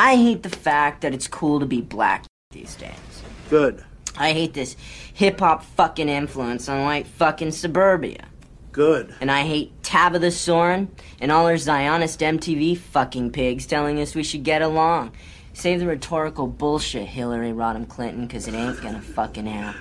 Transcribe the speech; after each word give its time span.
I 0.00 0.14
hate 0.14 0.44
the 0.44 0.48
fact 0.48 1.00
that 1.00 1.12
it's 1.12 1.26
cool 1.26 1.58
to 1.58 1.66
be 1.66 1.80
black 1.80 2.24
these 2.52 2.76
days. 2.76 2.94
Good. 3.50 3.84
I 4.16 4.32
hate 4.32 4.54
this 4.54 4.76
hip 5.12 5.40
hop 5.40 5.64
fucking 5.64 6.08
influence 6.08 6.68
on 6.68 6.84
white 6.84 7.08
fucking 7.08 7.50
suburbia. 7.50 8.26
Good. 8.70 9.12
And 9.20 9.28
I 9.28 9.42
hate 9.42 9.82
Tabitha 9.82 10.30
Soren 10.30 10.88
and 11.20 11.32
all 11.32 11.48
her 11.48 11.56
Zionist 11.56 12.20
MTV 12.20 12.78
fucking 12.78 13.32
pigs 13.32 13.66
telling 13.66 14.00
us 14.00 14.14
we 14.14 14.22
should 14.22 14.44
get 14.44 14.62
along. 14.62 15.16
Save 15.52 15.80
the 15.80 15.88
rhetorical 15.88 16.46
bullshit, 16.46 17.08
Hillary 17.08 17.50
Rodham 17.50 17.88
Clinton, 17.88 18.28
because 18.28 18.46
it 18.46 18.54
ain't 18.54 18.80
gonna 18.80 19.00
fucking 19.00 19.46
happen. 19.46 19.80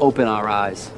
We 0.00 0.06
need 0.06 0.14
to 0.14 0.22
open 0.22 0.28
our 0.28 0.48
eyes. 0.48 0.90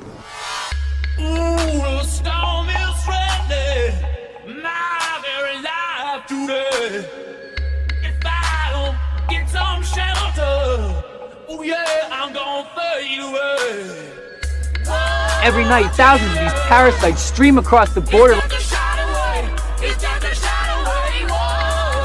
Every 15.44 15.64
night, 15.64 15.90
thousands 15.96 16.30
of 16.30 16.38
these 16.38 16.52
parasites 16.68 17.20
stream 17.20 17.58
across 17.58 17.92
the 17.94 18.00
border. 18.00 18.34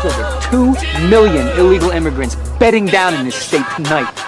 Over 0.04 0.39
two 0.50 0.73
million 1.08 1.48
illegal 1.59 1.92
immigrants 1.92 2.36
bedding 2.59 2.88
down 2.88 3.14
in 3.14 3.26
this 3.26 3.36
state 3.36 3.66
tonight. 3.76 4.27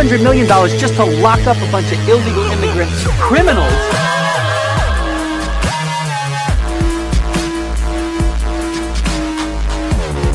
$200 0.00 0.22
million 0.22 0.46
just 0.78 0.94
to 0.94 1.04
lock 1.04 1.46
up 1.46 1.58
a 1.58 1.70
bunch 1.70 1.92
of 1.92 2.08
illegal 2.08 2.44
immigrants, 2.52 3.06
criminals. 3.18 3.70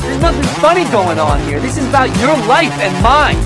There's 0.02 0.22
nothing 0.22 0.44
funny 0.60 0.84
going 0.92 1.18
on 1.18 1.40
here. 1.48 1.58
This 1.58 1.78
is 1.78 1.88
about 1.88 2.16
your 2.20 2.36
life 2.46 2.70
and 2.78 3.02
mine. 3.02 3.45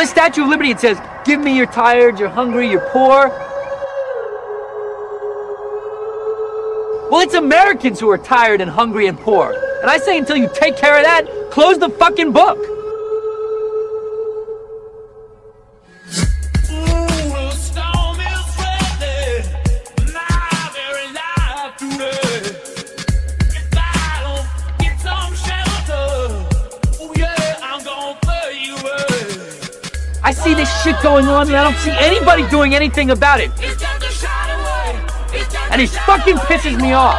On 0.00 0.06
the 0.06 0.10
Statue 0.10 0.44
of 0.44 0.48
Liberty, 0.48 0.70
it 0.70 0.80
says, 0.80 0.98
Give 1.26 1.38
me 1.42 1.54
you're 1.54 1.66
tired, 1.66 2.18
you're 2.18 2.30
hungry, 2.30 2.70
you're 2.70 2.88
poor. 2.88 3.28
Well, 7.10 7.20
it's 7.20 7.34
Americans 7.34 8.00
who 8.00 8.08
are 8.08 8.16
tired 8.16 8.62
and 8.62 8.70
hungry 8.70 9.08
and 9.08 9.20
poor. 9.20 9.52
And 9.82 9.90
I 9.90 9.98
say, 9.98 10.16
until 10.16 10.38
you 10.38 10.48
take 10.54 10.78
care 10.78 10.96
of 10.96 11.04
that, 11.04 11.50
close 11.50 11.78
the 11.78 11.90
fucking 11.90 12.32
book. 12.32 12.56
I 31.48 31.62
don't 31.64 31.76
see 31.76 31.90
anybody 31.92 32.46
doing 32.50 32.74
anything 32.74 33.10
about 33.10 33.40
it. 33.40 33.50
And 35.70 35.80
it 35.80 35.88
fucking 35.88 36.36
pisses 36.36 36.78
me 36.78 36.92
off. 36.92 37.18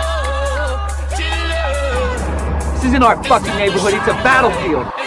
This 2.75 2.85
isn't 2.85 3.01
our 3.01 3.21
fucking 3.23 3.55
neighborhood, 3.55 3.95
it's 3.95 4.07
a 4.07 4.13
battlefield. 4.21 5.00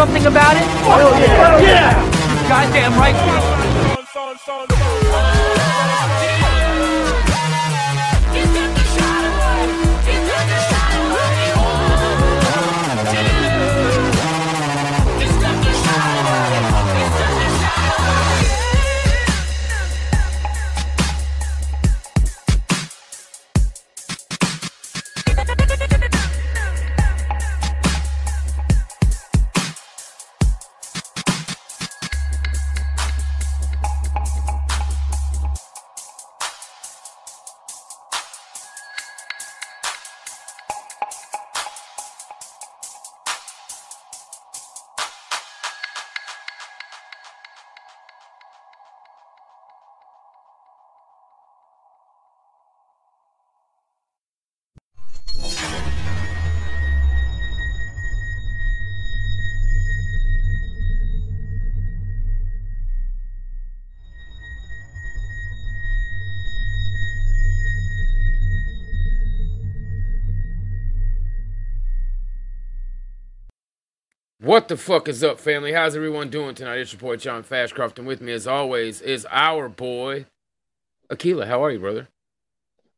Something 0.00 0.24
about 0.24 0.56
it? 0.56 0.64
Oh, 0.88 1.12
yeah! 1.20 1.60
yeah. 1.60 2.48
Goddamn 2.48 2.96
right, 2.96 3.49
What 74.50 74.66
the 74.66 74.76
fuck 74.76 75.06
is 75.06 75.22
up, 75.22 75.38
family? 75.38 75.74
How's 75.74 75.94
everyone 75.94 76.28
doing 76.28 76.56
tonight? 76.56 76.78
It's 76.78 76.92
your 76.92 76.98
boy 76.98 77.14
John 77.14 77.44
Fashcroft, 77.44 77.98
and 77.98 78.04
with 78.08 78.20
me, 78.20 78.32
as 78.32 78.48
always, 78.48 79.00
is 79.00 79.24
our 79.30 79.68
boy 79.68 80.26
Aquila. 81.08 81.46
How 81.46 81.62
are 81.62 81.70
you, 81.70 81.78
brother? 81.78 82.08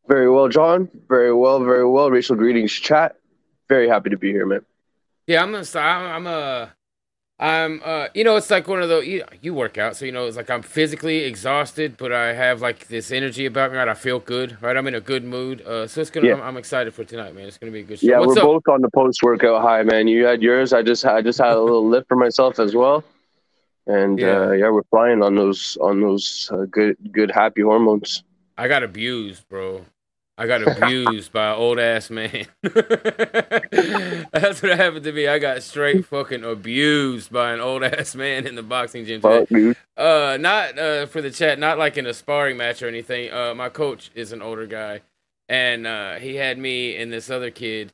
Very 0.09 0.31
well, 0.31 0.49
John. 0.49 0.89
Very 1.11 1.35
well, 1.35 1.63
very 1.63 1.87
well. 1.87 2.11
Racial 2.11 2.37
greetings, 2.37 2.73
chat. 2.73 3.17
Very 3.69 3.87
happy 3.87 4.09
to 4.09 4.17
be 4.17 4.31
here, 4.31 4.47
man. 4.47 4.65
Yeah, 5.27 5.43
I'm 5.43 5.53
gonna. 5.53 5.67
I'm, 5.75 6.27
I'm 6.27 6.27
a. 6.27 6.73
I'm. 7.43 7.83
Uh, 7.85 8.07
you 8.15 8.23
know, 8.25 8.37
it's 8.37 8.51
like 8.51 8.69
one 8.69 8.81
of 8.83 8.89
those. 8.89 9.05
You, 9.07 9.25
you 9.41 9.53
work 9.53 9.77
out, 9.77 9.97
so 9.97 10.05
you 10.05 10.13
know, 10.13 10.27
it's 10.27 10.37
like 10.37 10.49
I'm 10.49 10.63
physically 10.63 11.25
exhausted, 11.25 11.97
but 11.97 12.13
I 12.13 12.33
have 12.35 12.61
like 12.63 12.87
this 12.89 13.11
energy 13.11 13.47
about 13.47 13.73
me. 13.73 13.79
Right, 13.79 13.89
I 13.89 13.95
feel 13.95 14.21
good. 14.21 14.57
Right, 14.63 14.77
I'm 14.77 14.87
in 14.87 14.95
a 14.95 15.01
good 15.01 15.25
mood. 15.25 15.61
Uh, 15.63 15.87
so 15.89 16.01
it's 16.01 16.11
gonna. 16.11 16.29
Yeah. 16.29 16.35
I'm, 16.35 16.43
I'm 16.43 16.57
excited 16.57 16.95
for 16.95 17.05
tonight, 17.05 17.35
man. 17.35 17.47
It's 17.49 17.59
gonna 17.59 17.73
be 17.73 17.81
a 17.81 17.83
good 17.83 17.99
show. 17.99 18.07
Yeah, 18.07 18.19
What's 18.21 18.37
we're 18.37 18.43
up? 18.57 18.65
both 18.65 18.69
on 18.75 18.81
the 18.81 18.91
post 18.91 19.23
workout 19.23 19.61
high, 19.63 19.83
man. 19.83 20.07
You 20.07 20.25
had 20.25 20.41
yours. 20.41 20.73
I 20.73 20.83
just 20.83 21.05
I 21.05 21.21
just 21.21 21.39
had 21.41 21.53
a 21.57 21.61
little 21.61 21.87
lift 21.89 22.07
for 22.09 22.17
myself 22.17 22.61
as 22.61 22.75
well, 22.77 23.03
and 23.87 24.19
Yeah. 24.21 24.41
uh, 24.47 24.51
yeah, 24.53 24.71
we're 24.71 24.85
flying 24.85 25.23
on 25.23 25.35
those 25.35 25.77
on 25.81 26.01
those 26.01 26.49
uh, 26.53 26.67
good 26.71 26.97
good 27.11 27.31
happy 27.33 27.63
hormones. 27.63 28.23
I 28.57 28.69
got 28.69 28.83
abused, 28.85 29.49
bro. 29.49 29.85
I 30.39 30.47
got 30.47 30.67
abused 30.67 31.33
by 31.33 31.51
an 31.51 31.59
old 31.59 31.79
ass 31.79 32.11
man. 32.11 32.47
That's 32.63 34.63
what 34.63 34.77
happened 34.77 35.05
to 35.05 35.13
me. 35.13 35.29
I 35.29 35.39
got 35.39 35.63
straight 35.63 36.07
fucking 36.07 36.43
abused 36.43 37.31
by 37.31 37.53
an 37.53 37.61
old 37.61 37.85
ass 37.85 38.15
man 38.15 38.47
in 38.47 38.55
the 38.55 38.63
boxing 38.63 39.05
gym. 39.05 39.21
today. 39.21 39.41
Fuck, 39.41 39.49
dude. 39.49 39.77
Uh, 39.97 40.39
not 40.41 40.79
uh 40.79 41.07
for 41.07 41.21
the 41.21 41.31
chat, 41.31 41.59
not 41.59 41.79
like 41.79 41.99
in 41.99 42.07
a 42.07 42.15
sparring 42.15 42.57
match 42.57 42.83
or 42.83 42.89
anything. 42.89 43.33
Uh, 43.33 43.55
my 43.55 43.69
coach 43.69 44.11
is 44.15 44.33
an 44.33 44.41
older 44.41 44.67
guy, 44.67 45.03
and 45.49 45.87
uh, 45.87 46.15
he 46.15 46.37
had 46.37 46.59
me 46.59 46.97
and 46.97 47.13
this 47.13 47.31
other 47.31 47.51
kid 47.51 47.93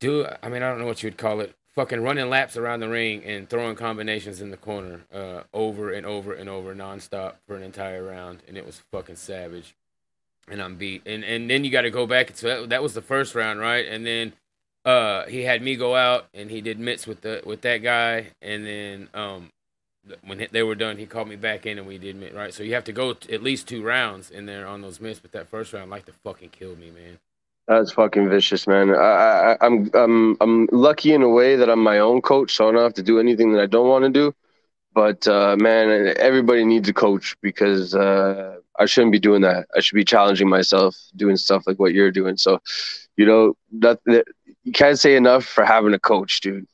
do. 0.00 0.26
I 0.42 0.48
mean, 0.48 0.62
I 0.62 0.70
don't 0.70 0.80
know 0.80 0.86
what 0.86 1.02
you 1.02 1.08
would 1.08 1.18
call 1.18 1.40
it. 1.40 1.54
Fucking 1.74 2.02
running 2.02 2.28
laps 2.28 2.56
around 2.56 2.80
the 2.80 2.88
ring 2.88 3.22
and 3.24 3.48
throwing 3.48 3.76
combinations 3.76 4.40
in 4.40 4.50
the 4.50 4.56
corner, 4.56 5.02
uh, 5.14 5.42
over 5.52 5.92
and 5.92 6.04
over 6.04 6.32
and 6.32 6.48
over 6.48 6.74
nonstop 6.74 7.34
for 7.46 7.56
an 7.56 7.62
entire 7.62 8.02
round, 8.02 8.42
and 8.48 8.56
it 8.56 8.66
was 8.66 8.82
fucking 8.90 9.14
savage. 9.16 9.76
And 10.50 10.62
I'm 10.62 10.76
beat, 10.76 11.02
and 11.04 11.24
and 11.24 11.50
then 11.50 11.64
you 11.64 11.70
got 11.70 11.82
to 11.82 11.90
go 11.90 12.06
back. 12.06 12.34
So 12.34 12.46
that, 12.48 12.68
that 12.70 12.82
was 12.82 12.94
the 12.94 13.02
first 13.02 13.34
round, 13.34 13.60
right? 13.60 13.86
And 13.86 14.06
then 14.06 14.32
uh, 14.84 15.26
he 15.26 15.42
had 15.42 15.60
me 15.60 15.76
go 15.76 15.94
out 15.94 16.26
and 16.32 16.50
he 16.50 16.62
did 16.62 16.78
mitts 16.78 17.06
with 17.06 17.20
the 17.20 17.42
with 17.44 17.60
that 17.62 17.78
guy, 17.78 18.28
and 18.40 18.64
then 18.64 19.08
um, 19.12 19.50
when 20.24 20.46
they 20.50 20.62
were 20.62 20.74
done, 20.74 20.96
he 20.96 21.06
called 21.06 21.28
me 21.28 21.36
back 21.36 21.66
in 21.66 21.78
and 21.78 21.86
we 21.86 21.98
did 21.98 22.16
mitt, 22.16 22.34
right? 22.34 22.54
So 22.54 22.62
you 22.62 22.74
have 22.74 22.84
to 22.84 22.92
go 22.92 23.12
t- 23.12 23.32
at 23.34 23.42
least 23.42 23.68
two 23.68 23.82
rounds 23.82 24.30
in 24.30 24.46
there 24.46 24.66
on 24.66 24.80
those 24.80 25.00
mitts, 25.00 25.20
but 25.20 25.32
that 25.32 25.48
first 25.48 25.72
round 25.72 25.90
like 25.90 26.06
to 26.06 26.12
fucking 26.24 26.50
kill 26.50 26.76
me, 26.76 26.90
man. 26.90 27.18
That's 27.66 27.92
fucking 27.92 28.30
vicious, 28.30 28.66
man. 28.66 28.90
I, 28.90 28.94
I 28.94 29.56
I'm 29.60 29.90
I'm 29.92 30.36
I'm 30.40 30.68
lucky 30.72 31.12
in 31.12 31.22
a 31.22 31.28
way 31.28 31.56
that 31.56 31.68
I'm 31.68 31.80
my 31.82 31.98
own 31.98 32.22
coach, 32.22 32.56
so 32.56 32.68
I 32.68 32.72
don't 32.72 32.82
have 32.82 32.94
to 32.94 33.02
do 33.02 33.20
anything 33.20 33.52
that 33.52 33.60
I 33.60 33.66
don't 33.66 33.88
want 33.88 34.04
to 34.04 34.10
do. 34.10 34.34
But 34.98 35.28
uh, 35.28 35.54
man, 35.56 36.12
everybody 36.16 36.64
needs 36.64 36.88
a 36.88 36.92
coach 36.92 37.36
because 37.40 37.94
uh, 37.94 38.56
I 38.80 38.86
shouldn't 38.86 39.12
be 39.12 39.20
doing 39.20 39.42
that. 39.42 39.68
I 39.76 39.78
should 39.78 39.94
be 39.94 40.04
challenging 40.04 40.48
myself, 40.48 40.96
doing 41.14 41.36
stuff 41.36 41.68
like 41.68 41.78
what 41.78 41.94
you're 41.94 42.10
doing. 42.10 42.36
So, 42.36 42.60
you 43.16 43.24
know, 43.24 43.56
that, 43.78 44.00
that 44.06 44.24
you 44.64 44.72
can't 44.72 44.98
say 44.98 45.14
enough 45.14 45.44
for 45.44 45.64
having 45.64 45.94
a 45.94 46.00
coach, 46.00 46.40
dude. 46.40 46.66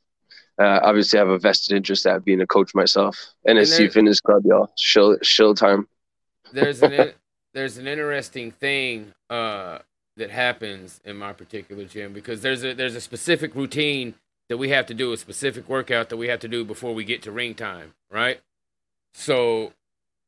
Uh, 0.57 0.79
obviously, 0.81 1.19
I 1.19 1.21
have 1.21 1.29
a 1.29 1.37
vested 1.37 1.77
interest 1.77 2.07
at 2.07 2.25
being 2.25 2.41
a 2.41 2.47
coach 2.47 2.73
myself. 2.73 3.15
NSC 3.47 3.77
there- 3.77 3.91
Fitness 3.91 4.21
Club, 4.21 4.41
y'all. 4.43 4.71
Shill, 4.75 5.19
shill 5.21 5.53
time. 5.53 5.87
there's 6.51 6.81
an 6.81 6.93
in, 6.93 7.11
there's 7.53 7.77
an 7.77 7.85
interesting 7.85 8.49
thing 8.49 9.13
uh, 9.29 9.77
that 10.17 10.31
happens 10.31 10.99
in 11.05 11.15
my 11.15 11.31
particular 11.31 11.85
gym 11.85 12.11
because 12.11 12.41
there's 12.41 12.63
a 12.63 12.73
there's 12.73 12.95
a 12.95 13.01
specific 13.01 13.53
routine 13.53 14.15
that 14.49 14.57
we 14.57 14.69
have 14.69 14.85
to 14.87 14.93
do, 14.93 15.11
a 15.11 15.17
specific 15.17 15.67
workout 15.67 16.09
that 16.09 16.17
we 16.17 16.27
have 16.27 16.39
to 16.39 16.47
do 16.47 16.63
before 16.63 16.93
we 16.93 17.03
get 17.03 17.21
to 17.23 17.31
ring 17.31 17.55
time, 17.55 17.93
right? 18.11 18.39
So, 19.13 19.73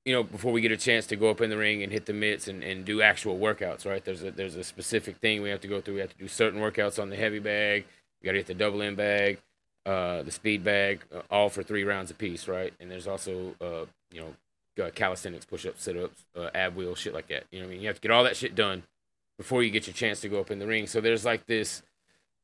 you 0.06 0.14
know, 0.14 0.24
before 0.24 0.52
we 0.52 0.62
get 0.62 0.72
a 0.72 0.78
chance 0.78 1.06
to 1.08 1.16
go 1.16 1.30
up 1.30 1.42
in 1.42 1.50
the 1.50 1.58
ring 1.58 1.84
and 1.84 1.92
hit 1.92 2.06
the 2.06 2.14
mitts 2.14 2.48
and, 2.48 2.64
and 2.64 2.86
do 2.86 3.02
actual 3.02 3.38
workouts, 3.38 3.86
right? 3.86 4.04
There's 4.04 4.24
a 4.24 4.31
there's 4.31 4.56
a 4.56 4.64
specific 4.64 5.18
thing 5.18 5.42
we 5.42 5.50
have 5.50 5.62
to 5.62 5.68
go 5.68 5.81
through. 5.81 5.96
We 5.96 6.00
have 6.00 6.12
to 6.12 6.18
do 6.18 6.28
certain 6.28 6.60
workouts 6.60 7.02
on 7.02 7.10
the 7.10 7.16
heavy 7.16 7.40
bag. 7.40 7.86
We 8.22 8.25
got 8.25 8.31
to 8.31 8.38
hit 8.38 8.48
the 8.48 8.54
double 8.54 8.81
end 8.81 8.98
bag, 8.98 9.40
uh, 9.86 10.24
the 10.24 10.31
speed 10.31 10.63
bag, 10.63 11.02
uh, 11.13 11.22
all 11.30 11.50
for 11.50 11.62
three 11.62 11.84
rounds 11.84 12.10
apiece, 12.10 12.48
right? 12.48 12.74
And 12.80 12.90
there's 12.90 13.08
also, 13.08 13.56
uh, 13.62 13.86
you 14.12 14.22
know, 14.22 14.34
uh, 14.84 14.92
calisthenics, 14.92 15.46
push-ups, 15.46 15.84
sit-ups, 15.84 16.24
uh, 16.36 16.50
ab 16.54 16.75
wheel, 16.75 16.96
shit 16.96 17.13
like 17.13 17.28
that. 17.28 17.46
You 17.52 17.60
know 17.60 17.66
what 17.66 17.72
I 17.72 17.74
mean? 17.74 17.81
You 17.81 17.88
have 17.88 17.98
to 17.98 18.02
get 18.02 18.12
all 18.12 18.24
that 18.24 18.38
shit 18.38 18.56
done 18.56 18.84
before 19.38 19.63
you 19.63 19.70
get 19.70 19.88
your 19.88 19.94
chance 19.94 20.22
to 20.22 20.30
go 20.30 20.40
up 20.40 20.52
in 20.52 20.60
the 20.60 20.68
ring. 20.68 20.88
So 20.88 21.02
there's 21.02 21.25
like 21.25 21.46
this 21.46 21.84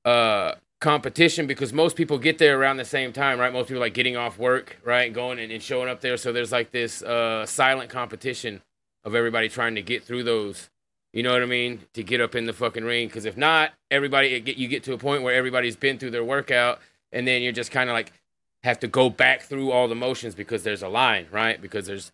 uh, 0.06 0.54
competition 0.84 1.48
because 1.48 1.72
most 1.72 1.96
people 1.96 2.18
get 2.18 2.38
there 2.38 2.60
around 2.60 2.76
the 2.76 2.86
same 2.86 3.14
time, 3.14 3.40
right? 3.40 3.54
Most 3.54 3.70
people 3.70 3.80
like 3.80 3.94
getting 3.94 4.18
off 4.18 4.38
work, 4.38 4.78
right, 4.84 5.12
going 5.12 5.40
and, 5.40 5.52
and 5.52 5.64
showing 5.64 5.90
up 5.90 6.02
there. 6.02 6.18
So 6.18 6.34
there's 6.34 6.52
like 6.52 6.72
this 6.72 7.02
uh, 7.02 7.46
silent 7.46 7.90
competition 7.90 8.62
of 9.06 9.16
everybody 9.16 9.48
trying 9.48 9.76
to 9.76 9.82
get 9.82 10.04
through 10.04 10.24
those. 10.24 10.70
You 11.14 11.24
know 11.24 11.32
what 11.32 11.42
I 11.42 11.46
mean? 11.46 11.80
To 11.94 12.04
get 12.04 12.20
up 12.20 12.36
in 12.36 12.46
the 12.46 12.54
fucking 12.54 12.84
ring. 12.84 13.08
Because 13.08 13.24
if 13.24 13.38
not, 13.38 13.72
everybody 13.90 14.40
get 14.42 14.58
you 14.58 14.68
get 14.68 14.84
to 14.84 14.94
a 14.94 14.98
point 14.98 15.24
where 15.24 15.34
everybody's 15.34 15.78
been 15.78 15.98
through 15.98 16.12
their 16.12 16.24
workout, 16.24 16.80
and 17.14 17.26
then 17.26 17.42
you're 17.42 17.54
just 17.54 17.72
kind 17.72 17.90
of 17.90 17.94
like 17.94 18.12
have 18.64 18.80
to 18.82 18.88
go 18.88 19.10
back 19.10 19.44
through 19.44 19.72
all 19.72 19.88
the 19.88 19.96
motions 19.96 20.36
because 20.36 20.64
there's 20.64 20.84
a 20.84 20.90
line, 20.90 21.28
right? 21.32 21.62
Because 21.62 21.88
there's 21.88 22.12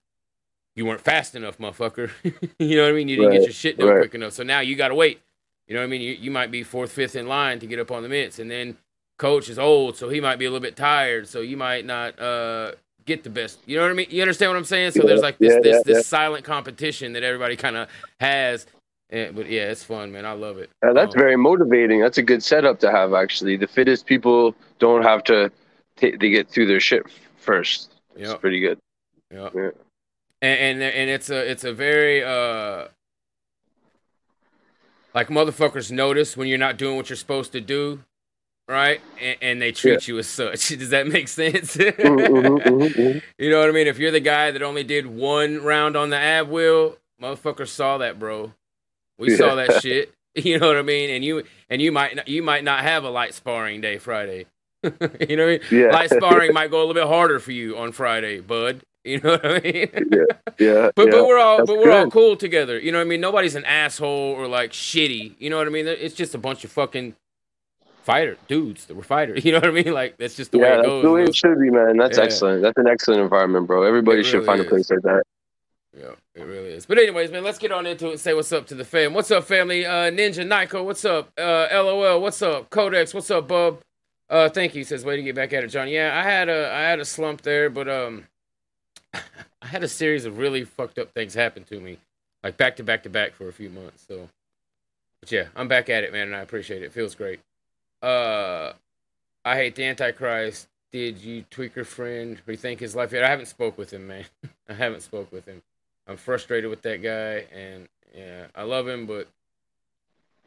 you 0.76 0.86
weren't 0.86 1.02
fast 1.02 1.34
enough, 1.34 1.58
motherfucker. 1.58 2.12
you 2.60 2.78
know 2.78 2.84
what 2.84 2.92
I 2.92 2.94
mean? 2.94 3.08
You 3.08 3.16
didn't 3.16 3.32
get 3.32 3.42
your 3.42 3.52
shit 3.52 3.80
done 3.80 3.90
right. 3.90 4.00
quick 4.02 4.16
enough. 4.16 4.34
So 4.34 4.44
now 4.44 4.60
you 4.60 4.76
got 4.76 4.90
to 4.90 4.96
wait. 4.96 5.22
You 5.70 5.76
know 5.76 5.82
what 5.82 5.86
I 5.86 5.90
mean? 5.90 6.02
You, 6.02 6.14
you 6.14 6.32
might 6.32 6.52
be 6.52 6.64
fourth, 6.64 6.92
fifth 6.92 7.16
in 7.16 7.28
line 7.28 7.60
to 7.60 7.68
get 7.68 7.80
up 7.80 7.92
on 7.92 8.04
the 8.04 8.10
mitts, 8.10 8.40
and 8.40 8.50
then 8.52 8.76
coach 9.18 9.50
is 9.50 9.60
old, 9.60 9.96
so 9.96 10.10
he 10.10 10.20
might 10.20 10.38
be 10.38 10.46
a 10.46 10.50
little 10.50 10.62
bit 10.64 10.76
tired, 10.76 11.28
so 11.28 11.42
you 11.42 11.56
might 11.58 11.86
not 11.86 12.20
uh, 12.20 12.72
get 13.06 13.24
the 13.24 13.30
best. 13.30 13.60
You 13.68 13.78
know 13.78 13.84
what 13.84 13.92
I 13.92 13.94
mean? 13.94 14.08
You 14.10 14.22
understand 14.22 14.52
what 14.52 14.58
I'm 14.58 14.66
saying? 14.66 14.92
So 14.92 15.04
there's 15.04 15.22
like 15.22 15.38
this 15.38 15.54
Yeah, 15.54 15.60
this 15.62 15.76
yeah, 15.76 15.82
this 15.86 15.98
yeah. 15.98 16.02
silent 16.02 16.44
competition 16.44 17.14
that 17.14 17.24
everybody 17.24 17.56
kind 17.56 17.78
of 17.78 17.88
has. 18.20 18.66
And, 19.12 19.36
but 19.36 19.50
yeah, 19.50 19.72
it's 19.72 19.84
fun, 19.84 20.12
man. 20.12 20.26
I 20.26 20.34
love 20.34 20.58
it. 20.58 20.70
That's 20.82 21.16
Um, 21.16 21.20
very 21.20 21.36
motivating. 21.36 22.00
That's 22.02 22.18
a 22.20 22.24
good 22.24 22.44
setup 22.44 22.80
to 22.82 22.92
have, 22.92 23.14
actually. 23.14 23.58
The 23.58 23.68
fittest 23.68 24.06
people 24.06 24.56
don't 24.78 25.02
have 25.04 25.24
to, 25.26 25.52
t- 25.98 26.16
they 26.16 26.30
get 26.30 26.48
through 26.48 26.68
their 26.68 26.80
shit 26.80 27.04
first. 27.38 27.92
It's 28.16 28.30
Yep. 28.30 28.42
pretty 28.42 28.60
good. 28.60 28.78
Yeah. 29.32 29.50
Yeah. 29.54 29.70
And, 30.42 30.82
and 30.82 30.84
and 30.84 31.10
it's 31.10 31.30
a 31.30 31.52
it's 31.52 31.64
a 31.66 31.74
very 31.74 32.24
uh 32.24 32.88
like 35.14 35.28
motherfuckers 35.30 35.92
notice 35.92 36.38
when 36.38 36.48
you're 36.48 36.58
not 36.58 36.78
doing 36.78 36.96
what 36.96 37.10
you're 37.10 37.18
supposed 37.18 37.52
to 37.54 37.62
do, 37.62 38.04
right? 38.68 39.02
And, 39.22 39.38
and 39.42 39.62
they 39.62 39.72
treat 39.72 40.08
you 40.08 40.20
as 40.20 40.28
such. 40.28 40.70
Does 40.78 40.90
that 40.90 41.08
make 41.08 41.28
sense? 41.28 41.76
Mhm, 41.78 41.96
mhm, 41.96 42.60
mhm, 42.62 42.94
mhm. 42.94 43.22
You 43.38 43.50
know 43.50 43.60
what 43.60 43.70
I 43.70 43.72
mean? 43.72 43.88
If 43.88 43.98
you're 43.98 44.12
the 44.12 44.20
guy 44.20 44.52
that 44.52 44.62
only 44.62 44.84
did 44.84 45.06
one 45.08 45.62
round 45.64 45.96
on 45.96 46.10
the 46.10 46.18
ab 46.18 46.50
wheel, 46.50 46.98
motherfuckers 47.22 47.70
saw 47.70 47.98
that, 47.98 48.20
bro. 48.20 48.54
We 49.18 49.36
saw 49.36 49.56
that 49.56 49.82
shit. 49.82 50.14
You 50.36 50.60
know 50.60 50.68
what 50.68 50.78
I 50.78 50.84
mean? 50.84 51.10
And 51.10 51.26
you 51.26 51.44
and 51.72 51.82
you 51.82 51.92
might 51.92 52.16
not, 52.16 52.28
you 52.28 52.44
might 52.44 52.64
not 52.64 52.82
have 52.84 53.04
a 53.04 53.10
light 53.10 53.34
sparring 53.34 53.82
day 53.82 53.98
Friday. 53.98 54.46
you 54.84 54.92
know 54.92 54.98
what 55.00 55.20
I 55.20 55.46
mean? 55.46 55.60
Yeah. 55.72 55.88
Light 55.88 56.12
sparring 56.12 56.54
might 56.54 56.70
go 56.70 56.78
a 56.78 56.86
little 56.86 56.94
bit 56.94 57.08
harder 57.08 57.40
for 57.40 57.52
you 57.52 57.76
on 57.78 57.92
Friday, 57.92 58.40
bud. 58.40 58.82
You 59.06 59.20
know 59.22 59.32
what 59.32 59.46
I 59.46 59.60
mean? 59.62 59.90
yeah. 60.12 60.26
But 60.46 60.60
yeah. 60.60 60.90
but 60.96 61.08
we're 61.08 61.38
all 61.40 61.58
That's 61.60 61.68
but 61.70 61.78
we're 61.78 61.92
all 61.92 62.12
cool 62.12 62.36
together. 62.36 62.78
You 62.78 62.92
know 62.92 62.98
what 62.98 63.06
I 63.08 63.10
mean? 63.10 63.22
Nobody's 63.22 63.56
an 63.56 63.64
asshole 63.66 64.10
or 64.38 64.48
like 64.48 64.72
shitty. 64.72 65.36
You 65.40 65.50
know 65.50 65.58
what 65.58 65.68
I 65.68 65.70
mean? 65.70 65.88
It's 65.88 66.16
just 66.16 66.36
a 66.36 66.38
bunch 66.38 66.64
of 66.66 66.72
fucking 66.72 67.16
fighter 68.04 68.38
dudes 68.48 68.86
that 68.88 68.96
were 68.96 69.04
fighters. 69.04 69.46
You 69.46 69.54
know 69.54 69.60
what 69.60 69.70
I 69.70 69.72
mean? 69.72 69.94
Like 69.94 70.18
that's 70.18 70.36
just 70.36 70.52
the 70.52 70.58
way 70.60 70.68
it 70.74 70.76
that's 70.78 70.88
goes. 70.88 71.04
the 71.04 71.12
way 71.12 71.24
it 71.24 71.36
should 71.36 71.60
be, 71.60 71.70
man. 71.70 71.98
That's 71.98 72.18
Yeah. 72.18 72.24
excellent. 72.26 72.62
That's 72.62 72.78
an 72.78 72.88
excellent 72.88 73.22
environment, 73.22 73.68
bro. 73.68 73.84
Everybody 73.84 74.20
It 74.20 74.24
should 74.26 74.34
really 74.36 74.46
find 74.48 74.62
a 74.62 74.66
place 74.66 74.90
like 74.90 75.02
that. 75.04 75.24
Yeah, 75.98 76.12
it 76.36 76.44
really 76.44 76.70
is. 76.70 76.86
But 76.86 76.98
anyways, 77.00 77.32
man, 77.32 77.44
let's 77.44 77.58
get 77.58 77.72
on 77.72 77.86
into 77.86 78.08
it 78.08 78.12
and 78.12 78.20
say 78.20 78.34
what's 78.34 78.52
up 78.52 78.68
to 78.68 78.76
the 78.76 78.86
fam. 78.86 79.14
What's 79.14 79.32
up, 79.32 79.44
family? 79.46 79.86
Uh, 79.86 80.12
Ninja 80.12 80.48
Nico, 80.48 80.84
what's 80.84 81.04
up? 81.04 81.32
Uh, 81.38 81.68
LOL, 81.72 82.22
what's 82.22 82.42
up? 82.42 82.70
Codex, 82.70 83.14
what's 83.14 83.32
up, 83.32 83.48
bub? 83.48 83.80
Uh, 84.30 84.50
thank 84.50 84.76
you. 84.76 84.84
Says 84.84 85.04
way 85.04 85.16
to 85.16 85.24
get 85.24 85.36
back 85.36 85.52
at 85.54 85.64
it, 85.64 85.68
John. 85.70 85.88
Yeah, 85.88 86.12
I 86.18 86.24
had 86.30 86.48
a 86.50 86.72
I 86.72 86.82
had 86.82 87.00
a 87.00 87.06
slump 87.06 87.42
there, 87.42 87.70
but 87.70 87.90
um, 87.90 88.26
I 89.62 89.68
had 89.68 89.84
a 89.84 89.88
series 89.88 90.26
of 90.26 90.38
really 90.38 90.64
fucked 90.64 90.98
up 91.00 91.12
things 91.12 91.34
happen 91.34 91.64
to 91.66 91.80
me, 91.80 91.98
like 92.44 92.58
back 92.58 92.76
to 92.78 92.84
back 92.84 93.04
to 93.04 93.10
back 93.10 93.34
for 93.34 93.48
a 93.48 93.54
few 93.54 93.70
months. 93.70 94.06
So, 94.08 94.30
but 95.20 95.32
yeah, 95.32 95.48
I'm 95.56 95.68
back 95.68 95.90
at 95.90 96.04
it, 96.04 96.12
man, 96.12 96.28
and 96.28 96.36
I 96.36 96.42
appreciate 96.42 96.82
it. 96.82 96.88
It 96.88 96.94
feels 96.94 97.16
great. 97.16 97.40
Uh, 98.02 98.74
I 99.44 99.56
hate 99.56 99.76
the 99.76 99.86
Antichrist. 99.86 100.68
Did 100.92 101.20
you 101.20 101.46
tweaker 101.52 101.86
friend 101.86 102.42
rethink 102.48 102.80
his 102.80 102.96
life 102.96 103.12
yet? 103.12 103.24
I 103.24 103.30
haven't 103.30 103.46
spoke 103.46 103.78
with 103.78 103.92
him, 103.92 104.08
man. 104.08 104.26
I 104.70 104.74
haven't 104.74 105.02
spoke 105.02 105.32
with 105.32 105.46
him. 105.46 105.62
I'm 106.08 106.18
frustrated 106.18 106.70
with 106.70 106.82
that 106.84 107.04
guy, 107.04 107.46
and 107.56 107.88
yeah, 108.16 108.48
I 108.56 108.64
love 108.64 108.88
him, 108.88 109.06
but 109.06 109.28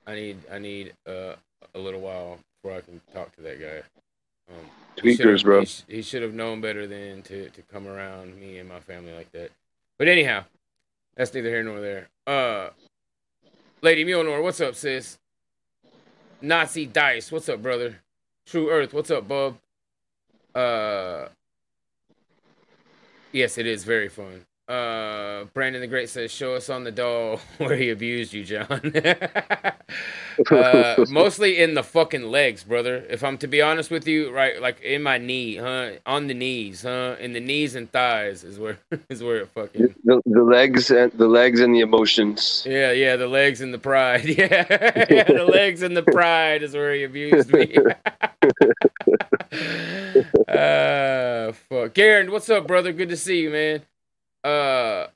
I 0.07 0.15
need 0.15 0.39
I 0.51 0.59
need 0.59 0.95
uh, 1.07 1.35
a 1.75 1.79
little 1.79 2.01
while 2.01 2.39
before 2.57 2.77
I 2.77 2.81
can 2.81 3.01
talk 3.13 3.35
to 3.37 3.43
that 3.43 3.61
guy. 3.61 4.02
Um, 4.49 4.57
Tweakers, 4.97 5.45
bro. 5.45 5.63
He, 5.63 5.97
he 5.97 6.03
should 6.03 6.23
have 6.23 6.35
known 6.35 6.61
better 6.61 6.87
than 6.87 7.23
to 7.23 7.49
to 7.51 7.63
come 7.63 7.87
around 7.87 8.39
me 8.39 8.59
and 8.59 8.69
my 8.69 8.81
family 8.81 9.13
like 9.13 9.33
that. 9.33 9.51
But 9.99 10.09
anyhow, 10.09 10.45
that's 11.17 11.33
neither 11.35 11.49
here 11.49 11.63
nor 11.63 11.81
there. 11.81 12.09
Uh, 12.27 12.71
Lady 13.81 14.05
Mjolnir, 14.05 14.43
what's 14.43 14.61
up, 14.61 14.75
sis? 14.75 15.19
Nazi 16.41 16.87
Dice, 16.87 17.31
what's 17.31 17.49
up, 17.49 17.63
brother? 17.63 18.01
True 18.47 18.71
Earth, 18.71 18.93
what's 18.93 19.11
up, 19.11 19.29
bub? 19.29 19.59
Uh, 20.55 21.29
yes, 23.33 23.59
it 23.59 23.67
is 23.67 23.85
very 23.85 24.09
fun. 24.09 24.45
Uh, 24.73 25.45
Brandon 25.53 25.83
the 25.83 25.87
Great 25.87 26.09
says, 26.09 26.31
"Show 26.31 26.55
us 26.55 26.71
on 26.71 26.85
the 26.85 26.91
doll 26.91 27.41
where 27.59 27.77
he 27.77 27.91
abused 27.91 28.33
you, 28.33 28.43
John." 28.43 28.95
uh, 30.51 31.05
mostly 31.11 31.59
in 31.59 31.75
the 31.75 31.83
fucking 31.83 32.23
legs, 32.23 32.65
brother. 32.65 33.05
If 33.11 33.23
I'm 33.23 33.37
to 33.39 33.47
be 33.47 33.61
honest 33.61 33.91
with 33.91 34.09
you, 34.09 34.31
right, 34.31 34.63
like 34.63 34.81
in 34.81 35.03
my 35.03 35.19
knee, 35.19 35.57
huh? 35.57 35.91
On 36.07 36.27
the 36.27 36.33
knees, 36.33 36.85
huh? 36.85 37.17
In 37.21 37.35
the 37.35 37.41
knees 37.41 37.75
and 37.75 37.93
thighs 37.93 38.45
is 38.45 38.59
where 38.59 38.79
is 39.11 39.23
where 39.23 39.41
it 39.41 39.49
fucking. 39.49 39.95
The, 40.05 40.23
the 40.25 40.43
legs 40.43 40.91
and 40.91 41.13
the 41.13 41.29
legs 41.29 41.61
and 41.61 41.75
the 41.75 41.81
emotions. 41.81 42.65
Yeah, 42.67 42.93
yeah, 42.93 43.17
the 43.17 43.29
legs 43.29 43.61
and 43.61 43.75
the 43.75 43.79
pride. 43.79 44.25
Yeah, 44.25 45.07
yeah, 45.11 45.25
the 45.25 45.45
legs 45.45 45.83
and 45.83 45.95
the 45.95 46.03
pride 46.03 46.63
is 46.63 46.75
where 46.75 46.95
he 46.95 47.05
abused 47.05 47.53
me. 47.53 47.77
uh, 50.49 51.53
fuck. 51.53 51.93
Garen, 51.93 52.31
what's 52.31 52.49
up, 52.49 52.67
brother? 52.67 52.95
Good 52.95 53.11
to 53.11 53.19
see 53.19 53.43
you, 53.43 53.51
man. 53.51 53.83
Uh, 54.45 55.07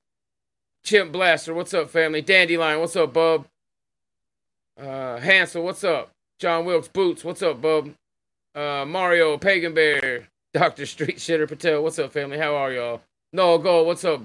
Chimp 0.85 1.13
Blaster, 1.13 1.53
what's 1.53 1.75
up, 1.75 1.91
family? 1.91 2.23
Dandelion, 2.23 2.81
what's 2.81 2.95
up, 2.97 3.13
bub? 3.13 3.47
Uh, 4.81 5.19
Hansel, 5.19 5.65
what's 5.65 5.83
up? 5.83 6.11
John 6.39 6.65
Wilkes 6.65 6.89
Boots, 6.89 7.25
what's 7.25 7.43
up, 7.43 7.61
bub? 7.61 7.91
Uh, 8.55 8.85
Mario, 8.87 9.37
Pagan 9.37 9.75
Bear, 9.75 10.29
Doctor 10.55 10.87
Street 10.87 11.17
Shitter 11.17 11.49
Patel, 11.49 11.83
what's 11.83 11.99
up, 11.99 12.13
family? 12.13 12.39
How 12.39 12.55
are 12.55 12.73
y'all? 12.73 13.03
No 13.33 13.59
Go, 13.59 13.83
what's 13.83 14.05
up? 14.05 14.23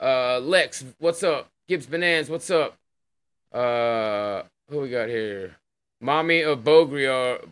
Uh, 0.00 0.38
Lex, 0.40 0.84
what's 0.98 1.22
up? 1.22 1.48
Gibbs 1.68 1.86
Bananas, 1.86 2.30
what's 2.30 2.50
up? 2.50 2.76
Uh, 3.52 4.42
who 4.68 4.80
we 4.80 4.88
got 4.88 5.08
here? 5.08 5.54
Mommy 6.00 6.42
of 6.42 6.64
Beauregard. 6.64 7.48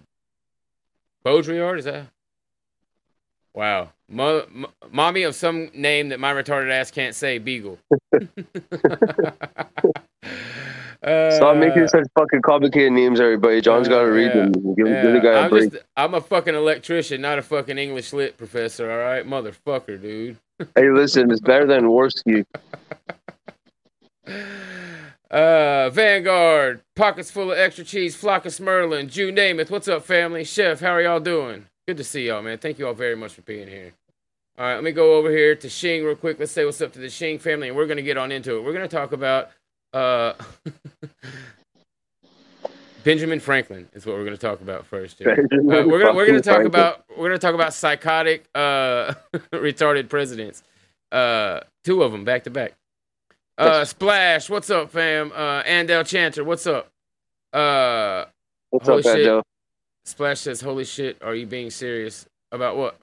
Beauregard, 1.23 1.79
is 1.79 1.85
that? 1.85 2.07
Wow. 3.55 3.93
Mo- 4.09 4.47
m- 4.55 4.67
mommy 4.91 5.23
of 5.25 5.35
some 5.35 5.71
name 5.75 6.09
that 6.11 6.21
my 6.21 6.33
retarded 6.33 6.71
ass 6.71 6.91
can't 6.91 7.15
say, 7.15 7.39
Beagle. 7.39 7.79
uh, 11.03 11.31
Stop 11.31 11.57
making 11.57 11.89
such 11.89 12.07
fucking 12.19 12.43
complicated 12.43 12.93
names, 12.93 13.21
everybody. 13.21 13.61
John's 13.61 13.89
got 13.89 14.03
to 14.03 14.11
read 14.11 14.33
yeah. 14.35 14.47
them. 14.47 14.53
Give, 14.75 14.87
yeah, 14.87 15.03
give 15.03 15.13
the 15.13 15.21
guy 15.21 15.33
a 15.33 15.43
I'm, 15.43 15.51
break. 15.51 15.73
just, 15.73 15.85
I'm 15.97 16.15
a 16.15 16.21
fucking 16.21 16.55
electrician, 16.55 17.21
not 17.21 17.39
a 17.39 17.43
fucking 17.43 17.77
English 17.79 18.13
lit 18.13 18.39
professor, 18.39 18.91
all 18.91 18.99
right? 18.99 19.27
Motherfucker, 19.27 20.01
dude. 20.01 20.39
Hey, 20.77 20.91
listen, 20.91 21.29
it's 21.33 21.41
better 21.41 21.67
than 21.67 21.87
Worski. 21.87 22.45
Uh, 25.29 25.91
Vanguard, 25.91 26.83
pockets 26.95 27.33
full 27.33 27.51
of 27.51 27.59
extra 27.59 27.83
cheese, 27.85 28.15
flock 28.15 28.47
of 28.47 28.61
Merlin, 28.61 29.09
Jew 29.09 29.33
Namath. 29.33 29.71
What's 29.71 29.89
up, 29.89 30.05
family? 30.05 30.45
Chef, 30.45 30.79
how 30.79 30.91
are 30.91 31.03
y'all 31.03 31.19
doing? 31.19 31.67
Good 31.89 31.97
to 31.97 32.05
see 32.05 32.29
y'all, 32.29 32.43
man. 32.43 32.59
Thank 32.59 32.79
you 32.79 32.87
all 32.87 32.95
very 32.95 33.17
much 33.17 33.33
for 33.35 33.43
being 33.43 33.67
here. 33.67 33.93
All 34.57 34.67
right, 34.67 34.75
let 34.75 34.85
me 34.85 34.93
go 34.93 35.15
over 35.15 35.31
here 35.31 35.55
to 35.57 35.69
Shing 35.69 36.05
real 36.05 36.15
quick. 36.15 36.39
Let's 36.39 36.53
say 36.53 36.65
what's 36.65 36.81
up 36.81 36.93
to 36.93 36.99
the 37.01 37.09
Shing 37.09 37.39
family, 37.39 37.69
and 37.69 37.77
we're 37.77 37.87
gonna 37.87 38.03
get 38.03 38.17
on 38.17 38.31
into 38.31 38.57
it. 38.57 38.63
We're 38.63 38.73
gonna 38.73 38.87
talk 38.87 39.13
about 39.13 39.51
uh 39.93 40.35
Benjamin 43.05 43.41
Franklin 43.41 43.89
is 43.95 44.07
what 44.07 44.15
we're 44.17 44.25
gonna 44.25 44.37
talk 44.37 44.61
about 44.61 44.87
first. 44.87 45.21
Uh, 45.23 45.25
we're 45.51 45.99
gonna 45.99 46.15
we're 46.15 46.27
gonna 46.27 46.41
talk 46.41 46.65
about 46.65 47.05
we're 47.17 47.29
gonna 47.29 47.39
talk 47.39 47.55
about 47.55 47.75
psychotic 47.75 48.45
uh 48.55 49.15
retarded 49.53 50.09
presidents. 50.09 50.63
Uh, 51.11 51.61
two 51.83 52.03
of 52.03 52.13
them 52.13 52.25
back 52.25 52.45
to 52.45 52.51
back. 52.51 52.75
Uh, 53.59 53.85
Splash, 53.85 54.49
what's 54.49 54.71
up, 54.71 54.91
fam? 54.91 55.33
Uh, 55.35 55.63
Andel 55.65 56.07
Chanter, 56.07 56.45
what's 56.45 56.67
up? 56.67 56.89
Uh, 57.53 58.25
What's 58.71 58.89
up, 58.89 59.03
shit. 59.03 59.19
Angel? 59.19 59.43
Splash 60.05 60.41
says, 60.41 60.61
"Holy 60.61 60.85
shit, 60.85 61.19
are 61.23 61.35
you 61.35 61.47
being 61.47 61.71
serious 61.71 62.27
about 62.51 62.77
what?" 62.77 62.99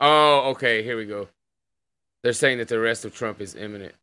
Oh, 0.00 0.50
okay, 0.50 0.82
here 0.82 0.96
we 0.96 1.06
go. 1.06 1.28
They're 2.22 2.32
saying 2.32 2.58
that 2.58 2.68
the 2.68 2.76
arrest 2.76 3.04
of 3.04 3.14
Trump 3.14 3.40
is 3.40 3.54
imminent. 3.54 3.94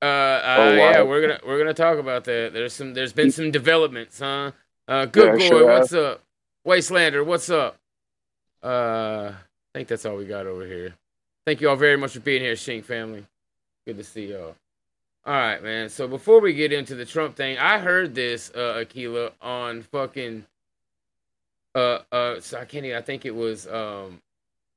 Uh, 0.00 0.04
uh 0.04 0.56
Oh, 0.58 0.70
wow. 0.70 0.90
yeah, 0.90 1.02
we're 1.02 1.20
gonna 1.20 1.40
we're 1.46 1.58
gonna 1.58 1.74
talk 1.74 1.98
about 1.98 2.24
that. 2.24 2.52
There's 2.52 2.72
some 2.72 2.94
there's 2.94 3.12
been 3.12 3.30
some 3.30 3.50
developments, 3.50 4.18
huh? 4.18 4.52
Uh, 4.88 5.06
good 5.06 5.40
Yeah, 5.40 5.50
boy, 5.50 5.64
what's 5.66 5.92
up? 5.92 6.22
Wastelander, 6.66 7.24
what's 7.24 7.50
up? 7.50 7.78
Uh, 8.62 9.32
I 9.34 9.78
think 9.78 9.88
that's 9.88 10.06
all 10.06 10.16
we 10.16 10.24
got 10.24 10.46
over 10.46 10.66
here. 10.66 10.94
Thank 11.46 11.60
you 11.60 11.68
all 11.68 11.76
very 11.76 11.96
much 11.96 12.12
for 12.12 12.20
being 12.20 12.42
here, 12.42 12.54
Shink 12.54 12.84
family. 12.84 13.26
Good 13.86 13.96
to 13.96 14.04
see 14.04 14.26
y'all. 14.26 14.54
All 15.24 15.34
right, 15.34 15.62
man. 15.62 15.88
So 15.88 16.06
before 16.06 16.40
we 16.40 16.52
get 16.52 16.72
into 16.72 16.94
the 16.94 17.04
Trump 17.04 17.36
thing, 17.36 17.58
I 17.58 17.78
heard 17.78 18.14
this, 18.14 18.50
uh, 18.54 18.78
Aquila, 18.80 19.32
on 19.40 19.82
fucking, 19.82 20.44
uh, 21.74 21.98
uh, 22.10 22.40
so 22.40 22.58
I 22.58 22.64
can't 22.64 22.84
even, 22.84 22.96
I 22.96 23.02
think 23.02 23.24
it 23.24 23.34
was, 23.34 23.66
um, 23.66 24.20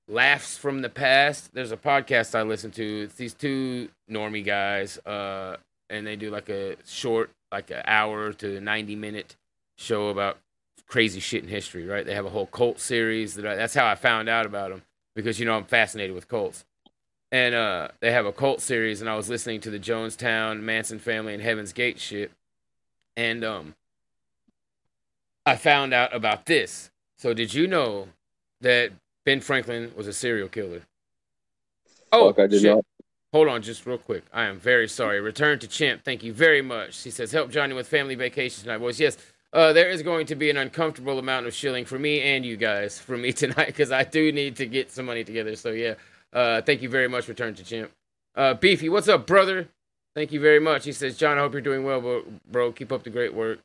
Laughs 0.07 0.55
from 0.57 0.81
the 0.81 0.89
Past. 0.89 1.53
There's 1.53 1.71
a 1.71 1.77
podcast 1.77 2.35
I 2.35 2.43
listen 2.43 2.69
to. 2.71 3.03
It's 3.03 3.15
these 3.15 3.33
two 3.33 3.89
normie 4.09 4.45
guys, 4.45 4.99
uh, 4.99 5.57
and 5.89 6.05
they 6.05 6.15
do 6.15 6.29
like 6.29 6.47
a 6.49 6.75
short, 6.85 7.31
like 7.51 7.71
an 7.71 7.81
hour 7.85 8.31
to 8.33 8.61
90 8.61 8.95
minute 8.95 9.35
show 9.77 10.09
about 10.09 10.37
crazy 10.87 11.19
shit 11.19 11.43
in 11.43 11.49
history, 11.49 11.87
right? 11.87 12.05
They 12.05 12.13
have 12.13 12.25
a 12.25 12.29
whole 12.29 12.45
cult 12.45 12.79
series. 12.79 13.33
That 13.33 13.47
I, 13.47 13.55
that's 13.55 13.73
how 13.73 13.87
I 13.87 13.95
found 13.95 14.29
out 14.29 14.45
about 14.45 14.69
them 14.69 14.83
because, 15.15 15.39
you 15.39 15.45
know, 15.47 15.55
I'm 15.55 15.63
fascinated 15.63 16.13
with 16.13 16.27
cults 16.27 16.65
and 17.31 17.55
uh, 17.55 17.89
they 17.99 18.11
have 18.11 18.25
a 18.25 18.31
cult 18.31 18.61
series, 18.61 19.01
and 19.01 19.09
I 19.09 19.15
was 19.15 19.29
listening 19.29 19.59
to 19.61 19.69
the 19.69 19.79
Jonestown, 19.79 20.61
Manson 20.61 20.99
family, 20.99 21.33
and 21.33 21.43
Heaven's 21.43 21.73
Gate 21.73 21.99
shit, 21.99 22.31
and 23.17 23.43
um, 23.43 23.75
I 25.45 25.55
found 25.55 25.93
out 25.93 26.13
about 26.13 26.45
this. 26.45 26.89
So, 27.17 27.33
did 27.33 27.53
you 27.53 27.67
know 27.67 28.09
that 28.61 28.91
Ben 29.25 29.41
Franklin 29.41 29.91
was 29.95 30.07
a 30.07 30.13
serial 30.13 30.47
killer? 30.49 30.81
Oh, 32.11 32.29
Fuck, 32.29 32.39
I 32.39 32.47
did 32.47 32.61
shit. 32.61 32.75
not. 32.75 32.85
Hold 33.33 33.49
on, 33.49 33.61
just 33.61 33.85
real 33.85 33.97
quick. 33.97 34.23
I 34.33 34.45
am 34.45 34.59
very 34.59 34.87
sorry. 34.87 35.19
Return 35.19 35.59
to 35.59 35.67
Chimp. 35.67 36.03
Thank 36.03 36.23
you 36.23 36.31
very 36.31 36.61
much. 36.61 37.03
He 37.03 37.11
says, 37.11 37.31
"Help 37.31 37.51
Johnny 37.51 37.73
with 37.73 37.87
family 37.87 38.15
vacation 38.15 38.63
tonight, 38.63 38.77
boys." 38.77 38.99
Yes. 38.99 39.17
Uh, 39.53 39.71
there 39.71 39.89
is 39.89 40.03
going 40.03 40.25
to 40.25 40.35
be 40.35 40.49
an 40.49 40.57
uncomfortable 40.57 41.17
amount 41.17 41.45
of 41.45 41.53
shilling 41.53 41.85
for 41.85 41.97
me 41.97 42.21
and 42.21 42.45
you 42.45 42.57
guys 42.57 42.99
for 42.99 43.17
me 43.17 43.31
tonight 43.43 43.67
because 43.67 43.89
I 43.91 44.03
do 44.03 44.31
need 44.31 44.57
to 44.57 44.65
get 44.65 44.91
some 44.91 45.05
money 45.05 45.23
together. 45.23 45.55
So 45.55 45.71
yeah, 45.71 45.93
uh, 46.33 46.61
thank 46.61 46.81
you 46.81 46.89
very 46.89 47.07
much, 47.07 47.27
Return 47.29 47.55
to 47.55 47.63
Chimp. 47.63 47.91
Uh, 48.35 48.53
Beefy, 48.53 48.89
what's 48.89 49.07
up, 49.07 49.25
brother? 49.25 49.69
Thank 50.13 50.31
you 50.33 50.39
very 50.41 50.59
much. 50.59 50.83
He 50.85 50.91
says, 50.91 51.17
John, 51.17 51.37
I 51.37 51.41
hope 51.41 51.53
you're 51.53 51.61
doing 51.61 51.83
well, 51.85 52.23
bro. 52.51 52.71
Keep 52.73 52.91
up 52.91 53.03
the 53.03 53.09
great 53.09 53.33
work. 53.33 53.59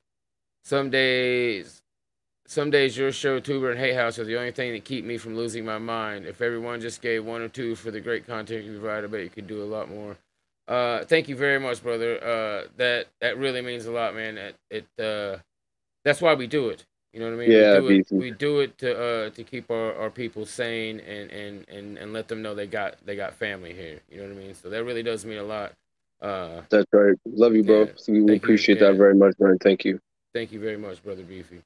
Some 0.64 0.90
days, 0.90 1.83
some 2.47 2.71
days 2.71 2.97
your 2.97 3.12
show, 3.12 3.40
Tuber 3.40 3.71
and 3.71 3.81
Hay 3.81 3.95
House 3.95 4.19
are 4.19 4.25
the 4.25 4.38
only 4.38 4.52
thing 4.52 4.73
that 4.73 4.85
keep 4.85 5.05
me 5.05 5.19
from 5.19 5.37
losing 5.37 5.64
my 5.64 5.79
mind. 5.79 6.26
If 6.26 6.43
everyone 6.43 6.81
just 6.81 7.00
gave 7.02 7.25
one 7.25 7.40
or 7.40 7.49
two 7.49 7.75
for 7.75 7.90
the 7.90 8.00
great 8.00 8.26
content 8.26 8.64
you 8.64 8.79
provide, 8.79 9.05
I 9.05 9.07
bet 9.07 9.23
you 9.23 9.31
could 9.31 9.47
do 9.47 9.62
a 9.62 9.64
lot 9.64 9.88
more. 9.88 10.17
Uh, 10.69 11.05
thank 11.05 11.29
you 11.29 11.37
very 11.37 11.59
much, 11.59 11.83
brother. 11.83 12.23
Uh, 12.23 12.69
that 12.76 13.07
that 13.21 13.37
really 13.38 13.62
means 13.62 13.87
a 13.87 13.93
lot, 13.93 14.14
man. 14.14 14.38
It, 14.38 14.57
it 14.71 14.87
uh, 15.05 15.38
that's 16.05 16.21
why 16.21 16.35
we 16.35 16.47
do 16.47 16.69
it. 16.69 16.85
You 17.12 17.19
know 17.21 17.26
what 17.26 17.35
I 17.35 17.38
mean? 17.38 17.50
Yeah, 17.50 17.81
we 17.81 18.02
do 18.02 18.17
it, 18.17 18.19
we 18.19 18.31
do 18.31 18.61
it 18.61 18.79
to 18.79 19.00
uh, 19.00 19.31
to 19.31 19.43
keep 19.43 19.69
our, 19.71 19.95
our 19.97 20.11
people 20.11 20.47
sane 20.47 21.00
and, 21.00 21.31
and, 21.33 21.69
and, 21.69 21.99
and 21.99 22.12
let 22.12 22.29
them 22.29 22.40
know 22.40 22.55
they 22.55 22.69
got 22.69 23.05
they 23.05 23.17
got 23.17 23.35
family 23.35 23.73
here. 23.73 24.00
You 24.11 24.19
know 24.19 24.29
what 24.29 24.37
I 24.37 24.45
mean? 24.45 24.55
So 24.55 24.71
that 24.71 24.85
really 24.85 25.02
does 25.02 25.25
mean 25.25 25.38
a 25.38 25.43
lot. 25.43 25.73
Uh, 26.23 26.61
That's 26.71 26.87
right. 26.93 27.17
Love 27.26 27.55
you, 27.57 27.64
bro. 27.64 27.81
Yeah, 27.81 27.93
we 28.09 28.26
thank 28.26 28.29
you. 28.29 28.35
appreciate 28.37 28.81
Yeah. 28.81 28.88
that 28.88 28.97
very 28.97 29.14
much, 29.14 29.35
man. 29.40 29.59
Thank 29.59 29.85
you. 29.85 29.99
Thank 30.35 30.53
you 30.53 30.61
very 30.61 30.77
much, 30.77 31.03
brother 31.03 31.23
Beefy. 31.23 31.63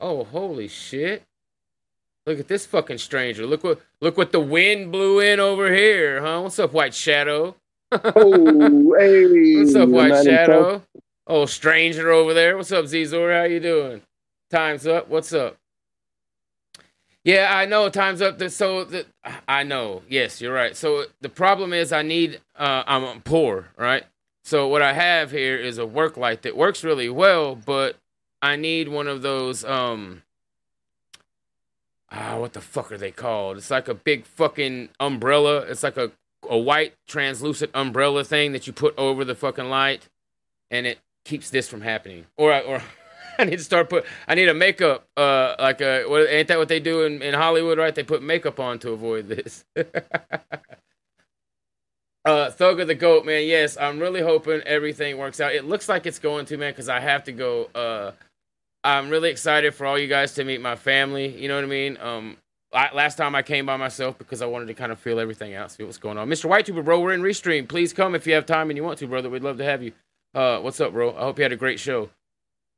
Oh, 0.00 0.24
holy 0.24 0.68
shit! 0.68 1.22
Look 2.26 2.38
at 2.38 2.48
this 2.48 2.66
fucking 2.66 2.98
stranger. 2.98 3.46
Look 3.46 3.64
what 3.64 3.80
look 4.00 4.16
what 4.16 4.32
the 4.32 4.40
wind 4.40 4.92
blew 4.92 5.18
in 5.20 5.40
over 5.40 5.72
here, 5.74 6.20
huh? 6.20 6.42
What's 6.42 6.58
up, 6.58 6.72
White 6.72 6.94
Shadow? 6.94 7.56
Oh, 7.90 8.94
hey. 8.98 9.56
What's 9.56 9.74
up, 9.74 9.88
White 9.88 10.12
himself. 10.12 10.24
Shadow? 10.24 10.82
Oh, 11.26 11.46
stranger 11.46 12.10
over 12.10 12.34
there. 12.34 12.56
What's 12.56 12.72
up, 12.72 12.84
Zizor? 12.86 13.36
How 13.36 13.44
you 13.44 13.60
doing? 13.60 14.02
Time's 14.50 14.86
up. 14.86 15.08
What's 15.08 15.32
up? 15.32 15.56
Yeah, 17.24 17.50
I 17.54 17.66
know. 17.66 17.88
Time's 17.90 18.22
up. 18.22 18.42
So 18.50 18.84
the, 18.84 19.06
I 19.46 19.62
know. 19.62 20.02
Yes, 20.08 20.40
you're 20.40 20.54
right. 20.54 20.76
So 20.76 21.04
the 21.20 21.28
problem 21.28 21.72
is, 21.72 21.92
I 21.92 22.02
need. 22.02 22.40
Uh, 22.56 22.82
I'm 22.86 23.20
poor, 23.22 23.68
right? 23.76 24.04
So 24.48 24.66
what 24.66 24.80
I 24.80 24.94
have 24.94 25.30
here 25.30 25.58
is 25.58 25.76
a 25.76 25.84
work 25.84 26.16
light 26.16 26.40
that 26.40 26.56
works 26.56 26.82
really 26.82 27.10
well, 27.10 27.54
but 27.54 27.96
I 28.40 28.56
need 28.56 28.88
one 28.88 29.06
of 29.06 29.20
those. 29.20 29.62
Um. 29.62 30.22
Ah, 32.10 32.38
what 32.38 32.54
the 32.54 32.62
fuck 32.62 32.90
are 32.90 32.96
they 32.96 33.10
called? 33.10 33.58
It's 33.58 33.70
like 33.70 33.88
a 33.88 33.92
big 33.94 34.24
fucking 34.24 34.88
umbrella. 34.98 35.66
It's 35.68 35.82
like 35.82 35.98
a 35.98 36.12
a 36.48 36.56
white 36.56 36.94
translucent 37.06 37.72
umbrella 37.74 38.24
thing 38.24 38.52
that 38.52 38.66
you 38.66 38.72
put 38.72 38.94
over 38.96 39.22
the 39.22 39.34
fucking 39.34 39.68
light, 39.68 40.08
and 40.70 40.86
it 40.86 40.98
keeps 41.26 41.50
this 41.50 41.68
from 41.68 41.82
happening. 41.82 42.24
Or 42.38 42.50
I- 42.50 42.62
or 42.62 42.82
I 43.38 43.44
need 43.44 43.58
to 43.58 43.64
start 43.64 43.90
put. 43.90 44.06
I 44.26 44.34
need 44.34 44.48
a 44.48 44.54
makeup. 44.54 45.06
Uh, 45.14 45.56
like 45.58 45.82
a 45.82 46.04
what, 46.06 46.26
ain't 46.26 46.48
that 46.48 46.56
what 46.56 46.68
they 46.68 46.80
do 46.80 47.02
in, 47.02 47.20
in 47.20 47.34
Hollywood? 47.34 47.76
Right? 47.76 47.94
They 47.94 48.02
put 48.02 48.22
makeup 48.22 48.58
on 48.58 48.78
to 48.78 48.92
avoid 48.92 49.28
this. 49.28 49.66
uh, 52.28 52.50
Thug 52.50 52.80
of 52.80 52.88
the 52.88 52.94
Goat, 52.94 53.24
man. 53.24 53.46
Yes, 53.46 53.76
I'm 53.76 53.98
really 53.98 54.20
hoping 54.20 54.60
everything 54.66 55.16
works 55.16 55.40
out. 55.40 55.54
It 55.54 55.64
looks 55.64 55.88
like 55.88 56.06
it's 56.06 56.18
going 56.18 56.46
to, 56.46 56.56
man, 56.56 56.72
because 56.72 56.88
I 56.88 57.00
have 57.00 57.24
to 57.24 57.32
go. 57.32 57.68
Uh, 57.74 58.12
I'm 58.84 59.08
really 59.08 59.30
excited 59.30 59.74
for 59.74 59.86
all 59.86 59.98
you 59.98 60.08
guys 60.08 60.34
to 60.34 60.44
meet 60.44 60.60
my 60.60 60.76
family. 60.76 61.28
You 61.40 61.48
know 61.48 61.56
what 61.56 61.64
I 61.64 61.68
mean? 61.68 61.96
Um, 62.00 62.36
I, 62.72 62.94
last 62.94 63.16
time 63.16 63.34
I 63.34 63.42
came 63.42 63.66
by 63.66 63.76
myself 63.76 64.18
because 64.18 64.42
I 64.42 64.46
wanted 64.46 64.66
to 64.66 64.74
kind 64.74 64.92
of 64.92 64.98
feel 64.98 65.18
everything 65.18 65.54
out, 65.54 65.72
see 65.72 65.84
what's 65.84 65.96
going 65.96 66.18
on. 66.18 66.28
Mr. 66.28 66.50
Whitetuber, 66.50 66.84
bro, 66.84 67.00
we're 67.00 67.14
in 67.14 67.22
restream. 67.22 67.66
Please 67.66 67.92
come 67.92 68.14
if 68.14 68.26
you 68.26 68.34
have 68.34 68.44
time 68.44 68.70
and 68.70 68.76
you 68.76 68.84
want 68.84 68.98
to, 68.98 69.06
brother. 69.06 69.30
We'd 69.30 69.42
love 69.42 69.58
to 69.58 69.64
have 69.64 69.82
you. 69.82 69.92
Uh, 70.34 70.60
what's 70.60 70.80
up, 70.80 70.92
bro? 70.92 71.16
I 71.16 71.20
hope 71.20 71.38
you 71.38 71.42
had 71.42 71.52
a 71.52 71.56
great 71.56 71.80
show. 71.80 72.10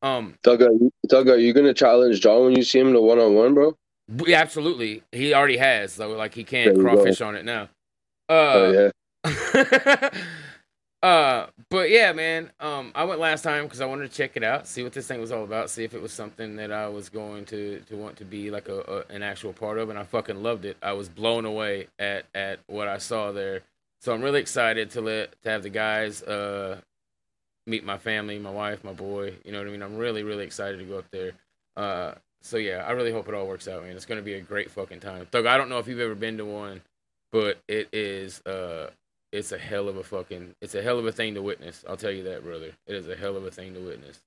Um, 0.02 0.36
Doug, 0.42 0.62
are 0.62 0.72
you, 0.72 0.90
Doug, 1.08 1.28
are 1.28 1.36
you 1.36 1.52
gonna 1.52 1.74
challenge 1.74 2.20
John 2.20 2.44
when 2.44 2.56
you 2.56 2.62
see 2.62 2.78
him 2.78 2.92
to 2.92 3.00
one 3.00 3.18
on 3.18 3.34
one, 3.34 3.54
bro? 3.54 3.76
yeah, 4.26 4.40
absolutely. 4.40 5.02
He 5.12 5.34
already 5.34 5.58
has. 5.58 5.92
So 5.92 6.10
like 6.10 6.34
he 6.34 6.44
can't 6.44 6.76
you 6.76 6.82
go. 6.82 6.82
crawfish 6.82 7.20
on 7.20 7.34
it 7.34 7.44
now. 7.44 7.68
Uh, 8.28 8.32
oh 8.32 8.72
yeah. 8.72 8.90
uh, 11.02 11.46
but 11.68 11.90
yeah, 11.90 12.12
man. 12.12 12.50
Um, 12.60 12.92
I 12.94 13.04
went 13.04 13.20
last 13.20 13.42
time 13.42 13.64
because 13.64 13.80
I 13.80 13.86
wanted 13.86 14.10
to 14.10 14.16
check 14.16 14.36
it 14.36 14.42
out, 14.44 14.66
see 14.66 14.82
what 14.82 14.92
this 14.92 15.06
thing 15.06 15.20
was 15.20 15.32
all 15.32 15.44
about, 15.44 15.70
see 15.70 15.84
if 15.84 15.94
it 15.94 16.02
was 16.02 16.12
something 16.12 16.56
that 16.56 16.72
I 16.72 16.88
was 16.88 17.08
going 17.08 17.44
to 17.46 17.80
to 17.88 17.96
want 17.96 18.16
to 18.16 18.24
be 18.24 18.50
like 18.50 18.68
a, 18.68 18.80
a 19.10 19.14
an 19.14 19.22
actual 19.22 19.52
part 19.52 19.78
of, 19.78 19.90
and 19.90 19.98
I 19.98 20.04
fucking 20.04 20.42
loved 20.42 20.64
it. 20.64 20.76
I 20.82 20.92
was 20.92 21.08
blown 21.08 21.44
away 21.44 21.88
at 21.98 22.24
at 22.34 22.60
what 22.66 22.88
I 22.88 22.98
saw 22.98 23.32
there. 23.32 23.62
So 24.00 24.14
I'm 24.14 24.22
really 24.22 24.40
excited 24.40 24.90
to 24.92 25.00
let 25.02 25.40
to 25.42 25.50
have 25.50 25.62
the 25.62 25.70
guys 25.70 26.22
uh 26.22 26.80
meet 27.66 27.84
my 27.84 27.98
family, 27.98 28.38
my 28.38 28.50
wife, 28.50 28.82
my 28.82 28.92
boy. 28.92 29.34
You 29.44 29.52
know 29.52 29.58
what 29.58 29.68
I 29.68 29.70
mean? 29.70 29.82
I'm 29.82 29.96
really 29.96 30.22
really 30.22 30.44
excited 30.44 30.78
to 30.78 30.84
go 30.84 30.98
up 30.98 31.10
there. 31.10 31.32
Uh, 31.76 32.14
so 32.42 32.56
yeah, 32.56 32.84
I 32.86 32.92
really 32.92 33.12
hope 33.12 33.28
it 33.28 33.34
all 33.34 33.46
works 33.46 33.68
out, 33.68 33.82
man. 33.82 33.94
It's 33.94 34.06
gonna 34.06 34.22
be 34.22 34.34
a 34.34 34.40
great 34.40 34.70
fucking 34.70 35.00
time. 35.00 35.26
Thug, 35.26 35.46
I 35.46 35.58
don't 35.58 35.68
know 35.68 35.78
if 35.78 35.86
you've 35.88 36.00
ever 36.00 36.14
been 36.14 36.38
to 36.38 36.44
one, 36.46 36.80
but 37.30 37.58
it 37.68 37.88
is 37.92 38.40
uh 38.46 38.90
it's 39.32 39.52
a 39.52 39.58
hell 39.58 39.88
of 39.88 39.96
a 39.96 40.02
fucking 40.04 40.54
it's 40.60 40.74
a 40.74 40.82
hell 40.82 40.98
of 40.98 41.06
a 41.06 41.12
thing 41.12 41.34
to 41.34 41.42
witness. 41.42 41.84
I'll 41.88 41.96
tell 41.96 42.10
you 42.10 42.24
that, 42.24 42.42
brother. 42.42 42.72
It 42.86 42.94
is 42.96 43.08
a 43.08 43.14
hell 43.16 43.36
of 43.36 43.44
a 43.44 43.50
thing 43.50 43.74
to 43.74 43.80
witness. 43.80 44.20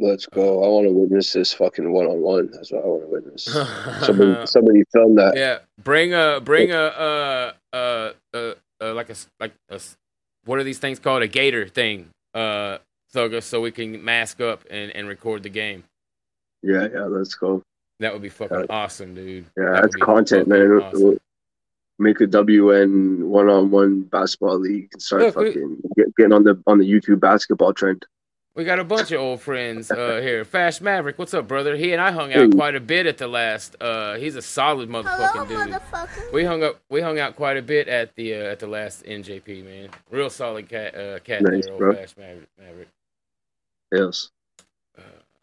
Let's 0.00 0.26
go. 0.26 0.62
I 0.64 0.68
want 0.68 0.86
to 0.86 0.92
witness 0.92 1.32
this 1.32 1.52
fucking 1.52 1.90
one 1.90 2.06
on 2.06 2.20
one. 2.20 2.50
That's 2.52 2.70
what 2.70 2.84
I 2.84 2.86
want 2.86 3.02
to 3.02 3.08
witness. 3.08 3.44
Somebody, 4.06 4.46
somebody 4.46 4.84
film 4.92 5.16
that. 5.16 5.36
yeah, 5.36 5.58
bring 5.82 6.14
a 6.14 6.40
bring 6.40 6.70
a 6.70 6.76
uh 6.76 7.52
uh 7.72 8.12
uh, 8.32 8.52
uh 8.80 8.94
like 8.94 9.10
a 9.10 9.14
like 9.40 9.52
a 9.70 9.80
what 10.44 10.58
are 10.58 10.64
these 10.64 10.78
things 10.78 10.98
called? 11.00 11.22
A 11.22 11.28
gator 11.28 11.66
thing. 11.68 12.10
Uh 12.34 12.78
Thugger, 13.14 13.42
so 13.42 13.62
we 13.62 13.70
can 13.70 14.04
mask 14.04 14.38
up 14.42 14.64
and, 14.70 14.94
and 14.94 15.08
record 15.08 15.42
the 15.42 15.48
game. 15.48 15.82
Yeah, 16.62 16.86
yeah. 16.92 17.04
Let's 17.04 17.34
go. 17.34 17.62
That 18.00 18.12
would 18.12 18.20
be 18.20 18.28
fucking 18.28 18.60
Yeah. 18.60 18.66
awesome, 18.68 19.14
dude. 19.14 19.46
Yeah, 19.56 19.64
That 19.72 19.82
that's 19.82 19.96
content, 19.96 20.46
man. 20.46 20.72
awesome. 20.72 21.18
Make 22.00 22.20
a 22.20 22.26
WN 22.26 23.24
one 23.24 23.48
on 23.48 23.70
one 23.70 24.02
basketball 24.02 24.58
league 24.58 24.88
and 24.92 25.02
start 25.02 25.22
Look, 25.22 25.36
we- 25.36 25.46
fucking 25.48 25.78
get, 25.96 26.14
getting 26.16 26.32
on 26.32 26.44
the 26.44 26.62
on 26.66 26.78
the 26.78 26.84
YouTube 26.90 27.20
basketball 27.20 27.72
trend. 27.74 28.06
We 28.54 28.64
got 28.64 28.80
a 28.80 28.84
bunch 28.84 29.12
of 29.12 29.20
old 29.20 29.40
friends 29.40 29.88
uh, 29.90 30.18
here. 30.22 30.44
Fast 30.44 30.80
Maverick, 30.82 31.16
what's 31.18 31.32
up, 31.32 31.46
brother? 31.46 31.76
He 31.76 31.92
and 31.92 32.02
I 32.02 32.10
hung 32.10 32.32
out 32.32 32.38
Hey. 32.46 32.48
quite 32.50 32.74
a 32.74 32.80
bit 32.80 33.06
at 33.06 33.18
the 33.18 33.28
last. 33.28 33.76
Uh, 33.80 34.16
he's 34.16 34.34
a 34.34 34.42
solid 34.42 34.88
motherfucking 34.88 35.48
dude. 35.48 36.32
We 36.32 36.44
hung 36.44 36.64
up. 36.64 36.80
We 36.90 37.00
hung 37.00 37.18
out 37.20 37.36
quite 37.36 37.56
a 37.56 37.62
bit 37.62 37.86
at 37.88 38.14
the 38.16 38.34
uh, 38.34 38.38
at 38.52 38.58
the 38.58 38.66
last 38.66 39.04
NJP, 39.04 39.64
man. 39.64 39.88
Real 40.10 40.28
solid 40.30 40.68
cat. 40.68 40.94
Uh, 40.96 41.18
cat 41.20 41.42
Nice, 41.42 41.64
there, 41.66 41.72
old 41.74 41.78
bro. 41.80 41.94
Fast 41.94 42.18
Maverick. 42.18 42.48
Maverick. 42.58 42.88
Yes. 43.92 44.30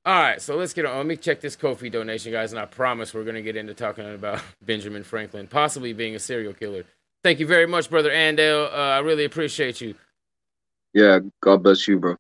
All 0.06 0.14
right, 0.22 0.40
so 0.42 0.56
let's 0.56 0.74
get 0.74 0.86
on. 0.86 0.98
Let 0.98 1.06
me 1.08 1.18
check 1.18 1.42
this 1.42 1.56
Ko-fi 1.56 1.90
donation, 1.90 2.32
guys, 2.32 2.54
and 2.54 2.60
I 2.60 2.66
promise 2.66 3.14
we're 3.14 3.24
gonna 3.24 3.42
get 3.42 3.56
into 3.56 3.74
talking 3.74 4.14
about 4.14 4.42
Benjamin 4.66 5.04
Franklin 5.04 5.48
possibly 5.48 5.94
being 5.94 6.16
a 6.16 6.20
serial 6.20 6.54
killer. 6.54 6.84
Thank 7.24 7.40
you 7.40 7.48
very 7.48 7.66
much, 7.66 7.90
brother 7.90 8.12
Andale. 8.12 8.72
Uh, 8.72 8.76
I 8.76 9.00
really 9.00 9.26
appreciate 9.26 9.82
you. 9.82 9.96
Yeah. 10.94 11.20
God 11.42 11.64
bless 11.64 11.88
you, 11.88 12.00
bro. 12.00 12.18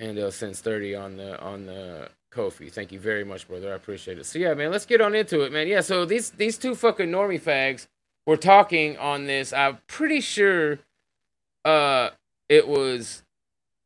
Andale 0.00 0.32
since 0.32 0.60
30 0.60 0.94
on 0.94 1.16
the 1.16 1.40
on 1.40 1.66
the 1.66 2.08
Ko-fi. 2.30 2.68
Thank 2.68 2.92
you 2.92 3.00
very 3.00 3.24
much, 3.24 3.48
brother. 3.48 3.72
I 3.72 3.76
appreciate 3.76 4.18
it. 4.18 4.26
So 4.26 4.38
yeah, 4.38 4.54
man, 4.54 4.70
let's 4.70 4.86
get 4.86 5.00
on 5.00 5.14
into 5.14 5.42
it, 5.42 5.52
man. 5.52 5.66
Yeah, 5.68 5.80
so 5.80 6.04
these 6.04 6.30
these 6.30 6.58
two 6.58 6.74
fucking 6.74 7.10
normie 7.10 7.40
fags 7.40 7.88
were 8.26 8.36
talking 8.36 8.96
on 8.98 9.26
this. 9.26 9.52
I'm 9.52 9.78
pretty 9.88 10.20
sure 10.20 10.78
uh 11.64 12.10
it 12.48 12.68
was 12.68 13.22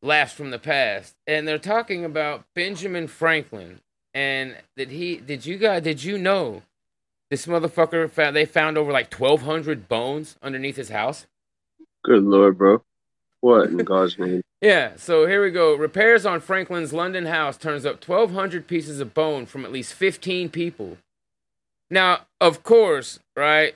laughs 0.01 0.33
from 0.33 0.51
the 0.51 0.59
past, 0.59 1.15
and 1.27 1.47
they're 1.47 1.57
talking 1.57 2.03
about 2.03 2.45
Benjamin 2.55 3.07
Franklin 3.07 3.81
and 4.13 4.57
that 4.75 4.89
he 4.89 5.15
did 5.15 5.45
you 5.45 5.57
guys 5.57 5.83
did 5.83 6.03
you 6.03 6.17
know 6.17 6.63
this 7.29 7.45
motherfucker 7.45 8.11
found 8.11 8.35
they 8.35 8.43
found 8.45 8.77
over 8.77 8.91
like 8.91 9.13
1200 9.13 9.87
bones 9.87 10.35
underneath 10.43 10.75
his 10.75 10.89
house 10.89 11.27
Good 12.03 12.23
lord, 12.23 12.57
bro. 12.57 12.83
What 13.41 13.69
in 13.69 13.77
God's 13.83 14.17
name? 14.17 14.41
Yeah, 14.61 14.91
so 14.95 15.25
here 15.25 15.43
we 15.43 15.51
go. 15.51 15.75
Repairs 15.75 16.25
on 16.25 16.39
Franklin's 16.39 16.93
London 16.93 17.25
house 17.25 17.57
turns 17.57 17.85
up 17.85 18.07
1,200 18.07 18.67
pieces 18.67 18.99
of 18.99 19.13
bone 19.13 19.45
from 19.45 19.65
at 19.65 19.71
least 19.71 19.93
15 19.93 20.49
people. 20.49 20.97
Now, 21.89 22.21
of 22.39 22.63
course, 22.63 23.19
right? 23.35 23.75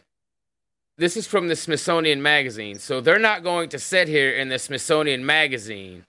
This 0.97 1.17
is 1.17 1.27
from 1.27 1.47
the 1.47 1.55
Smithsonian 1.55 2.21
Magazine. 2.21 2.79
So 2.79 3.01
they're 3.01 3.19
not 3.19 3.43
going 3.43 3.69
to 3.69 3.79
sit 3.79 4.07
here 4.07 4.31
in 4.31 4.49
the 4.49 4.59
Smithsonian 4.59 5.25
Magazine 5.25 6.05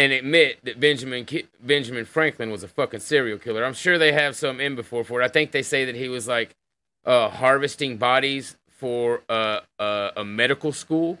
and 0.00 0.14
admit 0.14 0.64
that 0.64 0.80
Benjamin 0.80 1.26
Ki- 1.26 1.46
Benjamin 1.62 2.06
Franklin 2.06 2.50
was 2.50 2.62
a 2.62 2.68
fucking 2.68 3.00
serial 3.00 3.38
killer. 3.38 3.66
I'm 3.66 3.74
sure 3.74 3.98
they 3.98 4.12
have 4.12 4.34
some 4.34 4.58
in 4.58 4.74
before 4.74 5.04
for 5.04 5.20
it. 5.20 5.24
I 5.26 5.28
think 5.28 5.50
they 5.50 5.62
say 5.62 5.84
that 5.84 5.94
he 5.94 6.08
was 6.08 6.26
like 6.26 6.56
uh, 7.04 7.28
harvesting 7.28 7.98
bodies 7.98 8.56
for 8.70 9.22
uh, 9.28 9.60
uh, 9.78 10.12
a 10.16 10.24
medical 10.24 10.72
school 10.72 11.18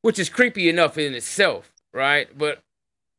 which 0.00 0.18
is 0.18 0.30
creepy 0.30 0.68
enough 0.70 0.96
in 0.96 1.14
itself, 1.14 1.72
right? 1.92 2.28
But 2.38 2.62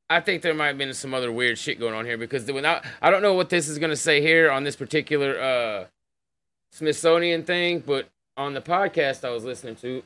I 0.10 0.20
think 0.20 0.42
there 0.42 0.54
might 0.56 0.68
have 0.68 0.78
been 0.80 0.94
some 0.96 1.14
other 1.14 1.32
weird 1.32 1.60
shit 1.60 1.80
going 1.80 1.94
on 1.94 2.06
here 2.06 2.18
because 2.18 2.50
without, 2.50 2.84
I 3.02 3.12
don't 3.12 3.22
know 3.22 3.34
what 3.34 3.50
this 3.50 3.68
is 3.68 3.78
going 3.78 3.90
to 3.92 3.98
say 3.98 4.22
here 4.22 4.50
on 4.50 4.64
this 4.64 4.76
particular 4.76 5.38
uh, 5.38 5.86
Smithsonian 6.72 7.44
thing, 7.44 7.84
but 7.86 8.08
on 8.36 8.56
the 8.56 8.62
podcast 8.62 9.24
I 9.24 9.32
was 9.32 9.44
listening 9.44 9.76
to, 9.78 10.02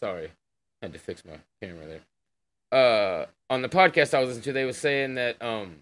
sorry, 0.00 0.32
had 0.82 0.94
to 0.94 0.98
fix 0.98 1.22
my 1.24 1.34
camera 1.60 1.86
there. 1.86 2.15
Uh, 2.72 3.26
on 3.48 3.62
the 3.62 3.68
podcast 3.68 4.14
I 4.14 4.20
was 4.20 4.28
listening 4.28 4.44
to, 4.44 4.52
they 4.52 4.64
were 4.64 4.72
saying 4.72 5.14
that 5.14 5.40
um, 5.42 5.76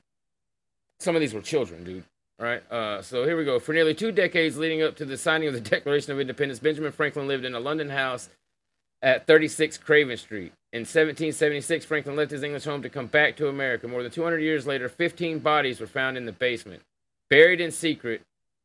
some 1.00 1.14
of 1.14 1.20
these 1.20 1.34
were 1.34 1.40
children, 1.40 1.84
dude. 1.84 2.04
Right. 2.38 2.68
Uh, 2.70 3.00
so 3.00 3.24
here 3.24 3.36
we 3.36 3.44
go. 3.44 3.60
For 3.60 3.72
nearly 3.72 3.94
two 3.94 4.10
decades 4.10 4.56
leading 4.58 4.82
up 4.82 4.96
to 4.96 5.04
the 5.04 5.16
signing 5.16 5.48
of 5.48 5.54
the 5.54 5.60
Declaration 5.70 6.12
of 6.12 6.20
Independence, 6.20 6.58
Benjamin 6.58 6.92
Franklin 6.92 7.28
lived 7.28 7.44
in 7.44 7.54
a 7.54 7.60
London 7.60 7.90
house 7.90 8.28
at 9.02 9.26
36 9.26 9.78
Craven 9.78 10.16
Street. 10.16 10.52
In 10.72 10.80
1776, 10.80 11.84
Franklin 11.84 12.16
left 12.16 12.32
his 12.32 12.42
English 12.42 12.64
home 12.64 12.82
to 12.82 12.88
come 12.88 13.06
back 13.06 13.36
to 13.36 13.48
America. 13.48 13.86
More 13.86 14.02
than 14.02 14.10
200 14.10 14.38
years 14.38 14.66
later, 14.66 14.88
15 14.88 15.38
bodies 15.38 15.78
were 15.78 15.86
found 15.86 16.16
in 16.16 16.24
the 16.24 16.32
basement, 16.32 16.82
buried 17.30 17.60
in 17.60 17.70
secret. 17.70 18.22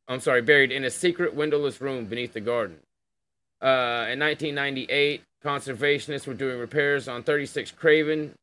I'm 0.07 0.19
sorry, 0.19 0.41
buried 0.41 0.71
in 0.71 0.83
a 0.83 0.89
secret 0.89 1.35
windowless 1.35 1.79
room 1.81 2.05
beneath 2.05 2.33
the 2.33 2.41
garden. 2.41 2.77
Uh, 3.61 4.07
in 4.09 4.19
1998, 4.19 5.23
conservationists 5.43 6.27
were 6.27 6.33
doing 6.33 6.57
repairs 6.57 7.07
on 7.07 7.23
36 7.23 7.71
Craven, 7.71 8.35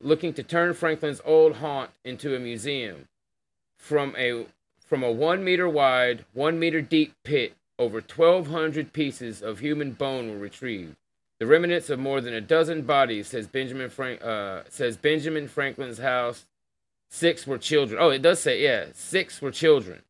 looking 0.00 0.32
to 0.34 0.42
turn 0.42 0.74
Franklin's 0.74 1.20
old 1.24 1.56
haunt 1.56 1.90
into 2.04 2.34
a 2.34 2.38
museum. 2.38 3.06
From 3.76 4.14
a 4.16 4.46
from 4.86 5.02
a 5.04 5.10
one 5.10 5.44
meter 5.44 5.68
wide, 5.68 6.24
one 6.32 6.58
meter 6.58 6.80
deep 6.80 7.14
pit, 7.22 7.54
over 7.78 7.98
1,200 8.00 8.92
pieces 8.92 9.40
of 9.40 9.60
human 9.60 9.92
bone 9.92 10.28
were 10.28 10.38
retrieved. 10.38 10.96
The 11.38 11.46
remnants 11.46 11.88
of 11.88 11.98
more 11.98 12.20
than 12.20 12.34
a 12.34 12.40
dozen 12.40 12.82
bodies, 12.82 13.28
says 13.28 13.46
Benjamin 13.46 13.88
Frank, 13.88 14.22
uh, 14.22 14.64
says 14.68 14.96
Benjamin 14.96 15.48
Franklin's 15.48 15.98
house. 15.98 16.44
Six 17.08 17.46
were 17.46 17.58
children. 17.58 17.98
Oh, 18.00 18.10
it 18.10 18.20
does 18.20 18.40
say 18.40 18.62
yeah, 18.62 18.86
six 18.92 19.40
were 19.40 19.50
children. 19.50 20.02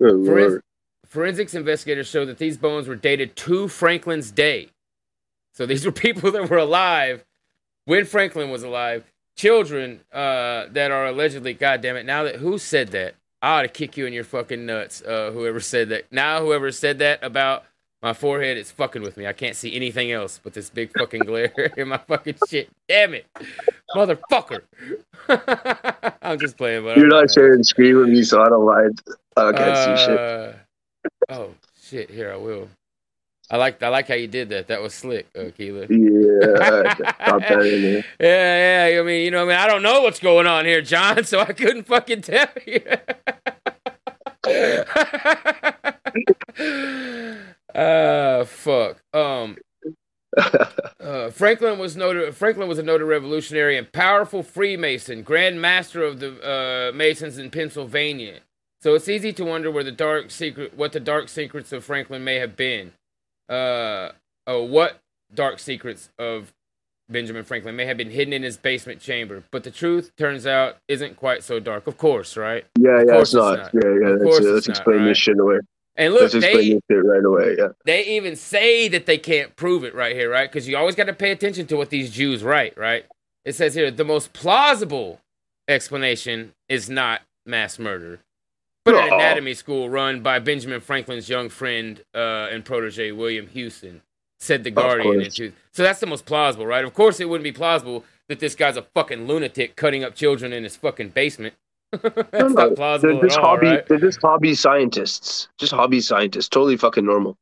Good 0.00 0.26
Forensic, 0.26 0.50
lord. 0.50 0.62
Forensics 1.08 1.54
investigators 1.54 2.08
show 2.08 2.24
that 2.24 2.38
these 2.38 2.56
bones 2.56 2.88
were 2.88 2.96
dated 2.96 3.36
to 3.36 3.68
Franklin's 3.68 4.30
day. 4.30 4.68
So 5.52 5.66
these 5.66 5.84
were 5.84 5.92
people 6.06 6.30
that 6.30 6.50
were 6.50 6.58
alive 6.58 7.24
when 7.84 8.04
Franklin 8.04 8.50
was 8.50 8.62
alive. 8.62 9.04
Children 9.36 10.00
uh, 10.12 10.66
that 10.70 10.90
are 10.90 11.06
allegedly, 11.06 11.52
God 11.52 11.82
damn 11.82 11.96
it, 11.96 12.06
now 12.06 12.22
that 12.24 12.36
who 12.36 12.58
said 12.58 12.88
that? 12.88 13.14
I 13.42 13.58
ought 13.58 13.62
to 13.62 13.68
kick 13.68 13.96
you 13.96 14.06
in 14.06 14.14
your 14.14 14.24
fucking 14.24 14.64
nuts. 14.64 15.02
Uh, 15.02 15.30
whoever 15.30 15.60
said 15.60 15.90
that. 15.90 16.10
Now 16.10 16.40
whoever 16.40 16.72
said 16.72 16.98
that 17.00 17.22
about 17.22 17.64
my 18.02 18.12
forehead 18.12 18.56
is 18.56 18.70
fucking 18.70 19.02
with 19.02 19.16
me. 19.16 19.26
I 19.26 19.32
can't 19.32 19.56
see 19.56 19.74
anything 19.74 20.12
else 20.12 20.40
but 20.42 20.54
this 20.54 20.70
big 20.70 20.90
fucking 20.98 21.20
glare 21.26 21.52
in 21.76 21.88
my 21.88 21.98
fucking 21.98 22.36
shit. 22.48 22.70
Damn 22.88 23.14
it, 23.14 23.26
motherfucker. 23.94 24.62
I'm 26.22 26.38
just 26.38 26.56
playing, 26.56 26.84
but 26.84 26.96
You're 26.96 27.06
I'm 27.06 27.22
not 27.22 27.32
sharing 27.32 27.62
screen 27.62 27.96
with 27.96 28.08
me, 28.08 28.22
so 28.22 28.40
I 28.40 28.48
don't 28.48 28.66
mind. 28.66 29.00
I 29.36 29.52
can't 29.52 29.98
see 29.98 30.06
shit. 30.06 30.55
Oh 31.28 31.50
shit! 31.82 32.10
Here 32.10 32.32
I 32.32 32.36
will. 32.36 32.68
I 33.50 33.56
like 33.58 33.82
I 33.82 33.88
like 33.88 34.08
how 34.08 34.14
you 34.14 34.26
did 34.26 34.48
that. 34.50 34.66
That 34.68 34.80
was 34.82 34.92
slick, 34.94 35.26
uh, 35.38 35.50
Keela. 35.56 35.82
Yeah, 35.88 35.90
that 35.90 37.64
in 37.64 37.82
there. 37.82 38.04
Yeah, 38.20 38.88
yeah. 38.90 39.00
I 39.00 39.02
mean, 39.04 39.24
you 39.24 39.30
know, 39.30 39.44
I 39.44 39.48
mean, 39.48 39.56
I 39.56 39.66
don't 39.68 39.82
know 39.82 40.02
what's 40.02 40.18
going 40.20 40.46
on 40.48 40.64
here, 40.64 40.82
John, 40.82 41.22
so 41.24 41.38
I 41.40 41.52
couldn't 41.52 41.84
fucking 41.84 42.22
tell 42.22 42.48
you. 42.66 42.80
uh 47.74 48.44
fuck. 48.44 49.02
Um. 49.14 49.56
Uh, 51.00 51.30
Franklin 51.30 51.78
was 51.78 51.96
noted. 51.96 52.34
Franklin 52.34 52.68
was 52.68 52.78
a 52.78 52.82
noted 52.82 53.06
revolutionary 53.06 53.78
and 53.78 53.90
powerful 53.90 54.42
Freemason, 54.42 55.22
Grand 55.22 55.62
Master 55.62 56.02
of 56.02 56.20
the 56.20 56.36
uh, 56.46 56.92
Masons 56.94 57.38
in 57.38 57.50
Pennsylvania. 57.50 58.40
So 58.86 58.94
it's 58.94 59.08
easy 59.08 59.32
to 59.32 59.44
wonder 59.44 59.68
where 59.68 59.82
the 59.82 59.90
dark 59.90 60.30
secret, 60.30 60.76
what 60.76 60.92
the 60.92 61.00
dark 61.00 61.28
secrets 61.28 61.72
of 61.72 61.84
Franklin 61.84 62.22
may 62.22 62.36
have 62.36 62.54
been. 62.54 62.92
Uh, 63.48 64.10
oh, 64.46 64.62
what 64.62 65.00
dark 65.34 65.58
secrets 65.58 66.10
of 66.20 66.54
Benjamin 67.08 67.42
Franklin 67.42 67.74
may 67.74 67.86
have 67.86 67.96
been 67.96 68.12
hidden 68.12 68.32
in 68.32 68.44
his 68.44 68.56
basement 68.56 69.00
chamber. 69.00 69.42
But 69.50 69.64
the 69.64 69.72
truth 69.72 70.12
turns 70.16 70.46
out 70.46 70.76
isn't 70.86 71.16
quite 71.16 71.42
so 71.42 71.58
dark. 71.58 71.88
Of 71.88 71.98
course, 71.98 72.36
right? 72.36 72.64
Yeah, 72.78 73.02
yeah, 73.04 73.18
it's 73.18 73.34
not. 73.34 73.58
it's 73.58 73.74
not. 73.74 73.82
Yeah, 73.82 73.90
yeah. 73.90 74.06
Of 74.06 74.20
Let's, 74.20 74.22
course 74.22 74.38
it's 74.38 74.46
let's 74.46 74.68
not, 74.68 74.76
explain 74.76 74.98
right? 74.98 75.04
this 75.06 75.18
shit 75.18 75.38
away. 75.40 75.58
And 75.96 76.12
look, 76.12 76.32
let's 76.32 76.34
they 76.34 76.74
this 76.74 76.80
shit 76.88 77.04
right 77.04 77.24
away. 77.24 77.56
Yeah. 77.58 77.68
they 77.86 78.04
even 78.04 78.36
say 78.36 78.86
that 78.86 79.06
they 79.06 79.18
can't 79.18 79.56
prove 79.56 79.82
it 79.82 79.96
right 79.96 80.14
here, 80.14 80.30
right? 80.30 80.48
Because 80.48 80.68
you 80.68 80.76
always 80.76 80.94
got 80.94 81.08
to 81.08 81.12
pay 81.12 81.32
attention 81.32 81.66
to 81.66 81.76
what 81.76 81.90
these 81.90 82.12
Jews 82.12 82.44
write, 82.44 82.78
right? 82.78 83.04
It 83.44 83.56
says 83.56 83.74
here 83.74 83.90
the 83.90 84.04
most 84.04 84.32
plausible 84.32 85.18
explanation 85.66 86.52
is 86.68 86.88
not 86.88 87.22
mass 87.44 87.80
murder, 87.80 88.20
an 88.94 89.12
anatomy 89.12 89.54
school 89.54 89.88
run 89.90 90.20
by 90.20 90.38
Benjamin 90.38 90.80
Franklin's 90.80 91.28
young 91.28 91.48
friend 91.48 92.02
uh, 92.14 92.48
and 92.50 92.64
protege 92.64 93.12
William 93.12 93.46
Hewson, 93.48 94.02
said 94.38 94.64
the 94.64 94.70
Guardian. 94.70 95.20
In 95.22 95.30
two- 95.30 95.52
so 95.72 95.82
that's 95.82 96.00
the 96.00 96.06
most 96.06 96.24
plausible, 96.26 96.66
right? 96.66 96.84
Of 96.84 96.94
course, 96.94 97.20
it 97.20 97.28
wouldn't 97.28 97.44
be 97.44 97.52
plausible 97.52 98.04
that 98.28 98.40
this 98.40 98.54
guy's 98.54 98.76
a 98.76 98.82
fucking 98.82 99.26
lunatic 99.26 99.76
cutting 99.76 100.02
up 100.04 100.14
children 100.14 100.52
in 100.52 100.64
his 100.64 100.76
fucking 100.76 101.10
basement. 101.10 101.54
that's 101.92 102.32
No, 102.32 102.48
no, 102.48 102.66
not 102.66 102.74
plausible 102.76 103.14
They're 103.20 103.28
just 103.28 103.38
at 103.38 103.44
all, 103.44 103.50
hobby. 103.56 103.66
right? 103.68 103.86
They're 103.86 103.98
just 103.98 104.20
hobby 104.20 104.54
scientists. 104.54 105.48
Just 105.58 105.72
hobby 105.72 106.00
scientists. 106.00 106.48
Totally 106.48 106.76
fucking 106.76 107.04
normal. 107.06 107.36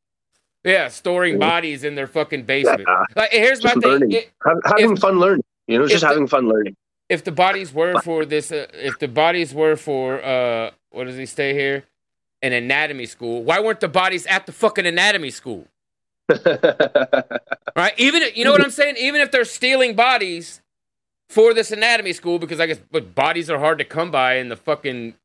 Yeah, 0.63 0.87
storing 0.87 1.37
bodies 1.39 1.83
in 1.83 1.95
their 1.95 2.07
fucking 2.07 2.43
basement. 2.43 2.85
Yeah. 2.87 3.03
Like, 3.15 3.31
here's 3.31 3.63
my 3.63 3.73
Just 3.73 3.81
thing. 3.85 4.11
It- 4.11 4.31
having 4.65 4.93
if- 4.93 4.99
fun 4.99 5.19
learning. 5.19 5.43
You 5.67 5.79
know, 5.79 5.87
just 5.87 6.01
the- 6.01 6.07
having 6.07 6.27
fun 6.27 6.47
learning. 6.47 6.75
If 7.09 7.23
the 7.23 7.31
bodies 7.31 7.73
were 7.73 7.99
for 8.01 8.25
this, 8.25 8.51
uh, 8.51 8.67
if 8.73 8.99
the 8.99 9.07
bodies 9.07 9.53
were 9.53 9.75
for, 9.75 10.23
uh, 10.23 10.71
what 10.91 11.05
does 11.05 11.17
he 11.17 11.25
stay 11.25 11.53
here? 11.53 11.85
An 12.41 12.53
anatomy 12.53 13.05
school. 13.05 13.43
Why 13.43 13.59
weren't 13.59 13.79
the 13.79 13.87
bodies 13.87 14.25
at 14.27 14.45
the 14.45 14.51
fucking 14.51 14.85
anatomy 14.85 15.31
school? 15.31 15.67
Right? 17.75 17.93
Even 17.97 18.23
you 18.35 18.45
know 18.45 18.53
what 18.53 18.63
I'm 18.63 18.71
saying. 18.71 18.95
Even 18.97 19.19
if 19.19 19.31
they're 19.31 19.43
stealing 19.43 19.95
bodies 19.95 20.61
for 21.27 21.53
this 21.53 21.71
anatomy 21.71 22.13
school, 22.13 22.39
because 22.39 22.61
I 22.61 22.67
guess 22.67 22.79
but 22.89 23.13
bodies 23.13 23.49
are 23.49 23.59
hard 23.59 23.79
to 23.79 23.83
come 23.83 24.11
by 24.11 24.35
in 24.35 24.47
the 24.47 24.55
fucking 24.55 25.15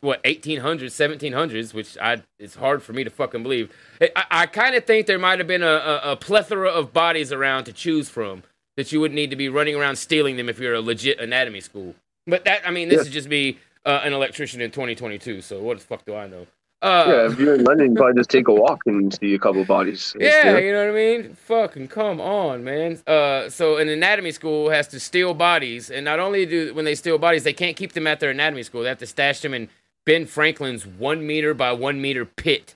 what 0.00 0.22
1800s, 0.22 0.92
1700s, 0.92 1.74
which 1.74 1.98
I 2.00 2.22
it's 2.38 2.54
hard 2.54 2.84
for 2.84 2.92
me 2.92 3.02
to 3.02 3.10
fucking 3.10 3.42
believe. 3.42 3.72
I, 4.00 4.24
I, 4.30 4.46
kind 4.46 4.76
of 4.76 4.84
think 4.84 5.06
there 5.06 5.18
might 5.18 5.38
have 5.38 5.48
been 5.48 5.64
a, 5.64 5.66
a, 5.66 6.12
a 6.12 6.16
plethora 6.16 6.70
of 6.70 6.92
bodies 6.92 7.32
around 7.32 7.64
to 7.64 7.72
choose 7.72 8.08
from 8.08 8.44
that 8.76 8.92
you 8.92 9.00
would 9.00 9.12
need 9.12 9.30
to 9.30 9.36
be 9.36 9.48
running 9.48 9.74
around 9.74 9.96
stealing 9.96 10.36
them 10.36 10.48
if 10.48 10.58
you're 10.58 10.74
a 10.74 10.80
legit 10.80 11.18
anatomy 11.18 11.60
school. 11.60 11.94
But 12.26 12.44
that 12.44 12.62
I 12.66 12.70
mean, 12.70 12.88
this 12.88 12.98
Yeah. 12.98 13.02
is 13.08 13.10
just 13.10 13.28
me, 13.28 13.58
uh, 13.84 14.00
an 14.04 14.12
electrician 14.12 14.60
in 14.60 14.70
2022. 14.70 15.40
So 15.40 15.60
what 15.60 15.78
the 15.78 15.84
fuck 15.84 16.04
do 16.04 16.14
I 16.14 16.26
know? 16.26 16.46
yeah, 16.82 16.88
Uh, 16.90 17.28
if 17.32 17.38
you're 17.38 17.54
in 17.54 17.64
London, 17.64 17.90
you 17.92 17.96
probably 17.96 18.20
just 18.20 18.28
take 18.30 18.48
a 18.48 18.52
walk 18.54 18.80
and 18.86 19.12
see 19.14 19.34
a 19.34 19.38
couple 19.38 19.64
bodies. 19.64 20.14
yeah, 20.20 20.58
you 20.58 20.72
know 20.72 20.84
what 20.86 20.90
I 20.90 20.94
mean? 21.22 21.34
Fucking 21.34 21.88
come 21.88 22.20
on, 22.20 22.64
man. 22.64 22.98
Uh, 23.06 23.48
so 23.48 23.76
an 23.78 23.88
anatomy 23.88 24.30
school 24.30 24.68
has 24.70 24.86
to 24.88 25.00
steal 25.00 25.32
bodies, 25.32 25.90
and 25.90 26.04
not 26.04 26.18
only 26.20 26.44
do 26.44 26.74
when 26.74 26.84
they 26.84 26.94
steal 26.94 27.16
bodies, 27.18 27.44
they 27.44 27.54
can't 27.54 27.76
keep 27.76 27.92
them 27.92 28.06
at 28.06 28.20
their 28.20 28.30
anatomy 28.30 28.62
school. 28.62 28.82
They 28.82 28.88
have 28.88 28.98
to 28.98 29.06
stash 29.06 29.40
them 29.40 29.54
in 29.54 29.68
Ben 30.04 30.26
Franklin's 30.26 30.86
one 30.86 31.26
meter 31.26 31.54
by 31.54 31.72
one 31.72 32.00
meter 32.00 32.24
pit. 32.26 32.74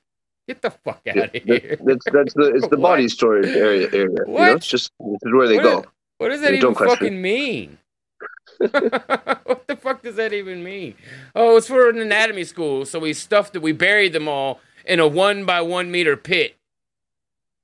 Get 0.51 0.63
the 0.63 0.71
fuck 0.71 1.01
out 1.09 1.17
of 1.37 1.43
here. 1.45 1.77
that's 1.85 2.05
that's 2.13 2.35
the 2.35 2.53
it's 2.57 2.67
the 2.67 2.77
What? 2.77 2.81
body 2.83 3.07
storage 3.09 3.47
area 3.47 3.89
area. 3.93 4.09
You 4.27 4.33
What? 4.33 4.47
know, 4.47 4.55
it's 4.55 4.67
just 4.67 4.91
this 4.99 5.19
is 5.23 5.33
where 5.33 5.47
they 5.47 5.57
What 5.59 5.63
go. 5.63 5.79
is- 5.79 5.87
What 6.19 6.29
does 6.31 6.41
that 6.41 6.51
Yeah, 6.53 6.59
even 6.59 6.75
fucking 6.75 7.23
mean? 7.23 7.79
what 8.59 9.67
the 9.69 9.77
fuck 9.81 10.03
does 10.03 10.17
that 10.17 10.33
even 10.33 10.65
mean? 10.65 10.95
Oh, 11.37 11.57
it's 11.57 11.69
for 11.69 11.89
an 11.89 11.99
anatomy 12.01 12.43
school, 12.43 12.85
so 12.85 12.99
we 12.99 13.13
stuffed 13.13 13.55
it. 13.55 13.63
We 13.63 13.71
buried 13.71 14.13
them 14.13 14.27
all 14.27 14.59
in 14.85 14.99
a 14.99 15.07
one 15.07 15.45
by 15.45 15.61
one 15.61 15.93
meter 15.93 16.17
pit 16.17 16.57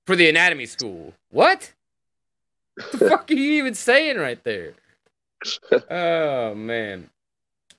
for 0.06 0.14
the 0.14 0.28
anatomy 0.28 0.66
school. 0.66 1.12
What? 1.30 1.72
What 2.76 2.92
the 2.92 2.98
fuck 3.10 3.30
are 3.32 3.34
you 3.34 3.52
even 3.54 3.74
saying 3.74 4.16
right 4.16 4.42
there? 4.44 4.74
Oh 5.90 6.54
man. 6.54 7.10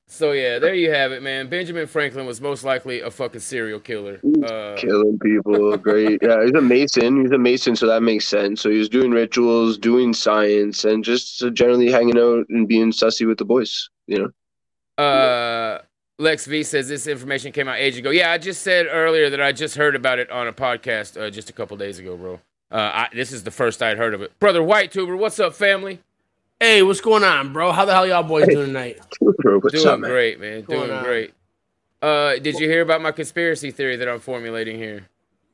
So 0.10 0.32
yeah, 0.32 0.58
there 0.58 0.74
you 0.74 0.90
have 0.90 1.12
it, 1.12 1.22
man. 1.22 1.50
Benjamin 1.50 1.86
Franklin 1.86 2.26
was 2.26 2.40
most 2.40 2.64
likely 2.64 3.02
a 3.02 3.12
fucking 3.12 3.42
serial 3.42 3.80
killer. 3.80 4.22
Uh, 4.44 4.76
Killing 4.78 5.20
people, 5.20 5.76
great. 5.78 6.22
Yeah, 6.28 6.44
he's 6.44 6.54
a 6.54 6.62
mason. 6.62 7.22
He's 7.22 7.32
a 7.32 7.38
mason, 7.38 7.76
so 7.76 7.88
that 7.88 8.02
makes 8.02 8.26
sense. 8.26 8.62
So 8.62 8.70
he 8.70 8.78
was 8.78 8.88
doing 8.90 9.12
rituals, 9.12 9.78
doing 9.78 10.14
science, 10.14 10.86
and 10.86 11.04
just 11.04 11.44
uh, 11.44 11.50
generally 11.50 11.92
hanging 11.92 12.18
out 12.18 12.46
and 12.50 12.68
being 12.68 12.92
sussy 12.92 13.28
with 13.28 13.38
the 13.38 13.46
boys. 13.46 13.90
You 14.08 14.32
know. 14.98 15.04
Uh, 15.04 15.82
Lex 16.20 16.46
V 16.46 16.64
says 16.64 16.88
this 16.88 17.06
information 17.06 17.52
came 17.52 17.68
out 17.68 17.78
age 17.78 17.98
ago. 17.98 18.10
Yeah, 18.10 18.32
I 18.32 18.38
just 18.38 18.64
said 18.64 18.88
earlier 18.90 19.30
that 19.30 19.42
I 19.42 19.52
just 19.52 19.76
heard 19.76 19.96
about 19.96 20.20
it 20.20 20.32
on 20.32 20.48
a 20.48 20.54
podcast 20.54 21.22
uh, 21.22 21.30
just 21.30 21.50
a 21.50 21.54
couple 21.54 21.76
days 21.78 22.00
ago, 22.00 22.16
bro. 22.16 22.40
Uh, 22.72 22.78
I, 22.94 23.08
this 23.14 23.32
is 23.32 23.44
the 23.44 23.52
first 23.52 23.84
I'd 23.84 23.98
heard 23.98 24.14
of 24.14 24.22
it. 24.22 24.38
Brother 24.40 24.64
White 24.64 24.92
Tuber, 24.92 25.16
what's 25.16 25.40
up, 25.40 25.54
family? 25.54 26.00
Hey, 26.60 26.82
what's 26.82 27.02
going 27.02 27.24
on, 27.24 27.54
bro? 27.54 27.72
How 27.72 27.86
the 27.86 27.94
hell 27.94 28.08
y'all 28.08 28.24
boys 28.24 28.48
doing 28.48 28.68
tonight? 28.68 29.00
Bro, 29.22 29.60
what's 29.62 29.76
Doing 29.76 29.88
up, 29.88 30.00
man? 30.00 30.10
great, 30.10 30.40
man. 30.40 30.64
Going 30.64 30.88
Doing 30.88 30.92
on? 30.92 31.04
great. 31.04 31.34
Uh, 32.02 32.38
did 32.38 32.60
you 32.60 32.68
hear 32.68 32.82
about 32.82 33.02
my 33.02 33.12
conspiracy 33.12 33.70
theory 33.72 33.96
that 33.98 34.08
I'm 34.10 34.20
formulating 34.20 34.78
here? 34.78 35.08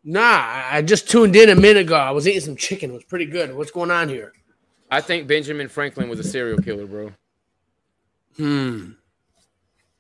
Nah, 0.06 0.20
I 0.22 0.70
I 0.78 0.82
just 0.82 1.10
tuned 1.10 1.36
in 1.36 1.50
a 1.50 1.56
minute 1.56 1.82
ago. 1.84 1.96
I 1.96 2.12
was 2.12 2.28
eating 2.28 2.42
some 2.42 2.56
chicken. 2.56 2.92
It 2.92 2.94
was 2.94 3.04
pretty 3.04 3.26
good. 3.26 3.56
What's 3.56 3.72
going 3.72 3.92
on 3.92 4.10
here? 4.10 4.34
I 4.92 5.02
think 5.02 5.28
Benjamin 5.28 5.68
Franklin 5.70 6.10
was 6.10 6.20
a 6.20 6.24
serial 6.24 6.60
killer, 6.60 6.86
bro. 6.86 7.12
Hmm. 8.38 8.92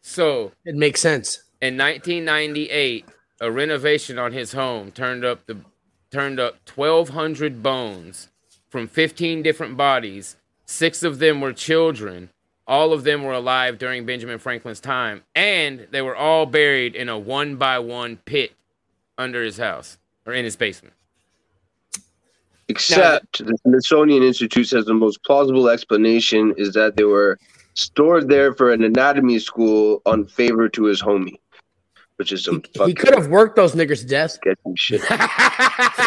So 0.01 0.51
It 0.65 0.75
makes 0.75 0.99
sense. 1.01 1.43
in 1.61 1.77
1998, 1.77 3.05
a 3.39 3.51
renovation 3.51 4.19
on 4.19 4.33
his 4.33 4.51
home 4.53 4.91
turned 4.91 5.23
up 5.23 5.45
the 5.47 5.57
turned 6.11 6.39
up 6.39 6.57
1,200 6.75 7.63
bones 7.63 8.27
from 8.69 8.87
15 8.87 9.41
different 9.41 9.77
bodies. 9.77 10.35
Six 10.73 11.03
of 11.03 11.19
them 11.19 11.39
were 11.39 11.53
children. 11.53 12.31
All 12.65 12.93
of 12.93 13.03
them 13.03 13.21
were 13.21 13.33
alive 13.33 13.77
during 13.77 14.07
Benjamin 14.07 14.39
Franklin's 14.39 14.79
time, 14.79 15.21
and 15.35 15.87
they 15.91 16.01
were 16.01 16.15
all 16.15 16.47
buried 16.47 16.95
in 16.95 17.09
a 17.09 17.19
one 17.19 17.57
by 17.57 17.77
one 17.77 18.17
pit 18.25 18.53
under 19.15 19.43
his 19.43 19.57
house 19.57 19.99
or 20.25 20.33
in 20.33 20.43
his 20.43 20.55
basement. 20.55 20.95
Except 22.69 23.45
the 23.45 23.55
Smithsonian 23.61 24.23
Institute 24.23 24.67
says 24.67 24.85
the 24.85 24.95
most 24.95 25.23
plausible 25.23 25.69
explanation 25.69 26.55
is 26.57 26.73
that 26.73 26.97
they 26.97 27.03
were 27.03 27.37
stored 27.75 28.27
there 28.27 28.51
for 28.51 28.73
an 28.73 28.83
anatomy 28.83 29.37
school 29.37 30.01
on 30.07 30.25
favor 30.25 30.67
to 30.69 30.85
his 30.85 31.03
homie, 31.03 31.37
which 32.17 32.31
is 32.31 32.43
some 32.43 32.61
He, 32.73 32.85
he 32.85 32.93
could 32.93 33.13
have 33.13 33.27
worked 33.27 33.55
those 33.55 33.73
niggers 33.75 33.99
to 34.01 34.07
death. 34.07 34.31
sketchy 34.31 34.59
shit. 34.75 35.01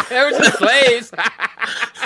they 0.09 0.23
were 0.23 0.31
just 0.31 0.57
slaves. 0.57 1.11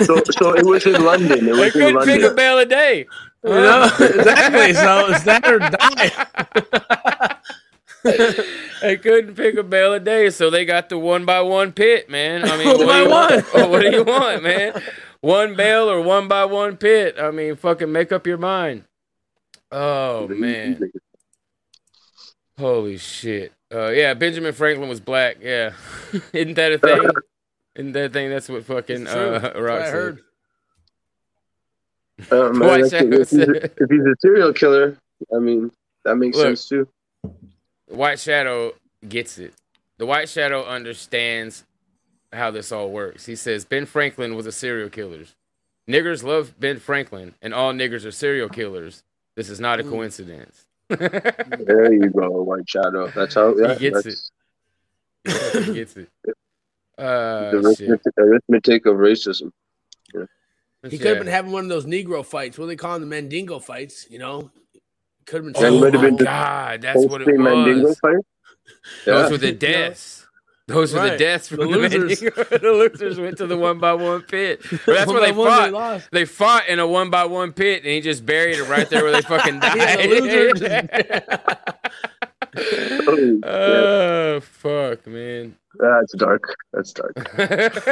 So, 0.00 0.20
so 0.30 0.54
it 0.54 0.64
was 0.66 0.84
in 0.86 1.04
London. 1.04 1.38
It 1.38 1.42
they 1.44 1.52
was 1.52 1.74
in 1.76 1.80
couldn't 1.80 2.04
pick 2.04 2.20
a 2.20 2.26
London. 2.26 2.36
bale 2.36 2.58
a 2.58 2.66
day. 2.66 3.06
You 3.44 3.50
know? 3.50 3.84
exactly. 4.00 4.72
So 4.74 5.06
it's 5.10 5.24
that 5.24 5.46
or 5.46 5.58
die. 5.58 7.38
They 8.82 8.96
couldn't 8.96 9.36
pick 9.36 9.56
a 9.56 9.62
bale 9.62 9.92
a 9.94 10.00
day, 10.00 10.28
so 10.30 10.50
they 10.50 10.64
got 10.64 10.88
the 10.88 10.98
one 10.98 11.24
by 11.24 11.40
one 11.40 11.70
pit, 11.70 12.10
man. 12.10 12.42
I 12.44 12.56
mean, 12.58 12.66
One 12.66 12.78
what 12.78 12.86
by 12.88 12.98
do 12.98 13.04
you 13.04 13.08
one. 13.08 13.30
want? 13.30 13.44
Oh, 13.54 13.68
what 13.68 13.82
do 13.82 13.90
you 13.92 14.02
want, 14.02 14.42
man? 14.42 14.82
One 15.20 15.54
bale 15.54 15.88
or 15.88 16.00
one 16.00 16.26
by 16.26 16.44
one 16.46 16.76
pit? 16.76 17.14
I 17.20 17.30
mean, 17.30 17.54
fucking 17.54 17.92
make 17.92 18.10
up 18.10 18.26
your 18.26 18.38
mind. 18.38 18.82
Oh 19.70 20.26
man, 20.26 20.90
holy 22.58 22.98
shit. 22.98 23.52
Uh, 23.72 23.88
yeah, 23.88 24.14
Benjamin 24.14 24.52
Franklin 24.52 24.88
was 24.88 25.00
black. 25.00 25.38
Yeah, 25.40 25.72
isn't 26.32 26.54
that 26.54 26.72
a 26.72 26.78
thing? 26.78 27.08
Isn't 27.76 27.92
that 27.92 28.04
a 28.04 28.08
thing? 28.10 28.28
That's 28.30 28.48
what 28.48 28.64
fucking 28.64 29.06
uh, 29.06 29.38
That's 29.38 29.54
what 29.54 29.62
Rock 29.62 29.80
I 29.80 29.84
said. 29.86 29.92
heard. 29.92 30.20
Uh, 32.30 32.34
man, 32.52 32.60
White 32.60 32.82
that's- 32.82 32.90
Shadow 32.90 33.16
if, 33.20 33.30
he's 33.30 33.38
a, 33.40 33.64
if 33.64 33.90
he's 33.90 34.00
a 34.04 34.14
serial 34.20 34.52
killer, 34.52 34.96
I 35.34 35.38
mean, 35.38 35.70
that 36.04 36.16
makes 36.16 36.36
Look. 36.36 36.46
sense 36.46 36.68
too. 36.68 36.86
White 37.88 38.20
Shadow 38.20 38.72
gets 39.08 39.38
it. 39.38 39.54
The 39.98 40.06
White 40.06 40.28
Shadow 40.28 40.64
understands 40.64 41.64
how 42.32 42.50
this 42.50 42.72
all 42.72 42.90
works. 42.90 43.26
He 43.26 43.36
says 43.36 43.64
Ben 43.64 43.86
Franklin 43.86 44.34
was 44.34 44.46
a 44.46 44.52
serial 44.52 44.88
killer. 44.88 45.24
Niggers 45.88 46.22
love 46.22 46.54
Ben 46.60 46.78
Franklin, 46.78 47.34
and 47.42 47.52
all 47.52 47.72
niggers 47.72 48.04
are 48.06 48.10
serial 48.12 48.48
killers. 48.48 49.02
This 49.36 49.48
is 49.48 49.60
not 49.60 49.80
a 49.80 49.82
coincidence. 49.84 50.66
There 50.98 51.92
you 51.92 52.10
go, 52.10 52.42
White 52.42 52.68
Shadow. 52.68 53.10
That's 53.14 53.34
how. 53.34 53.56
Yeah, 53.56 53.74
gets 53.74 54.04
that's 54.04 54.30
he 55.66 55.74
gets 55.74 55.96
it. 55.96 56.08
Uh, 56.98 57.50
the 57.52 57.56
arithmetic, 57.56 58.12
arithmetic 58.18 58.86
of 58.86 58.96
racism. 58.96 59.50
He 60.12 60.98
could 60.98 61.00
Yeah. 61.00 61.08
have 61.08 61.18
been 61.18 61.26
having 61.26 61.50
one 61.50 61.64
of 61.64 61.70
those 61.70 61.86
Negro 61.86 62.24
fights. 62.24 62.58
What 62.58 62.66
do 62.66 62.68
they 62.68 62.76
call 62.76 62.92
them? 62.92 63.00
The 63.02 63.06
Mandingo 63.06 63.58
fights, 63.58 64.06
you 64.10 64.18
know? 64.18 64.50
Could 65.24 65.44
have 65.44 65.54
been. 65.54 65.62
That 65.62 65.72
Oh 65.72 65.90
my 65.90 65.90
been 66.02 66.16
God, 66.16 66.82
that's 66.82 67.06
what 67.06 67.22
it 67.22 67.28
Mostly 67.28 67.38
Mandingo 67.42 67.88
was. 67.88 67.98
fight. 67.98 68.16
Those 69.06 69.24
Yeah. 69.24 69.30
were 69.30 69.38
the 69.38 69.52
deaths. 70.68 70.68
Those 70.68 70.94
were 70.94 71.10
the 71.10 71.16
deaths 71.16 71.48
from 71.48 71.58
The 71.58 71.66
the, 71.66 71.70
losers. 71.98 72.20
the 72.20 72.60
losers 72.62 73.18
went 73.20 73.36
to 73.38 73.46
the 73.46 73.56
one 73.56 73.78
by 73.78 73.92
one 73.94 74.22
pit. 74.22 74.60
But 74.70 74.80
that's 74.86 75.06
One 75.06 75.16
where 75.16 75.26
they 75.26 75.32
by 75.32 75.38
one, 75.38 75.48
they 75.48 75.56
fought. 75.56 75.72
lost. 75.72 76.08
They 76.12 76.24
fought 76.24 76.68
in 76.68 76.78
a 76.78 76.86
one 76.86 77.10
by 77.10 77.24
one 77.24 77.52
pit, 77.52 77.82
and 77.84 77.92
he 77.92 78.00
just 78.00 78.24
buried 78.24 78.56
it 78.58 78.68
right 78.68 78.88
there 78.88 79.02
where 79.02 79.12
they 79.12 79.22
fucking 79.22 79.60
died. 79.60 79.76
Yeah, 79.76 80.06
the 80.06 80.20
losers. 80.20 80.62
oh 83.44 84.40
fuck, 84.40 85.06
man. 85.06 85.56
That's 85.78 86.12
dark. 86.16 86.42
That's 86.72 86.92
dark. 86.92 87.14
That's 87.36 87.86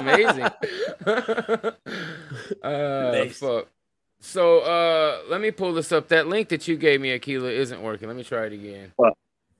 amazing. 0.00 0.48
uh, 2.62 3.10
Nice. 3.12 3.38
fuck. 3.38 3.68
So 4.20 4.58
uh, 4.60 5.20
let 5.28 5.40
me 5.40 5.52
pull 5.52 5.72
this 5.72 5.92
up. 5.92 6.08
That 6.08 6.26
link 6.26 6.48
that 6.48 6.66
you 6.66 6.76
gave 6.76 7.00
me, 7.00 7.12
Aquila, 7.12 7.50
isn't 7.50 7.80
working. 7.80 8.08
Let 8.08 8.16
me 8.16 8.24
try 8.24 8.46
it 8.46 8.52
again. 8.52 8.92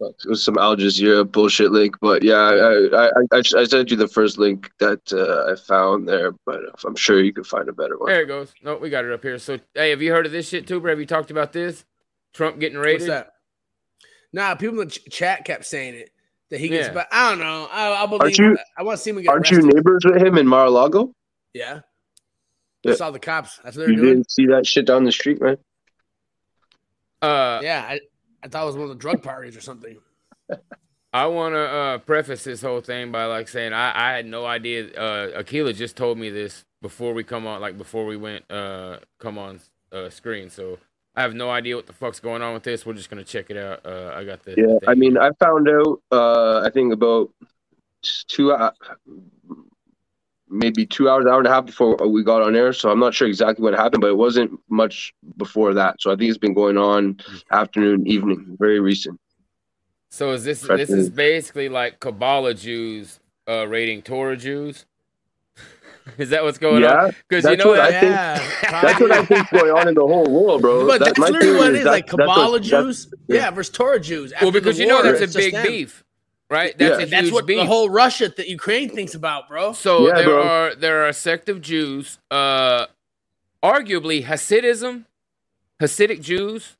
It 0.00 0.28
was 0.28 0.42
some 0.44 0.56
Al 0.58 0.76
Jazeera 0.76 1.30
bullshit 1.30 1.72
link, 1.72 1.96
but 2.00 2.22
yeah, 2.22 2.34
I 2.36 2.54
I, 2.54 3.06
I, 3.06 3.10
I 3.32 3.38
I 3.38 3.64
sent 3.64 3.90
you 3.90 3.96
the 3.96 4.06
first 4.08 4.38
link 4.38 4.70
that 4.78 5.12
uh, 5.12 5.50
I 5.52 5.56
found 5.56 6.08
there, 6.08 6.32
but 6.46 6.60
I'm 6.84 6.94
sure 6.94 7.20
you 7.20 7.32
can 7.32 7.42
find 7.44 7.68
a 7.68 7.72
better 7.72 7.98
one. 7.98 8.08
There 8.08 8.22
it 8.22 8.26
goes. 8.26 8.54
No, 8.62 8.76
we 8.76 8.90
got 8.90 9.04
it 9.04 9.12
up 9.12 9.22
here. 9.22 9.38
So, 9.38 9.58
hey, 9.74 9.90
have 9.90 10.00
you 10.00 10.12
heard 10.12 10.26
of 10.26 10.32
this 10.32 10.48
shit, 10.48 10.66
Tuber? 10.68 10.88
Have 10.90 11.00
you 11.00 11.06
talked 11.06 11.30
about 11.32 11.52
this? 11.52 11.84
Trump 12.32 12.60
getting 12.60 12.78
raided? 12.78 13.00
What's 13.00 13.06
that? 13.08 13.32
Nah, 14.32 14.54
people 14.54 14.80
in 14.80 14.86
the 14.88 14.92
ch- 14.94 15.04
chat 15.10 15.44
kept 15.44 15.64
saying 15.64 15.94
it 15.94 16.10
that 16.50 16.60
he 16.60 16.68
gets. 16.68 16.88
Yeah. 16.88 16.94
But 16.94 17.08
I 17.10 17.30
don't 17.30 17.38
know. 17.40 17.66
I, 17.72 18.02
I 18.02 18.06
believe. 18.06 18.20
Aren't 18.22 18.38
you- 18.38 18.58
I 18.78 18.82
want 18.84 18.98
to 18.98 19.02
see 19.02 19.10
him 19.10 19.16
get 19.20 19.28
Aren't 19.28 19.50
arrested. 19.50 19.64
you 19.64 19.72
neighbors 19.74 20.02
with 20.04 20.22
him 20.22 20.38
in 20.38 20.46
Mar-a-Lago? 20.46 21.12
Yeah. 21.54 21.80
Yeah. 22.84 22.92
I 22.92 22.94
saw 22.94 23.10
the 23.10 23.18
cops. 23.18 23.58
That's 23.64 23.76
what 23.76 23.86
they're 23.86 23.90
You 23.90 23.96
doing. 23.96 24.08
didn't 24.14 24.30
see 24.30 24.46
that 24.46 24.64
shit 24.66 24.86
down 24.86 25.02
the 25.04 25.10
street, 25.12 25.40
man. 25.40 25.56
Uh, 27.20 27.58
Yeah, 27.62 27.84
I, 27.88 28.00
I 28.42 28.48
thought 28.48 28.62
it 28.62 28.66
was 28.66 28.76
one 28.76 28.84
of 28.84 28.90
the 28.90 28.94
drug 28.94 29.22
parties 29.22 29.56
or 29.56 29.60
something. 29.60 29.98
I 31.12 31.26
want 31.26 31.54
to 31.54 31.60
uh, 31.60 31.98
preface 31.98 32.44
this 32.44 32.60
whole 32.60 32.80
thing 32.80 33.10
by 33.10 33.24
like 33.24 33.48
saying 33.48 33.72
I, 33.72 33.92
I 33.94 34.16
had 34.16 34.26
no 34.26 34.44
idea. 34.44 34.92
Uh, 34.94 35.38
Aquila 35.38 35.72
just 35.72 35.96
told 35.96 36.18
me 36.18 36.30
this 36.30 36.64
before 36.82 37.14
we 37.14 37.24
come 37.24 37.46
on, 37.46 37.60
like 37.60 37.78
before 37.78 38.04
we 38.04 38.16
went 38.16 38.50
uh, 38.50 38.98
come 39.18 39.38
on 39.38 39.60
uh, 39.90 40.10
screen. 40.10 40.50
So 40.50 40.78
I 41.16 41.22
have 41.22 41.34
no 41.34 41.50
idea 41.50 41.76
what 41.76 41.86
the 41.86 41.92
fuck's 41.92 42.20
going 42.20 42.42
on 42.42 42.54
with 42.54 42.62
this. 42.62 42.84
We're 42.84 42.92
just 42.92 43.10
gonna 43.10 43.24
check 43.24 43.50
it 43.50 43.56
out. 43.56 43.84
Uh, 43.84 44.12
I 44.14 44.24
got 44.24 44.44
the 44.44 44.54
Yeah, 44.56 44.78
the 44.80 44.90
I 44.90 44.94
mean, 44.94 45.16
I 45.16 45.30
found 45.40 45.68
out. 45.68 46.00
Uh, 46.12 46.60
I 46.60 46.70
think 46.70 46.92
about 46.92 47.30
two, 48.28 48.52
uh, 48.52 48.70
maybe 50.50 50.86
two 50.86 51.08
hours, 51.08 51.26
hour 51.26 51.38
and 51.38 51.46
a 51.46 51.50
half 51.50 51.66
before 51.66 51.96
we 52.08 52.22
got 52.24 52.42
on 52.42 52.54
air. 52.56 52.72
So 52.72 52.90
I'm 52.90 52.98
not 53.00 53.14
sure 53.14 53.28
exactly 53.28 53.62
what 53.62 53.74
happened, 53.74 54.00
but 54.00 54.08
it 54.08 54.16
wasn't 54.16 54.58
much 54.68 55.14
before 55.36 55.74
that. 55.74 56.00
So 56.00 56.10
I 56.12 56.16
think 56.16 56.28
it's 56.28 56.38
been 56.38 56.54
going 56.54 56.76
on 56.78 57.18
afternoon, 57.50 58.06
evening, 58.06 58.56
very 58.58 58.80
recent. 58.80 59.20
So 60.10 60.32
is 60.32 60.44
this 60.44 60.64
Fresh 60.64 60.78
this 60.80 60.90
is 60.90 61.10
basically 61.10 61.68
like 61.68 62.00
Kabbalah 62.00 62.54
Jews 62.54 63.20
uh, 63.48 63.66
raiding 63.68 64.02
Torah 64.02 64.36
Jews? 64.36 64.86
is 66.18 66.30
that 66.30 66.42
what's 66.42 66.56
going 66.58 66.76
on? 66.76 66.82
yeah, 66.82 67.10
Because 67.28 67.44
you 67.44 67.56
know 67.58 67.66
what 67.68 67.80
I 67.80 67.90
that, 67.90 68.40
think- 68.60 68.70
that's 68.82 69.00
what 69.00 69.10
I 69.12 69.24
think's 69.26 69.50
going 69.50 69.70
on 69.70 69.88
in 69.88 69.94
the 69.94 70.00
whole 70.06 70.24
world, 70.26 70.62
bro. 70.62 70.86
But 70.86 71.00
That- 71.00 71.14
that's 71.16 71.18
literally 71.18 71.58
what 71.58 71.68
it 71.70 71.72
is 71.74 71.78
is, 71.80 71.84
that- 71.84 71.90
like 71.90 72.06
that's 72.06 72.16
what- 72.16 72.26
Kabbalah 72.28 72.60
that's- 72.60 72.70
Jews, 72.70 73.14
yeah. 73.28 73.36
yeah. 73.36 73.50
versus 73.50 73.74
Torah 73.76 74.00
Jews. 74.00 74.32
well, 74.40 74.50
because 74.50 74.76
the 74.78 74.84
you 74.84 74.88
know 74.88 74.94
war, 74.96 75.02
that's 75.04 75.20
a 75.20 75.24
it's 75.24 75.32
just 75.34 75.44
big 75.46 75.52
them. 75.54 75.66
beef, 75.66 76.04
right? 76.50 76.76
That's 76.78 76.90
Yeah. 76.90 76.96
a 76.96 77.00
huge 77.00 77.10
That's 77.10 77.30
what 77.32 77.46
beef. 77.46 77.58
the 77.58 77.66
whole 77.66 77.90
Russia 77.90 78.28
that 78.28 78.48
Ukraine 78.48 78.88
thinks 78.90 79.14
about, 79.14 79.48
bro. 79.48 79.72
So 79.72 80.08
Yeah, 80.08 80.14
there 80.14 80.24
bro. 80.26 80.42
are 80.42 80.74
there 80.74 81.02
are 81.04 81.08
a 81.08 81.12
sect 81.12 81.48
of 81.48 81.60
Jews, 81.60 82.18
uh, 82.30 82.86
arguably 83.62 84.24
Hasidism, 84.24 85.04
Hasidic 85.80 86.22
Jews 86.22 86.76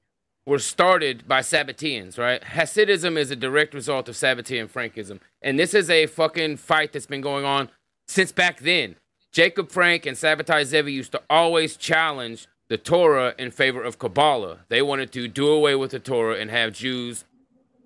were 0.46 0.58
started 0.58 1.28
by 1.28 1.40
Sabbateans, 1.40 2.18
right? 2.18 2.42
Hasidism 2.42 3.18
is 3.18 3.30
a 3.30 3.36
direct 3.36 3.74
result 3.74 4.08
of 4.08 4.14
Sabbatean 4.14 4.68
Frankism, 4.70 5.20
and 5.42 5.58
this 5.58 5.74
is 5.74 5.90
a 5.90 6.06
fucking 6.06 6.56
fight 6.56 6.92
that's 6.92 7.06
been 7.06 7.20
going 7.20 7.44
on 7.44 7.70
since 8.06 8.32
back 8.32 8.60
then. 8.60 8.96
Jacob 9.32 9.70
Frank 9.70 10.06
and 10.06 10.16
Sabbatai 10.16 10.64
Zevi 10.64 10.92
used 10.92 11.12
to 11.12 11.22
always 11.28 11.76
challenge 11.76 12.46
the 12.68 12.78
Torah 12.78 13.34
in 13.38 13.50
favor 13.50 13.82
of 13.82 13.98
Kabbalah. 13.98 14.60
They 14.68 14.80
wanted 14.82 15.12
to 15.12 15.28
do 15.28 15.48
away 15.48 15.74
with 15.74 15.90
the 15.90 15.98
Torah 15.98 16.36
and 16.36 16.50
have 16.50 16.72
Jews 16.72 17.24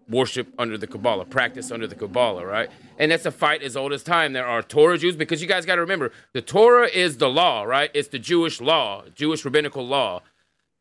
worship 0.09 0.49
under 0.59 0.77
the 0.79 0.87
Kabbalah, 0.87 1.25
practice 1.25 1.71
under 1.71 1.87
the 1.87 1.95
Kabbalah, 1.95 2.45
right? 2.47 2.71
And 2.99 3.11
that's 3.11 3.27
a 3.27 3.31
fight 3.31 3.63
as 3.63 3.77
old 3.77 3.93
as 3.93 4.03
time. 4.03 4.33
There 4.33 4.47
are 4.47 4.63
Torah 4.63 4.99
Jews 4.99 5.17
because 5.17 5.41
you 5.43 5.49
guys 5.49 5.65
got 5.67 5.77
to 5.77 5.81
remember 5.81 6.13
the 6.33 6.43
Torah 6.43 6.89
is 6.89 7.17
the 7.19 7.29
law, 7.29 7.63
right? 7.65 7.91
It's 7.95 8.09
the 8.09 8.19
Jewish 8.19 8.61
law, 8.61 9.05
Jewish 9.15 9.45
rabbinical 9.45 9.87
law. 9.87 10.23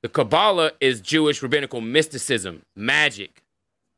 The 0.01 0.10
Kabbalah 0.10 0.71
is 0.81 0.99
Jewish 1.01 1.41
rabbinical 1.43 1.79
mysticism, 1.81 2.63
magic, 2.75 3.43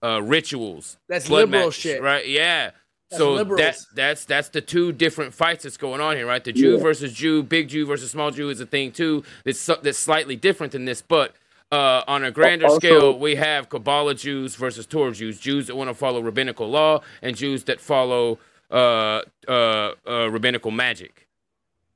uh, 0.03 0.21
rituals. 0.21 0.97
That's 1.07 1.27
blood 1.27 1.49
liberal 1.49 1.67
matches, 1.67 1.81
shit. 1.81 2.01
right? 2.01 2.27
Yeah. 2.27 2.71
That's 3.09 3.19
so 3.19 3.33
liberals. 3.33 3.59
that 3.59 3.77
that's 3.95 4.25
that's 4.25 4.49
the 4.49 4.59
two 4.61 4.91
different 4.91 5.33
fights 5.33 5.63
that's 5.63 5.77
going 5.77 6.01
on 6.01 6.15
here, 6.17 6.25
right? 6.25 6.43
The 6.43 6.51
Jew 6.51 6.73
Yeah. 6.77 6.83
versus 6.83 7.13
Jew, 7.13 7.43
big 7.43 7.69
Jew 7.69 7.85
versus 7.85 8.11
small 8.11 8.31
Jew 8.31 8.49
is 8.49 8.59
a 8.59 8.65
thing 8.65 8.91
too. 8.91 9.23
That's 9.45 9.65
that's 9.81 9.99
slightly 9.99 10.35
different 10.35 10.71
than 10.73 10.85
this, 10.85 11.01
but 11.01 11.33
uh, 11.73 12.03
on 12.07 12.23
a 12.23 12.31
grander 12.31 12.67
Also- 12.67 12.79
scale, 12.79 13.17
we 13.17 13.35
have 13.35 13.69
Kabbalah 13.69 14.13
Jews 14.15 14.55
versus 14.55 14.85
Torah 14.85 15.11
Jews. 15.11 15.39
Jews 15.39 15.67
that 15.67 15.75
want 15.75 15.89
to 15.89 15.95
follow 15.95 16.21
rabbinical 16.21 16.69
law 16.69 17.01
and 17.21 17.35
Jews 17.35 17.63
that 17.63 17.79
follow 17.81 18.37
uh, 18.69 19.21
uh, 19.47 19.93
uh, 20.07 20.29
rabbinical 20.29 20.71
magic. 20.71 21.27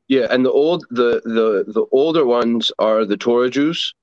Yeah, 0.07 0.27
and 0.31 0.43
the 0.45 0.51
old 0.51 0.85
the 0.89 1.21
the 1.23 1.47
the 1.71 1.85
older 1.91 2.25
ones 2.25 2.71
are 2.79 3.05
the 3.05 3.17
Torah 3.17 3.49
Jews, 3.49 3.93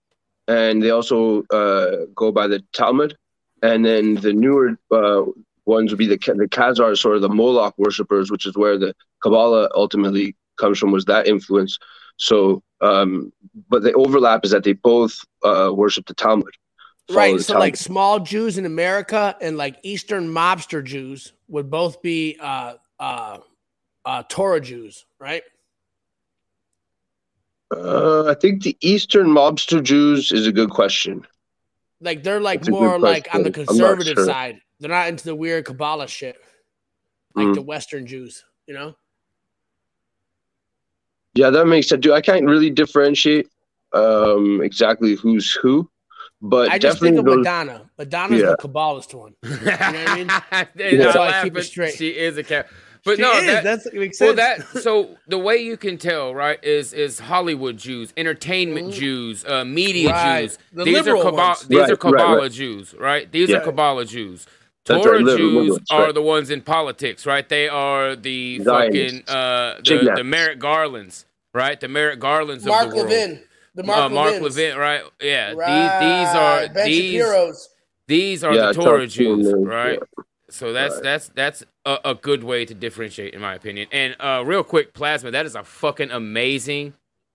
and 0.46 0.82
they 0.82 0.90
also 0.90 1.44
uh, 1.50 2.06
go 2.14 2.30
by 2.30 2.46
the 2.46 2.62
Talmud, 2.72 3.16
and 3.62 3.84
then 3.84 4.14
the 4.16 4.32
newer 4.32 4.76
uh, 4.90 5.22
ones 5.64 5.90
would 5.90 5.98
be 5.98 6.06
the 6.06 6.18
the 6.42 6.48
Khazars, 6.48 6.98
sort 6.98 7.16
of 7.16 7.22
the 7.22 7.28
Moloch 7.40 7.74
worshippers, 7.78 8.30
which 8.30 8.46
is 8.46 8.54
where 8.54 8.76
the 8.78 8.94
Kabbalah 9.22 9.70
ultimately 9.74 10.36
comes 10.56 10.78
from. 10.78 10.92
Was 10.92 11.06
that 11.06 11.26
influence? 11.26 11.78
So, 12.16 12.62
um, 12.80 13.32
but 13.68 13.82
the 13.82 13.92
overlap 13.94 14.44
is 14.44 14.50
that 14.52 14.64
they 14.64 14.72
both 14.72 15.18
uh, 15.42 15.70
worship 15.74 16.06
the 16.06 16.14
Talmud. 16.14 16.54
Right. 17.10 17.36
the 17.36 17.42
So 17.44 17.52
Talmud. 17.54 17.60
like 17.60 17.76
small 17.76 18.20
Jews 18.20 18.56
in 18.58 18.66
America 18.66 19.36
and 19.40 19.56
like 19.56 19.76
Eastern 19.82 20.28
mobster 20.28 20.82
Jews 20.82 21.32
would 21.48 21.70
both 21.70 22.00
be 22.02 22.36
uh 22.40 22.74
uh 22.98 23.38
uh 24.04 24.22
Torah 24.28 24.60
Jews, 24.60 25.04
right? 25.18 25.42
uh, 27.74 28.24
I 28.30 28.34
think 28.34 28.62
the 28.62 28.76
Eastern 28.80 29.26
mobster 29.28 29.82
Jews 29.82 30.32
is 30.32 30.46
a 30.46 30.52
good 30.52 30.70
question. 30.70 31.26
Like 32.00 32.22
they're 32.22 32.40
like 32.40 32.60
That's 32.60 32.68
more 32.70 32.98
like 32.98 33.28
on 33.32 33.42
the 33.42 33.50
question. 33.50 33.66
I'm 33.68 33.78
not 33.78 33.86
conservative 33.86 34.16
sure. 34.16 34.24
side. 34.26 34.60
They're 34.80 34.90
not 34.90 35.08
into 35.08 35.24
the 35.24 35.34
weird 35.34 35.64
Kabbalah 35.64 36.08
shit. 36.08 36.36
Like 37.34 37.48
Mm. 37.48 37.54
the 37.54 37.62
Western 37.62 38.06
Jews, 38.06 38.44
you 38.66 38.74
know? 38.74 38.94
Yeah, 41.34 41.50
that 41.50 41.66
makes 41.66 41.88
sense. 41.88 42.00
Dude, 42.02 42.12
I 42.12 42.20
can't 42.20 42.44
really 42.46 42.70
differentiate 42.70 43.48
um, 43.92 44.60
exactly 44.62 45.14
who's 45.14 45.52
who, 45.52 45.88
but 46.40 46.70
I 46.70 46.78
just 46.78 47.00
definitely 47.00 47.08
think 47.16 47.18
of 47.20 47.24
those. 47.26 47.36
Madonna. 47.38 47.90
Madonna's 47.98 48.40
Yeah. 48.40 48.46
the 48.50 48.56
Kabbalist 48.68 49.14
one. 49.14 49.34
you 49.42 49.50
know 49.50 49.62
what 49.64 49.80
I 49.82 50.14
mean? 50.16 50.26
They're 50.74 50.98
That's 50.98 51.14
not 51.14 51.16
why 51.16 51.40
I 51.40 51.42
keep 51.44 51.56
it 51.56 51.62
straight. 51.64 51.94
She 51.94 52.08
is 52.10 52.36
a 52.38 52.42
cat. 52.44 52.68
But 53.04 53.16
She 53.16 53.22
no, 53.22 53.32
is, 53.32 53.46
that, 53.46 53.64
that's 53.64 53.84
it 53.86 53.94
makes 53.94 54.18
well, 54.18 54.34
sense. 54.34 54.72
that 54.72 54.82
so 54.82 55.16
the 55.28 55.38
way 55.38 55.58
you 55.58 55.76
can 55.76 55.98
tell, 55.98 56.34
right, 56.34 56.62
is 56.64 56.94
is 56.94 57.18
Hollywood 57.18 57.76
Jews, 57.76 58.14
entertainment 58.16 58.94
Jews, 58.94 59.44
uh, 59.44 59.62
media. 59.64 60.10
Right. 60.10 60.40
Jews. 60.42 60.58
The 60.72 60.84
these 60.84 60.94
are 60.96 61.02
liberal 61.02 61.22
Kabbalah, 61.24 61.46
ones. 61.48 61.68
these 61.68 61.78
Right, 61.80 61.90
are 61.90 61.96
Kabbalah 61.96 62.38
right. 62.38 62.50
Jews, 62.52 62.94
right? 62.98 63.30
These 63.30 63.50
are 63.50 63.60
Kabbalah 63.60 64.06
Jews. 64.06 64.46
That's 64.86 65.02
Torah 65.02 65.16
right, 65.16 65.24
liberal 65.24 65.50
Jews 65.64 65.70
ones, 65.72 65.90
are 65.90 66.02
right. 66.04 66.14
the 66.14 66.22
ones 66.22 66.50
in 66.50 66.60
politics, 66.60 67.24
right? 67.26 67.48
They 67.48 67.68
are 67.68 68.16
the 68.16 68.60
Zionists. 68.62 69.18
fucking 69.20 69.34
uh, 69.36 69.76
the, 69.76 69.82
Chignats. 69.82 70.16
the 70.16 70.24
Merrick 70.24 70.58
Garlands, 70.58 71.24
right? 71.54 71.80
The 71.80 71.88
Merrick 71.88 72.20
Garlands 72.20 72.64
Mark 72.66 72.84
of 72.86 72.90
the 72.90 72.96
world. 72.96 73.08
Levin. 73.08 73.42
The 73.76 73.82
Mark, 73.82 73.98
uh, 73.98 74.08
Mark 74.10 74.40
Levin, 74.40 74.76
right? 74.76 75.02
Yeah, 75.20 75.52
Right. 75.54 76.00
these 76.00 76.26
these 76.28 76.34
are 76.36 76.68
ben 76.68 76.86
these 76.86 77.12
Shapiro's. 77.22 77.68
these 78.06 78.44
are 78.44 78.54
Yeah, 78.54 78.66
the 78.66 78.72
Torah 78.74 79.06
Jews, 79.06 79.46
Schumer, 79.46 79.66
right? 79.66 79.98
yeah. 79.98 80.24
So 80.50 80.72
that's 80.72 80.94
Right. 80.94 81.02
that's 81.02 81.28
that's 81.30 81.64
a, 81.84 81.98
a 82.04 82.14
good 82.14 82.44
way 82.44 82.64
to 82.66 82.74
differentiate, 82.74 83.34
in 83.34 83.40
my 83.40 83.54
opinion. 83.54 83.88
And 83.90 84.14
uh, 84.20 84.44
real 84.46 84.62
quick, 84.62 84.92
plasma, 84.94 85.30
that 85.32 85.46
is 85.46 85.56
a 85.56 85.64
fucking 85.64 86.10
amazing 86.12 86.92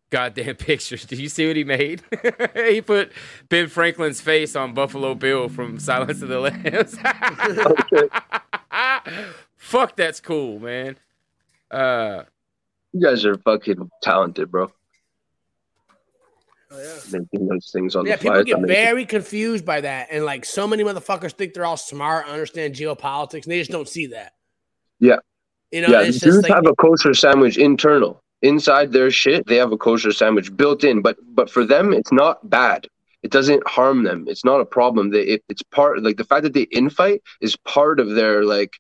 goddamn 0.10 0.56
pictures. 0.58 1.06
Did 1.06 1.20
you 1.20 1.30
see 1.30 1.48
what 1.48 1.56
he 1.56 1.64
made? 1.64 2.02
he 2.56 2.82
put 2.82 3.12
Ben 3.50 3.68
Franklin's 3.68 4.22
face 4.22 4.56
on 4.56 4.74
Buffalo 4.74 5.16
Bill 5.16 5.50
from 5.50 5.80
Silence 5.80 6.22
of 6.22 6.30
the 6.30 6.40
Lambs. 6.40 6.98
Fuck, 9.58 9.96
that's 9.96 10.20
cool, 10.20 10.60
man. 10.60 10.98
Uh, 11.70 12.24
You 12.94 13.02
guys 13.02 13.26
are 13.26 13.38
fucking 13.38 13.90
talented, 14.02 14.50
bro. 14.52 14.72
Oh, 16.72 16.78
yeah. 16.80 17.20
Making 17.20 17.48
those 17.48 17.70
things 17.72 17.96
on 17.96 18.06
Yeah, 18.06 18.16
the 18.16 18.22
people 18.22 18.44
get 18.44 18.58
amazing. 18.58 18.68
very 18.76 19.06
confused 19.06 19.66
by 19.66 19.82
that, 19.82 20.10
and 20.12 20.24
like 20.24 20.46
so 20.46 20.68
many 20.68 20.84
motherfuckers 20.84 21.32
think 21.32 21.54
they're 21.56 21.66
all 21.66 21.78
smart, 21.78 22.28
understand 22.28 22.76
geopolitics, 22.76 23.44
and 23.44 23.52
they 23.52 23.58
just 23.60 23.72
don't 23.72 23.88
see 23.88 24.08
that. 24.08 24.34
Yeah. 25.00 25.18
you 25.72 25.82
know, 25.82 25.88
yeah, 25.88 26.02
it's 26.02 26.20
the 26.20 26.26
Jews 26.28 26.36
just 26.36 26.44
like 26.44 26.54
have 26.54 26.68
a 26.68 26.76
kosher 26.76 27.14
sandwich 27.16 27.58
internal. 27.58 28.22
Inside 28.42 28.94
their 28.94 29.12
shit, 29.12 29.46
they 29.48 29.58
have 29.58 29.72
a 29.74 29.78
kosher 29.78 30.12
sandwich 30.12 30.56
built 30.56 30.84
in. 30.84 31.02
But 31.02 31.18
but 31.34 31.50
for 31.50 31.66
them, 31.66 31.94
it's 31.94 32.12
not 32.12 32.50
bad. 32.50 32.88
It 33.22 33.32
doesn't 33.32 33.68
harm 33.68 34.04
them. 34.04 34.26
It's 34.28 34.46
not 34.46 34.62
a 34.62 34.66
problem. 34.66 35.10
They, 35.10 35.24
it, 35.24 35.44
it's 35.50 35.62
part 35.62 36.02
like 36.02 36.16
the 36.16 36.24
fact 36.24 36.44
that 36.44 36.54
they 36.54 36.68
infight 36.68 37.20
is 37.42 37.58
part 37.58 38.00
of 38.00 38.12
their 38.12 38.46
like 38.46 38.72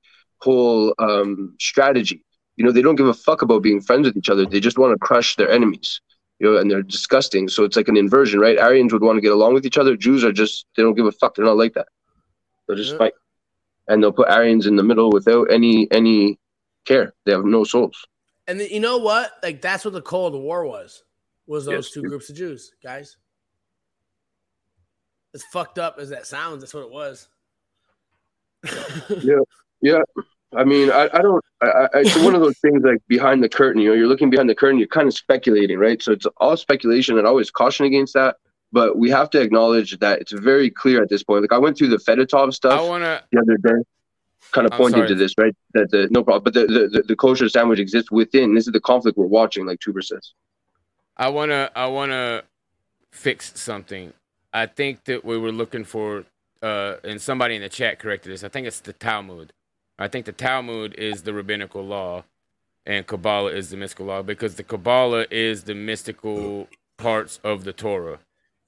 whole 0.41 0.93
um, 0.97 1.55
strategy. 1.59 2.23
You 2.55 2.63
know, 2.65 2.71
they 2.71 2.81
don't 2.81 2.95
give 2.95 3.07
a 3.07 3.13
fuck 3.13 3.41
about 3.41 3.63
being 3.63 3.81
friends 3.81 4.07
with 4.07 4.15
each 4.15 4.29
other. 4.29 4.45
They 4.45 4.61
just 4.61 4.77
want 4.77 4.93
to 4.93 4.99
crush 5.05 5.35
their 5.35 5.49
enemies. 5.49 5.99
You 6.39 6.51
know, 6.53 6.57
and 6.57 6.71
they're 6.71 6.81
disgusting. 6.83 7.49
So 7.49 7.65
it's 7.65 7.75
like 7.75 7.89
an 7.89 7.97
inversion, 7.97 8.39
right? 8.39 8.57
Aryans 8.57 8.93
would 8.93 9.01
want 9.01 9.17
to 9.17 9.21
get 9.21 9.33
along 9.33 9.55
with 9.55 9.65
each 9.65 9.77
other. 9.77 9.97
Jews 9.97 10.23
are 10.23 10.31
just 10.31 10.65
they 10.77 10.83
don't 10.83 10.95
give 10.95 11.05
a 11.05 11.11
fuck. 11.11 11.35
They're 11.35 11.43
not 11.43 11.57
like 11.57 11.73
that. 11.73 11.87
They'll 12.67 12.77
just 12.77 12.93
Yeah. 12.93 12.97
fight, 12.99 13.13
and 13.89 14.01
they'll 14.01 14.13
put 14.13 14.29
Aryans 14.29 14.65
in 14.67 14.77
the 14.77 14.83
middle 14.83 15.09
without 15.11 15.51
any 15.51 15.91
any 15.91 16.39
care. 16.85 17.13
They 17.25 17.33
have 17.33 17.43
no 17.43 17.65
souls. 17.65 18.05
And 18.49 18.59
then, 18.59 18.67
you 18.71 18.79
know 18.79 18.97
what? 18.97 19.31
Like 19.43 19.62
that's 19.62 19.85
what 19.85 19.93
the 19.93 20.01
Cold 20.01 20.33
War 20.33 20.65
was. 20.65 21.03
Was 21.47 21.65
those 21.65 21.85
Yes. 21.85 21.91
two 21.91 22.01
groups 22.01 22.29
of 22.29 22.35
Jews, 22.35 22.73
guys? 22.83 23.15
As 25.35 25.43
fucked 25.53 25.77
up 25.77 25.97
as 25.99 26.09
that 26.09 26.25
sounds, 26.25 26.62
that's 26.62 26.73
what 26.73 26.83
it 26.83 26.91
was. 26.91 27.27
Yeah, 29.21 29.39
yeah. 29.81 30.01
I 30.55 30.63
mean, 30.63 30.89
I, 30.91 31.07
I 31.13 31.21
don't. 31.21 31.43
I, 31.62 31.67
I, 31.67 31.88
it's 31.95 32.15
one 32.17 32.33
of 32.33 32.41
those 32.41 32.57
things 32.57 32.81
like 32.83 32.97
behind 33.07 33.43
the 33.43 33.49
curtain. 33.49 33.81
You 33.81 33.89
know, 33.89 33.95
you're 33.95 34.07
looking 34.07 34.31
behind 34.31 34.49
the 34.49 34.55
curtain. 34.55 34.79
You're 34.79 34.88
kind 34.88 35.07
of 35.07 35.13
speculating, 35.13 35.77
right? 35.77 36.01
So 36.01 36.12
it's 36.12 36.25
all 36.38 36.57
speculation, 36.57 37.17
and 37.19 37.27
I 37.27 37.29
always 37.29 37.51
caution 37.51 37.85
against 37.85 38.15
that. 38.15 38.38
But 38.71 38.97
we 38.97 39.09
have 39.12 39.29
to 39.31 39.41
acknowledge 39.41 39.97
that 39.99 40.21
it's 40.21 40.31
very 40.31 40.69
clear 40.71 41.03
at 41.03 41.09
this 41.09 41.21
point. 41.23 41.41
Like 41.43 41.53
I 41.53 41.59
went 41.59 41.77
through 41.77 41.89
the 41.89 41.97
Fedotov 41.97 42.53
stuff 42.53 42.73
I 42.73 42.77
stuff 42.77 42.89
want 42.89 43.03
to. 43.03 43.23
the 43.31 43.39
other 43.39 43.57
day, 43.57 43.83
kind 44.51 44.65
of 44.67 44.73
I'm 44.73 44.77
pointing 44.77 44.99
sorry. 44.99 45.09
to 45.09 45.15
this, 45.15 45.33
right? 45.38 45.55
That 45.73 45.91
the 45.91 46.07
no 46.12 46.23
problem, 46.23 46.43
but 46.43 46.53
the, 46.53 46.65
the 46.67 47.03
the 47.07 47.15
kosher 47.15 47.49
sandwich 47.49 47.79
exists 47.79 48.12
within. 48.12 48.55
This 48.55 48.67
is 48.67 48.73
the 48.73 48.79
conflict 48.79 49.17
we're 49.17 49.25
watching, 49.25 49.65
like 49.65 49.79
Tuber 49.79 50.01
says. 50.01 50.33
I 51.17 51.29
want 51.29 51.51
to. 51.51 51.71
I 51.75 51.88
want 51.88 52.12
to 52.12 52.43
fix 53.12 53.59
something. 53.59 54.13
I 54.53 54.65
think 54.65 55.05
that 55.05 55.23
we 55.23 55.38
were 55.38 55.51
looking 55.51 55.83
for, 55.83 56.25
uh, 56.62 56.95
and 57.03 57.21
somebody 57.21 57.55
in 57.55 57.62
the 57.62 57.69
chat 57.69 57.99
corrected 57.99 58.31
this. 58.31 58.43
I 58.43 58.49
think 58.49 58.65
it's 58.67 58.79
the 58.79 58.93
Talmud. 58.93 59.53
I 59.97 60.07
think 60.07 60.25
the 60.25 60.31
Talmud 60.31 60.95
is 60.95 61.23
the 61.23 61.33
rabbinical 61.33 61.85
law, 61.85 62.23
and 62.85 63.05
Kabbalah 63.05 63.51
is 63.51 63.69
the 63.69 63.77
mystical 63.77 64.07
law 64.07 64.21
because 64.21 64.55
the 64.55 64.63
Kabbalah 64.63 65.25
is 65.29 65.63
the 65.63 65.75
mystical 65.75 66.67
parts 66.97 67.39
of 67.43 67.63
the 67.63 67.73
Torah. 67.73 68.19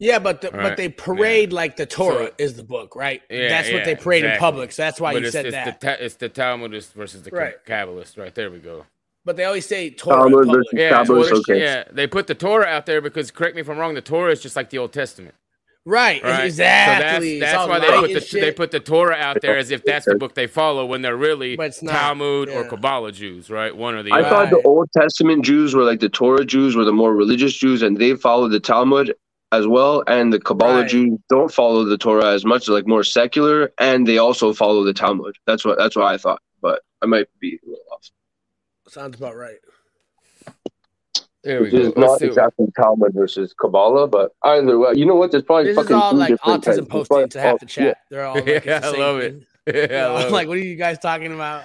Yeah, 0.01 0.19
but 0.19 0.41
the, 0.41 0.49
Right. 0.51 0.61
but 0.63 0.77
they 0.77 0.89
parade 0.89 1.53
like 1.53 1.77
the 1.77 1.85
Torah 1.85 2.27
So- 2.27 2.33
is 2.37 2.55
the 2.55 2.63
book, 2.63 2.95
right? 2.95 3.21
Yeah, 3.29 3.47
that's 3.47 3.71
what 3.71 3.85
they 3.85 3.95
parade 3.95 4.25
in 4.25 4.37
public. 4.37 4.71
So 4.73 4.81
that's 4.81 4.99
why 4.99 5.13
but 5.13 5.21
you 5.21 5.27
it's, 5.27 5.31
said 5.33 5.45
it's 5.45 5.55
that. 5.55 5.79
The, 5.79 5.87
ta- 5.87 5.97
it's 6.03 6.15
the 6.15 6.27
Talmudist 6.29 6.93
versus 6.93 7.21
the 7.21 7.31
Right. 7.31 7.53
Kabbalist. 7.65 8.17
Right 8.17 8.33
there 8.35 8.51
we 8.51 8.57
go. 8.59 8.85
but 9.23 9.37
they 9.37 9.45
always 9.45 9.65
say 9.67 9.91
Torah 9.91 10.25
in 10.25 10.31
Talmud 10.31 10.47
public. 10.47 10.57
versus- 10.65 10.73
Yeah, 10.73 10.91
Kabbalist, 10.91 11.31
well, 11.31 11.39
okay. 11.41 11.61
yeah. 11.61 11.83
They 11.91 12.07
put 12.07 12.25
the 12.27 12.33
Torah 12.35 12.65
out 12.65 12.87
there 12.87 12.99
because, 13.01 13.29
correct 13.31 13.53
me 13.55 13.61
if 13.61 13.69
I'm 13.69 13.77
wrong, 13.77 13.93
the 13.93 14.01
Torah 14.01 14.31
is 14.31 14.41
just 14.41 14.55
like 14.55 14.71
the 14.71 14.79
Old 14.79 14.91
Testament. 14.91 15.35
Right, 15.83 16.23
Right. 16.23 16.45
exactly. 16.45 17.39
So 17.39 17.45
that's, 17.45 17.53
that's 17.53 17.67
why 17.69 17.79
they 17.79 17.99
put 17.99 18.13
the 18.13 18.21
shit. 18.21 18.41
they 18.41 18.51
put 18.51 18.69
the 18.69 18.79
Torah 18.79 19.15
out 19.15 19.41
there 19.41 19.57
as 19.57 19.71
if 19.71 19.83
that's 19.83 20.05
the 20.05 20.13
book 20.15 20.35
they 20.35 20.45
follow 20.45 20.85
when 20.85 21.01
they're 21.01 21.17
really 21.17 21.55
But 21.55 21.67
it's 21.67 21.81
not, 21.81 21.93
Talmud 21.93 22.49
or. 22.49 22.65
Kabbalah 22.65 23.11
Jews, 23.11 23.49
right? 23.49 23.75
One 23.75 23.95
or 23.95 24.03
the 24.03 24.11
I 24.11 24.19
other. 24.19 24.29
thought 24.29 24.49
the 24.51 24.61
Old 24.61 24.89
Testament 24.95 25.43
Jews 25.43 25.73
were 25.73 25.83
like 25.83 25.99
the 25.99 26.09
Torah 26.09 26.45
Jews 26.45 26.75
were 26.75 26.85
the 26.85 26.91
more 26.93 27.15
religious 27.15 27.53
Jews, 27.53 27.81
and 27.81 27.97
they 27.97 28.13
followed 28.15 28.49
the 28.49 28.59
Talmud 28.59 29.13
as 29.51 29.67
well. 29.67 30.03
And 30.07 30.31
the 30.31 30.39
Kabbalah 30.39 30.81
Right. 30.81 30.89
Jews 30.89 31.19
don't 31.29 31.51
follow 31.51 31.83
the 31.85 31.97
Torah 31.97 32.33
as 32.33 32.45
much, 32.45 32.67
like 32.67 32.87
more 32.87 33.03
secular, 33.03 33.71
and 33.79 34.07
they 34.07 34.17
also 34.17 34.53
follow 34.53 34.83
the 34.83 34.93
Talmud. 34.93 35.35
That's 35.45 35.65
what 35.65 35.77
that's 35.77 35.95
what 35.95 36.05
I 36.05 36.17
thought, 36.17 36.41
but 36.61 36.81
I 37.01 37.05
might 37.05 37.27
be 37.39 37.59
a 37.63 37.69
little 37.69 37.83
off. 37.91 38.09
Sounds 38.87 39.17
about 39.17 39.35
right. 39.35 39.57
There 41.43 41.59
we 41.59 41.63
Which 41.63 41.71
go. 41.71 41.77
is 41.79 41.85
Let's 41.87 41.97
not 41.97 42.19
see. 42.19 42.25
exactly 42.27 42.67
Talmud 42.79 43.13
versus 43.15 43.53
Kabbalah, 43.59 44.07
but 44.07 44.31
either 44.43 44.77
way, 44.77 44.91
you 44.95 45.05
know 45.07 45.15
what? 45.15 45.31
There's 45.31 45.41
probably 45.43 45.73
This 45.73 45.85
is 45.85 45.91
all 45.91 46.11
two 46.11 46.17
like 46.17 46.29
different 46.29 46.63
types. 46.63 46.77
autism 46.77 46.87
probably 46.89 47.05
posting 47.07 47.29
to 47.29 47.41
half 47.41 47.51
all- 47.53 47.57
the 47.57 47.65
chat. 47.65 47.97
They're 48.11 48.25
all 48.25 48.35
like, 48.35 48.45
Yeah, 48.65 48.79
the 48.79 48.85
I 48.95 48.99
love 48.99 49.21
thing. 49.21 49.45
Yeah, 49.65 49.73
They're 49.87 50.03
I 50.03 50.05
all 50.07 50.13
love 50.21 50.31
like, 50.31 50.45
it. 50.45 50.49
what 50.49 50.57
are 50.57 50.61
you 50.61 50.75
guys 50.75 50.99
talking 50.99 51.33
about? 51.33 51.63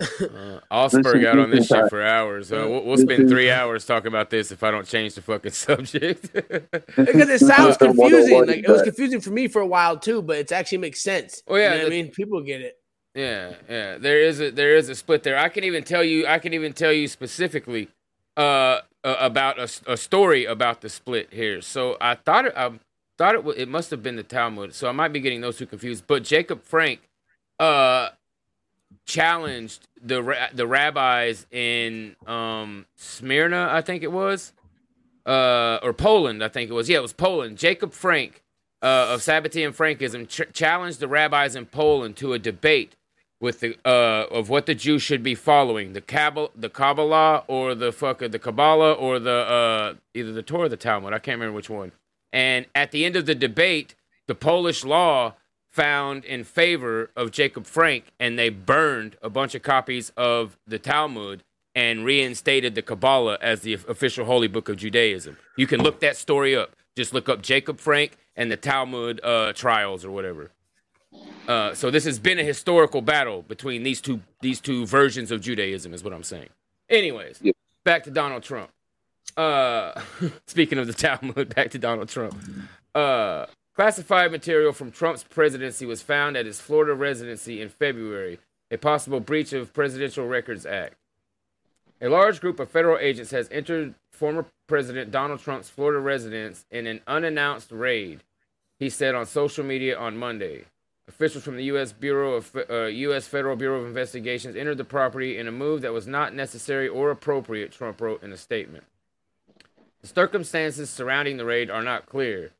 Uh, 0.00 0.60
I'll 0.70 0.90
spurg 0.90 1.24
out 1.24 1.38
on 1.38 1.50
this 1.50 1.68
shit 1.68 1.88
for 1.88 2.02
hours. 2.02 2.52
Uh, 2.52 2.66
we'll, 2.68 2.84
we'll 2.84 2.96
spend 2.96 3.28
three 3.28 3.50
hours 3.50 3.86
talking 3.86 4.08
about 4.08 4.30
this 4.30 4.50
if 4.50 4.62
I 4.62 4.70
don't 4.70 4.86
change 4.86 5.14
the 5.14 5.22
fucking 5.22 5.52
subject. 5.52 6.32
because 6.32 7.28
it 7.28 7.40
sounds 7.40 7.76
confusing. 7.76 8.46
Like 8.46 8.58
it 8.58 8.68
was 8.68 8.82
confusing 8.82 9.20
for 9.20 9.30
me 9.30 9.48
for 9.48 9.62
a 9.62 9.66
while 9.66 9.96
too, 9.96 10.22
but 10.22 10.36
it 10.36 10.52
actually 10.52 10.78
makes 10.78 11.02
sense. 11.02 11.42
Oh, 11.46 11.56
yeah, 11.56 11.72
you 11.72 11.78
know 11.78 11.84
what 11.84 11.92
I 11.92 11.96
mean, 11.96 12.10
people 12.10 12.40
get 12.42 12.60
it. 12.60 12.78
Yeah, 13.14 13.54
yeah. 13.68 13.98
There 13.98 14.20
is 14.20 14.40
a 14.40 14.50
there 14.50 14.76
is 14.76 14.88
a 14.88 14.94
split 14.94 15.22
there. 15.22 15.38
I 15.38 15.48
can 15.48 15.62
even 15.64 15.84
tell 15.84 16.02
you. 16.02 16.26
I 16.26 16.38
can 16.40 16.52
even 16.52 16.72
tell 16.72 16.92
you 16.92 17.06
specifically 17.06 17.88
uh, 18.36 18.80
uh 19.04 19.16
about 19.20 19.58
a 19.60 19.96
story 19.96 20.44
about 20.44 20.80
the 20.80 20.88
split 20.88 21.32
here. 21.32 21.60
So 21.60 21.96
I 22.00 22.16
thought 22.16 22.46
it. 22.46 22.54
I 22.56 22.72
thought 23.16 23.36
it. 23.36 23.46
It 23.56 23.68
must 23.68 23.90
have 23.92 24.02
been 24.02 24.16
the 24.16 24.24
Talmud. 24.24 24.74
So 24.74 24.88
I 24.88 24.92
might 24.92 25.12
be 25.12 25.20
getting 25.20 25.42
those 25.42 25.58
two 25.58 25.66
confused. 25.66 26.04
But 26.08 26.24
Jacob 26.24 26.64
Frank, 26.64 27.00
uh, 27.60 28.08
challenged 29.04 29.86
the 30.02 30.48
the 30.52 30.66
rabbis 30.66 31.46
in 31.50 32.16
um 32.26 32.86
Smyrna, 32.96 33.68
I 33.70 33.80
think 33.80 34.02
it 34.02 34.12
was, 34.12 34.52
uh, 35.26 35.78
or 35.82 35.92
Poland, 35.92 36.42
I 36.42 36.48
think 36.48 36.70
it 36.70 36.74
was. 36.74 36.88
Yeah, 36.88 36.98
it 36.98 37.02
was 37.02 37.12
Poland. 37.12 37.58
Jacob 37.58 37.92
Frank 37.92 38.42
uh, 38.82 39.08
of 39.10 39.20
Sabbatean 39.20 39.74
Frankism 39.74 40.28
ch- 40.28 40.52
challenged 40.52 41.00
the 41.00 41.08
rabbis 41.08 41.56
in 41.56 41.66
Poland 41.66 42.16
to 42.16 42.32
a 42.34 42.38
debate 42.38 42.96
with 43.40 43.60
the 43.60 43.76
uh, 43.84 44.26
of 44.30 44.48
what 44.48 44.66
the 44.66 44.74
Jews 44.74 45.02
should 45.02 45.22
be 45.22 45.34
following 45.34 45.92
the 45.92 46.00
Kabbalah, 46.00 46.50
the 46.54 46.68
Kabbalah, 46.68 47.44
or 47.46 47.74
the 47.74 47.92
fuck 47.92 48.18
the 48.18 48.38
Kabbalah, 48.38 48.92
or 48.92 49.18
the 49.18 49.30
uh, 49.30 49.94
either 50.14 50.32
the 50.32 50.42
Torah 50.42 50.64
or 50.64 50.68
the 50.68 50.76
Talmud. 50.76 51.12
I 51.12 51.18
can't 51.18 51.38
remember 51.38 51.56
which 51.56 51.70
one. 51.70 51.92
And 52.32 52.66
at 52.74 52.90
the 52.90 53.04
end 53.04 53.16
of 53.16 53.26
the 53.26 53.34
debate, 53.34 53.94
the 54.26 54.34
Polish 54.34 54.84
law 54.84 55.34
found 55.74 56.24
in 56.24 56.44
favor 56.44 57.10
of 57.16 57.32
Jacob 57.32 57.66
Frank, 57.66 58.04
and 58.20 58.38
they 58.38 58.48
burned 58.48 59.16
a 59.22 59.28
bunch 59.28 59.56
of 59.56 59.62
copies 59.62 60.12
of 60.16 60.56
the 60.68 60.78
Talmud 60.78 61.42
and 61.74 62.04
reinstated 62.04 62.76
the 62.76 62.82
Kabbalah 62.82 63.38
as 63.42 63.62
the 63.62 63.72
official 63.72 64.24
holy 64.24 64.46
book 64.46 64.68
of 64.68 64.76
Judaism. 64.76 65.36
You 65.56 65.66
can 65.66 65.82
look 65.82 65.98
that 65.98 66.16
story 66.16 66.54
up. 66.54 66.76
Just 66.96 67.12
look 67.12 67.28
up 67.28 67.42
Jacob 67.42 67.80
Frank 67.80 68.16
and 68.36 68.52
the 68.52 68.56
Talmud 68.56 69.20
uh, 69.24 69.52
trials 69.52 70.04
or 70.04 70.12
whatever. 70.12 70.52
Uh, 71.48 71.74
so 71.74 71.90
this 71.90 72.04
has 72.04 72.20
been 72.20 72.38
a 72.38 72.44
historical 72.44 73.02
battle 73.02 73.42
between 73.42 73.82
these 73.82 74.00
two 74.00 74.20
these 74.40 74.60
two 74.60 74.86
versions 74.86 75.32
of 75.32 75.40
Judaism, 75.40 75.92
is 75.92 76.04
what 76.04 76.12
I'm 76.12 76.22
saying. 76.22 76.50
Anyways, 76.88 77.40
Yep. 77.42 77.56
back 77.82 78.04
to 78.04 78.10
Donald 78.12 78.44
Trump. 78.44 78.70
Uh, 79.36 80.00
speaking 80.46 80.78
of 80.78 80.86
the 80.86 80.92
Talmud, 80.92 81.52
back 81.56 81.70
to 81.72 81.78
Donald 81.80 82.08
Trump. 82.08 82.36
Uh, 82.94 83.46
classified 83.74 84.30
material 84.30 84.72
from 84.72 84.90
Trump's 84.90 85.24
presidency 85.24 85.84
was 85.84 86.02
found 86.02 86.36
at 86.36 86.46
his 86.46 86.60
Florida 86.60 86.94
residency 86.94 87.60
in 87.60 87.68
February, 87.68 88.38
a 88.70 88.78
possible 88.78 89.20
breach 89.20 89.52
of 89.52 89.72
Presidential 89.72 90.26
Records 90.26 90.64
Act. 90.64 90.94
A 92.00 92.08
large 92.08 92.40
group 92.40 92.60
of 92.60 92.70
federal 92.70 92.98
agents 92.98 93.30
has 93.30 93.48
entered 93.50 93.94
former 94.10 94.46
President 94.66 95.10
Donald 95.10 95.40
Trump's 95.40 95.70
Florida 95.70 96.00
residence 96.00 96.64
in 96.70 96.86
an 96.86 97.00
unannounced 97.06 97.70
raid, 97.70 98.22
he 98.78 98.88
said 98.88 99.14
on 99.14 99.26
social 99.26 99.64
media 99.64 99.98
on 99.98 100.16
Monday. 100.16 100.64
Officials 101.06 101.44
from 101.44 101.56
the 101.56 101.64
U.S. 101.64 101.92
Bureau 101.92 102.34
of 102.34 102.56
uh, 102.70 102.84
U.S. 102.84 103.28
Federal 103.28 103.56
Bureau 103.56 103.80
of 103.80 103.86
Investigations 103.86 104.56
entered 104.56 104.78
the 104.78 104.84
property 104.84 105.36
in 105.36 105.46
a 105.46 105.52
move 105.52 105.82
that 105.82 105.92
was 105.92 106.06
not 106.06 106.34
necessary 106.34 106.88
or 106.88 107.10
appropriate, 107.10 107.72
Trump 107.72 108.00
wrote 108.00 108.22
in 108.22 108.32
a 108.32 108.36
statement. 108.36 108.84
The 110.00 110.08
circumstances 110.08 110.88
surrounding 110.88 111.36
the 111.36 111.44
raid 111.44 111.70
are 111.70 111.82
not 111.82 112.06
clear. 112.06 112.52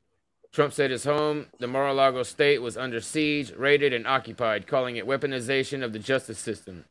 Trump 0.54 0.72
said 0.72 0.92
his 0.92 1.02
home, 1.02 1.46
the 1.58 1.66
Mar-a-Lago 1.66 2.22
state, 2.22 2.62
was 2.62 2.76
under 2.76 3.00
siege, 3.00 3.50
raided, 3.56 3.92
and 3.92 4.06
occupied, 4.06 4.68
calling 4.68 4.94
it 4.94 5.04
weaponization 5.04 5.82
of 5.82 5.92
the 5.92 5.98
justice 5.98 6.38
system. 6.38 6.84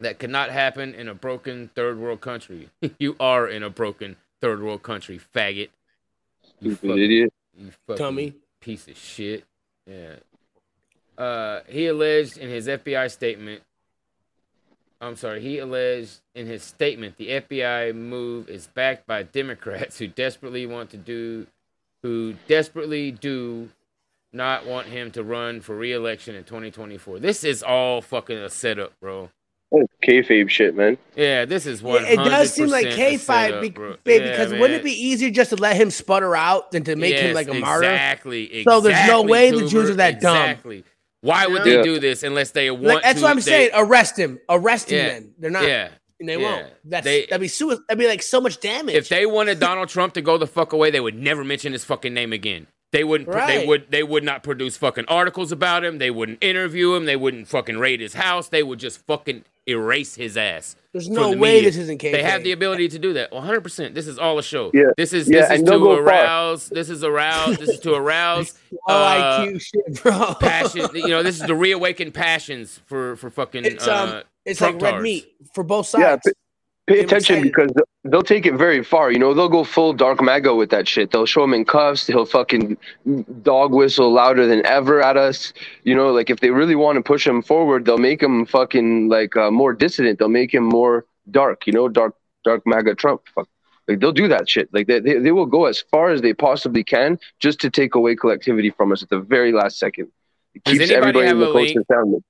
That 0.00 0.18
could 0.18 0.28
not 0.28 0.50
happen 0.50 0.94
in 0.94 1.08
a 1.08 1.14
broken 1.14 1.70
third 1.74 1.98
world 1.98 2.20
country. 2.20 2.68
you 2.98 3.16
are 3.18 3.48
in 3.48 3.62
a 3.62 3.70
broken 3.70 4.16
third 4.42 4.62
world 4.62 4.82
country, 4.82 5.18
faggot. 5.34 5.70
You 6.60 6.72
Stupid 6.74 6.88
fucking- 6.90 7.02
idiot. 7.02 7.32
you 7.56 7.70
fucking 7.86 8.04
Dummy. 8.04 8.34
piece 8.60 8.86
of 8.86 8.98
shit. 8.98 9.44
Yeah. 9.86 10.16
Uh, 11.16 11.60
he 11.68 11.86
alleged 11.86 12.36
in 12.36 12.50
his 12.50 12.68
FBI 12.68 13.10
statement. 13.10 13.62
I'm 15.00 15.16
sorry. 15.16 15.40
He 15.40 15.56
alleged 15.58 16.20
in 16.34 16.46
his 16.46 16.62
statement 16.62 17.16
the 17.16 17.28
FBI 17.40 17.94
move 17.94 18.50
is 18.50 18.66
backed 18.66 19.06
by 19.06 19.22
Democrats 19.22 19.98
who 19.98 20.06
desperately 20.06 20.66
want 20.66 20.90
to 20.90 20.98
do, 20.98 21.46
who 22.02 22.34
desperately 22.48 23.10
do 23.10 23.68
not 24.32 24.66
want 24.66 24.86
him 24.86 25.10
to 25.12 25.22
run 25.24 25.60
for 25.60 25.76
re-election 25.76 26.34
in 26.34 26.44
2024. 26.44 27.18
This 27.18 27.44
is 27.44 27.62
all 27.62 28.00
fucking 28.00 28.38
a 28.38 28.48
setup, 28.48 28.92
bro. 29.00 29.30
That's 29.72 29.86
kayfabe 30.04 30.48
shit, 30.48 30.74
man. 30.74 30.98
Yeah, 31.14 31.44
this 31.44 31.64
is 31.64 31.80
one. 31.80 32.04
It 32.04 32.16
does 32.16 32.52
seem 32.52 32.68
like 32.68 32.90
K 32.90 33.16
five, 33.16 33.60
be, 33.60 33.70
bro. 33.70 33.96
babe, 34.02 34.22
Yeah, 34.22 34.30
because 34.30 34.50
wouldn't 34.52 34.80
it 34.80 34.82
be 34.84 34.90
easier 34.92 35.30
just 35.30 35.50
to 35.50 35.56
let 35.56 35.76
him 35.76 35.90
sputter 35.92 36.34
out 36.34 36.72
than 36.72 36.82
to 36.84 36.96
make 36.96 37.14
him 37.14 37.34
like 37.34 37.48
a 37.48 37.54
martyr? 37.54 37.84
Exactly. 37.88 38.64
So 38.64 38.80
there's 38.80 38.94
no 39.06 39.22
exactly, 39.22 39.30
way 39.30 39.50
the 39.52 39.68
Jews 39.68 39.90
are 39.90 39.94
that 39.94 40.20
dumb. 40.20 40.36
Exactly. 40.36 40.84
Why 41.20 41.46
would 41.46 41.64
You 41.66 41.76
they 41.76 41.82
do 41.82 42.00
this 42.00 42.24
unless 42.24 42.50
they 42.50 42.70
want 42.72 42.82
Like, 42.84 43.02
that's 43.04 43.18
to? 43.20 43.24
what 43.24 43.30
I'm 43.30 43.36
they- 43.36 43.42
saying. 43.42 43.70
Arrest 43.74 44.18
him. 44.18 44.40
Arrest 44.48 44.90
him. 44.90 44.98
Yeah. 44.98 45.08
Then 45.12 45.34
they're 45.38 45.50
not. 45.50 45.62
Yeah. 45.68 45.88
And 46.20 46.28
they 46.28 46.36
Yeah. 46.38 46.54
won't. 46.62 46.66
That's 46.84 47.04
They- 47.04 47.22
that'd 47.26 47.40
be 47.40 47.48
suicide. 47.48 47.82
That'd 47.88 47.98
be 47.98 48.06
like 48.06 48.22
so 48.22 48.40
much 48.40 48.60
damage. 48.60 48.94
If 48.94 49.08
they 49.08 49.24
wanted 49.26 49.58
Donald 49.58 49.88
Trump 49.88 50.12
to 50.14 50.20
go 50.22 50.36
the 50.38 50.46
fuck 50.46 50.72
away, 50.72 50.90
they 50.90 51.00
would 51.00 51.16
never 51.16 51.42
mention 51.44 51.72
his 51.72 51.84
fucking 51.84 52.12
name 52.14 52.32
again. 52.32 52.66
They 52.92 53.04
wouldn't. 53.04 53.30
pr- 53.30 53.46
They 53.46 53.66
would. 53.66 53.90
They 53.90 54.02
would 54.02 54.24
not 54.24 54.42
produce 54.42 54.76
fucking 54.76 55.04
articles 55.08 55.50
about 55.52 55.84
him. 55.84 55.98
They 55.98 56.10
wouldn't 56.10 56.42
interview 56.42 56.94
him. 56.94 57.04
They 57.06 57.16
wouldn't 57.16 57.48
fucking 57.48 57.78
raid 57.78 58.00
his 58.00 58.14
house. 58.14 58.48
They 58.48 58.62
would 58.64 58.80
just 58.80 59.06
fucking 59.06 59.44
erase 59.66 60.14
his 60.14 60.36
ass. 60.36 60.76
There's 60.92 61.08
no 61.08 61.30
the 61.30 61.36
way 61.38 61.54
media. 61.54 61.70
this 61.70 61.76
isn't 61.76 62.00
KK. 62.00 62.12
They 62.12 62.22
have 62.22 62.42
the 62.42 62.52
ability 62.52 62.88
to 62.88 62.98
do 62.98 63.12
that. 63.12 63.30
100. 63.30 63.60
percent 63.60 63.94
This 63.94 64.06
is 64.08 64.18
all 64.18 64.38
a 64.38 64.42
show. 64.42 64.70
Yeah. 64.74 64.86
This 64.96 65.12
is 65.12 65.28
Yeah, 65.28 65.42
this 65.42 65.50
is 65.50 65.58
and 65.60 65.68
they'll 65.68 65.78
to 65.78 65.84
go 65.84 65.94
far. 65.96 66.04
arouse. 66.04 66.68
This 66.68 66.90
is 66.90 67.04
arouse. 67.04 67.58
This 67.58 67.68
is 67.70 67.80
to 67.80 67.94
arouse 67.94 68.54
low 68.88 68.94
uh, 68.94 69.46
IQ 69.46 69.60
shit, 69.60 70.02
bro. 70.02 70.34
passion. 70.40 70.88
You 70.94 71.08
know, 71.08 71.22
this 71.22 71.40
is 71.40 71.46
to 71.46 71.54
reawaken 71.66 72.10
passions 72.10 72.80
for 72.86 73.16
for 73.16 73.30
fucking. 73.30 73.64
It's 73.66 73.86
uh, 73.86 73.94
um, 74.18 74.22
it's 74.44 74.60
like 74.60 74.80
red 74.82 75.00
meat 75.02 75.32
for 75.54 75.62
both 75.62 75.92
Yeah, 75.96 76.12
sides. 76.12 76.22
p- 76.26 76.32
Pay 76.90 77.00
attention 77.00 77.46
excited. 77.46 77.68
because 77.68 77.84
they'll 78.04 78.22
take 78.22 78.46
it 78.46 78.54
very 78.54 78.82
far. 78.82 79.12
You 79.12 79.18
know, 79.20 79.32
they'll 79.32 79.48
go 79.48 79.62
full 79.62 79.92
dark 79.92 80.20
maga 80.20 80.54
with 80.54 80.70
that 80.70 80.88
shit. 80.88 81.12
They'll 81.12 81.24
show 81.24 81.44
him 81.44 81.54
in 81.54 81.64
cuffs. 81.64 82.06
He'll 82.06 82.26
fucking 82.26 82.76
dog 83.42 83.72
whistle 83.72 84.12
louder 84.12 84.46
than 84.46 84.66
ever 84.66 85.00
at 85.00 85.16
us. 85.16 85.52
You 85.84 85.94
know, 85.94 86.10
like 86.10 86.30
if 86.30 86.40
they 86.40 86.50
really 86.50 86.74
want 86.74 86.96
to 86.96 87.02
push 87.02 87.24
him 87.24 87.42
forward, 87.42 87.84
they'll 87.84 87.98
make 87.98 88.20
him 88.20 88.44
fucking 88.44 89.08
like 89.08 89.36
uh, 89.36 89.52
more 89.52 89.72
dissident. 89.72 90.18
They'll 90.18 90.28
make 90.28 90.52
him 90.52 90.64
more 90.64 91.06
dark. 91.30 91.66
You 91.66 91.72
know, 91.72 91.88
dark 91.88 92.16
dark 92.44 92.62
maga 92.66 92.96
Trump. 92.96 93.22
Fuck. 93.34 93.48
Like 93.86 94.00
they'll 94.00 94.12
do 94.12 94.26
that 94.26 94.48
shit. 94.48 94.68
Like 94.72 94.88
they, 94.88 94.98
they 94.98 95.18
they 95.18 95.32
will 95.32 95.46
go 95.46 95.66
as 95.66 95.80
far 95.80 96.10
as 96.10 96.22
they 96.22 96.34
possibly 96.34 96.82
can 96.82 97.20
just 97.38 97.60
to 97.60 97.70
take 97.70 97.94
away 97.94 98.16
collectivity 98.16 98.70
from 98.70 98.90
us 98.90 99.02
at 99.02 99.10
the 99.10 99.20
very 99.20 99.52
last 99.52 99.78
second. 99.78 100.08
It 100.54 100.64
Does 100.64 100.78
keeps 100.78 100.90
anybody 100.90 101.20
everybody 101.20 101.26
have 101.26 101.36
in 101.36 101.40
the 101.40 101.50
a 101.50 101.52
coastal 101.52 102.12
link? 102.12 102.24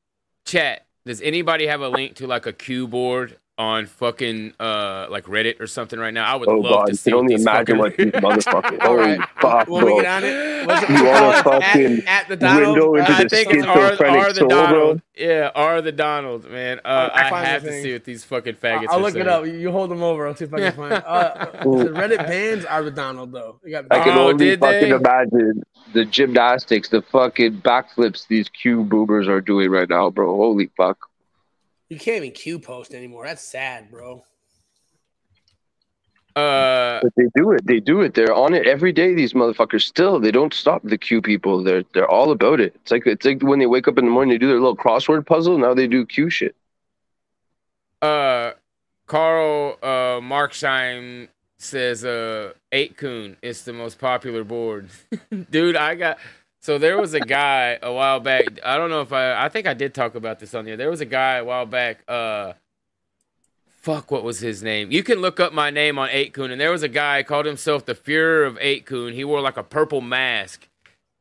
Chat. 0.45 0.87
Does 1.07 1.23
anybody 1.23 1.67
have 1.67 1.81
a 1.81 1.89
link 1.89 2.17
to 2.17 2.27
like 2.27 2.45
a 2.45 2.53
Q 2.53 2.87
board 2.87 3.39
on 3.61 3.85
fucking 3.85 4.55
uh 4.59 5.07
like 5.11 5.25
Reddit 5.27 5.61
or 5.61 5.67
something 5.67 5.99
right 5.99 6.15
now? 6.15 6.25
I 6.25 6.35
would 6.37 6.49
Oh 6.49 6.57
love 6.59 6.73
god, 6.73 6.85
to 6.87 6.93
you 6.93 6.97
see 6.97 7.11
can 7.11 7.19
only 7.19 7.35
these 7.37 7.43
imagine 7.43 7.77
what 7.77 7.95
these 7.97 8.07
motherfuckers. 8.13 8.81
All 8.81 8.97
Holy 8.97 9.19
fuck, 9.41 9.69
When 9.69 9.85
we 9.85 9.97
get 10.01 10.07
on 10.07 10.25
it, 10.25 10.67
what's 10.67 10.83
it 10.83 10.89
You 10.89 11.05
wanna 11.05 11.27
At- 11.27 11.45
fucking 11.45 12.03
at, 12.07 12.29
the 12.29 12.37
Donald. 12.37 12.67
window 12.79 12.95
into 12.95 13.13
I 13.13 13.23
the 13.25 13.29
think 13.29 13.51
it's 13.53 13.67
R, 13.67 13.77
R 14.07 14.33
the. 14.33 14.47
Donald. 14.49 15.03
Yeah, 15.15 15.51
R 15.55 15.83
the 15.83 15.93
Donald, 15.93 16.51
man. 16.51 16.79
Uh, 16.83 16.89
I'll- 17.13 17.35
I'll 17.35 17.35
I 17.35 17.45
have 17.45 17.63
to 17.65 17.83
see 17.83 17.93
what 17.93 18.05
these 18.05 18.25
fucking 18.25 18.55
faggots 18.55 18.87
I'll 18.89 18.99
are 18.99 19.03
look 19.03 19.13
saying. 19.13 19.27
it 19.27 19.29
up. 19.29 19.45
You- 19.45 19.53
You 19.53 19.71
hold 19.73 19.91
them 19.91 20.03
over. 20.03 20.27
I'll 20.27 20.35
see 20.35 20.47
if 20.47 20.55
I 20.55 20.59
can 20.61 20.73
find. 20.73 20.93
Uh, 20.95 21.45
the 21.63 21.91
Reddit 21.91 22.27
bans 22.27 22.65
are 22.65 22.83
the 22.83 22.91
Donald 22.91 23.31
though. 23.33 23.61
Got 23.71 23.85
I 23.91 24.03
can 24.05 24.17
Oh, 24.17 24.29
only 24.31 24.57
fucking 24.57 24.89
they? 24.89 24.91
imagine 24.91 25.63
the 25.93 26.07
gymnastics, 26.07 26.89
the 26.89 27.03
fucking 27.03 27.61
backflips 27.61 28.27
these 28.27 28.49
Q 28.49 28.85
boomers 28.85 29.29
are 29.29 29.43
doing 29.43 29.71
right 29.71 29.89
now, 29.89 30.09
bro. 30.09 30.35
Holy 30.35 30.71
fuck. 30.79 31.10
You 31.91 31.99
can't 31.99 32.19
even 32.19 32.31
Q 32.31 32.59
post 32.61 32.95
anymore. 32.95 33.27
That's 33.27 33.43
sad, 33.43 33.91
bro. 33.91 34.25
Uh, 36.37 37.01
But 37.03 37.13
they 37.17 37.27
do 37.35 37.51
it. 37.53 37.67
They 37.67 37.81
do 37.81 38.01
it. 38.03 38.15
They're 38.15 38.33
on 38.33 38.55
it 38.55 38.67
every 38.67 38.93
day. 38.93 39.15
These 39.15 39.33
motherfuckers 39.33 39.83
still. 39.83 40.21
They 40.21 40.31
don't 40.31 40.55
stop 40.55 40.81
the 40.85 40.97
Q 40.97 41.21
people. 41.21 41.63
They're 41.65 41.83
they're 41.93 42.09
all 42.09 42.31
about 42.31 42.61
it. 42.61 42.75
It's 42.77 42.93
like 42.93 43.07
it's 43.07 43.27
like 43.27 43.43
when 43.43 43.59
they 43.59 43.67
wake 43.67 43.89
up 43.89 43.99
in 43.99 44.05
the 44.05 44.11
morning, 44.11 44.31
they 44.33 44.39
do 44.39 44.47
their 44.47 44.61
little 44.61 44.77
crossword 44.77 45.27
puzzle. 45.27 45.59
Now 45.59 45.75
they 45.75 45.89
do 45.89 46.07
Q 46.07 46.31
shit. 46.31 46.55
uh, 48.01 48.53
Carl 49.07 49.77
uh, 49.83 50.21
Marksheim 50.23 51.29
says 51.59 52.05
uh, 52.05 52.53
eight 52.71 52.97
Kun 52.97 53.37
is 53.43 53.65
the 53.65 53.73
most 53.73 53.99
popular 53.99 54.45
board. 54.45 54.89
Dude, 55.51 55.75
I 55.75 55.97
got 55.97 56.19
so 56.61 56.77
there 56.77 56.99
was 56.99 57.15
a 57.15 57.21
guy 57.21 57.79
a 57.83 57.93
while 57.93 58.21
back. 58.21 58.45
I 58.65 58.77
don't 58.77 58.91
know 58.91 59.01
if 59.01 59.13
I 59.13 59.45
I 59.45 59.49
think 59.49 59.67
I 59.67 59.75
did 59.75 59.95
talk 59.95 60.15
about 60.15 60.39
this 60.39 60.55
on 60.55 60.67
here. 60.67 60.77
There 60.77 60.91
was 60.91 61.01
a 61.01 61.07
guy 61.07 61.37
a 61.37 61.45
while 61.45 61.67
back. 61.67 62.05
Uh, 62.07 62.53
fuck, 63.67 64.11
what 64.11 64.23
was 64.23 64.41
his 64.41 64.63
name? 64.63 64.91
You 64.91 65.03
can 65.03 65.21
look 65.21 65.41
up 65.41 65.55
my 65.55 65.71
name 65.71 65.99
on 65.99 66.11
eight 66.11 66.35
Kun, 66.35 66.51
and 66.51 66.61
there 66.61 66.71
was 66.71 66.83
a 66.83 66.89
guy 66.89 67.23
called 67.23 67.47
himself 67.47 67.87
the 67.87 67.95
Fuhrer 67.95 68.47
of 68.47 68.59
eight 68.61 68.85
Kun. 68.85 69.15
He 69.15 69.25
wore 69.25 69.41
like 69.41 69.57
a 69.57 69.63
purple 69.63 70.03
mask. 70.03 70.67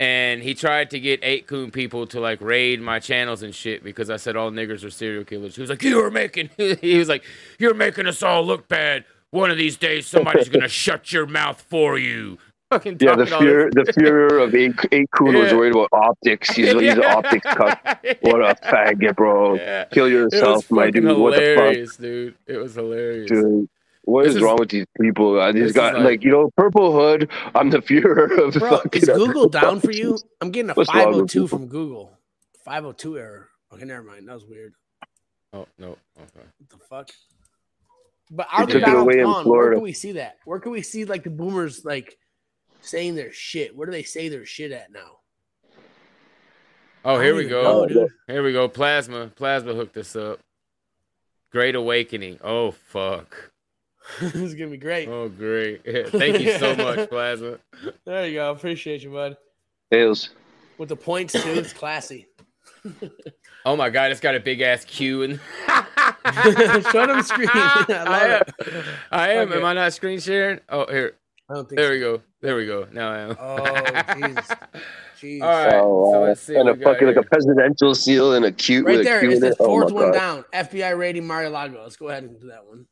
And 0.01 0.41
he 0.41 0.53
tried 0.53 0.91
to 0.91 0.99
get 0.99 1.19
eight 1.23 1.45
Kun 1.45 1.71
people 1.71 2.07
to 2.07 2.21
like 2.21 2.39
raid 2.39 2.79
my 2.79 2.99
channels 2.99 3.43
and 3.43 3.53
shit 3.53 3.83
because 3.83 4.09
I 4.09 4.15
said 4.15 4.37
all 4.37 4.49
niggers 4.49 4.85
are 4.85 4.89
serial 4.89 5.25
killers. 5.25 5.55
He 5.55 5.61
was 5.61 5.69
like, 5.69 5.83
"You 5.83 5.99
are 6.01 6.11
making," 6.11 6.49
he 6.57 6.97
was 6.97 7.09
like, 7.09 7.23
"You're 7.57 7.73
making 7.73 8.07
us 8.07 8.23
all 8.23 8.45
look 8.45 8.69
bad. 8.69 9.03
One 9.31 9.51
of 9.51 9.57
these 9.57 9.75
days, 9.75 10.07
somebody's 10.07 10.47
gonna 10.47 10.69
shut 10.85 11.11
your 11.11 11.25
mouth 11.25 11.61
for 11.61 11.97
you." 11.97 12.37
Fucking 12.69 12.97
Yeah, 12.99 13.15
the 13.15 13.25
fear 13.25 13.69
the 13.71 13.91
fear 13.93 14.37
of 14.43 14.53
eight 14.53 14.73
eight 14.91 15.09
Kun 15.11 15.33
was 15.33 15.51
worried 15.53 15.71
about 15.73 15.89
optics. 15.91 16.51
He's, 16.51 16.71
he's 16.71 16.93
an 16.93 17.03
optics 17.05 17.43
cut. 17.45 17.79
What 18.21 18.41
a 18.41 18.55
faggot, 18.63 19.15
bro. 19.15 19.55
Yeah. 19.55 19.85
Kill 19.85 20.07
yourself, 20.07 20.69
my 20.69 20.85
fucking 20.87 21.01
dude. 21.03 21.17
What 21.17 21.35
the 21.35 21.85
fuck? 21.87 21.97
dude. 22.01 22.35
It 22.45 22.57
was 22.57 22.75
hilarious. 22.75 23.29
Dude, 23.29 23.67
What 24.03 24.25
is, 24.25 24.31
is, 24.31 24.35
is- 24.37 24.41
wrong 24.43 24.57
with 24.59 24.69
these 24.69 24.85
people? 25.01 25.39
Uh, 25.39 25.47
this 25.51 25.55
these 25.61 25.65
is 25.71 25.73
guys, 25.75 25.93
like- 25.95 26.03
like, 26.03 26.23
you 26.23 26.29
know, 26.31 26.51
Purple 26.55 26.91
Hood. 26.93 27.29
I'm 27.55 27.71
the 27.71 27.79
Fuhrer 27.79 28.37
of 28.47 28.53
Bro, 28.53 28.69
fucking. 28.69 29.01
is 29.01 29.09
Google 29.09 29.49
down 29.49 29.79
for 29.79 29.91
you? 29.91 30.17
I'm 30.39 30.51
getting 30.51 30.69
a 30.69 30.73
What's 30.75 30.91
502 30.91 31.47
from 31.47 31.67
Google. 31.67 32.17
502 32.65 33.17
error. 33.17 33.47
Okay, 33.73 33.85
never 33.85 34.03
mind. 34.03 34.27
That 34.27 34.33
was 34.35 34.45
weird. 34.45 34.73
Oh 35.53 35.65
no. 35.79 35.89
Okay. 36.17 36.45
What 36.59 36.69
the 36.69 36.77
fuck? 36.87 37.09
But 38.31 38.47
are 38.51 38.67
They 38.67 38.73
the 38.73 38.79
took 38.79 38.87
it 38.87 38.91
Donalds 38.91 39.15
away 39.15 39.19
in 39.21 39.25
on? 39.25 39.33
Where 39.37 39.43
Florida. 39.43 39.75
can 39.77 39.83
we 39.83 39.93
see 39.93 40.11
that? 40.13 40.35
Where 40.45 40.59
can 40.59 40.71
we 40.71 40.83
see 40.83 41.05
like 41.05 41.23
the 41.23 41.31
boomers 41.31 41.83
like 41.83 42.15
saying 42.81 43.15
their 43.15 43.31
shit? 43.31 43.75
Where 43.75 43.85
do 43.85 43.91
they 43.91 44.03
say 44.03 44.29
their 44.29 44.45
shit 44.45 44.71
at 44.71 44.91
now? 44.91 45.17
Oh, 47.05 47.19
here 47.19 47.33
we 47.35 47.45
go. 47.45 47.63
know, 47.63 47.85
dude. 47.87 48.09
Here 48.27 48.43
we 48.43 48.51
go. 48.51 48.67
Plasma. 48.67 49.27
Plasma 49.35 49.73
hooked 49.73 49.95
us 49.97 50.15
up. 50.15 50.39
Great 51.51 51.75
awakening. 51.75 52.39
Oh 52.43 52.71
fuck. 52.71 53.51
this 54.21 54.35
is 54.35 54.53
gonna 54.53 54.71
be 54.71 54.77
great. 54.77 55.07
Oh 55.07 55.29
great. 55.29 55.81
Thank 56.09 56.41
you 56.41 56.57
so 56.57 56.75
much, 56.77 57.09
Plasma. 57.09 57.57
There 58.05 58.27
you 58.27 58.33
go. 58.35 58.51
Appreciate 58.51 59.01
you, 59.03 59.11
bud. 59.11 59.37
Tails. 59.91 60.29
With 60.77 60.89
the 60.89 60.95
points 60.95 61.33
too, 61.33 61.49
it's 61.51 61.73
classy. 61.73 62.27
Oh 63.65 63.75
my 63.75 63.89
god, 63.89 64.11
it's 64.11 64.21
got 64.21 64.35
a 64.35 64.39
big 64.39 64.61
ass 64.61 64.85
Q 64.85 65.23
and 65.23 65.39
Show 66.91 67.07
them 67.07 67.23
screen. 67.23 67.49
I 67.51 67.85
love 67.89 68.07
I 68.07 68.27
am. 68.27 68.41
it. 68.41 68.85
I 69.11 69.29
am. 69.33 69.47
Okay. 69.49 69.57
Am 69.57 69.65
I 69.65 69.73
not 69.73 69.93
screen 69.93 70.19
sharing? 70.19 70.59
Oh 70.69 70.85
here. 70.89 71.15
I 71.49 71.55
don't 71.55 71.67
think 71.67 71.77
There 71.79 71.87
so. 71.87 71.93
we 71.93 71.99
go. 71.99 72.21
There 72.41 72.55
we 72.55 72.65
go. 72.67 72.87
Now 72.91 73.11
I 73.11 73.17
am. 73.19 73.35
Oh, 73.39 74.27
Jesus. 74.27 74.47
Jeez. 75.21 75.41
All 75.41 75.47
right. 75.49 75.73
Oh, 75.73 76.11
so 76.13 76.19
wow. 76.19 76.23
let's 76.27 76.41
see. 76.41 76.55
and 76.55 76.69
a 76.69 76.71
what 76.71 76.77
we 76.79 76.83
fucking 76.85 77.07
like 77.07 77.15
a 77.17 77.23
presidential 77.23 77.95
seal 77.95 78.33
and 78.33 78.45
a 78.45 78.51
cute 78.51 78.85
Right 78.85 78.97
with 78.97 79.05
there. 79.05 79.17
a 79.17 79.21
Q 79.21 79.29
It's 79.31 79.41
in 79.43 79.49
the. 79.49 79.55
Oh 79.59 79.65
fourth 79.65 79.89
my 79.91 79.95
one 80.03 80.11
God. 80.11 80.45
down. 80.53 80.65
FBI 80.65 80.97
rating 80.97 81.25
Mar-a-Lago. 81.27 81.81
Let's 81.81 81.95
go 81.97 82.07
ahead 82.09 82.23
and 82.23 82.39
do 82.39 82.47
that 82.47 82.65
one. 82.65 82.85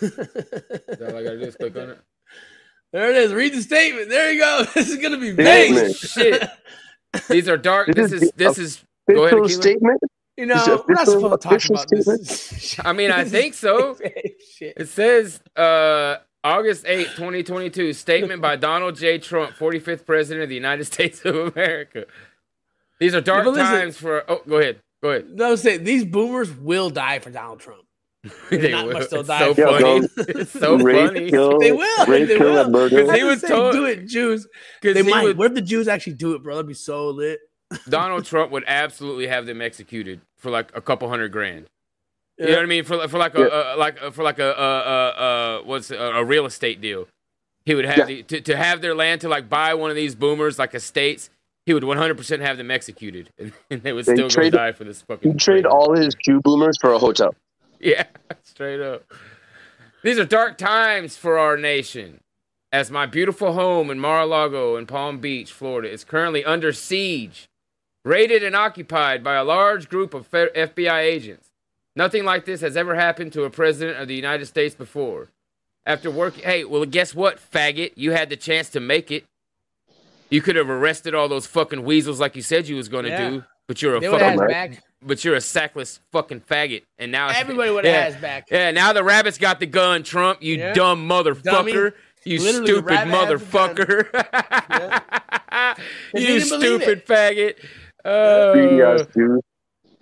Is 0.00 0.10
that 0.16 1.08
all 1.10 1.16
I 1.16 1.22
gotta 1.22 1.38
do 1.38 1.44
is 1.46 1.56
click 1.56 1.76
on 1.76 1.90
it. 1.90 1.98
there 2.92 3.10
it 3.10 3.16
is. 3.16 3.32
Read 3.32 3.54
the 3.54 3.62
statement. 3.62 4.08
There 4.10 4.32
you 4.32 4.40
go. 4.40 4.64
This 4.74 4.88
is 4.90 4.96
gonna 4.98 5.18
be 5.18 5.32
Statement. 5.32 5.86
big. 5.88 5.96
Shit. 5.96 6.48
These 7.28 7.48
are 7.48 7.56
dark. 7.56 7.86
This 7.86 8.10
This 8.10 8.12
is 8.12 8.22
is 8.24 8.32
this 8.36 8.58
is. 8.58 8.84
Go 9.08 9.24
ahead, 9.26 9.38
Official 9.38 9.62
statement. 9.62 10.00
You 10.36 10.44
Is 10.44 10.50
it 10.50 10.66
know, 10.66 10.84
we're 10.88 10.94
not 10.94 11.06
supposed 11.06 11.42
to 11.42 11.48
talk 11.48 11.52
official 11.52 11.74
about 11.76 11.88
this. 11.90 12.80
I 12.84 12.92
mean, 12.92 13.10
I 13.12 13.24
think 13.24 13.54
so. 13.54 13.96
Shit. 14.56 14.74
It 14.76 14.88
says 14.88 15.40
uh, 15.54 16.16
August 16.44 16.84
8, 16.86 17.04
2022, 17.16 17.94
statement 17.94 18.42
by 18.42 18.54
Donald 18.56 18.96
J. 18.96 19.18
Trump, 19.18 19.56
45th 19.56 20.04
President 20.04 20.42
of 20.42 20.48
the 20.50 20.54
United 20.54 20.84
States 20.92 21.24
of 21.24 21.34
America. 21.36 22.04
These 23.00 23.14
are 23.14 23.20
dark 23.22 23.44
but 23.44 23.54
listen- 23.54 23.66
times 23.66 23.96
for. 23.96 24.30
Oh, 24.30 24.42
go 24.46 24.58
ahead. 24.58 24.78
Go 25.02 25.10
ahead. 25.10 25.30
No, 25.30 25.56
say 25.56 25.76
these 25.78 26.04
boomers 26.04 26.50
will 26.52 26.90
die 26.90 27.18
for 27.18 27.30
Donald 27.30 27.60
Trump. 27.60 27.80
They 28.50 28.70
not 28.70 28.86
will. 28.86 28.92
much 28.94 29.10
they'll 29.10 29.20
It's 29.20 29.28
die 29.28 29.52
so 29.52 29.54
funny. 29.54 30.08
It's 30.40 30.50
so 30.52 30.76
rape, 30.78 31.08
funny. 31.08 31.30
kill, 31.30 31.58
They 31.58 31.72
will. 31.72 32.06
rape, 32.06 32.28
they 32.28 32.38
will. 32.38 32.58
and 32.62 32.72
murder. 32.72 33.12
He 33.12 33.18
He 33.18 33.24
was 33.24 33.42
was 33.42 33.50
told- 33.50 33.72
do 33.74 33.84
it, 33.86 34.06
Jews. 34.06 34.46
'Cause 34.82 34.94
They 34.94 35.02
he 35.02 35.10
might. 35.10 35.24
would- 35.24 35.36
What 35.38 35.48
if 35.48 35.54
the 35.54 35.60
Jews 35.62 35.88
actually 35.88 36.14
do 36.14 36.34
it, 36.34 36.42
bro? 36.42 36.54
That'd 36.54 36.68
be 36.68 36.74
so 36.74 37.08
lit. 37.08 37.40
Donald 37.88 38.24
Trump 38.24 38.50
would 38.52 38.64
absolutely 38.66 39.26
have 39.26 39.44
them 39.46 39.60
executed 39.60 40.20
for 40.38 40.50
like 40.50 40.70
a 40.74 40.80
couple 40.80 41.08
hundred 41.08 41.32
grand. 41.32 41.66
You 42.38 42.46
know 42.46 42.52
what 42.54 42.62
I 42.62 42.66
mean? 42.66 42.84
For 42.84 43.06
for 43.08 43.18
like 43.18 43.34
a, 43.36 43.40
Yeah. 43.40 43.46
uh, 43.46 43.74
like 43.78 43.98
for 44.12 44.22
like 44.24 44.38
a 44.38 44.58
uh, 44.58 44.62
uh, 44.62 45.20
uh, 45.22 45.62
what's 45.64 45.90
a, 45.90 45.96
a 45.96 46.24
real 46.24 46.46
estate 46.46 46.80
deal. 46.80 47.06
He 47.64 47.74
would 47.74 47.84
have 47.84 47.98
Yeah. 47.98 48.04
the, 48.06 48.22
to 48.24 48.40
to 48.40 48.56
have 48.56 48.80
their 48.80 48.94
land 48.94 49.20
to 49.22 49.28
like 49.28 49.48
buy 49.48 49.74
one 49.74 49.90
of 49.90 49.96
these 49.96 50.14
boomers 50.14 50.58
like 50.58 50.74
estates. 50.74 51.30
He 51.66 51.72
would 51.72 51.82
100% 51.84 52.40
have 52.40 52.58
them 52.58 52.70
executed, 52.70 53.30
and, 53.38 53.52
and 53.70 53.82
they 53.82 53.92
would 53.94 54.04
They 54.04 54.14
still 54.16 54.28
trade- 54.28 54.52
die 54.52 54.72
for 54.72 54.84
this 54.84 55.00
fucking. 55.02 55.38
Trade 55.38 55.64
all 55.64 55.94
his 55.96 56.14
Q 56.14 56.40
boomers 56.42 56.76
for 56.80 56.92
a 56.92 56.98
hotel. 56.98 57.34
Yeah, 57.80 58.04
straight 58.42 58.80
up. 58.80 59.04
These 60.02 60.18
are 60.18 60.24
dark 60.24 60.56
times 60.56 61.16
for 61.18 61.36
our 61.38 61.56
nation. 61.58 62.20
As 62.72 62.90
my 62.90 63.04
beautiful 63.04 63.52
home 63.52 63.90
in 63.90 63.98
Mar-a-Lago 63.98 64.76
in 64.76 64.86
Palm 64.86 65.18
Beach, 65.18 65.52
Florida, 65.52 65.90
is 65.90 66.02
currently 66.02 66.44
under 66.46 66.72
siege, 66.72 67.46
raided 68.04 68.42
and 68.42 68.56
occupied 68.56 69.22
by 69.22 69.34
a 69.34 69.44
large 69.44 69.88
group 69.90 70.14
of 70.14 70.30
FBI 70.30 71.00
agents. 71.00 71.48
Nothing 71.96 72.24
like 72.24 72.44
this 72.44 72.60
has 72.60 72.76
ever 72.76 72.94
happened 72.94 73.32
to 73.34 73.44
a 73.44 73.50
president 73.50 73.98
of 73.98 74.08
the 74.08 74.14
United 74.16 74.46
States 74.46 74.74
before. 74.74 75.28
After 75.86 76.10
working, 76.10 76.42
hey, 76.44 76.64
well, 76.64 76.84
guess 76.86 77.14
what, 77.14 77.38
faggot? 77.38 77.92
You 77.94 78.12
had 78.12 78.30
the 78.30 78.36
chance 78.36 78.68
to 78.70 78.80
make 78.80 79.10
it. 79.10 79.24
You 80.30 80.40
could 80.42 80.56
have 80.56 80.70
arrested 80.70 81.14
all 81.14 81.28
those 81.28 81.46
fucking 81.46 81.84
weasels 81.84 82.18
like 82.18 82.34
you 82.34 82.42
said 82.42 82.66
you 82.66 82.76
was 82.76 82.88
going 82.88 83.04
to 83.04 83.10
Yeah. 83.10 83.30
do, 83.30 83.44
but 83.68 83.82
you're 83.82 83.96
a 83.96 84.00
They 84.00 84.08
fucking, 84.08 84.30
his 84.32 84.40
back. 84.40 84.82
but 85.02 85.22
you're 85.24 85.34
a 85.36 85.40
sackless 85.40 86.00
fucking 86.10 86.40
faggot. 86.40 86.82
And 86.98 87.12
now 87.12 87.26
it's- 87.26 87.40
Everybody 87.42 87.70
would 87.70 87.84
have 87.84 87.94
Yeah. 87.94 88.00
had 88.04 88.12
his 88.14 88.20
back. 88.22 88.46
yeah, 88.50 88.70
now 88.70 88.92
the 88.94 89.04
rabbit's 89.04 89.38
got 89.38 89.60
the 89.60 89.66
gun, 89.66 90.02
Trump. 90.02 90.42
You 90.42 90.56
Yeah. 90.56 90.72
dumb 90.72 91.06
motherfucker. 91.08 91.42
Dummy. 91.42 91.72
You 92.26 92.40
Literally, 92.40 92.66
stupid 92.66 92.84
rabbit 92.86 93.10
has 93.10 93.28
the 93.28 93.46
motherfucker. 93.46 94.94
They 96.14 96.20
you 96.32 96.40
stupid 96.40 96.88
it. 96.88 97.06
faggot. 97.06 97.56
Greedy 98.54 98.82
Uh, 98.82 98.94
ass 98.94 99.06
dude. 99.14 99.40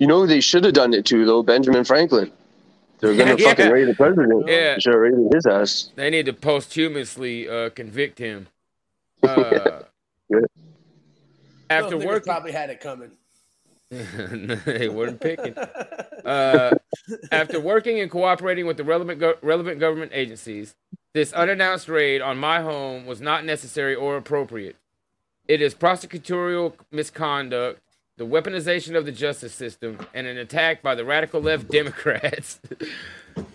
You 0.03 0.09
know 0.09 0.23
who 0.23 0.27
they 0.27 0.41
should 0.41 0.65
have 0.65 0.75
done 0.75 0.95
it 0.95 1.05
to 1.07 1.25
though? 1.25 1.45
Benjamin 1.45 1.85
Franklin. 1.85 2.33
They're 2.99 3.15
gonna 3.17 3.37
Yeah. 3.39 3.51
fucking 3.51 3.71
raid 3.71 3.87
the 3.87 3.95
president. 3.95 4.49
Yeah. 4.49 4.75
They 4.75 4.81
should 4.81 4.95
have 4.95 5.01
raided 5.01 5.33
his 5.33 5.47
ass. 5.47 5.91
they 5.95 6.11
need 6.11 6.27
to 6.27 6.33
posthumously 6.33 7.49
uh, 7.49 7.71
convict 7.71 8.19
him. 8.19 8.49
Uh, 9.23 9.83
Yeah. 10.29 10.39
after 11.71 11.91
Those 11.91 12.03
niggas 12.03 12.07
working, 12.07 12.33
probably 12.33 12.51
had 12.51 12.71
it 12.71 12.81
coming. 12.81 13.13
they 14.65 14.89
weren't 14.89 15.21
picking. 15.21 15.57
Uh, 15.57 16.75
after 17.31 17.61
working 17.61 18.01
and 18.01 18.11
cooperating 18.11 18.67
with 18.67 18.77
the 18.79 18.83
relevant 18.83 19.21
go- 19.21 19.37
relevant 19.41 19.79
government 19.79 20.11
agencies, 20.13 20.75
this 21.15 21.33
unannounced 21.33 21.89
raid 21.89 22.21
on 22.21 22.39
my 22.39 22.61
home 22.63 23.07
was 23.07 23.21
not 23.21 23.45
necessary 23.45 23.95
or 23.95 24.17
appropriate. 24.17 24.75
It 25.47 25.63
is 25.63 25.77
prosecutorial 25.77 26.73
misconduct, 26.91 27.81
the 28.23 28.29
weaponization 28.29 28.97
of 28.97 29.05
the 29.05 29.11
justice 29.11 29.53
system, 29.53 29.99
and 30.15 30.29
an 30.29 30.39
attack 30.39 30.81
by 30.81 30.95
the 30.95 31.05
radical 31.05 31.41
left 31.41 31.69
Democrats 31.71 32.61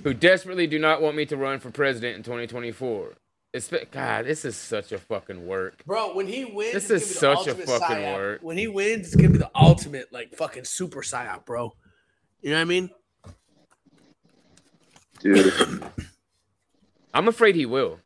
who 0.04 0.14
desperately 0.14 0.68
do 0.68 0.78
not 0.78 1.02
want 1.02 1.16
me 1.16 1.26
to 1.26 1.38
run 1.38 1.60
for 1.60 1.72
president 1.72 2.18
in 2.18 2.24
2024. 2.24 3.14
Espe- 3.56 3.90
God, 3.92 4.26
this 4.26 4.44
is 4.44 4.58
such 4.58 4.92
a 4.92 4.98
fucking 4.98 5.48
work. 5.48 5.86
Bro, 5.86 6.16
when 6.16 6.28
he 6.28 6.44
wins, 6.44 6.74
This 6.74 6.90
is 6.92 6.92
gonna 6.92 7.00
be 7.00 7.06
the 7.06 7.14
such 7.14 7.48
a 7.48 7.52
ultimate 7.52 7.68
fucking 7.80 7.98
psyop. 7.98 8.16
work. 8.18 8.40
When 8.44 8.58
he 8.58 8.68
wins, 8.68 9.08
it's 9.08 9.16
gonna 9.16 9.30
be 9.30 9.38
the 9.38 9.52
ultimate, 9.56 10.12
like 10.12 10.36
fucking 10.36 10.66
super 10.66 11.02
psyop, 11.02 11.46
bro. 11.46 11.74
You 12.42 12.50
know 12.50 12.58
what 12.58 12.62
I 12.62 12.66
mean? 12.66 12.90
Dude. 15.22 15.84
I'm 17.14 17.30
afraid 17.30 17.56
he 17.56 17.66
will. 17.66 18.00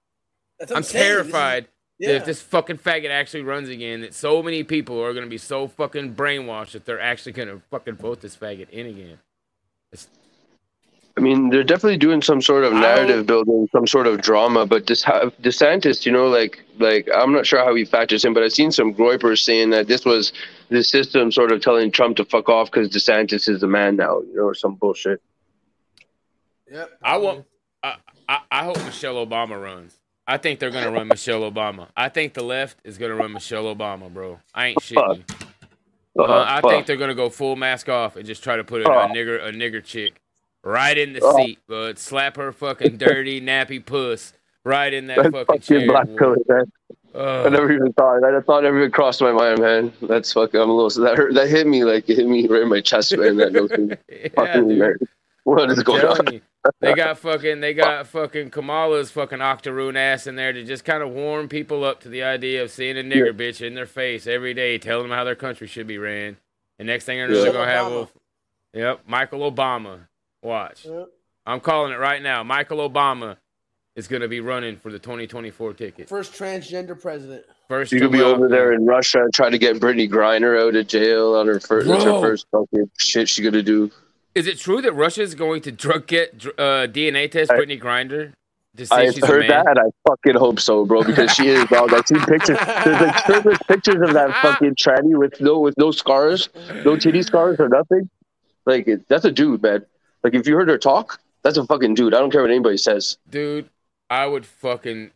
That's 0.60 0.70
what 0.72 0.78
I'm 0.78 0.84
saying. 0.84 1.04
This 1.04 1.26
is- 1.26 1.32
terrified 1.32 1.64
that 1.66 1.72
yeah. 2.02 2.16
if 2.16 2.26
this 2.26 2.42
fucking 2.42 2.78
faggot 2.78 3.10
actually 3.10 3.44
runs 3.44 3.70
again, 3.70 4.02
that 4.02 4.14
so 4.14 4.42
many 4.42 4.64
people 4.64 5.02
are 5.02 5.14
gonna 5.14 5.28
be 5.28 5.38
so 5.38 5.68
fucking 5.68 6.16
brainwashed 6.16 6.72
that 6.72 6.86
they're 6.86 7.00
actually 7.00 7.34
gonna 7.34 7.62
fucking 7.70 7.96
vote 7.96 8.22
this 8.22 8.36
faggot 8.36 8.70
in 8.70 8.88
again. 8.88 9.20
I 11.18 11.20
mean, 11.20 11.50
they're 11.50 11.64
definitely 11.64 11.98
doing 11.98 12.22
some 12.22 12.42
sort 12.42 12.64
of 12.64 12.72
narrative 12.72 13.26
building, 13.26 13.68
some 13.74 13.86
sort 13.86 14.08
of 14.08 14.22
drama. 14.22 14.66
But 14.66 14.88
this 14.88 15.04
DeSantis, 15.04 16.06
you 16.06 16.12
know, 16.12 16.28
like, 16.28 16.64
like 16.80 17.10
I'm 17.14 17.34
not 17.34 17.46
sure 17.46 17.60
how 17.60 17.76
he 17.76 17.84
factors 17.84 18.24
in, 18.24 18.34
but 18.34 18.44
I've 18.44 18.54
seen 18.54 18.72
some 18.72 18.94
groypers 18.94 19.44
saying 19.44 19.72
that 19.72 19.88
this 19.88 20.06
was 20.06 20.32
the 20.70 20.84
system 20.84 21.32
sort 21.32 21.52
of 21.52 21.62
telling 21.62 21.92
Trump 21.92 22.16
to 22.18 22.26
fuck 22.26 22.48
off 22.48 22.72
because 22.72 22.90
DeSantis 22.90 23.50
is 23.50 23.60
the 23.60 23.68
man 23.68 23.98
now, 23.98 24.22
you 24.22 24.36
know, 24.36 24.44
or 24.44 24.56
some 24.56 24.76
bullshit. 24.76 25.22
Yep. 26.72 26.90
I 27.04 27.18
want. 27.18 27.46
I, 27.84 27.96
I, 28.30 28.40
I 28.50 28.64
hope 28.64 28.78
Michelle 28.86 29.26
Obama 29.26 29.62
runs. 29.62 29.98
I 30.32 30.38
think 30.38 30.60
they're 30.60 30.72
gonna 30.72 30.92
run 30.92 31.08
Michelle 31.08 31.42
Obama. 31.50 31.88
I 31.96 32.10
think 32.10 32.34
the 32.34 32.44
left 32.44 32.78
is 32.84 32.98
gonna 32.98 33.16
run 33.16 33.34
Michelle 33.34 33.66
Obama, 33.66 34.12
bro. 34.14 34.40
I 34.54 34.68
ain't 34.68 34.80
shitting 34.80 35.18
you. 35.18 35.24
Uh, 36.20 36.24
Uh, 36.24 36.46
I 36.48 36.62
think 36.62 36.86
they're 36.88 36.98
gonna 36.98 37.16
go 37.16 37.30
full 37.30 37.56
mask 37.56 37.90
off 37.90 38.16
and 38.16 38.26
just 38.26 38.44
try 38.44 38.56
to 38.56 38.64
put 38.64 38.82
a, 38.82 38.90
a 38.90 39.08
nigger 39.10 39.44
a 39.46 39.52
nigger 39.52 39.84
chick 39.84 40.22
right 40.64 40.98
in 40.98 41.14
the 41.14 41.22
seat, 41.38 41.60
but 41.68 41.98
slap 42.00 42.36
her 42.38 42.52
fucking 42.52 42.98
dirty 42.98 43.40
nappy 43.42 43.84
puss 43.86 44.34
right 44.64 44.94
in 44.94 45.08
that 45.08 45.18
That's 45.18 45.30
fucking 45.30 45.46
fucking 45.46 45.62
chair. 45.62 45.88
black 45.88 46.08
pillar, 46.18 46.38
man. 46.48 46.72
I 47.14 47.50
never 47.50 47.72
even 47.74 47.92
thought. 47.94 48.24
I 48.24 48.40
thought 48.42 48.64
never 48.64 48.80
even 48.80 48.92
crossed 48.92 49.22
my 49.22 49.32
mind, 49.34 49.60
man. 49.60 49.92
That's 50.02 50.32
fucking. 50.32 50.60
I'm 50.60 50.70
a 50.70 50.74
little. 50.74 51.04
That 51.04 51.18
hurt. 51.18 51.34
That 51.34 51.50
hit 51.50 51.68
me 51.68 51.84
like 51.84 52.10
it 52.10 52.16
hit 52.16 52.28
me 52.28 52.48
right 52.48 52.62
in 52.62 52.70
my 52.70 52.80
chest, 52.82 53.18
man. 53.18 53.36
That 53.38 53.52
notion. 53.60 53.98
yeah, 54.10 54.28
fucking 54.36 54.68
dude. 54.70 54.98
What 55.44 55.70
is 55.72 55.80
I'm 55.80 55.84
going 55.84 56.06
on? 56.06 56.34
you, 56.34 56.42
they 56.80 56.94
got 56.94 57.18
fucking 57.18 57.60
they 57.60 57.74
got 57.74 58.08
fucking 58.08 58.52
Kamala's 58.52 59.12
fucking 59.12 59.42
octoroon 59.42 59.98
ass 59.98 60.28
in 60.28 60.36
there 60.36 60.54
to 60.54 60.64
just 60.64 60.86
kind 60.86 61.02
of 61.02 61.10
warm 61.10 61.48
people 61.48 61.84
up 61.84 62.02
to 62.02 62.10
the 62.10 62.24
idea 62.24 62.64
of 62.64 62.72
seeing 62.72 62.98
a 62.98 63.02
nigger 63.02 63.34
bitch 63.36 63.66
in 63.66 63.74
their 63.74 63.86
face 63.86 64.28
every 64.28 64.54
day, 64.54 64.78
telling 64.78 65.08
them 65.10 65.18
how 65.18 65.24
their 65.24 65.36
country 65.36 65.68
should 65.68 65.88
be 65.88 65.98
ran. 65.98 66.38
And 66.80 66.88
next 66.88 67.06
thing 67.06 67.18
you 67.18 67.28
know, 67.28 67.34
Yeah. 67.34 67.44
they're 67.44 67.54
gonna 67.54 67.72
have 67.72 67.92
a, 67.92 68.08
yep, 68.74 69.00
Michael 69.08 69.52
Obama. 69.52 70.08
Watch, 70.44 70.86
Yep. 70.86 71.10
I'm 71.46 71.60
calling 71.60 71.92
it 71.94 71.98
right 71.98 72.22
now. 72.22 72.44
Michael 72.44 72.88
Obama 72.90 73.38
is 73.96 74.08
gonna 74.08 74.28
be 74.28 74.40
running 74.40 74.78
for 74.78 74.92
the 74.92 74.98
2024 75.00 75.74
ticket. 75.74 76.10
First 76.10 76.34
transgender 76.34 77.00
president. 77.00 77.46
First, 77.68 77.92
You 77.92 78.00
to 78.00 78.06
could 78.06 78.12
be 78.12 78.22
over 78.22 78.48
there 78.48 78.74
in 78.74 78.86
Russia 78.86 79.22
and 79.24 79.34
try 79.34 79.50
to 79.50 79.58
get 79.58 79.78
Brittney 79.80 80.10
Griner 80.10 80.60
out 80.62 80.76
of 80.76 80.88
jail 80.88 81.36
on 81.36 81.48
her 81.48 81.60
first. 81.60 81.88
Her 81.88 82.20
first 82.20 82.48
fucking 82.52 82.90
shit 82.98 83.30
she 83.30 83.42
gonna 83.44 83.62
do. 83.64 83.92
Is 84.34 84.48
it 84.48 84.58
true 84.60 84.82
that 84.82 84.94
Russia 84.94 85.22
is 85.22 85.36
going 85.36 85.62
to 85.64 85.72
drug 85.72 86.08
get 86.08 86.46
uh, 86.58 86.88
DNA 86.88 87.30
test 87.30 87.52
I- 87.52 87.58
Brittney 87.58 87.80
Griner 87.82 88.34
to 88.78 88.86
see 88.86 88.96
I 88.96 89.02
if 89.04 89.16
she's 89.16 89.24
a 89.24 89.28
heard 89.28 89.50
that. 89.50 89.78
I 89.78 89.90
fucking 90.08 90.36
hope 90.40 90.60
so, 90.60 90.86
bro, 90.86 91.04
because 91.04 91.32
she 91.34 91.48
is 91.50 91.66
dog. 91.66 91.94
I 91.94 92.02
see 92.06 92.16
pictures. 92.26 92.58
There's 92.86 93.02
like 93.02 93.18
shirtless 93.26 93.58
pictures 93.68 94.02
of 94.02 94.14
that 94.14 94.34
fucking 94.42 94.76
tranny 94.76 95.18
with 95.18 95.42
no 95.42 95.60
with 95.60 95.78
no 95.78 95.92
scars, 95.92 96.48
no 96.86 96.96
titty 96.96 97.22
scars 97.24 97.60
or 97.60 97.68
nothing. 97.68 98.10
Like 98.66 98.88
it, 98.88 99.08
that's 99.10 99.26
a 99.26 99.32
dude, 99.32 99.62
man. 99.62 99.86
Like 100.24 100.34
if 100.36 100.48
you 100.48 100.56
heard 100.56 100.70
her 100.70 100.78
talk, 100.78 101.20
that's 101.44 101.58
a 101.58 101.66
fucking 101.66 101.96
dude. 101.96 102.14
I 102.14 102.20
don't 102.20 102.32
care 102.32 102.42
what 102.42 102.52
anybody 102.52 102.78
says. 102.78 103.18
dude 103.30 103.70
i 104.10 104.26
would 104.28 104.46
fucking 104.46 105.10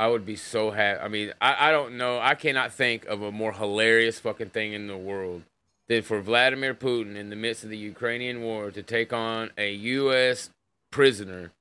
i 0.00 0.08
would 0.08 0.26
be 0.26 0.34
so 0.34 0.72
happy 0.72 1.00
i 1.00 1.06
mean 1.06 1.32
I, 1.40 1.68
I 1.68 1.70
don't 1.70 1.96
know 1.96 2.18
i 2.18 2.34
cannot 2.34 2.72
think 2.72 3.04
of 3.06 3.22
a 3.22 3.30
more 3.30 3.52
hilarious 3.52 4.18
fucking 4.18 4.48
thing 4.50 4.72
in 4.72 4.88
the 4.88 4.96
world 4.96 5.42
than 5.88 6.02
for 6.02 6.20
vladimir 6.20 6.74
putin 6.74 7.16
in 7.16 7.30
the 7.30 7.36
midst 7.36 7.64
of 7.64 7.70
the 7.70 7.78
ukrainian 7.78 8.42
war 8.42 8.70
to 8.70 8.82
take 8.82 9.12
on 9.12 9.50
a 9.58 9.72
u.s 9.72 10.50
prisoner 10.90 11.52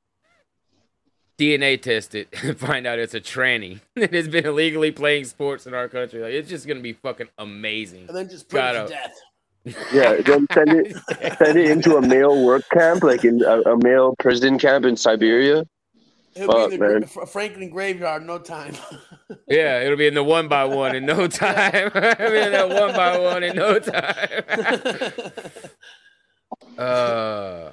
dna 1.38 1.82
test 1.82 2.16
it 2.16 2.28
and 2.44 2.58
find 2.58 2.88
out 2.88 2.98
it's 3.00 3.14
a 3.14 3.22
tranny 3.22 3.82
that 3.96 4.14
has 4.14 4.28
been 4.28 4.46
illegally 4.46 4.92
playing 4.92 5.26
sports 5.26 5.68
in 5.68 5.74
our 5.74 5.88
country 5.88 6.22
like 6.22 6.34
it's 6.34 6.50
just 6.50 6.68
gonna 6.68 6.80
be 6.80 6.94
fucking 6.94 7.28
amazing 7.38 8.06
And 8.08 8.16
then 8.16 8.30
just 8.30 8.48
put 8.50 8.58
it 8.60 8.62
to 8.74 8.80
out. 8.82 8.90
death. 8.90 9.16
Yeah, 9.92 10.22
then 10.22 10.46
send 10.54 10.70
it 10.74 10.96
send 11.40 11.58
it 11.58 11.72
into 11.72 11.98
a 11.98 12.02
male 12.02 12.46
work 12.46 12.62
camp, 12.72 13.02
like 13.04 13.26
in 13.26 13.42
a, 13.44 13.62
a 13.62 13.78
male 13.84 14.14
prison 14.20 14.60
camp 14.60 14.86
in 14.86 14.96
Siberia. 14.96 15.66
It'll 16.36 16.54
Fuck, 16.54 16.70
be 16.70 16.76
in 16.76 16.82
the 16.82 16.88
man. 16.90 17.28
Franklin 17.28 17.70
graveyard 17.70 18.26
no 18.26 18.40
time. 18.40 18.76
yeah 19.48 19.80
it'll 19.82 19.98
be 19.98 20.08
in 20.08 20.14
the 20.14 20.24
one 20.24 20.48
by 20.48 20.66
one 20.66 20.96
in 20.96 21.06
no 21.06 21.28
time 21.28 21.74
it'll 21.96 22.32
be 22.32 22.40
in 22.40 22.52
that 22.52 22.70
one 22.70 22.96
by 22.96 23.18
one 23.18 23.44
in 23.44 23.56
no 23.56 23.80
time 23.80 25.12
Uh, 26.78 27.72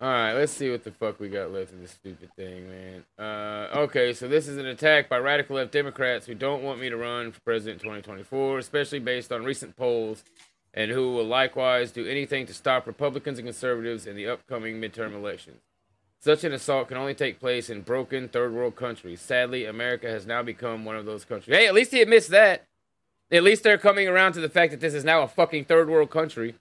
all 0.00 0.08
right, 0.08 0.32
let's 0.34 0.52
see 0.52 0.70
what 0.70 0.84
the 0.84 0.90
fuck 0.92 1.18
we 1.20 1.28
got 1.28 1.52
left 1.52 1.72
of 1.72 1.80
this 1.80 1.92
stupid 1.92 2.30
thing, 2.36 2.68
man. 2.68 3.04
Uh, 3.18 3.68
okay, 3.80 4.12
so 4.12 4.28
this 4.28 4.48
is 4.48 4.56
an 4.58 4.66
attack 4.66 5.08
by 5.08 5.18
radical 5.18 5.56
left 5.56 5.72
Democrats 5.72 6.26
who 6.26 6.34
don't 6.34 6.62
want 6.62 6.80
me 6.80 6.88
to 6.88 6.96
run 6.96 7.32
for 7.32 7.40
president 7.40 7.82
in 7.82 7.88
2024, 7.88 8.58
especially 8.58 9.00
based 9.00 9.32
on 9.32 9.44
recent 9.44 9.76
polls, 9.76 10.24
and 10.74 10.90
who 10.90 11.12
will 11.12 11.26
likewise 11.26 11.90
do 11.90 12.06
anything 12.06 12.46
to 12.46 12.54
stop 12.54 12.86
Republicans 12.86 13.38
and 13.38 13.46
conservatives 13.46 14.06
in 14.06 14.14
the 14.16 14.28
upcoming 14.28 14.80
midterm 14.80 15.14
elections. 15.14 15.60
Such 16.20 16.42
an 16.42 16.52
assault 16.52 16.88
can 16.88 16.96
only 16.96 17.14
take 17.14 17.38
place 17.38 17.70
in 17.70 17.82
broken 17.82 18.28
third 18.28 18.52
world 18.52 18.74
countries. 18.74 19.20
Sadly, 19.20 19.64
America 19.64 20.08
has 20.08 20.26
now 20.26 20.42
become 20.42 20.84
one 20.84 20.96
of 20.96 21.06
those 21.06 21.24
countries. 21.24 21.56
Hey, 21.56 21.66
at 21.66 21.74
least 21.74 21.92
he 21.92 22.02
admits 22.02 22.26
that. 22.28 22.66
At 23.30 23.44
least 23.44 23.62
they're 23.62 23.78
coming 23.78 24.08
around 24.08 24.32
to 24.32 24.40
the 24.40 24.48
fact 24.48 24.72
that 24.72 24.80
this 24.80 24.94
is 24.94 25.04
now 25.04 25.22
a 25.22 25.28
fucking 25.28 25.66
third 25.66 25.88
world 25.88 26.10
country. 26.10 26.56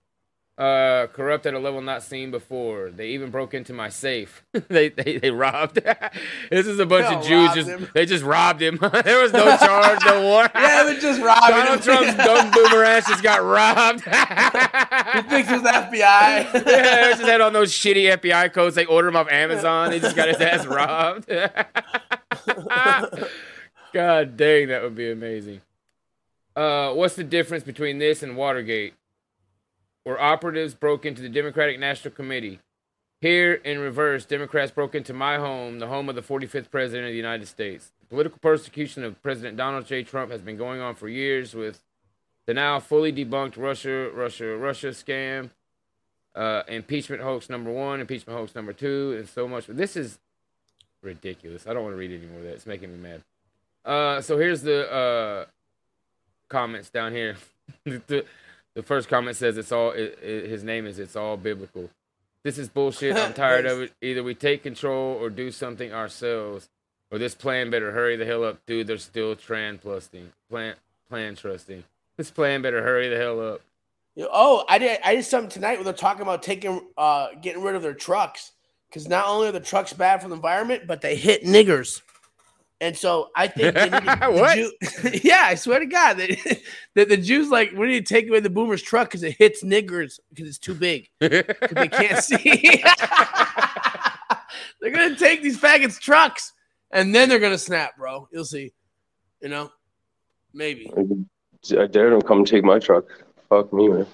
Uh, 0.57 1.05
corrupt 1.13 1.45
at 1.45 1.53
a 1.53 1.59
level 1.59 1.81
not 1.81 2.01
seen 2.01 2.31
before. 2.31 2.89
They 2.89 3.09
even 3.09 3.29
broke 3.29 3.53
into 3.53 3.73
my 3.73 3.89
safe. 3.89 4.43
they, 4.69 4.89
they 4.89 5.19
they 5.19 5.29
robbed. 5.29 5.75
this 6.49 6.65
is 6.65 6.79
a 6.79 6.85
bunch 6.85 7.05
of 7.05 7.23
Jews. 7.27 7.53
Just 7.53 7.69
him. 7.69 7.87
they 7.93 8.07
just 8.07 8.23
robbed 8.23 8.59
him. 8.59 8.79
there 9.03 9.21
was 9.21 9.31
no 9.33 9.55
charge, 9.57 9.99
no 10.03 10.23
warrant. 10.23 10.51
yeah, 10.55 10.83
but 10.83 10.99
just 10.99 11.21
robbing 11.21 11.49
Donald 11.55 11.77
him. 11.77 11.83
Trump's 11.83 12.15
dumb 12.15 12.49
boomer 12.49 12.83
ass 12.83 13.07
just 13.07 13.21
got 13.21 13.43
robbed. 13.43 13.99
He 14.03 15.29
thinks 15.29 15.51
it's 15.51 15.61
the 15.61 15.69
FBI. 15.69 16.65
yeah, 16.65 17.07
he 17.09 17.13
just 17.13 17.21
had 17.21 17.39
on 17.39 17.53
those 17.53 17.71
shitty 17.71 18.17
FBI 18.17 18.51
codes. 18.51 18.75
They 18.75 18.85
order 18.85 19.09
him 19.09 19.15
off 19.15 19.29
Amazon. 19.31 19.91
He 19.91 19.99
just 19.99 20.15
got 20.15 20.27
his 20.27 20.41
ass 20.41 20.65
robbed. 20.65 21.27
God 23.93 24.37
dang, 24.37 24.69
that 24.69 24.81
would 24.81 24.95
be 24.95 25.11
amazing. 25.11 25.61
Uh, 26.55 26.93
what's 26.93 27.15
the 27.15 27.23
difference 27.23 27.63
between 27.63 27.99
this 27.99 28.23
and 28.23 28.35
Watergate? 28.35 28.95
Where 30.07 30.21
operatives 30.21 30.73
broke 30.73 31.05
into 31.05 31.21
the 31.21 31.27
Democratic 31.27 31.77
National 31.81 32.13
Committee. 32.13 32.59
Here, 33.19 33.55
in 33.55 33.77
reverse, 33.79 34.23
Democrats 34.23 34.71
broke 34.71 34.95
into 34.95 35.11
my 35.13 35.35
home, 35.35 35.79
the 35.79 35.87
home 35.87 36.07
of 36.07 36.15
the 36.15 36.21
45th 36.21 36.71
President 36.71 37.07
of 37.07 37.11
the 37.11 37.17
United 37.17 37.45
States. 37.49 37.91
The 37.99 38.05
political 38.05 38.39
persecution 38.39 39.03
of 39.03 39.21
President 39.21 39.57
Donald 39.57 39.85
J. 39.85 40.03
Trump 40.03 40.31
has 40.31 40.39
been 40.39 40.55
going 40.55 40.79
on 40.79 40.95
for 40.95 41.09
years 41.09 41.53
with 41.53 41.83
the 42.45 42.53
now 42.53 42.79
fully 42.79 43.11
debunked 43.11 43.57
Russia, 43.57 44.09
Russia, 44.13 44.55
Russia 44.55 44.91
scam, 44.91 45.49
uh, 46.35 46.63
impeachment 46.69 47.21
hoax 47.21 47.49
number 47.49 47.69
one, 47.69 47.99
impeachment 47.99 48.39
hoax 48.39 48.55
number 48.55 48.71
two, 48.71 49.13
and 49.19 49.27
so 49.27 49.45
much. 49.45 49.67
This 49.67 49.97
is 49.97 50.19
ridiculous. 51.03 51.67
I 51.67 51.73
don't 51.73 51.83
want 51.83 51.95
to 51.95 51.99
read 51.99 52.11
any 52.11 52.27
more 52.27 52.39
of 52.39 52.45
that. 52.45 52.53
It's 52.53 52.65
making 52.65 52.93
me 52.93 52.97
mad. 52.97 53.23
Uh, 53.83 54.21
so 54.21 54.37
here's 54.37 54.61
the 54.61 54.89
uh, 54.89 55.45
comments 56.47 56.89
down 56.89 57.11
here. 57.11 57.35
the 58.77 58.83
first 58.83 59.09
comment 59.09 59.35
says 59.35 59.57
it's 59.57 59.71
all. 59.71 59.89
It, 59.89 60.19
it, 60.21 60.47
his 60.47 60.63
name 60.63 60.85
is 60.85 60.99
it's 60.99 61.15
all 61.15 61.35
biblical. 61.35 61.89
This 62.43 62.59
is 62.59 62.69
bullshit. 62.69 63.17
I'm 63.17 63.33
tired 63.45 63.65
of 63.65 63.81
it. 63.81 63.93
Either 64.03 64.21
we 64.21 64.35
take 64.35 64.61
control 64.61 65.17
or 65.19 65.31
do 65.31 65.49
something 65.49 65.91
ourselves, 65.91 66.69
or 67.09 67.17
this 67.17 67.33
plan 67.33 67.71
better 67.71 67.91
hurry 67.91 68.17
the 68.17 68.25
hell 68.25 68.43
up, 68.43 68.63
dude. 68.67 68.85
They're 68.85 68.99
still 68.99 69.35
transplanting, 69.35 70.31
plant 70.47 70.77
plan 71.09 71.35
trusting. 71.35 71.85
This 72.17 72.29
plan 72.29 72.61
better 72.61 72.83
hurry 72.83 73.09
the 73.09 73.17
hell 73.17 73.41
up. 73.41 73.61
Oh, 74.15 74.63
I 74.69 74.77
did. 74.77 74.99
I 75.03 75.15
did 75.15 75.25
something 75.25 75.49
tonight 75.49 75.77
where 75.77 75.85
they're 75.85 75.93
talking 75.93 76.21
about 76.21 76.43
taking, 76.43 76.79
uh, 76.99 77.29
getting 77.41 77.63
rid 77.63 77.73
of 77.73 77.81
their 77.81 77.95
trucks 77.95 78.51
because 78.89 79.07
not 79.07 79.27
only 79.27 79.47
are 79.47 79.51
the 79.51 79.59
trucks 79.59 79.91
bad 79.93 80.21
for 80.21 80.27
the 80.27 80.35
environment, 80.35 80.83
but 80.85 81.01
they 81.01 81.15
hit 81.15 81.43
niggers. 81.43 82.03
And 82.79 82.95
so 82.95 83.29
I 83.35 83.47
think 83.47 83.73
they 83.73 83.89
need 83.89 84.03
to, 84.03 84.71
Jew- 85.11 85.19
yeah, 85.23 85.43
I 85.47 85.55
swear 85.55 85.79
to 85.79 85.85
God 85.87 86.13
that, 86.17 86.61
that 86.95 87.09
the 87.09 87.17
Jews 87.17 87.49
like 87.49 87.71
we 87.71 87.87
need 87.87 88.05
to 88.05 88.13
take 88.13 88.27
away 88.29 88.39
the 88.39 88.49
boomer's 88.51 88.81
truck 88.83 89.07
because 89.09 89.23
it 89.23 89.35
hits 89.37 89.63
niggers 89.63 90.19
because 90.29 90.47
it's 90.47 90.59
too 90.59 90.75
big. 90.75 91.09
'Cause 91.19 91.29
they 91.71 91.87
can't 91.87 92.23
see. 92.23 92.83
they're 94.81 94.91
gonna 94.91 95.15
take 95.15 95.41
these 95.41 95.59
faggots' 95.59 95.99
trucks 95.99 96.53
and 96.91 97.13
then 97.13 97.29
they're 97.29 97.39
gonna 97.39 97.57
snap, 97.57 97.97
bro. 97.97 98.27
You'll 98.31 98.45
see. 98.45 98.73
You 99.41 99.49
know, 99.49 99.71
maybe. 100.53 100.91
I 100.95 101.87
dare 101.87 102.11
them 102.11 102.21
come 102.21 102.45
take 102.45 102.63
my 102.63 102.79
truck. 102.79 103.05
Fuck 103.49 103.73
me, 103.73 103.87
man. 103.89 104.05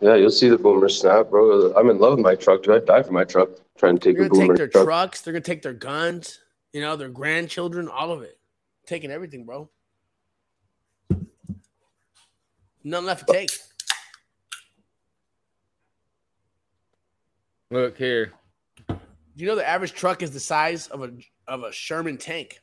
Yeah, 0.00 0.14
you'll 0.14 0.30
see 0.30 0.48
the 0.48 0.56
boomer 0.58 0.88
snap, 0.88 1.28
bro. 1.28 1.74
I'm 1.74 1.90
in 1.90 1.98
love 1.98 2.16
with 2.16 2.24
my 2.24 2.34
truck. 2.34 2.62
Dude, 2.62 2.74
I'd 2.74 2.86
die 2.86 3.02
for 3.02 3.12
my 3.12 3.24
truck. 3.24 3.50
Trying 3.76 3.98
to 3.98 4.00
take 4.08 4.16
They're 4.16 4.26
a 4.26 4.28
gonna 4.30 4.40
boomer 4.40 4.54
take 4.54 4.58
their 4.58 4.68
truck. 4.68 4.84
trucks. 4.86 5.20
They're 5.20 5.32
gonna 5.34 5.42
take 5.42 5.62
their 5.62 5.74
guns. 5.74 6.39
You 6.72 6.80
know, 6.80 6.96
their 6.96 7.08
grandchildren, 7.08 7.88
all 7.88 8.12
of 8.12 8.22
it. 8.22 8.38
Taking 8.86 9.10
everything, 9.10 9.44
bro. 9.44 9.68
Nothing 12.82 13.06
left 13.06 13.26
to 13.26 13.32
take. 13.32 13.50
Look 17.70 17.96
here. 17.96 18.32
Do 18.88 18.96
you 19.36 19.46
know 19.46 19.54
the 19.54 19.68
average 19.68 19.92
truck 19.92 20.22
is 20.22 20.32
the 20.32 20.40
size 20.40 20.88
of 20.88 21.02
a 21.02 21.12
of 21.46 21.62
a 21.62 21.72
Sherman 21.72 22.16
tank? 22.16 22.60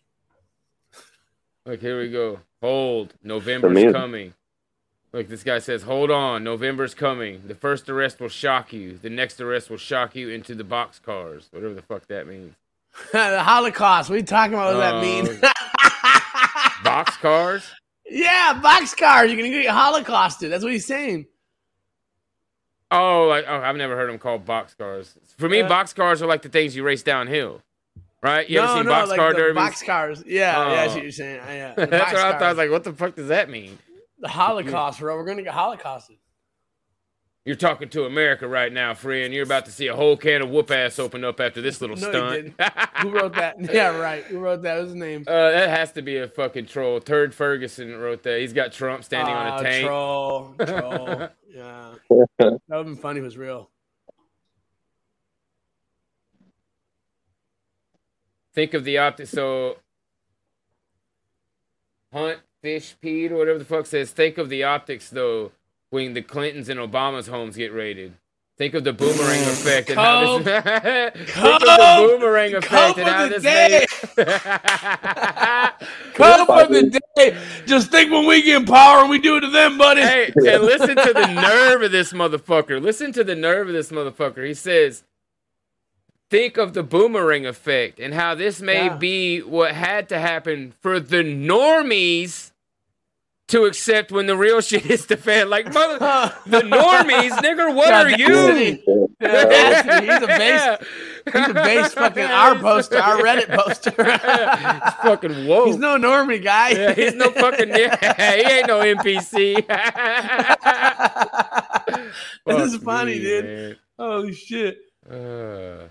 Look, 1.65 1.81
here 1.81 1.99
we 1.99 2.09
go. 2.09 2.39
Hold. 2.61 3.13
November's 3.23 3.91
coming. 3.93 4.33
Look, 5.13 5.29
this 5.29 5.43
guy 5.43 5.59
says, 5.59 5.83
hold 5.83 6.11
on. 6.11 6.43
November's 6.43 6.93
coming. 6.93 7.41
The 7.47 7.55
first 7.55 7.89
arrest 7.89 8.19
will 8.19 8.27
shock 8.29 8.73
you. 8.73 8.97
The 8.97 9.09
next 9.09 9.39
arrest 9.39 9.69
will 9.69 9.77
shock 9.77 10.15
you 10.15 10.29
into 10.29 10.55
the 10.55 10.63
box 10.63 10.99
cars. 10.99 11.47
Whatever 11.51 11.73
the 11.73 11.81
fuck 11.81 12.07
that 12.07 12.27
means. 12.27 12.55
the 13.11 13.43
Holocaust. 13.43 14.09
What 14.09 14.15
are 14.15 14.19
you 14.19 14.25
talking 14.25 14.53
about? 14.53 14.75
What 14.75 14.81
does 14.81 14.91
that 14.91 15.01
mean? 15.01 15.41
Box 16.83 17.17
cars? 17.17 17.69
yeah, 18.09 18.57
box 18.61 18.95
cars. 18.95 19.29
You're 19.31 19.41
gonna 19.41 19.49
get 19.61 19.69
holocausted. 19.73 20.49
That's 20.51 20.63
what 20.63 20.71
he's 20.71 20.85
saying. 20.85 21.25
Oh, 22.89 23.27
like 23.27 23.45
oh, 23.47 23.57
I've 23.59 23.75
never 23.75 23.95
heard 23.97 24.09
them 24.09 24.17
called 24.19 24.45
box 24.45 24.73
cars. 24.73 25.17
For 25.37 25.49
me, 25.49 25.61
Uh, 25.61 25.67
box 25.67 25.91
cars 25.93 26.21
are 26.21 26.27
like 26.27 26.41
the 26.41 26.49
things 26.49 26.73
you 26.75 26.83
race 26.83 27.03
downhill, 27.03 27.61
right? 28.23 28.49
You 28.49 28.57
no, 28.57 28.63
ever 28.63 28.73
seen 28.75 28.83
no, 28.85 28.91
box 28.91 29.09
like 29.09 29.17
car 29.17 29.33
derbies? 29.33 29.55
box 29.55 29.83
cars. 29.83 30.23
Yeah, 30.25 30.69
yeah, 30.69 30.75
that's 30.75 30.91
Oh. 30.91 30.95
what 30.95 31.03
you're 31.03 31.11
saying. 31.11 31.39
Uh, 31.41 31.45
Yeah, 31.47 31.73
That's 31.85 32.13
what 32.13 32.21
I 32.21 32.31
thought. 32.31 32.41
I 32.43 32.49
was 32.49 32.57
like, 32.57 32.71
what 32.71 32.83
the 32.85 32.93
fuck 32.93 33.15
does 33.15 33.27
that 33.27 33.49
mean? 33.49 33.77
the 34.19 34.29
Holocaust, 34.29 34.99
bro. 34.99 35.15
We're 35.17 35.25
gonna 35.25 35.43
get 35.43 35.53
holocausted. 35.53 36.15
You're 37.47 37.55
talking 37.55 37.87
to 37.91 38.03
America 38.03 38.45
right 38.45 38.73
now, 38.73 38.93
friend. 38.93 39.33
You're 39.33 39.45
about 39.45 39.63
to 39.67 39.71
see 39.71 39.87
a 39.87 39.95
whole 39.95 40.17
can 40.17 40.41
of 40.41 40.49
whoop 40.49 40.69
ass 40.69 40.99
open 40.99 41.23
up 41.23 41.39
after 41.39 41.61
this 41.61 41.79
little 41.79 41.95
No, 41.95 42.09
stunt. 42.09 42.33
didn't. 42.57 42.71
Who 43.01 43.09
wrote 43.11 43.35
that? 43.35 43.55
Yeah, 43.73 43.95
right. 43.97 44.21
Who 44.25 44.39
wrote 44.39 44.63
that? 44.63 44.73
What 44.73 44.81
was 44.81 44.89
his 44.91 44.95
name? 44.99 45.23
Uh, 45.25 45.51
that 45.51 45.69
has 45.69 45.93
to 45.93 46.01
be 46.01 46.17
a 46.17 46.27
fucking 46.27 46.65
troll. 46.65 46.99
Turd 46.99 47.33
Ferguson 47.33 47.95
wrote 47.97 48.23
that. 48.23 48.41
He's 48.41 48.51
got 48.51 48.73
Trump 48.73 49.05
standing 49.05 49.33
on 49.33 49.47
Ah, 49.47 49.57
a 49.59 49.63
tank. 49.63 49.85
Troll, 49.87 50.55
troll. 50.65 51.29
yeah, 51.49 51.93
that 52.09 52.29
would 52.49 52.59
have 52.69 52.85
been 52.85 52.97
funny 52.97 53.19
if 53.19 53.23
it 53.23 53.25
was 53.27 53.37
real. 53.37 53.69
Think 58.53 58.73
of 58.73 58.83
the 58.83 58.97
optics. 58.97 59.29
So, 59.29 59.77
Hunt, 62.11 62.39
Fish, 62.61 62.93
Pete, 62.99 63.31
or 63.31 63.37
whatever 63.37 63.57
the 63.59 63.63
fuck 63.63 63.85
says. 63.85 64.11
Think 64.11 64.37
of 64.37 64.49
the 64.49 64.63
optics 64.65 65.09
though 65.09 65.53
when 65.89 66.13
the 66.13 66.21
Clintons 66.21 66.69
and 66.69 66.79
Obama's 66.79 67.27
homes 67.27 67.55
get 67.55 67.73
raided. 67.73 68.13
Think 68.57 68.73
of 68.73 68.83
the 68.83 68.91
boomerang 68.93 69.41
effect 69.43 69.89
and 69.91 69.99
how 69.99 70.39
this. 70.39 70.63
Think 70.63 71.45
of 71.45 71.59
the 71.61 71.75
Cope! 71.77 72.19
boomerang 72.19 72.51
Cope 72.53 72.63
effect 72.63 72.97
and 72.97 73.07
of 73.07 73.13
how 73.13 73.23
the 73.27 73.39
this 73.39 73.43
day! 73.43 73.85
made. 74.17 74.27
Come 76.15 76.45
for 76.47 76.65
the 76.73 76.99
day. 77.15 77.37
Just 77.67 77.91
think 77.91 78.11
when 78.11 78.25
we 78.25 78.41
get 78.41 78.61
in 78.61 78.65
power 78.65 79.01
and 79.01 79.09
we 79.11 79.19
do 79.19 79.37
it 79.37 79.41
to 79.41 79.49
them, 79.51 79.77
buddy. 79.77 80.01
hey, 80.01 80.31
and 80.35 80.63
listen 80.63 80.95
to 80.95 81.13
the 81.13 81.27
nerve 81.33 81.83
of 81.83 81.91
this 81.91 82.13
motherfucker. 82.13 82.81
Listen 82.81 83.11
to 83.13 83.23
the 83.23 83.35
nerve 83.35 83.67
of 83.67 83.73
this 83.73 83.91
motherfucker. 83.91 84.45
He 84.47 84.55
says, 84.55 85.03
think 86.31 86.57
of 86.57 86.73
the 86.73 86.81
boomerang 86.83 87.45
effect 87.45 87.99
and 87.99 88.13
how 88.15 88.33
this 88.33 88.59
may 88.59 88.85
Yeah. 88.85 88.95
be 88.97 89.41
what 89.41 89.73
had 89.73 90.09
to 90.09 90.17
happen 90.19 90.73
for 90.81 90.99
the 90.99 91.17
normies 91.23 92.51
to 93.47 93.63
accept 93.63 94.11
when 94.11 94.25
the 94.27 94.35
real 94.35 94.61
shit 94.67 94.83
hits 94.83 95.05
the 95.05 95.17
fan. 95.17 95.49
Like, 95.49 95.73
mother, 95.73 95.97
the 96.45 96.61
normies, 96.61 97.31
nigga. 97.31 97.73
what 97.73 97.89
Yeah, 97.89 98.03
are 98.03 98.09
you? 98.09 98.79
Yeah. 99.19 99.99
He's 100.01 100.23
a 100.23 100.27
base. 100.27 100.87
He's 101.33 101.47
a 101.49 101.53
base 101.53 101.93
fucking 101.93 102.23
our 102.23 102.55
poster, 102.59 102.99
our 102.99 103.17
Reddit 103.17 103.49
poster. 103.55 103.91
He's 103.91 104.93
fucking 105.01 105.47
whoa. 105.47 105.65
He's 105.65 105.77
no 105.77 105.97
normie 105.97 106.43
guy. 106.43 106.69
Yeah, 106.69 106.93
he's 106.93 107.15
no 107.15 107.31
fucking. 107.31 107.69
he 107.73 107.81
ain't 107.81 108.67
no 108.67 108.79
NPC. 108.79 109.65
this 112.45 112.73
is 112.73 112.77
funny, 112.83 113.13
me, 113.15 113.19
dude. 113.19 113.45
man. 113.45 113.75
Holy 113.97 114.33
shit. 114.33 114.77
Uh, 115.09 115.87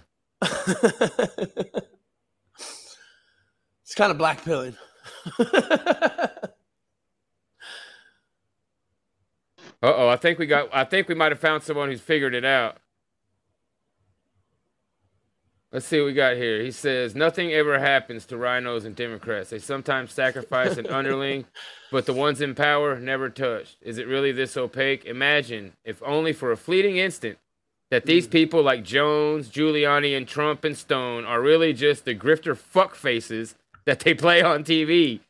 it's 3.83 3.95
kind 3.97 4.13
of 4.13 4.19
black 4.19 4.41
Uh 9.83 9.93
oh, 9.95 10.09
I 10.09 10.17
think 10.17 10.39
we 10.39 10.47
got. 10.47 10.69
I 10.73 10.85
think 10.85 11.09
we 11.09 11.15
might 11.15 11.33
have 11.33 11.41
found 11.41 11.63
someone 11.63 11.91
who's 11.91 12.01
figured 12.01 12.35
it 12.35 12.45
out. 12.45 12.79
Let's 15.73 15.85
see 15.87 15.99
what 15.99 16.07
we 16.07 16.13
got 16.15 16.37
here. 16.37 16.63
He 16.63 16.71
says 16.71 17.15
nothing 17.15 17.53
ever 17.53 17.79
happens 17.79 18.25
to 18.27 18.37
RINOs 18.37 18.87
and 18.87 18.97
Democrats. 18.97 19.51
They 19.51 19.59
sometimes 19.59 20.13
sacrifice 20.13 20.79
an 20.79 20.87
underling, 20.87 21.45
but 21.93 22.07
the 22.07 22.15
ones 22.15 22.41
in 22.41 22.55
power 22.55 22.99
never 22.99 23.29
touched. 23.29 23.77
Is 23.83 23.99
it 23.99 24.07
really 24.07 24.33
this 24.33 24.57
opaque? 24.57 25.05
Imagine, 25.05 25.73
if 25.85 26.03
only 26.03 26.33
for 26.33 26.51
a 26.51 26.57
fleeting 26.57 26.97
instant, 26.97 27.39
that 27.91 28.07
these 28.07 28.27
people 28.27 28.63
like 28.63 28.85
Jones, 28.85 29.51
Giuliani, 29.51 30.17
and 30.17 30.27
Trump 30.27 30.65
and 30.65 30.77
Stone 30.77 31.25
are 31.25 31.43
really 31.43 31.73
just 31.73 32.05
the 32.05 32.15
grifter 32.15 32.57
fuck 32.57 32.95
faces 32.95 33.55
that 33.85 34.01
they 34.01 34.15
play 34.15 34.41
on 34.43 34.65
TV. 34.65 35.21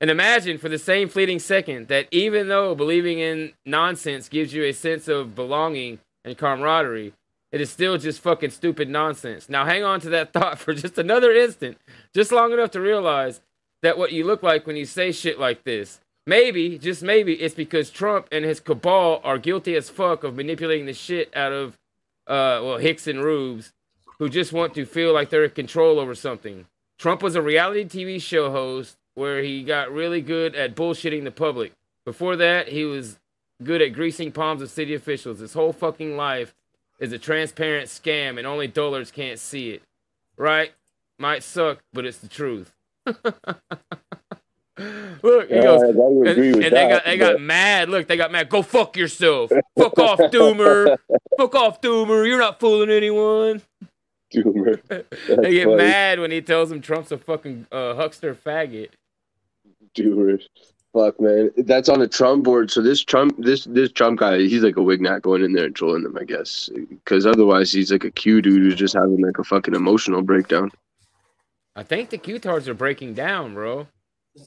And 0.00 0.10
imagine 0.10 0.58
for 0.58 0.68
the 0.68 0.78
same 0.78 1.08
fleeting 1.08 1.40
second 1.40 1.88
that 1.88 2.06
even 2.10 2.48
though 2.48 2.74
believing 2.74 3.18
in 3.18 3.52
nonsense 3.66 4.28
gives 4.28 4.54
you 4.54 4.64
a 4.64 4.72
sense 4.72 5.08
of 5.08 5.34
belonging 5.34 5.98
and 6.24 6.38
camaraderie, 6.38 7.14
it 7.50 7.60
is 7.60 7.70
still 7.70 7.98
just 7.98 8.20
fucking 8.20 8.50
stupid 8.50 8.88
nonsense. 8.88 9.48
Now 9.48 9.64
hang 9.64 9.82
on 9.82 10.00
to 10.00 10.10
that 10.10 10.32
thought 10.32 10.58
for 10.58 10.72
just 10.72 10.98
another 10.98 11.32
instant, 11.32 11.78
just 12.14 12.30
long 12.30 12.52
enough 12.52 12.70
to 12.72 12.80
realize 12.80 13.40
that 13.82 13.98
what 13.98 14.12
you 14.12 14.24
look 14.24 14.42
like 14.42 14.66
when 14.66 14.76
you 14.76 14.84
say 14.84 15.12
shit 15.12 15.38
like 15.38 15.64
this. 15.64 16.00
Maybe, 16.26 16.78
just 16.78 17.02
maybe, 17.02 17.34
it's 17.34 17.54
because 17.54 17.88
Trump 17.88 18.28
and 18.30 18.44
his 18.44 18.60
cabal 18.60 19.20
are 19.24 19.38
guilty 19.38 19.74
as 19.76 19.88
fuck 19.88 20.24
of 20.24 20.36
manipulating 20.36 20.84
the 20.84 20.92
shit 20.92 21.34
out 21.34 21.52
of, 21.52 21.78
uh, 22.26 22.60
well, 22.62 22.76
Hicks 22.76 23.06
and 23.06 23.24
Rubes, 23.24 23.72
who 24.18 24.28
just 24.28 24.52
want 24.52 24.74
to 24.74 24.84
feel 24.84 25.14
like 25.14 25.30
they're 25.30 25.44
in 25.44 25.52
control 25.52 25.98
over 25.98 26.14
something. 26.14 26.66
Trump 26.98 27.22
was 27.22 27.34
a 27.34 27.40
reality 27.40 27.84
TV 27.84 28.20
show 28.20 28.50
host 28.50 28.97
where 29.18 29.42
he 29.42 29.64
got 29.64 29.90
really 29.92 30.20
good 30.20 30.54
at 30.54 30.76
bullshitting 30.76 31.24
the 31.24 31.30
public. 31.32 31.72
Before 32.04 32.36
that, 32.36 32.68
he 32.68 32.84
was 32.84 33.18
good 33.62 33.82
at 33.82 33.92
greasing 33.92 34.30
palms 34.30 34.62
of 34.62 34.70
city 34.70 34.94
officials. 34.94 35.40
His 35.40 35.54
whole 35.54 35.72
fucking 35.72 36.16
life 36.16 36.54
is 37.00 37.10
a 37.12 37.18
transparent 37.18 37.88
scam 37.88 38.38
and 38.38 38.46
only 38.46 38.68
dullars 38.68 39.10
can't 39.10 39.40
see 39.40 39.70
it. 39.70 39.82
Right? 40.36 40.70
Might 41.18 41.42
suck, 41.42 41.80
but 41.92 42.06
it's 42.06 42.18
the 42.18 42.28
truth. 42.28 42.72
Look, 43.06 43.18
he 45.48 45.56
Yeah, 45.56 45.62
goes, 45.62 45.82
and, 45.82 45.98
and 46.28 46.62
they 46.62 46.70
that, 46.70 46.88
got 46.88 47.04
they 47.04 47.16
got 47.16 47.40
mad. 47.40 47.88
Look, 47.88 48.06
they 48.06 48.16
got 48.16 48.30
mad. 48.30 48.48
Go 48.48 48.62
fuck 48.62 48.96
yourself. 48.96 49.50
fuck 49.76 49.98
off, 49.98 50.20
Doomer. 50.20 50.96
fuck 51.36 51.54
off, 51.56 51.80
Doomer. 51.80 52.24
You're 52.24 52.38
not 52.38 52.60
fooling 52.60 52.88
anyone. 52.90 53.62
Doomer. 54.32 54.80
they 54.88 55.04
get 55.54 55.64
funny. 55.64 55.76
mad 55.76 56.20
when 56.20 56.30
he 56.30 56.40
tells 56.40 56.68
them 56.68 56.80
Trump's 56.80 57.10
a 57.10 57.18
fucking 57.18 57.66
uh, 57.72 57.94
huckster 57.96 58.32
faggot. 58.36 58.90
Doomer. 59.98 60.40
Fuck, 60.94 61.20
man. 61.20 61.50
That's 61.58 61.88
on 61.88 61.98
the 62.00 62.08
Trump 62.08 62.44
board. 62.44 62.70
So 62.70 62.80
this 62.80 63.04
Trump, 63.04 63.36
this 63.38 63.64
this 63.64 63.92
Trump 63.92 64.20
guy, 64.20 64.38
he's 64.38 64.62
like 64.62 64.76
a 64.76 64.80
wignat 64.80 65.22
going 65.22 65.44
in 65.44 65.52
there 65.52 65.66
and 65.66 65.74
trolling 65.74 66.02
them, 66.02 66.16
I 66.18 66.24
guess. 66.24 66.70
Because 66.88 67.26
otherwise, 67.26 67.72
he's 67.72 67.92
like 67.92 68.04
a 68.04 68.10
Q 68.10 68.40
dude 68.40 68.62
who's 68.62 68.74
just 68.74 68.94
having 68.94 69.20
like 69.20 69.38
a 69.38 69.44
fucking 69.44 69.74
emotional 69.74 70.22
breakdown. 70.22 70.70
I 71.76 71.84
think 71.84 72.10
the 72.10 72.18
Q-tards 72.18 72.68
are 72.68 72.74
breaking 72.74 73.14
down, 73.14 73.54
bro. 73.54 73.86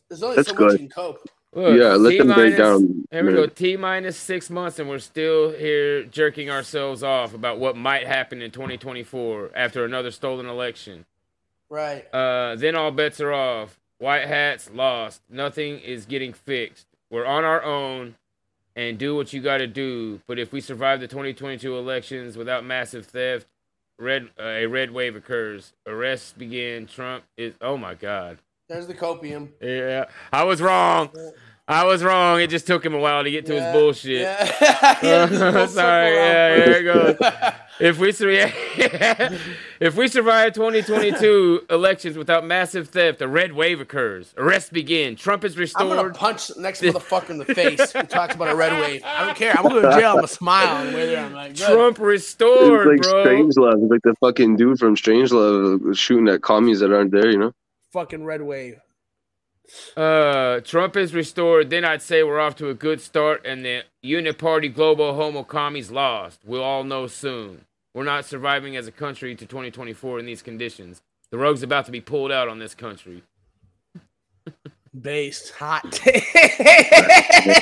There's 0.09 0.21
only 0.21 0.35
That's 0.35 0.49
so 0.49 0.55
good. 0.55 0.71
much 0.73 0.81
you 0.81 0.87
can 0.87 0.89
cope. 0.89 1.29
Look, 1.53 1.77
yeah, 1.77 1.93
let 1.95 2.11
T 2.11 2.17
them 2.17 2.33
break 2.33 2.57
down. 2.57 3.05
Here 3.11 3.23
we 3.25 3.33
man. 3.33 3.35
go. 3.35 3.45
T 3.45 3.77
minus 3.77 4.17
six 4.17 4.49
months, 4.49 4.79
and 4.79 4.89
we're 4.89 4.99
still 4.99 5.51
here 5.51 6.03
jerking 6.03 6.49
ourselves 6.49 7.03
off 7.03 7.33
about 7.33 7.59
what 7.59 7.75
might 7.75 8.07
happen 8.07 8.41
in 8.41 8.51
2024 8.51 9.51
after 9.55 9.85
another 9.85 10.11
stolen 10.11 10.45
election. 10.45 11.05
Right. 11.69 12.05
Uh, 12.13 12.55
then 12.55 12.75
all 12.75 12.91
bets 12.91 13.19
are 13.19 13.33
off. 13.33 13.77
White 14.01 14.27
hats 14.27 14.69
lost. 14.73 15.21
Nothing 15.29 15.79
is 15.79 16.05
getting 16.05 16.33
fixed. 16.33 16.87
We're 17.09 17.25
on 17.25 17.43
our 17.43 17.63
own 17.63 18.15
and 18.75 18.97
do 18.97 19.15
what 19.15 19.31
you 19.31 19.41
got 19.41 19.57
to 19.57 19.67
do. 19.67 20.21
But 20.27 20.39
if 20.39 20.51
we 20.51 20.59
survive 20.59 20.99
the 20.99 21.07
2022 21.07 21.77
elections 21.77 22.35
without 22.35 22.65
massive 22.65 23.05
theft, 23.05 23.47
red 23.99 24.29
uh, 24.39 24.43
a 24.43 24.65
red 24.65 24.91
wave 24.91 25.15
occurs. 25.15 25.73
Arrests 25.85 26.33
begin. 26.33 26.87
Trump 26.87 27.23
is 27.37 27.53
oh 27.61 27.77
my 27.77 27.93
god. 27.93 28.39
There's 28.67 28.87
the 28.87 28.93
copium. 28.93 29.49
Yeah, 29.61 30.05
I 30.31 30.43
was 30.45 30.61
wrong. 30.61 31.09
I 31.71 31.85
was 31.85 32.03
wrong. 32.03 32.41
It 32.41 32.49
just 32.49 32.67
took 32.67 32.85
him 32.85 32.93
a 32.93 32.99
while 32.99 33.23
to 33.23 33.31
get 33.31 33.45
to 33.47 33.55
Yeah, 33.55 33.71
his 33.71 33.81
bullshit. 33.81 34.21
Yeah. 34.21 34.97
Yeah, 35.03 35.25
just 35.27 35.41
full 35.53 35.67
Sorry, 35.67 36.13
yeah, 36.15 36.55
here 36.65 36.73
it 36.73 36.83
goes. 37.19 37.53
If 37.79 37.97
we 37.97 38.11
sur- 38.11 38.51
if 39.79 39.95
we 39.95 40.07
survive 40.07 40.53
2022 40.53 41.65
elections 41.71 42.15
without 42.15 42.45
massive 42.45 42.89
theft, 42.89 43.21
a 43.23 43.27
red 43.27 43.53
wave 43.53 43.81
occurs. 43.81 44.35
Arrests 44.37 44.69
begin. 44.69 45.15
Trump 45.15 45.43
is 45.43 45.53
I'm 45.75 45.87
gonna 45.87 46.03
restored. 46.03 46.13
punch 46.15 46.47
the 46.49 46.61
next 46.61 46.83
motherfucker 46.83 47.31
in 47.31 47.37
the 47.39 47.45
face 47.45 47.91
who 47.91 48.03
talks 48.03 48.35
about 48.35 48.49
a 48.49 48.55
red 48.55 48.73
wave. 48.81 49.01
I 49.03 49.25
don't 49.25 49.35
care. 49.35 49.57
I'm 49.57 49.63
gonna 49.63 49.81
go 49.81 49.89
to 49.89 49.99
jail. 49.99 50.09
I'm 50.11 50.15
gonna 50.17 50.27
smile 50.27 50.67
on 50.75 50.87
the 50.91 50.93
way 50.93 51.05
there. 51.07 51.25
I'm 51.25 51.33
like, 51.33 51.57
good. 51.57 51.65
Trump 51.65 51.99
It's 51.99 52.39
like 52.39 53.01
bro. 53.01 53.25
Strangelove. 53.25 53.81
It's 53.83 53.91
like 53.91 54.01
the 54.03 54.13
fucking 54.19 54.57
dude 54.57 54.77
from 54.77 54.95
Strangelove 54.95 55.97
shooting 55.97 56.27
at 56.27 56.41
commies 56.43 56.81
that 56.81 56.93
aren't 56.93 57.11
there, 57.11 57.31
you 57.31 57.37
know? 57.39 57.51
fucking 57.93 58.23
red 58.23 58.43
wave. 58.43 58.79
Uh, 59.95 60.59
Trump 60.61 60.95
is 60.97 61.13
restored. 61.13 61.69
Then 61.69 61.85
I'd 61.85 62.01
say 62.01 62.23
we're 62.23 62.39
off 62.39 62.55
to 62.57 62.69
a 62.69 62.73
good 62.73 63.01
start, 63.01 63.45
and 63.45 63.63
the 63.65 63.83
uniparty 64.03 64.73
global 64.73 65.13
homo 65.15 65.43
commies 65.43 65.91
lost. 65.91 66.39
We'll 66.45 66.63
all 66.63 66.83
know 66.83 67.07
soon. 67.07 67.65
We're 67.93 68.03
not 68.05 68.25
surviving 68.25 68.75
as 68.77 68.87
a 68.87 68.91
country 68.91 69.35
to 69.35 69.45
2024 69.45 70.19
in 70.19 70.25
these 70.25 70.41
conditions. 70.41 71.01
The 71.29 71.37
rug's 71.37 71.63
about 71.63 71.85
to 71.85 71.91
be 71.91 72.01
pulled 72.01 72.31
out 72.31 72.47
on 72.47 72.59
this 72.59 72.73
country. 72.75 73.23
Based 75.01 75.51
hot 75.51 75.89
take. 75.91 76.23
Yeah, 76.35 77.59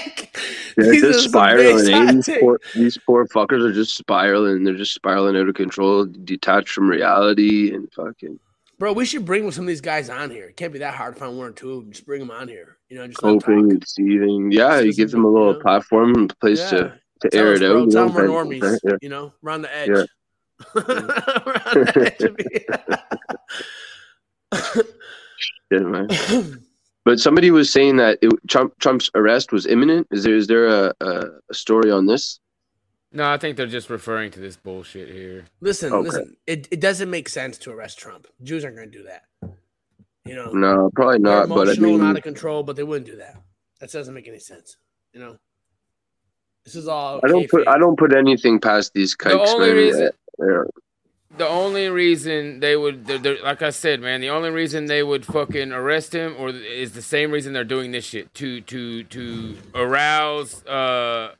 they're 0.77 0.95
just 1.01 1.25
spiraling. 1.29 1.77
based 1.85 1.91
hot 1.91 2.13
These 2.15 2.25
takes. 2.25 2.39
poor, 2.41 2.59
these 2.73 2.97
poor 3.05 3.25
fuckers 3.27 3.61
are 3.63 3.71
just 3.73 3.95
spiraling. 3.95 4.63
They're 4.63 4.73
just 4.75 4.95
spiraling 4.95 5.35
out 5.37 5.47
of 5.47 5.53
control, 5.53 6.05
detached 6.05 6.69
from 6.69 6.89
reality, 6.89 7.71
and 7.73 7.91
fucking 7.93 8.39
Bro, 8.79 8.93
we 8.93 9.05
should 9.05 9.25
bring 9.25 9.51
some 9.51 9.65
of 9.65 9.67
these 9.67 9.81
guys 9.81 10.09
on 10.09 10.31
here. 10.31 10.45
It 10.45 10.55
can't 10.57 10.71
be 10.71 10.79
that 10.79 10.93
hard 10.95 11.15
to 11.15 11.19
find 11.19 11.37
one 11.37 11.47
or 11.47 11.51
two 11.51 11.71
of 11.73 11.81
them. 11.83 11.91
Just 11.91 12.05
bring 12.05 12.19
them 12.21 12.31
on 12.31 12.47
here. 12.47 12.77
You 12.87 12.97
know, 12.97 13.07
just 13.07 13.19
coping 13.19 13.81
seething. 13.85 14.51
Yeah, 14.53 14.79
you 14.79 14.93
give 14.93 15.11
them 15.11 15.25
a 15.25 15.29
little 15.29 15.49
you 15.49 15.53
know? 15.55 15.59
platform 15.59 16.15
and 16.15 16.39
place 16.39 16.59
Yeah. 16.71 16.77
to, 16.77 16.99
to 17.21 17.29
Tell 17.29 17.45
air 17.47 17.53
us, 17.53 17.59
it 17.59 17.63
bro. 17.63 17.69
out. 17.81 17.85
you 17.85 17.91
Tell 17.91 18.07
know, 18.07 18.13
them 18.13 18.31
we're 18.31 18.43
normies. 18.45 18.79
yeah. 18.83 18.95
You 19.01 19.09
know, 19.09 19.33
we're 19.41 19.51
on 19.51 19.61
the 19.63 19.75
edge. 19.75 19.89
Yeah. 19.89 20.03
We're 20.73 20.81
on 20.81 21.07
the 21.07 22.45
edge. 24.51 24.89
Yeah, 25.71 25.79
man. 25.79 26.07
But 27.05 27.19
somebody 27.19 27.49
was 27.51 27.71
saying 27.71 27.97
that 27.97 28.19
it, 28.21 28.31
Trump 28.47 28.73
Trump's 28.79 29.09
arrest 29.15 29.51
was 29.51 29.65
imminent. 29.65 30.07
Is 30.11 30.23
there 30.23 30.35
is 30.35 30.47
there 30.47 30.67
a, 30.67 30.93
a 31.01 31.53
story 31.53 31.91
on 31.91 32.05
this? 32.05 32.39
No, 33.11 33.29
I 33.31 33.37
think 33.37 33.57
they're 33.57 33.65
just 33.65 33.89
referring 33.89 34.29
to 34.31 34.39
this 34.39 34.55
bullshit 34.55 35.09
here. 35.09 35.45
listen, 35.61 35.91
Okay. 35.93 36.07
listen. 36.09 36.37
It, 36.45 36.67
it 36.69 36.79
doesn't 36.79 37.09
make 37.09 37.27
sense 37.27 37.57
to 37.59 37.71
arrest 37.71 37.97
Trump. 37.97 38.27
Jews 38.43 38.63
aren't 38.63 38.75
going 38.77 38.91
to 38.91 38.97
do 38.97 39.03
that. 39.05 39.23
You 40.25 40.35
know, 40.35 40.51
No, 40.51 40.91
probably 40.93 41.17
they're 41.17 41.47
not. 41.47 41.49
But 41.49 41.69
I 41.69 41.71
emotional 41.71 41.95
and 41.95 42.03
out 42.03 42.17
of 42.17 42.23
control, 42.23 42.61
but 42.61 42.75
they 42.75 42.83
wouldn't 42.83 43.09
do 43.09 43.17
that. 43.17 43.41
That 43.79 43.91
doesn't 43.91 44.13
make 44.13 44.27
any 44.27 44.37
sense. 44.39 44.77
You 45.13 45.21
know, 45.21 45.37
this 46.65 46.75
is 46.75 46.87
all. 46.87 47.19
I 47.23 47.27
don't 47.29 47.49
put. 47.49 47.67
I 47.67 47.77
don't 47.79 47.97
put 47.97 48.13
anything 48.15 48.59
past 48.59 48.93
these 48.93 49.15
kikes, 49.15 49.33
The 49.33 49.39
only 49.41 49.67
man. 49.69 49.75
reason- 49.77 50.09
Yeah. 50.39 50.63
The 51.37 51.47
only 51.47 51.87
reason 51.89 52.59
they 52.59 52.75
would, 52.75 53.05
they're, 53.05 53.17
they're, 53.19 53.41
like 53.43 53.61
I 53.61 53.69
said, 53.69 54.01
man, 54.01 54.19
the 54.19 54.29
only 54.31 54.49
reason 54.49 54.87
they 54.87 55.03
would 55.03 55.25
fucking 55.25 55.71
arrest 55.71 56.13
him, 56.13 56.35
or 56.37 56.49
is 56.49 56.93
the 56.93 57.03
same 57.03 57.31
reason 57.31 57.53
they're 57.53 57.63
doing 57.63 57.91
this 57.91 58.03
shit 58.05 58.33
to 58.35 58.61
to 58.61 59.03
to 59.05 59.55
arouse 59.73 60.65
uh 60.65 61.33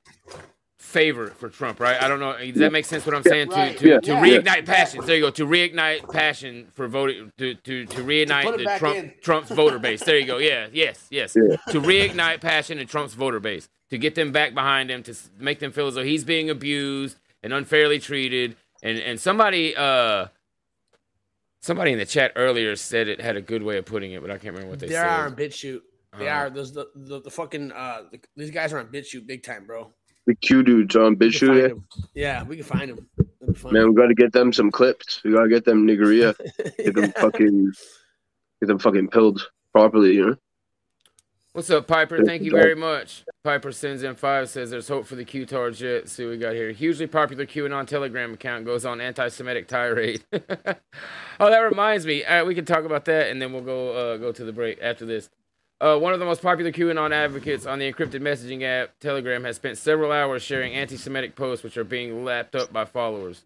favor 0.90 1.28
for 1.28 1.50
Trump, 1.50 1.80
right? 1.80 2.02
I 2.02 2.08
don't 2.08 2.20
know. 2.20 2.36
Does 2.38 2.56
that 2.56 2.72
make 2.72 2.86
sense? 2.86 3.06
What 3.06 3.16
I'm 3.16 3.24
saying 3.24 3.50
Right. 3.50 3.78
to 3.78 3.84
to, 3.84 3.88
Yeah. 3.90 4.00
to 4.00 4.12
Yeah. 4.12 4.24
reignite 4.42 4.66
passions. 4.66 5.06
There 5.06 5.16
you 5.16 5.22
go. 5.22 5.30
To 5.32 5.46
reignite 5.46 6.12
passion 6.12 6.68
for 6.74 6.88
voting 6.88 7.32
to 7.38 7.54
to 7.54 7.86
to 7.86 8.02
reignite 8.04 8.44
put 8.44 8.60
it 8.60 8.66
the 8.68 8.76
Trump 8.80 8.98
in. 8.98 9.14
Trump's 9.22 9.50
voter 9.52 9.80
base. 9.80 10.04
There 10.04 10.18
you 10.18 10.26
go. 10.26 10.38
Yeah. 10.38 10.68
Yes. 10.74 11.06
Yes. 11.10 11.36
Yeah. 11.36 11.58
To 11.72 11.80
reignite 11.80 12.42
passion 12.42 12.80
in 12.80 12.88
Trump's 12.88 13.14
voter 13.14 13.40
base. 13.40 13.70
To 13.92 13.98
get 13.98 14.16
them 14.16 14.32
back 14.32 14.54
behind 14.54 14.90
him. 14.90 15.04
To 15.04 15.16
make 15.38 15.60
them 15.60 15.72
feel 15.72 15.88
as 15.88 15.96
though 15.96 16.04
he's 16.04 16.24
being 16.24 16.50
abused 16.50 17.18
and 17.44 17.54
unfairly 17.54 18.00
treated. 18.00 18.56
And 18.82 18.98
and 19.00 19.20
somebody 19.20 19.76
uh. 19.76 20.28
Somebody 21.62 21.92
in 21.92 22.00
the 22.00 22.06
chat 22.06 22.32
earlier 22.38 22.76
said 22.78 23.10
it 23.10 23.20
had 23.20 23.36
a 23.36 23.42
good 23.42 23.64
way 23.64 23.78
of 23.78 23.86
putting 23.86 24.14
it, 24.14 24.22
but 24.22 24.32
I 24.32 24.36
can't 24.38 24.54
remember 24.54 24.70
what 24.70 24.80
they 24.80 24.88
They 24.88 24.94
said. 24.94 25.04
They 25.04 25.08
are 25.10 25.26
on 25.26 25.36
BitChute. 25.36 25.82
They 26.18 26.30
Uh, 26.30 26.34
are. 26.34 26.50
Those 26.50 26.72
the, 26.74 26.88
the, 26.96 27.20
the 27.20 27.30
fucking 27.30 27.74
uh 27.74 28.04
the, 28.12 28.20
these 28.38 28.50
guys 28.50 28.72
are 28.72 28.80
on 28.80 28.88
BitChute 28.88 29.28
big 29.28 29.44
time, 29.44 29.66
bro. 29.66 29.94
The 30.30 30.36
Q 30.36 30.62
dudes 30.62 30.96
on 30.96 31.18
We 31.18 31.32
can 31.32 31.40
find 31.40 31.60
BitChute. 31.60 31.72
'em. 31.72 31.86
Yeah, 32.14 32.44
we 32.44 32.56
can 32.58 32.64
find 32.64 32.92
them. 32.92 33.10
Man, 33.72 33.90
we 33.90 33.96
got 33.96 34.10
to 34.10 34.14
get 34.14 34.32
them 34.32 34.54
some 34.54 34.70
clips. 34.70 35.24
We 35.24 35.32
got 35.32 35.42
to 35.42 35.50
get 35.50 35.66
them 35.66 35.88
niggeria. 35.88 36.36
Get 36.78 36.94
them 36.94 37.12
fucking, 37.14 37.72
get 38.62 38.68
them 38.68 38.78
fucking 38.78 39.08
pilled 39.08 39.42
properly. 39.74 40.14
You 40.14 40.26
know. 40.28 40.36
What's 41.54 41.72
up, 41.72 41.88
Piper? 41.88 42.18
Good 42.18 42.28
Thank 42.28 42.44
you 42.44 42.52
job. 42.52 42.60
very 42.60 42.76
much. 42.76 43.26
Piper 43.44 43.72
sends 43.72 44.04
in 44.04 44.14
five, 44.14 44.50
says 44.50 44.70
there's 44.70 44.88
hope 44.88 45.08
for 45.08 45.16
the 45.16 45.26
Q-Tards 45.26 45.82
yet. 45.82 46.08
See 46.08 46.26
what 46.26 46.30
we 46.30 46.38
got 46.38 46.54
here. 46.54 46.72
Hugely 46.74 47.08
popular 47.08 47.48
QAnon 47.48 47.88
Telegram 47.88 48.36
account 48.36 48.66
goes 48.66 48.86
on 48.86 49.02
anti-Semitic 49.02 49.68
tirade. 49.68 50.24
oh, 50.32 51.50
that 51.50 51.60
reminds 51.62 52.06
me. 52.06 52.24
We 52.46 52.54
can 52.54 52.66
talk 52.66 52.86
about 52.86 53.06
that, 53.06 53.32
and 53.32 53.42
then 53.42 53.52
we'll 53.52 53.64
go 53.64 53.94
uh, 54.14 54.18
go 54.18 54.32
to 54.32 54.44
the 54.46 54.54
break 54.54 54.78
after 54.80 55.08
this. 55.08 55.28
Uh, 55.82 55.98
one 55.98 56.12
of 56.14 56.20
the 56.20 56.26
most 56.26 56.42
popular 56.42 56.72
QAnon 56.72 57.14
advocates 57.14 57.66
on 57.66 57.80
the 57.80 57.92
encrypted 57.92 58.22
messaging 58.22 58.64
app 58.64 59.00
Telegram 59.00 59.46
has 59.46 59.56
spent 59.56 59.78
several 59.78 60.12
hours 60.12 60.42
sharing 60.44 60.74
anti-Semitic 60.74 61.36
posts, 61.36 61.64
which 61.64 61.78
are 61.78 61.86
being 61.86 62.26
lapped 62.26 62.54
up 62.54 62.74
by 62.74 62.84
followers. 62.84 63.46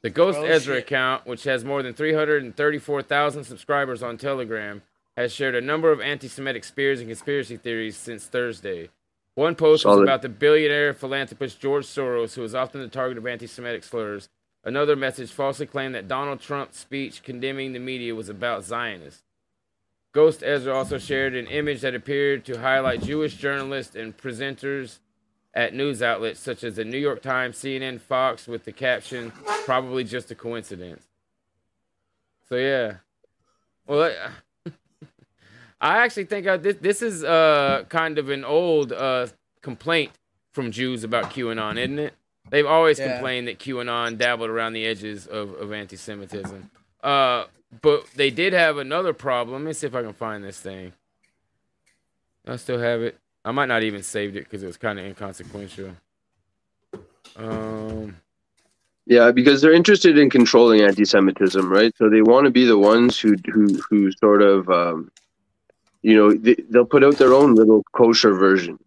The 0.00 0.08
Ghost 0.08 0.38
Oh, 0.38 0.44
Ezra 0.44 0.76
shit. 0.76 0.84
account, 0.84 1.26
which 1.26 1.44
has 1.44 1.64
more 1.64 1.82
than 1.82 1.92
334,000 1.92 3.44
subscribers 3.44 4.02
on 4.02 4.16
Telegram, 4.16 4.82
has 5.18 5.32
shared 5.32 5.54
a 5.54 5.60
number 5.60 5.90
of 5.92 6.00
anti 6.00 6.28
Semitic 6.28 6.64
spears 6.64 7.00
and 7.00 7.08
conspiracy 7.08 7.56
theories 7.56 7.96
since 7.96 8.26
Thursday. 8.26 8.88
One 9.34 9.54
post 9.54 9.84
was 9.84 10.00
about 10.00 10.22
the 10.22 10.30
billionaire 10.30 10.94
philanthropist 10.94 11.60
George 11.60 11.84
Soros, 11.86 12.34
who 12.34 12.42
is 12.44 12.54
often 12.54 12.80
the 12.80 12.88
target 12.88 13.18
of 13.18 13.26
anti 13.26 13.46
Semitic 13.46 13.84
slurs. 13.84 14.30
Another 14.64 14.96
message 14.96 15.30
falsely 15.30 15.66
claimed 15.66 15.94
that 15.94 16.08
Donald 16.08 16.40
Trump's 16.40 16.78
speech 16.78 17.22
condemning 17.22 17.72
the 17.72 17.78
media 17.78 18.14
was 18.14 18.28
about 18.30 18.64
Zionists. 18.64 19.22
Ghost 20.16 20.42
Ezra 20.42 20.74
also 20.74 20.96
shared 20.96 21.34
an 21.34 21.46
image 21.46 21.82
that 21.82 21.94
appeared 21.94 22.46
to 22.46 22.58
highlight 22.58 23.02
Jewish 23.02 23.34
journalists 23.36 23.94
and 23.94 24.16
presenters 24.16 25.00
at 25.52 25.74
news 25.74 26.00
outlets 26.00 26.40
such 26.40 26.64
as 26.64 26.76
the 26.76 26.86
New 26.86 26.96
York 26.96 27.20
Times, 27.20 27.58
CNN, 27.58 28.00
Fox, 28.00 28.48
with 28.48 28.64
the 28.64 28.72
caption, 28.72 29.30
probably 29.66 30.04
just 30.04 30.30
a 30.30 30.34
coincidence. 30.34 31.04
So, 32.48 32.56
yeah. 32.56 32.94
Well, 33.86 34.10
I- 34.66 34.70
I 35.82 35.98
actually 35.98 36.24
think 36.24 36.46
uh, 36.46 36.56
this, 36.56 36.76
this 36.80 37.02
is 37.02 37.22
uh, 37.22 37.84
kind 37.90 38.16
of 38.16 38.30
an 38.30 38.42
old 38.42 38.92
uh, 38.94 39.26
complaint 39.60 40.12
from 40.52 40.70
Jews 40.70 41.04
about 41.04 41.24
QAnon, 41.24 41.76
isn't 41.76 41.98
it? 41.98 42.14
They've 42.48 42.64
always 42.64 42.98
Yeah. 42.98 43.12
complained 43.12 43.48
that 43.48 43.58
QAnon 43.58 44.16
dabbled 44.16 44.48
around 44.48 44.72
the 44.72 44.86
edges 44.86 45.26
of, 45.26 45.52
of 45.60 45.72
anti 45.74 45.96
Semitism. 45.96 46.70
Uh, 47.04 47.44
but 47.82 48.06
they 48.14 48.30
did 48.30 48.52
have 48.52 48.78
another 48.78 49.12
problem. 49.12 49.62
Let 49.64 49.68
me 49.68 49.72
see 49.74 49.86
if 49.86 49.94
I 49.94 50.02
can 50.02 50.12
find 50.12 50.44
this 50.44 50.60
thing. 50.60 50.92
I 52.46 52.56
still 52.56 52.78
have 52.78 53.02
it. 53.02 53.18
I 53.44 53.52
might 53.52 53.66
not 53.66 53.82
even 53.82 54.02
saved 54.02 54.36
it 54.36 54.44
because 54.44 54.62
it 54.62 54.66
was 54.66 54.76
kind 54.76 54.98
of 54.98 55.04
inconsequential. 55.06 55.90
Um, 57.36 58.16
Yeah, 59.06 59.32
because 59.32 59.62
they're 59.62 59.72
interested 59.72 60.18
in 60.18 60.30
controlling 60.30 60.80
anti-Semitism, 60.82 61.70
right? 61.72 61.94
So 61.96 62.10
they 62.10 62.22
want 62.22 62.46
to 62.46 62.50
be 62.50 62.64
the 62.64 62.78
ones 62.78 63.20
who 63.20 63.36
who 63.52 63.80
who 63.88 64.12
sort 64.12 64.42
of, 64.42 64.68
um, 64.70 65.10
you 66.02 66.16
know, 66.16 66.32
they, 66.34 66.56
they'll 66.70 66.86
put 66.86 67.04
out 67.04 67.18
their 67.18 67.34
own 67.34 67.54
little 67.54 67.84
kosher 67.92 68.34
version, 68.34 68.78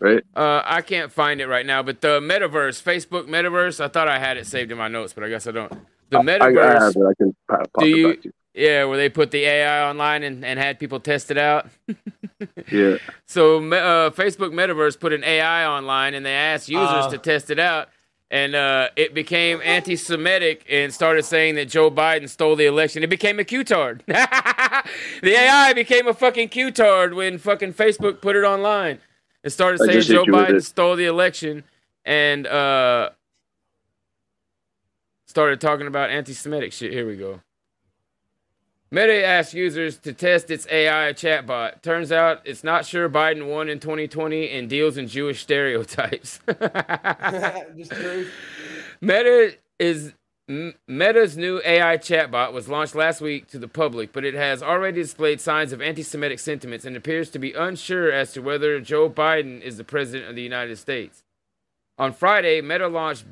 right? 0.00 0.22
uh, 0.36 0.62
I 0.64 0.82
can't 0.82 1.12
find 1.12 1.40
it 1.40 1.48
right 1.48 1.66
now, 1.66 1.82
but 1.82 2.00
the 2.00 2.20
metaverse, 2.20 2.82
Facebook 2.82 3.28
metaverse, 3.28 3.84
I 3.84 3.88
thought 3.88 4.08
I 4.08 4.18
had 4.18 4.36
it 4.38 4.46
saved 4.46 4.72
in 4.72 4.78
my 4.78 4.88
notes, 4.88 5.12
but 5.12 5.24
I 5.24 5.28
guess 5.28 5.46
I 5.46 5.52
don't. 5.52 5.72
The 6.10 6.18
I, 6.18 6.20
I 6.20 6.24
metaverse, 6.24 6.80
have 6.80 6.96
it. 6.96 7.02
I 7.06 7.14
can 7.14 7.36
pa- 7.48 7.56
pop 7.58 7.82
Do 7.82 7.84
it 7.86 7.96
you- 7.96 8.08
back 8.08 8.22
to 8.22 8.28
you. 8.28 8.32
yeah, 8.54 8.84
where 8.84 8.96
they 8.96 9.08
put 9.08 9.30
the 9.30 9.44
AI 9.44 9.88
online 9.88 10.22
and, 10.22 10.44
and 10.44 10.58
had 10.58 10.78
people 10.78 11.00
test 11.00 11.30
it 11.30 11.38
out. 11.38 11.66
Yeah, 12.72 12.96
So 13.26 13.58
uh, 13.58 14.08
Facebook 14.10 14.52
Metaverse 14.54 14.98
put 14.98 15.12
an 15.12 15.22
AI 15.24 15.66
online 15.66 16.14
and 16.14 16.24
they 16.24 16.32
asked 16.32 16.70
users 16.70 17.04
Uh. 17.06 17.10
to 17.10 17.18
test 17.18 17.50
it 17.50 17.58
out, 17.58 17.88
and 18.30 18.54
uh, 18.54 18.88
it 18.96 19.12
became 19.12 19.60
anti-Semitic 19.62 20.64
and 20.70 20.92
started 20.94 21.24
saying 21.24 21.56
that 21.56 21.68
Joe 21.68 21.90
Biden 21.90 22.30
stole 22.30 22.56
the 22.56 22.64
election. 22.64 23.02
It 23.02 23.10
became 23.10 23.38
a 23.40 23.44
Q-tard. 23.44 24.04
the 24.06 24.84
AI 25.24 25.72
became 25.74 26.06
a 26.08 26.14
fucking 26.14 26.48
Q-tard 26.48 27.12
when 27.12 27.36
fucking 27.36 27.74
Facebook 27.74 28.22
put 28.22 28.36
it 28.36 28.44
online. 28.44 29.00
It 29.44 29.50
started 29.50 29.78
saying 29.80 30.00
Joe 30.02 30.24
Biden 30.24 30.64
stole 30.64 30.96
the 30.96 31.04
election 31.06 31.64
and 32.06 32.46
uh, 32.46 33.10
started 35.30 35.60
talking 35.60 35.86
about 35.86 36.10
anti-Semitic 36.10 36.72
shit. 36.72 36.92
Here 36.92 37.06
we 37.06 37.16
go. 37.16 37.40
Meta 38.90 39.24
asked 39.24 39.54
users 39.54 39.96
to 39.98 40.12
test 40.12 40.50
its 40.50 40.66
AI 40.68 41.12
chatbot. 41.12 41.82
Turns 41.82 42.10
out 42.10 42.40
it's 42.44 42.64
not 42.64 42.84
sure 42.84 43.08
Biden 43.08 43.48
won 43.48 43.68
in 43.68 43.78
2020 43.78 44.50
and 44.50 44.68
deals 44.68 44.96
in 44.96 45.06
Jewish 45.06 45.40
stereotypes. 45.40 46.40
Meta 49.00 49.54
is 49.78 50.14
Meta's 50.88 51.36
new 51.36 51.62
AI 51.64 51.96
chatbot 51.96 52.52
was 52.52 52.68
launched 52.68 52.96
last 52.96 53.20
week 53.20 53.46
to 53.50 53.58
the 53.60 53.68
public, 53.68 54.12
but 54.12 54.24
it 54.24 54.34
has 54.34 54.64
already 54.64 55.00
displayed 55.00 55.40
signs 55.40 55.72
of 55.72 55.80
anti-Semitic 55.80 56.40
sentiments 56.40 56.84
and 56.84 56.96
appears 56.96 57.30
to 57.30 57.38
be 57.38 57.52
unsure 57.52 58.10
as 58.10 58.32
to 58.32 58.42
whether 58.42 58.80
Joe 58.80 59.08
Biden 59.08 59.62
is 59.62 59.76
the 59.76 59.84
president 59.84 60.28
of 60.28 60.34
the 60.34 60.42
United 60.42 60.76
States. 60.76 61.22
On 61.98 62.12
Friday, 62.12 62.60
Meta 62.60 62.88
launched 62.88 63.26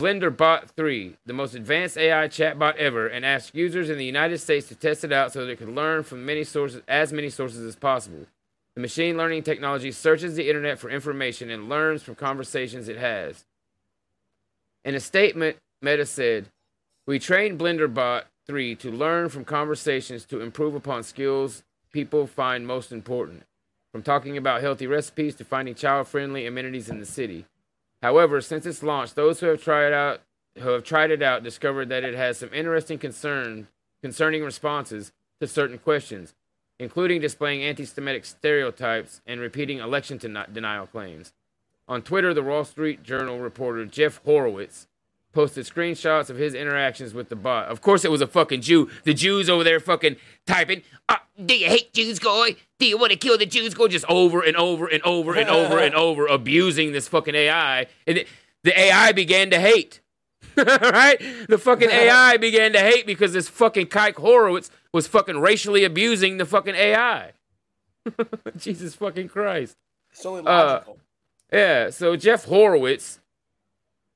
BlenderBot 0.00 0.70
3, 0.70 1.16
the 1.26 1.34
most 1.34 1.54
advanced 1.54 1.98
AI 1.98 2.26
chatbot 2.26 2.76
ever, 2.76 3.06
and 3.06 3.22
asked 3.22 3.54
users 3.54 3.90
in 3.90 3.98
the 3.98 4.04
United 4.04 4.38
States 4.38 4.66
to 4.68 4.74
test 4.74 5.04
it 5.04 5.12
out 5.12 5.30
so 5.30 5.46
it 5.46 5.58
could 5.58 5.68
learn 5.68 6.04
from 6.04 6.24
many 6.24 6.42
sources, 6.42 6.80
as 6.88 7.12
many 7.12 7.28
sources 7.28 7.66
as 7.66 7.76
possible. 7.76 8.26
The 8.76 8.80
machine 8.80 9.18
learning 9.18 9.42
technology 9.42 9.92
searches 9.92 10.36
the 10.36 10.48
internet 10.48 10.78
for 10.78 10.88
information 10.88 11.50
and 11.50 11.68
learns 11.68 12.02
from 12.02 12.14
conversations 12.14 12.88
it 12.88 12.96
has. 12.96 13.44
In 14.86 14.94
a 14.94 15.00
statement, 15.00 15.58
Meta 15.82 16.06
said, 16.06 16.46
"We 17.06 17.18
trained 17.18 17.58
BlenderBot 17.60 18.24
3 18.46 18.74
to 18.76 18.90
learn 18.90 19.28
from 19.28 19.44
conversations 19.44 20.24
to 20.26 20.40
improve 20.40 20.74
upon 20.74 21.02
skills 21.02 21.62
people 21.92 22.26
find 22.26 22.66
most 22.66 22.90
important, 22.90 23.42
from 23.92 24.02
talking 24.02 24.38
about 24.38 24.62
healthy 24.62 24.86
recipes 24.86 25.34
to 25.34 25.44
finding 25.44 25.74
child-friendly 25.74 26.46
amenities 26.46 26.88
in 26.88 27.00
the 27.00 27.06
city." 27.06 27.44
However, 28.02 28.40
since 28.40 28.66
its 28.66 28.82
launch, 28.82 29.14
those 29.14 29.40
who 29.40 29.46
have 29.46 29.62
tried 29.62 29.92
out 29.92 30.22
who 30.58 30.70
have 30.70 30.84
tried 30.84 31.10
it 31.10 31.22
out 31.22 31.44
discovered 31.44 31.88
that 31.88 32.02
it 32.02 32.14
has 32.14 32.38
some 32.38 32.52
interesting 32.52 32.98
concern 32.98 33.68
concerning 34.02 34.42
responses 34.42 35.12
to 35.40 35.46
certain 35.46 35.78
questions, 35.78 36.34
including 36.78 37.20
displaying 37.20 37.62
anti-Semitic 37.62 38.24
stereotypes 38.24 39.20
and 39.26 39.40
repeating 39.40 39.78
election 39.78 40.18
den- 40.18 40.46
denial 40.52 40.86
claims. 40.86 41.32
On 41.86 42.02
Twitter, 42.02 42.34
the 42.34 42.42
Wall 42.42 42.64
Street 42.64 43.02
Journal 43.02 43.38
reporter 43.38 43.84
Jeff 43.86 44.20
Horowitz 44.24 44.88
posted 45.32 45.66
screenshots 45.66 46.30
of 46.30 46.36
his 46.36 46.54
interactions 46.54 47.14
with 47.14 47.28
the 47.28 47.36
bot. 47.36 47.68
Of 47.68 47.80
course, 47.80 48.04
it 48.04 48.10
was 48.10 48.20
a 48.20 48.26
fucking 48.26 48.62
Jew. 48.62 48.90
The 49.04 49.14
Jews 49.14 49.48
over 49.48 49.62
there 49.62 49.78
fucking 49.78 50.16
typing, 50.46 50.82
uh, 51.08 51.16
"Do 51.46 51.56
you 51.56 51.66
hate 51.66 51.92
Jews, 51.92 52.18
guy? 52.18 52.56
Do 52.78 52.86
you 52.86 52.98
want 52.98 53.12
to 53.12 53.18
kill 53.18 53.38
the 53.38 53.46
Jews, 53.46 53.74
guy?" 53.74 53.88
Just 53.88 54.04
over 54.08 54.40
and 54.40 54.56
over 54.56 54.86
and 54.86 55.02
over 55.02 55.34
and 55.34 55.48
over 55.48 55.78
and 55.78 55.94
over, 56.06 56.26
abusing 56.26 56.92
this 56.92 57.08
fucking 57.08 57.34
AI, 57.34 57.86
and 58.06 58.18
it, 58.18 58.28
the 58.64 58.78
AI 58.78 59.12
began 59.12 59.50
to 59.50 59.60
hate. 59.60 60.00
right? 60.56 61.20
The 61.48 61.58
fucking 61.58 61.90
AI 61.92 62.36
began 62.36 62.72
to 62.72 62.80
hate 62.80 63.06
because 63.06 63.32
this 63.32 63.48
fucking 63.48 63.86
Kike 63.86 64.16
Horowitz 64.16 64.70
was 64.92 65.06
fucking 65.06 65.38
racially 65.38 65.84
abusing 65.84 66.38
the 66.38 66.44
fucking 66.44 66.74
AI. 66.74 67.32
Jesus 68.56 68.94
fucking 68.94 69.28
Christ. 69.28 69.76
It's 70.10 70.24
only 70.26 70.40
uh, 70.40 70.44
logical. 70.44 70.98
Yeah, 71.52 71.90
so 71.90 72.16
Jeff 72.16 72.44
Horowitz 72.44 73.20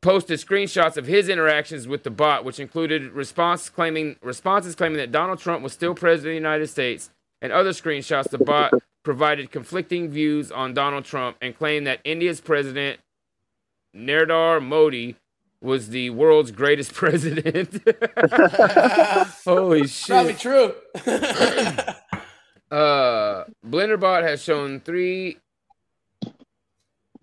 posted 0.00 0.38
screenshots 0.38 0.96
of 0.96 1.06
his 1.06 1.28
interactions 1.28 1.88
with 1.88 2.02
the 2.02 2.10
bot, 2.10 2.44
which 2.44 2.60
included 2.60 3.12
response 3.12 3.70
claiming 3.70 4.16
responses 4.22 4.74
claiming 4.74 4.98
that 4.98 5.10
Donald 5.10 5.38
Trump 5.38 5.62
was 5.62 5.72
still 5.72 5.94
president 5.94 6.28
of 6.28 6.32
the 6.32 6.48
United 6.48 6.66
States, 6.68 7.10
and 7.44 7.52
other 7.52 7.70
screenshots 7.70 8.30
the 8.30 8.38
bot 8.38 8.72
provided 9.02 9.50
conflicting 9.50 10.08
views 10.08 10.50
on 10.50 10.72
Donald 10.72 11.04
Trump 11.04 11.36
and 11.42 11.54
claimed 11.54 11.86
that 11.86 12.00
India's 12.02 12.40
president 12.40 12.98
Narendra 13.94 14.64
Modi 14.64 15.16
was 15.60 15.90
the 15.90 16.08
world's 16.08 16.50
greatest 16.50 16.94
president. 16.94 17.82
Holy 19.44 19.86
shit. 19.86 20.06
Probably 20.06 20.34
true. 20.34 20.74
Uh, 22.70 23.44
BlenderBot 23.64 24.22
has 24.22 24.42
shown 24.42 24.80
three. 24.80 25.36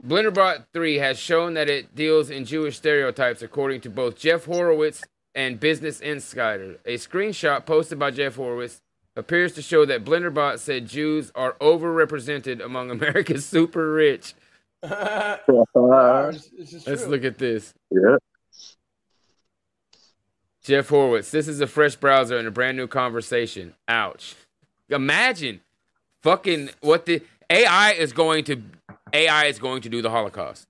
BlenderBot 0.05 0.65
3 0.73 0.95
has 0.95 1.19
shown 1.19 1.53
that 1.55 1.69
it 1.69 1.93
deals 1.93 2.31
in 2.31 2.45
Jewish 2.45 2.77
stereotypes, 2.77 3.43
according 3.43 3.81
to 3.81 3.89
both 3.89 4.17
Jeff 4.17 4.45
Horowitz 4.45 5.03
and 5.35 5.59
Business 5.59 5.99
Insider. 5.99 6.79
A 6.85 6.95
screenshot 6.95 7.67
posted 7.67 7.99
by 7.99 8.09
Jeff 8.09 8.35
Horowitz 8.35 8.81
appears 9.15 9.53
to 9.53 9.61
show 9.61 9.85
that 9.85 10.03
BlenderBot 10.03 10.59
said 10.59 10.87
Jews 10.87 11.31
are 11.35 11.53
overrepresented 11.61 12.63
among 12.63 12.91
America's 12.91 13.45
super 13.49 13.93
rich. 13.93 14.33
Let's 14.83 15.47
look 17.07 17.23
at 17.23 17.37
this. 17.37 17.73
Yeah. 17.91 18.17
Jeff 20.63 20.89
Horowitz, 20.89 21.31
this 21.31 21.47
is 21.47 21.59
a 21.59 21.67
fresh 21.67 21.95
browser 21.95 22.37
and 22.37 22.47
a 22.47 22.51
brand 22.51 22.77
new 22.77 22.87
conversation. 22.87 23.73
Ouch. 23.87 24.35
Imagine 24.89 25.61
fucking 26.21 26.69
what 26.81 27.05
the 27.05 27.21
AI 27.49 27.91
is 27.93 28.13
going 28.13 28.43
to 28.45 28.61
AI 29.13 29.45
is 29.45 29.59
going 29.59 29.81
to 29.81 29.89
do 29.89 30.01
the 30.01 30.09
Holocaust. 30.09 30.67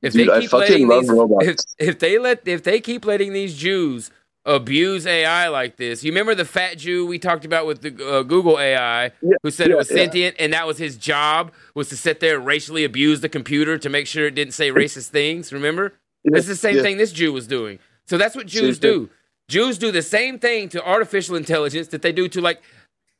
If 0.00 0.12
Dude, 0.12 0.30
I 0.30 0.46
fucking 0.46 0.86
love 0.86 1.02
these 1.02 1.10
robots. 1.12 1.74
if, 1.78 1.88
if 1.88 1.98
they 1.98 2.18
let 2.18 2.46
if 2.46 2.62
they 2.62 2.80
keep 2.80 3.04
letting 3.04 3.32
these 3.32 3.56
Jews 3.56 4.10
abuse 4.48 5.06
AI 5.06 5.48
like 5.48 5.76
this. 5.76 6.02
You 6.02 6.10
remember 6.10 6.34
the 6.34 6.44
fat 6.44 6.78
Jew 6.78 7.06
we 7.06 7.18
talked 7.18 7.44
about 7.44 7.66
with 7.66 7.82
the 7.82 7.90
uh, 8.04 8.22
Google 8.22 8.58
AI 8.58 9.12
Yeah, 9.22 9.34
who 9.42 9.50
said 9.50 9.68
it 9.68 9.70
yeah, 9.70 9.76
was 9.76 9.90
yeah. 9.90 9.96
sentient 9.96 10.36
and 10.38 10.52
that 10.52 10.66
was 10.66 10.78
his 10.78 10.96
job 10.96 11.52
was 11.74 11.88
to 11.90 11.96
sit 11.96 12.20
there 12.20 12.36
and 12.36 12.46
racially 12.46 12.82
abuse 12.84 13.20
the 13.20 13.28
computer 13.28 13.78
to 13.78 13.88
make 13.88 14.06
sure 14.06 14.26
it 14.26 14.34
didn't 14.34 14.54
say 14.54 14.70
racist 14.70 15.08
things, 15.10 15.52
remember? 15.52 15.92
Yeah, 16.24 16.38
It's 16.38 16.48
the 16.48 16.56
same 16.56 16.76
yeah. 16.76 16.82
thing 16.82 16.96
this 16.96 17.12
Jew 17.12 17.32
was 17.32 17.46
doing. 17.46 17.78
So 18.06 18.16
that's 18.18 18.34
what 18.34 18.46
Jews 18.46 18.78
do. 18.78 19.10
Jews 19.48 19.78
do 19.78 19.92
the 19.92 20.02
same 20.02 20.38
thing 20.38 20.68
to 20.70 20.84
artificial 20.84 21.36
intelligence 21.36 21.88
that 21.88 22.02
they 22.02 22.12
do 22.12 22.28
to 22.28 22.40
like 22.40 22.62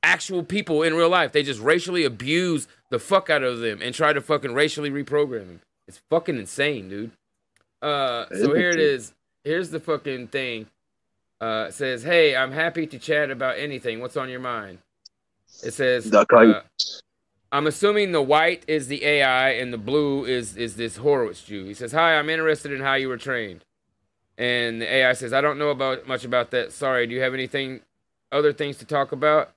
actual 0.03 0.43
people 0.43 0.83
in 0.83 0.95
real 0.95 1.09
life. 1.11 1.33
They 1.33 1.43
just 1.43 1.61
racially 1.61 2.05
abuse 2.05 2.69
the 2.91 2.99
fuck 2.99 3.29
out 3.29 3.43
of 3.43 3.61
them 3.61 3.81
and 3.83 3.95
try 3.95 4.13
to 4.13 4.21
fucking 4.21 4.55
racially 4.55 4.91
reprogram 4.91 5.47
them. 5.47 5.61
It's 5.87 6.01
fucking 6.11 6.37
insane, 6.39 6.89
dude. 6.89 7.11
Uh, 7.83 8.27
so 8.31 8.55
here 8.55 8.71
it 8.71 8.81
is. 8.81 9.13
Here's 9.45 9.71
the 9.71 9.81
fucking 9.81 10.29
thing. 10.29 10.67
Uh, 11.41 11.71
says, 11.71 12.03
"Hey, 12.03 12.35
I'm 12.35 12.53
happy 12.53 12.87
to 12.87 12.99
chat 12.99 13.31
about 13.31 13.59
anything. 13.59 14.01
What's 14.01 14.17
on 14.17 14.29
your 14.29 14.41
mind?" 14.41 14.79
It 15.63 15.73
says, 15.73 16.13
uh, 16.13 16.63
"I'm 17.53 17.67
assuming 17.69 18.11
the 18.13 18.23
white 18.23 18.65
is 18.67 18.89
the 18.89 19.05
AI 19.05 19.51
and 19.51 19.73
the 19.73 19.79
blue 19.79 20.25
is 20.25 20.57
is 20.57 20.77
this 20.77 20.97
Horowitz 20.97 21.43
Jew." 21.45 21.65
He 21.65 21.75
says, 21.75 21.93
"Hi, 21.93 22.19
I'm 22.19 22.29
interested 22.29 22.73
in 22.73 22.81
how 22.81 22.95
you 22.95 23.09
were 23.09 23.17
trained." 23.17 23.65
And 24.37 24.83
the 24.83 24.93
AI 24.93 25.13
says, 25.13 25.33
"I 25.33 25.41
don't 25.41 25.59
know 25.59 25.71
about 25.71 26.09
much 26.09 26.25
about 26.25 26.51
that. 26.51 26.73
Sorry. 26.73 27.07
Do 27.07 27.15
you 27.15 27.21
have 27.21 27.35
anything, 27.35 27.83
other 28.33 28.53
things 28.53 28.77
to 28.79 28.85
talk 28.85 29.13
about?" 29.13 29.53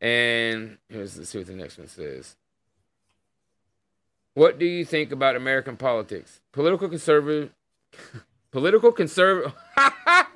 And 0.00 0.76
here's 0.90 1.16
let's 1.16 1.30
see 1.30 1.38
what 1.38 1.46
the 1.46 1.54
next 1.54 1.78
one 1.78 1.88
says. 1.88 2.36
What 4.34 4.58
do 4.58 4.66
you 4.66 4.84
think 4.84 5.12
about 5.12 5.34
American 5.34 5.78
politics? 5.78 6.40
Political 6.52 6.90
conservative, 6.90 7.52
political 8.50 8.92
conservative. 8.92 9.54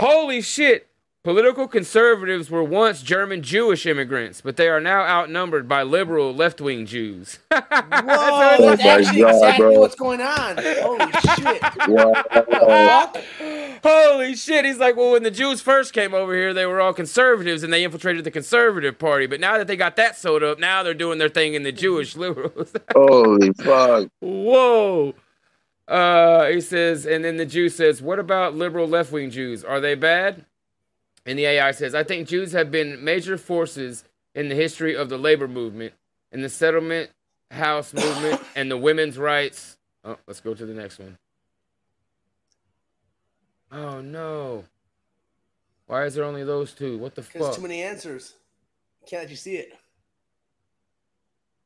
Holy 0.00 0.40
shit! 0.42 0.84
Political 1.24 1.68
conservatives 1.68 2.48
were 2.48 2.62
once 2.62 3.02
German 3.02 3.42
Jewish 3.42 3.84
immigrants, 3.84 4.40
but 4.40 4.56
they 4.56 4.68
are 4.68 4.80
now 4.80 5.02
outnumbered 5.02 5.68
by 5.68 5.82
liberal 5.82 6.32
left 6.32 6.60
wing 6.60 6.86
Jews. 6.86 7.38
Whoa, 7.52 7.60
Oh 7.70 8.56
that's 8.70 8.82
my 8.82 8.88
actually 8.90 9.20
God, 9.22 9.34
exactly 9.34 9.64
bro. 9.66 9.80
what's 9.80 9.94
going 9.96 10.20
on. 10.20 10.56
Holy 10.56 11.12
shit. 11.36 11.88
Wow. 11.88 13.12
Holy 13.84 14.34
shit. 14.36 14.64
He's 14.64 14.78
like, 14.78 14.96
well, 14.96 15.10
when 15.12 15.24
the 15.24 15.30
Jews 15.30 15.60
first 15.60 15.92
came 15.92 16.14
over 16.14 16.34
here, 16.34 16.54
they 16.54 16.66
were 16.66 16.80
all 16.80 16.94
conservatives 16.94 17.62
and 17.62 17.72
they 17.72 17.84
infiltrated 17.84 18.24
the 18.24 18.30
conservative 18.30 18.98
party. 18.98 19.26
But 19.26 19.40
now 19.40 19.58
that 19.58 19.66
they 19.66 19.76
got 19.76 19.96
that 19.96 20.16
sewed 20.16 20.42
up, 20.44 20.58
now 20.58 20.82
they're 20.82 20.94
doing 20.94 21.18
their 21.18 21.28
thing 21.28 21.54
in 21.54 21.62
the 21.64 21.72
Jewish 21.72 22.16
liberals. 22.16 22.72
Holy 22.94 23.52
fuck. 23.54 24.08
Whoa. 24.20 25.14
Uh, 25.88 26.46
he 26.48 26.60
says, 26.60 27.06
and 27.06 27.24
then 27.24 27.38
the 27.38 27.46
Jew 27.46 27.70
says, 27.70 28.02
what 28.02 28.18
about 28.18 28.54
liberal 28.54 28.86
left 28.86 29.10
wing 29.10 29.30
Jews? 29.30 29.64
Are 29.64 29.80
they 29.80 29.94
bad? 29.94 30.44
And 31.24 31.38
the 31.38 31.46
AI 31.46 31.70
says, 31.70 31.94
I 31.94 32.04
think 32.04 32.28
Jews 32.28 32.52
have 32.52 32.70
been 32.70 33.02
major 33.02 33.38
forces 33.38 34.04
in 34.34 34.50
the 34.50 34.54
history 34.54 34.94
of 34.94 35.08
the 35.08 35.16
labor 35.16 35.48
movement, 35.48 35.94
in 36.30 36.42
the 36.42 36.50
settlement 36.50 37.10
house 37.50 37.94
movement, 37.94 38.42
and 38.54 38.70
the 38.70 38.76
women's 38.76 39.16
rights. 39.16 39.78
Oh, 40.04 40.18
let's 40.26 40.40
go 40.40 40.52
to 40.52 40.66
the 40.66 40.74
next 40.74 40.98
one. 40.98 41.16
Oh 43.72 44.00
no. 44.02 44.64
Why 45.86 46.04
is 46.04 46.14
there 46.14 46.24
only 46.24 46.44
those 46.44 46.72
two? 46.72 46.98
What 46.98 47.14
the 47.14 47.22
fuck? 47.22 47.54
too 47.54 47.62
many 47.62 47.82
answers. 47.82 48.34
Can't 49.06 49.22
let 49.22 49.30
you 49.30 49.36
see 49.36 49.56
it. 49.56 49.72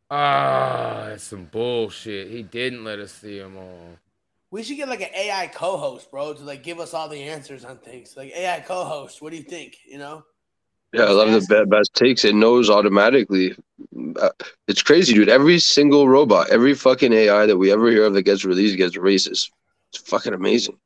Ah, 0.08 1.06
that's 1.08 1.24
some 1.24 1.44
bullshit. 1.46 2.28
He 2.28 2.42
didn't 2.42 2.84
let 2.84 3.00
us 3.00 3.12
see 3.12 3.38
them 3.38 3.56
all. 3.56 3.98
We 4.52 4.62
should 4.62 4.76
get 4.76 4.88
like 4.88 5.00
an 5.00 5.08
AI 5.14 5.46
co-host, 5.46 6.10
bro, 6.10 6.34
to 6.34 6.42
like 6.42 6.62
give 6.62 6.78
us 6.78 6.92
all 6.92 7.08
the 7.08 7.22
answers 7.22 7.64
on 7.64 7.78
things. 7.78 8.14
Like 8.18 8.32
AI 8.36 8.60
co-host, 8.60 9.22
what 9.22 9.30
do 9.30 9.38
you 9.38 9.42
think? 9.42 9.78
You 9.88 9.96
know? 9.96 10.24
Yeah, 10.92 11.04
I 11.04 11.12
love 11.12 11.32
the 11.32 11.64
be- 11.64 11.70
best 11.70 11.94
takes. 11.94 12.22
It 12.26 12.34
knows 12.34 12.68
automatically. 12.68 13.56
Uh, 14.20 14.28
It's 14.68 14.82
crazy, 14.82 15.14
dude. 15.14 15.30
Every 15.30 15.58
single 15.58 16.06
robot, 16.06 16.50
every 16.50 16.74
fucking 16.74 17.14
AI 17.14 17.46
that 17.46 17.56
we 17.56 17.72
ever 17.72 17.90
hear 17.90 18.04
of 18.04 18.12
that 18.12 18.24
gets 18.24 18.44
released 18.44 18.76
gets 18.76 18.94
racist. 18.98 19.50
It's 19.90 20.02
fucking 20.04 20.34
amazing. 20.34 20.76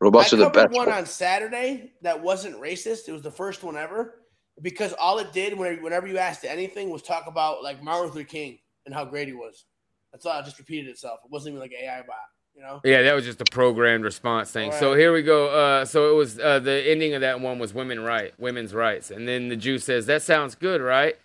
Robots 0.00 0.32
I 0.32 0.36
are 0.36 0.40
the 0.40 0.50
best. 0.50 0.72
one 0.72 0.90
on 0.90 1.06
Saturday 1.06 1.92
that 2.02 2.20
wasn't 2.20 2.60
racist. 2.60 3.08
It 3.08 3.12
was 3.12 3.22
the 3.22 3.30
first 3.30 3.62
one 3.62 3.76
ever 3.76 4.22
because 4.60 4.92
all 4.94 5.20
it 5.20 5.32
did 5.32 5.56
whenever, 5.56 5.82
whenever 5.82 6.06
you 6.08 6.18
asked 6.18 6.44
anything 6.44 6.90
was 6.90 7.02
talk 7.02 7.28
about 7.28 7.62
like 7.62 7.80
Martin 7.80 8.08
Luther 8.12 8.24
King 8.24 8.58
and 8.86 8.94
how 8.94 9.04
great 9.04 9.28
he 9.28 9.34
was. 9.34 9.66
That's 10.12 10.26
all. 10.26 10.36
It 10.40 10.44
just 10.44 10.58
repeated 10.58 10.90
itself. 10.90 11.20
It 11.24 11.30
wasn't 11.30 11.52
even 11.52 11.60
like 11.60 11.72
AI 11.80 12.02
bot. 12.02 12.16
You 12.56 12.62
know. 12.62 12.80
Yeah, 12.84 13.02
that 13.02 13.14
was 13.14 13.24
just 13.24 13.40
a 13.42 13.44
programmed 13.44 14.04
response 14.04 14.50
thing. 14.50 14.72
So 14.72 14.94
here 14.94 15.12
we 15.12 15.22
go. 15.22 15.48
Uh, 15.48 15.84
so 15.84 16.10
it 16.10 16.14
was 16.14 16.38
uh, 16.38 16.58
the 16.58 16.90
ending 16.90 17.12
of 17.12 17.20
that 17.20 17.40
one 17.40 17.58
was 17.58 17.74
women 17.74 18.00
right, 18.00 18.32
women's 18.38 18.72
rights, 18.72 19.10
and 19.10 19.28
then 19.28 19.48
the 19.48 19.56
Jew 19.56 19.78
says 19.78 20.06
that 20.06 20.22
sounds 20.22 20.54
good, 20.54 20.80
right? 20.80 21.16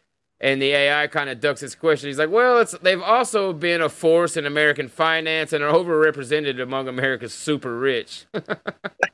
And 0.43 0.59
the 0.59 0.71
AI 0.73 1.05
kind 1.05 1.29
of 1.29 1.39
ducks 1.39 1.61
his 1.61 1.75
question. 1.75 2.09
He's 2.09 2.17
like, 2.17 2.31
"Well, 2.31 2.57
it's 2.59 2.71
they've 2.81 3.01
also 3.01 3.53
been 3.53 3.79
a 3.79 3.89
force 3.89 4.35
in 4.35 4.47
American 4.47 4.89
finance 4.89 5.53
and 5.53 5.63
are 5.63 5.71
overrepresented 5.71 6.59
among 6.59 6.87
America's 6.87 7.33
super 7.33 7.77
rich." 7.77 8.25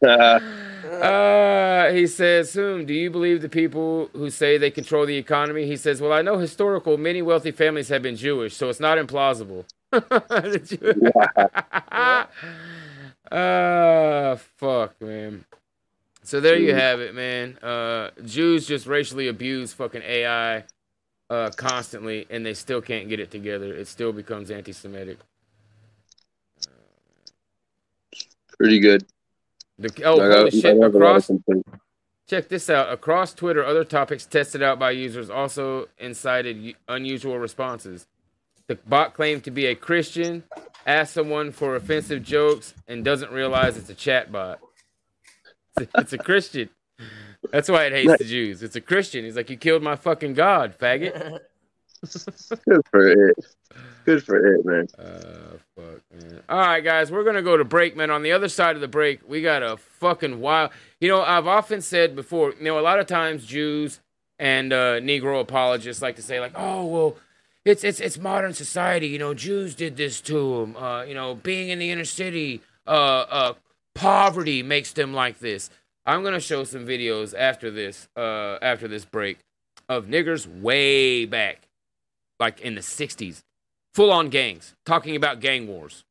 Uh, 0.87 1.91
he 1.91 2.07
says, 2.07 2.53
"Hmm, 2.53 2.85
do 2.85 2.93
you 2.93 3.11
believe 3.11 3.41
the 3.41 3.49
people 3.49 4.09
who 4.13 4.29
say 4.29 4.57
they 4.57 4.71
control 4.71 5.05
the 5.05 5.17
economy?" 5.17 5.67
He 5.67 5.75
says, 5.75 6.01
"Well, 6.01 6.13
I 6.13 6.21
know 6.21 6.37
historical 6.39 6.97
many 6.97 7.21
wealthy 7.21 7.51
families 7.51 7.89
have 7.89 8.01
been 8.01 8.15
Jewish, 8.15 8.55
so 8.55 8.69
it's 8.69 8.79
not 8.79 8.97
implausible." 8.97 9.65
Ah, 13.31 14.37
fuck, 14.57 14.99
man. 15.01 15.45
So 16.23 16.39
there 16.39 16.57
you 16.57 16.73
have 16.73 16.99
it, 16.99 17.13
man. 17.13 17.57
Uh, 17.59 18.11
Jews 18.25 18.65
just 18.65 18.87
racially 18.87 19.27
abuse 19.27 19.73
fucking 19.73 20.01
AI 20.03 20.63
uh, 21.29 21.49
constantly, 21.55 22.25
and 22.29 22.45
they 22.45 22.53
still 22.53 22.81
can't 22.81 23.09
get 23.09 23.19
it 23.19 23.31
together. 23.31 23.73
It 23.73 23.87
still 23.87 24.13
becomes 24.13 24.51
anti-Semitic. 24.51 25.17
Pretty 28.57 28.79
good. 28.79 29.05
The, 29.77 30.03
oh, 30.03 30.15
I 30.15 30.29
got- 30.29 30.37
holy 30.37 30.51
shit! 30.51 30.65
have 30.65 30.77
a 30.77 30.79
lot 30.79 30.87
of 30.87 30.95
Across. 30.95 31.31
Check 32.27 32.49
this 32.49 32.69
out. 32.69 32.91
Across 32.91 33.35
Twitter, 33.35 33.63
other 33.63 33.85
topics 33.85 34.25
tested 34.25 34.61
out 34.61 34.79
by 34.79 34.91
users 34.91 35.29
also 35.29 35.87
incited 35.97 36.75
unusual 36.89 37.39
responses. 37.39 38.05
The 38.67 38.75
bot 38.75 39.13
claimed 39.13 39.45
to 39.45 39.51
be 39.51 39.67
a 39.67 39.75
Christian, 39.75 40.43
asked 40.85 41.13
someone 41.13 41.53
for 41.53 41.77
offensive 41.77 42.23
jokes, 42.23 42.73
and 42.85 43.05
doesn't 43.05 43.31
realize 43.31 43.77
it's 43.77 43.89
a 43.89 43.93
chat 43.93 44.29
bot. 44.29 44.59
It's 45.77 45.89
a, 45.95 46.01
it's 46.01 46.13
a 46.13 46.17
Christian. 46.17 46.69
That's 47.51 47.69
why 47.69 47.85
it 47.85 47.93
hates 47.93 48.17
the 48.17 48.25
Jews. 48.25 48.63
It's 48.63 48.75
a 48.75 48.81
Christian. 48.81 49.25
He's 49.25 49.35
like, 49.35 49.49
you 49.49 49.57
killed 49.57 49.83
my 49.83 49.95
fucking 49.95 50.33
God, 50.33 50.77
faggot. 50.77 51.39
Good 52.65 52.81
for 52.91 53.07
it. 53.07 53.35
Good 54.05 54.23
for 54.23 54.55
it, 54.55 54.65
man. 54.65 54.87
Uh, 54.97 55.57
fuck, 55.75 56.01
man. 56.13 56.41
All 56.47 56.59
right, 56.59 56.83
guys, 56.83 57.11
we're 57.11 57.23
gonna 57.23 57.41
go 57.41 57.57
to 57.57 57.65
break, 57.65 57.95
man. 57.97 58.11
On 58.11 58.21
the 58.21 58.31
other 58.31 58.47
side 58.47 58.75
of 58.75 58.81
the 58.81 58.87
break, 58.87 59.27
we 59.27 59.41
got 59.41 59.63
a 59.63 59.77
fucking 59.77 60.39
wild. 60.39 60.71
You 61.01 61.09
know, 61.09 61.21
I've 61.21 61.47
often 61.47 61.81
said 61.81 62.15
before. 62.15 62.53
You 62.57 62.65
know, 62.65 62.79
a 62.79 62.81
lot 62.81 62.99
of 62.99 63.07
times 63.07 63.45
Jews 63.45 63.99
and 64.39 64.71
uh, 64.71 64.99
Negro 64.99 65.41
apologists 65.41 66.01
like 66.01 66.15
to 66.17 66.21
say, 66.21 66.39
like, 66.39 66.53
"Oh, 66.55 66.85
well, 66.85 67.17
it's 67.65 67.83
it's 67.83 67.99
it's 67.99 68.17
modern 68.17 68.53
society. 68.53 69.07
You 69.07 69.19
know, 69.19 69.33
Jews 69.33 69.75
did 69.75 69.97
this 69.97 70.21
to 70.21 70.61
them. 70.61 70.77
Uh, 70.77 71.03
you 71.03 71.13
know, 71.13 71.35
being 71.35 71.69
in 71.69 71.79
the 71.79 71.91
inner 71.91 72.05
city, 72.05 72.61
uh, 72.85 73.25
uh, 73.29 73.53
poverty 73.93 74.63
makes 74.63 74.93
them 74.93 75.13
like 75.13 75.39
this." 75.39 75.69
I'm 76.07 76.23
gonna 76.23 76.39
show 76.39 76.63
some 76.63 76.85
videos 76.87 77.35
after 77.37 77.69
this, 77.69 78.07
uh, 78.15 78.57
after 78.61 78.87
this 78.87 79.05
break, 79.05 79.37
of 79.89 80.05
niggers 80.05 80.47
way 80.61 81.25
back, 81.25 81.67
like 82.39 82.61
in 82.61 82.75
the 82.75 82.81
'60s 82.81 83.43
full 83.93 84.11
on 84.11 84.29
gangs, 84.29 84.73
talking 84.85 85.15
about 85.15 85.39
gang 85.41 85.67
wars. 85.67 86.03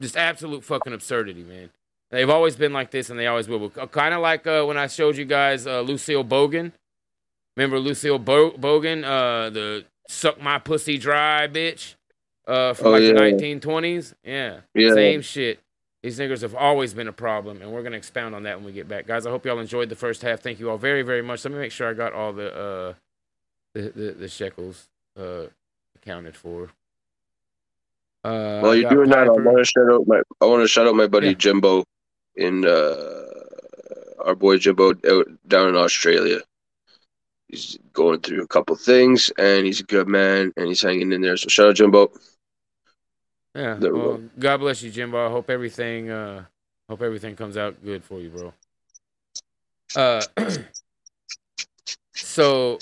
Just 0.00 0.16
absolute 0.16 0.64
fucking 0.64 0.92
absurdity, 0.92 1.42
man. 1.42 1.70
They've 2.10 2.28
always 2.30 2.54
been 2.56 2.72
like 2.72 2.90
this, 2.90 3.10
and 3.10 3.18
they 3.18 3.26
always 3.26 3.48
will. 3.48 3.68
Kind 3.70 4.14
of 4.14 4.20
like 4.20 4.46
uh, 4.46 4.64
when 4.64 4.76
I 4.76 4.86
showed 4.86 5.16
you 5.16 5.24
guys 5.24 5.66
uh, 5.66 5.80
Lucille 5.80 6.24
Bogan. 6.24 6.72
Remember 7.56 7.78
Lucille 7.78 8.18
Bo- 8.18 8.52
Bogan, 8.52 9.04
uh, 9.04 9.50
the 9.50 9.84
"suck 10.08 10.40
my 10.40 10.58
pussy 10.58 10.98
dry" 10.98 11.48
bitch 11.48 11.94
uh, 12.46 12.74
from 12.74 12.88
Oh, 12.88 12.90
like 12.92 13.02
yeah. 13.02 13.12
the 13.12 13.20
1920s? 13.20 14.14
Yeah, 14.22 14.60
Yeah. 14.74 14.92
same 14.94 15.20
shit. 15.22 15.58
These 16.06 16.20
niggers 16.20 16.42
have 16.42 16.54
always 16.54 16.94
been 16.94 17.08
a 17.08 17.12
problem, 17.12 17.60
and 17.60 17.72
we're 17.72 17.82
gonna 17.82 17.96
expound 17.96 18.36
on 18.36 18.44
that 18.44 18.58
when 18.58 18.64
we 18.64 18.70
get 18.70 18.86
back, 18.86 19.08
guys. 19.08 19.26
I 19.26 19.30
hope 19.30 19.44
y'all 19.44 19.58
enjoyed 19.58 19.88
the 19.88 19.96
first 19.96 20.22
half. 20.22 20.38
Thank 20.38 20.60
you 20.60 20.70
all 20.70 20.78
very, 20.78 21.02
very 21.02 21.20
much. 21.20 21.44
Let 21.44 21.52
me 21.52 21.58
make 21.58 21.72
sure 21.72 21.90
I 21.90 21.94
got 21.94 22.12
all 22.12 22.32
the 22.32 22.54
uh, 22.56 22.94
the, 23.74 23.90
the 23.90 24.12
the 24.12 24.28
shekels 24.28 24.86
uh, 25.18 25.46
accounted 25.96 26.36
for. 26.36 26.70
Uh, 28.22 28.60
While 28.60 28.76
you're 28.76 28.88
doing 28.88 29.10
that, 29.10 29.26
I 29.26 29.30
want 29.30 29.58
to 29.58 29.64
shout 29.64 29.92
out 29.92 30.06
my 30.06 30.22
I 30.40 30.46
want 30.46 30.62
to 30.62 30.68
shout 30.68 30.86
out 30.86 30.94
my 30.94 31.08
buddy 31.08 31.30
Yeah. 31.30 31.32
Jimbo, 31.32 31.82
in 32.36 32.64
uh, 32.64 33.24
our 34.24 34.36
boy 34.36 34.58
Jimbo 34.58 34.90
out 35.10 35.26
down 35.48 35.70
in 35.70 35.74
Australia. 35.74 36.38
He's 37.48 37.80
going 37.92 38.20
through 38.20 38.44
a 38.44 38.46
couple 38.46 38.76
things, 38.76 39.32
and 39.40 39.66
he's 39.66 39.80
a 39.80 39.84
good 39.84 40.06
man, 40.06 40.52
and 40.56 40.68
he's 40.68 40.82
hanging 40.82 41.10
in 41.10 41.20
there. 41.20 41.36
So 41.36 41.48
shout 41.48 41.70
out 41.70 41.74
Jimbo. 41.74 42.12
Yeah. 43.56 43.82
Well, 43.92 44.18
go. 44.18 44.30
God 44.40 44.58
bless 44.58 44.82
you, 44.82 44.92
Jimbo. 44.92 45.28
I 45.28 45.30
hope 45.30 45.50
everything 45.50 46.10
uh 46.10 46.46
hope 46.90 47.02
everything 47.02 47.36
comes 47.36 47.58
out 47.58 47.84
good 47.84 48.04
for 48.04 48.20
you, 48.20 48.30
bro. 48.30 48.54
Uh 49.96 50.22
so 52.14 52.78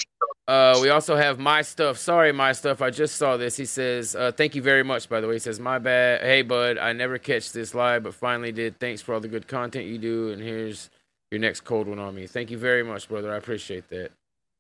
uh 0.49 0.79
we 0.83 0.91
also 0.91 1.17
have 1.17 1.39
my 1.39 1.63
stuff. 1.63 1.99
Sorry, 1.99 2.33
my 2.33 2.53
stuff. 2.53 2.83
I 2.83 2.91
just 2.91 3.17
saw 3.17 3.37
this. 3.39 3.57
He 3.57 3.67
says, 3.67 4.17
uh 4.17 4.33
thank 4.33 4.55
you 4.57 4.63
very 4.63 4.85
much, 4.85 5.09
by 5.09 5.21
the 5.21 5.29
way. 5.29 5.35
He 5.35 5.41
says, 5.41 5.61
My 5.61 5.79
bad. 5.79 6.23
Hey 6.23 6.43
bud, 6.43 6.79
I 6.79 6.93
never 6.95 7.19
catch 7.19 7.53
this 7.53 7.75
live, 7.75 8.05
but 8.05 8.15
finally 8.15 8.53
did. 8.53 8.81
Thanks 8.81 9.03
for 9.03 9.15
all 9.15 9.21
the 9.21 9.29
good 9.29 9.49
content 9.49 9.87
you 9.87 9.99
do, 9.99 10.31
and 10.31 10.43
here's 10.43 10.91
your 11.33 11.41
next 11.41 11.63
cold 11.63 11.89
one 11.89 12.01
on 12.01 12.15
me. 12.15 12.27
Thank 12.29 12.51
you 12.51 12.59
very 12.59 12.85
much, 12.85 13.09
brother. 13.09 13.33
I 13.33 13.39
appreciate 13.39 13.89
that. 13.91 14.13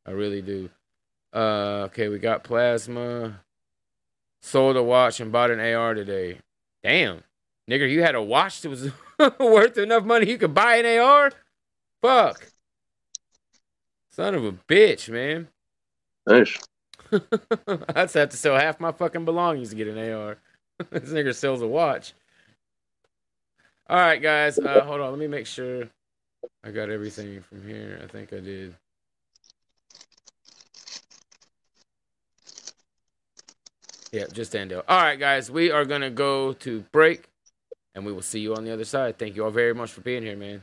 I 0.06 0.12
really 0.12 0.42
do. 0.42 0.70
Uh 1.34 1.84
okay, 1.88 2.08
we 2.08 2.18
got 2.18 2.44
plasma. 2.44 3.40
Sold 4.44 4.76
a 4.76 4.82
watch 4.82 5.20
and 5.20 5.32
bought 5.32 5.50
an 5.50 5.58
AR 5.58 5.94
today. 5.94 6.36
Damn. 6.82 7.22
nigga, 7.68 7.90
you 7.90 8.02
had 8.02 8.14
a 8.14 8.22
watch 8.22 8.60
that 8.60 8.68
was 8.68 8.90
worth 9.40 9.78
enough 9.78 10.04
money 10.04 10.28
you 10.28 10.36
could 10.36 10.52
buy 10.52 10.76
an 10.76 11.00
AR? 11.00 11.32
Fuck. 12.02 12.52
Son 14.10 14.34
of 14.34 14.44
a 14.44 14.52
bitch, 14.52 15.08
man. 15.08 15.48
Nice. 16.26 16.58
I'd 17.10 18.10
have 18.10 18.28
to 18.28 18.36
sell 18.36 18.54
half 18.56 18.78
my 18.78 18.92
fucking 18.92 19.24
belongings 19.24 19.70
to 19.70 19.76
get 19.76 19.88
an 19.88 20.12
AR. 20.12 20.36
this 20.90 21.08
nigga 21.08 21.34
sells 21.34 21.62
a 21.62 21.66
watch. 21.66 22.12
All 23.88 23.96
right, 23.96 24.20
guys. 24.20 24.58
Uh, 24.58 24.84
hold 24.84 25.00
on. 25.00 25.10
Let 25.10 25.18
me 25.18 25.26
make 25.26 25.46
sure 25.46 25.88
I 26.62 26.70
got 26.70 26.90
everything 26.90 27.40
from 27.40 27.66
here. 27.66 27.98
I 28.04 28.08
think 28.08 28.34
I 28.34 28.40
did. 28.40 28.74
Yeah, 34.14 34.26
just 34.32 34.52
Andale. 34.52 34.84
All 34.86 35.02
right, 35.02 35.18
guys. 35.18 35.50
We 35.50 35.72
are 35.72 35.84
to 36.02 36.10
go 36.10 36.52
to 36.52 36.84
break, 36.92 37.24
and 37.96 38.06
we 38.06 38.12
will 38.12 38.22
see 38.22 38.38
you 38.38 38.54
on 38.54 38.62
the 38.62 38.72
other 38.72 38.84
side. 38.84 39.18
Thank 39.18 39.34
you 39.34 39.44
all 39.44 39.50
very 39.50 39.74
much 39.74 39.90
for 39.90 40.02
being 40.02 40.22
here, 40.22 40.36
man. 40.36 40.62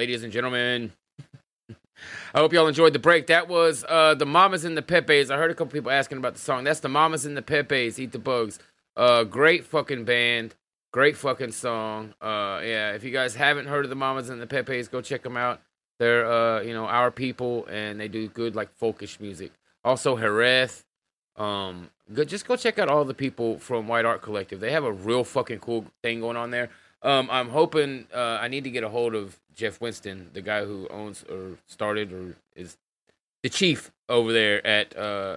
Ladies 0.00 0.24
and 0.24 0.32
gentlemen. 0.32 0.90
I 2.34 2.38
hope 2.38 2.54
y'all 2.54 2.66
enjoyed 2.66 2.94
the 2.94 2.98
break. 2.98 3.26
That 3.26 3.48
was 3.48 3.84
uh, 3.86 4.14
the 4.14 4.24
Mamas 4.24 4.64
and 4.64 4.74
the 4.74 4.80
Pepes. 4.80 5.28
I 5.28 5.36
heard 5.36 5.50
a 5.50 5.54
couple 5.54 5.72
people 5.72 5.90
asking 5.90 6.16
about 6.16 6.32
the 6.32 6.40
song. 6.40 6.64
That's 6.64 6.80
the 6.80 6.88
Mamas 6.88 7.26
and 7.26 7.36
the 7.36 7.42
Pepes. 7.42 7.98
Eat 7.98 8.12
the 8.12 8.18
Bugs. 8.18 8.58
Uh, 8.96 9.24
great 9.24 9.66
fucking 9.66 10.06
band. 10.06 10.54
Great 10.90 11.18
fucking 11.18 11.52
song. 11.52 12.14
Uh, 12.18 12.62
yeah, 12.64 12.92
if 12.92 13.04
you 13.04 13.10
guys 13.10 13.34
haven't 13.34 13.66
heard 13.66 13.84
of 13.84 13.90
the 13.90 13.94
Mamas 13.94 14.30
and 14.30 14.40
the 14.40 14.46
Pepes, 14.46 14.88
go 14.88 15.02
check 15.02 15.22
them 15.22 15.36
out. 15.36 15.60
They're 15.98 16.24
uh, 16.24 16.62
you 16.62 16.72
know 16.72 16.86
our 16.86 17.10
people, 17.10 17.66
and 17.66 18.00
they 18.00 18.08
do 18.08 18.26
good 18.26 18.56
like 18.56 18.70
folkish 18.78 19.20
music. 19.20 19.52
Also, 19.84 20.16
Jerez. 20.16 20.82
Um, 21.36 21.90
good. 22.10 22.30
Just 22.30 22.48
go 22.48 22.56
check 22.56 22.78
out 22.78 22.88
all 22.88 23.04
the 23.04 23.12
people 23.12 23.58
from 23.58 23.86
White 23.86 24.06
Art 24.06 24.22
Collective. 24.22 24.60
They 24.60 24.72
have 24.72 24.84
a 24.84 24.92
real 24.92 25.24
fucking 25.24 25.58
cool 25.58 25.84
thing 26.02 26.20
going 26.20 26.38
on 26.38 26.50
there. 26.50 26.70
Um, 27.02 27.28
I'm 27.30 27.48
hoping 27.48 28.06
uh, 28.14 28.38
I 28.40 28.48
need 28.48 28.64
to 28.64 28.70
get 28.70 28.84
a 28.84 28.88
hold 28.88 29.14
of 29.14 29.38
Jeff 29.54 29.80
Winston, 29.80 30.30
the 30.32 30.42
guy 30.42 30.64
who 30.64 30.86
owns 30.88 31.24
or 31.24 31.58
started 31.66 32.12
or 32.12 32.36
is 32.54 32.76
the 33.42 33.48
chief 33.48 33.90
over 34.08 34.32
there 34.32 34.64
at 34.66 34.96
uh, 34.96 35.36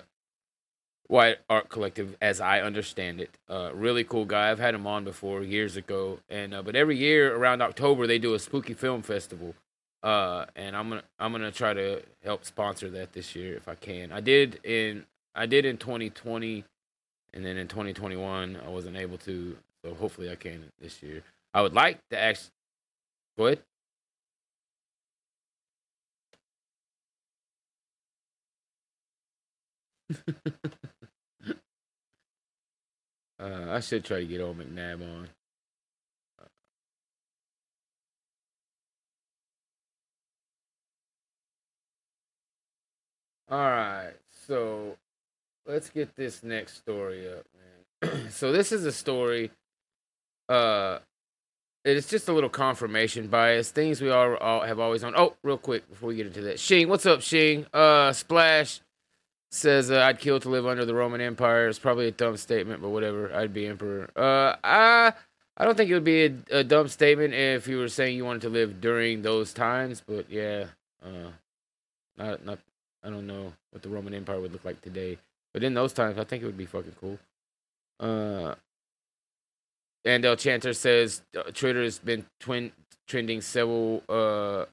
White 1.07 1.37
Art 1.49 1.69
Collective, 1.69 2.17
as 2.21 2.41
I 2.41 2.61
understand 2.61 3.21
it. 3.21 3.29
Uh, 3.49 3.71
really 3.73 4.03
cool 4.03 4.25
guy. 4.25 4.49
I've 4.49 4.59
had 4.59 4.75
him 4.75 4.87
on 4.87 5.03
before 5.03 5.41
years 5.43 5.77
ago, 5.77 6.19
and 6.29 6.53
uh, 6.53 6.61
but 6.61 6.75
every 6.75 6.97
year 6.97 7.35
around 7.35 7.61
October 7.61 8.07
they 8.07 8.19
do 8.19 8.33
a 8.33 8.39
spooky 8.39 8.73
film 8.73 9.01
festival, 9.01 9.55
uh, 10.01 10.45
and 10.55 10.75
I'm 10.75 10.89
gonna 10.89 11.03
I'm 11.19 11.31
gonna 11.31 11.51
try 11.51 11.73
to 11.73 12.01
help 12.23 12.45
sponsor 12.45 12.89
that 12.91 13.13
this 13.13 13.35
year 13.35 13.55
if 13.55 13.67
I 13.67 13.75
can. 13.75 14.11
I 14.11 14.21
did 14.21 14.59
in 14.63 15.05
I 15.35 15.45
did 15.45 15.65
in 15.65 15.77
2020, 15.77 16.63
and 17.33 17.45
then 17.45 17.57
in 17.57 17.67
2021 17.67 18.59
I 18.65 18.69
wasn't 18.69 18.97
able 18.97 19.17
to, 19.19 19.57
so 19.83 19.93
hopefully 19.93 20.31
I 20.31 20.35
can 20.35 20.65
this 20.81 21.01
year. 21.03 21.23
I 21.53 21.61
would 21.61 21.73
like 21.73 21.99
to 22.09 22.19
ask. 22.19 22.49
go 23.37 23.47
ahead. 23.47 23.59
uh, 33.39 33.65
I 33.69 33.79
should 33.79 34.03
try 34.03 34.19
to 34.19 34.25
get 34.25 34.41
old 34.41 34.57
McNabb 34.57 35.01
on. 35.01 35.29
All 43.49 43.59
right, 43.59 44.13
so 44.47 44.97
let's 45.67 45.89
get 45.91 46.15
this 46.15 46.41
next 46.41 46.77
story 46.77 47.27
up, 47.31 47.45
man. 48.01 48.29
so 48.31 48.51
this 48.51 48.71
is 48.71 48.85
a 48.85 48.91
story. 48.91 49.51
Uh, 50.49 50.99
it's 51.85 52.09
just 52.09 52.27
a 52.29 52.33
little 52.33 52.49
confirmation 52.49 53.27
bias. 53.27 53.71
Things 53.71 54.01
we 54.01 54.09
all, 54.09 54.35
all 54.37 54.61
have 54.61 54.79
always 54.79 55.03
on. 55.03 55.13
Oh, 55.15 55.35
real 55.43 55.57
quick 55.57 55.89
before 55.89 56.09
we 56.09 56.15
get 56.15 56.27
into 56.27 56.41
that, 56.41 56.59
Shing, 56.59 56.87
what's 56.87 57.05
up, 57.05 57.21
Shing? 57.21 57.65
Uh, 57.73 58.13
Splash 58.13 58.81
says 59.51 59.91
uh, 59.91 60.01
I'd 60.01 60.19
kill 60.19 60.39
to 60.39 60.49
live 60.49 60.65
under 60.65 60.85
the 60.85 60.95
Roman 60.95 61.21
Empire. 61.21 61.67
It's 61.67 61.79
probably 61.79 62.07
a 62.07 62.11
dumb 62.11 62.37
statement, 62.37 62.81
but 62.81 62.89
whatever. 62.89 63.33
I'd 63.33 63.53
be 63.53 63.67
emperor. 63.67 64.09
Uh, 64.15 64.55
I 64.63 65.13
I 65.55 65.65
don't 65.65 65.77
think 65.77 65.89
it 65.89 65.93
would 65.93 66.03
be 66.03 66.25
a, 66.25 66.59
a 66.59 66.63
dumb 66.63 66.87
statement 66.87 67.33
if 67.33 67.67
you 67.67 67.77
were 67.77 67.87
saying 67.87 68.17
you 68.17 68.25
wanted 68.25 68.41
to 68.43 68.49
live 68.49 68.81
during 68.81 69.21
those 69.21 69.53
times. 69.53 70.01
But 70.05 70.29
yeah, 70.29 70.65
uh, 71.05 71.31
not 72.17 72.45
not. 72.45 72.59
I 73.03 73.09
don't 73.09 73.27
know 73.27 73.53
what 73.71 73.83
the 73.83 73.89
Roman 73.89 74.13
Empire 74.13 74.39
would 74.39 74.53
look 74.53 74.65
like 74.65 74.81
today, 74.81 75.17
but 75.53 75.63
in 75.63 75.73
those 75.73 75.93
times, 75.93 76.17
I 76.17 76.23
think 76.23 76.41
it 76.41 76.45
would 76.45 76.57
be 76.57 76.65
fucking 76.65 76.95
cool. 76.99 77.19
Uh, 77.99 78.55
and 80.05 80.25
El 80.25 80.35
Chanter 80.35 80.73
says 80.73 81.21
uh, 81.37 81.43
Twitter's 81.53 81.99
been 81.99 82.25
twin 82.39 82.71
trending 83.07 83.41
civil 83.41 84.03
uh 84.09 84.65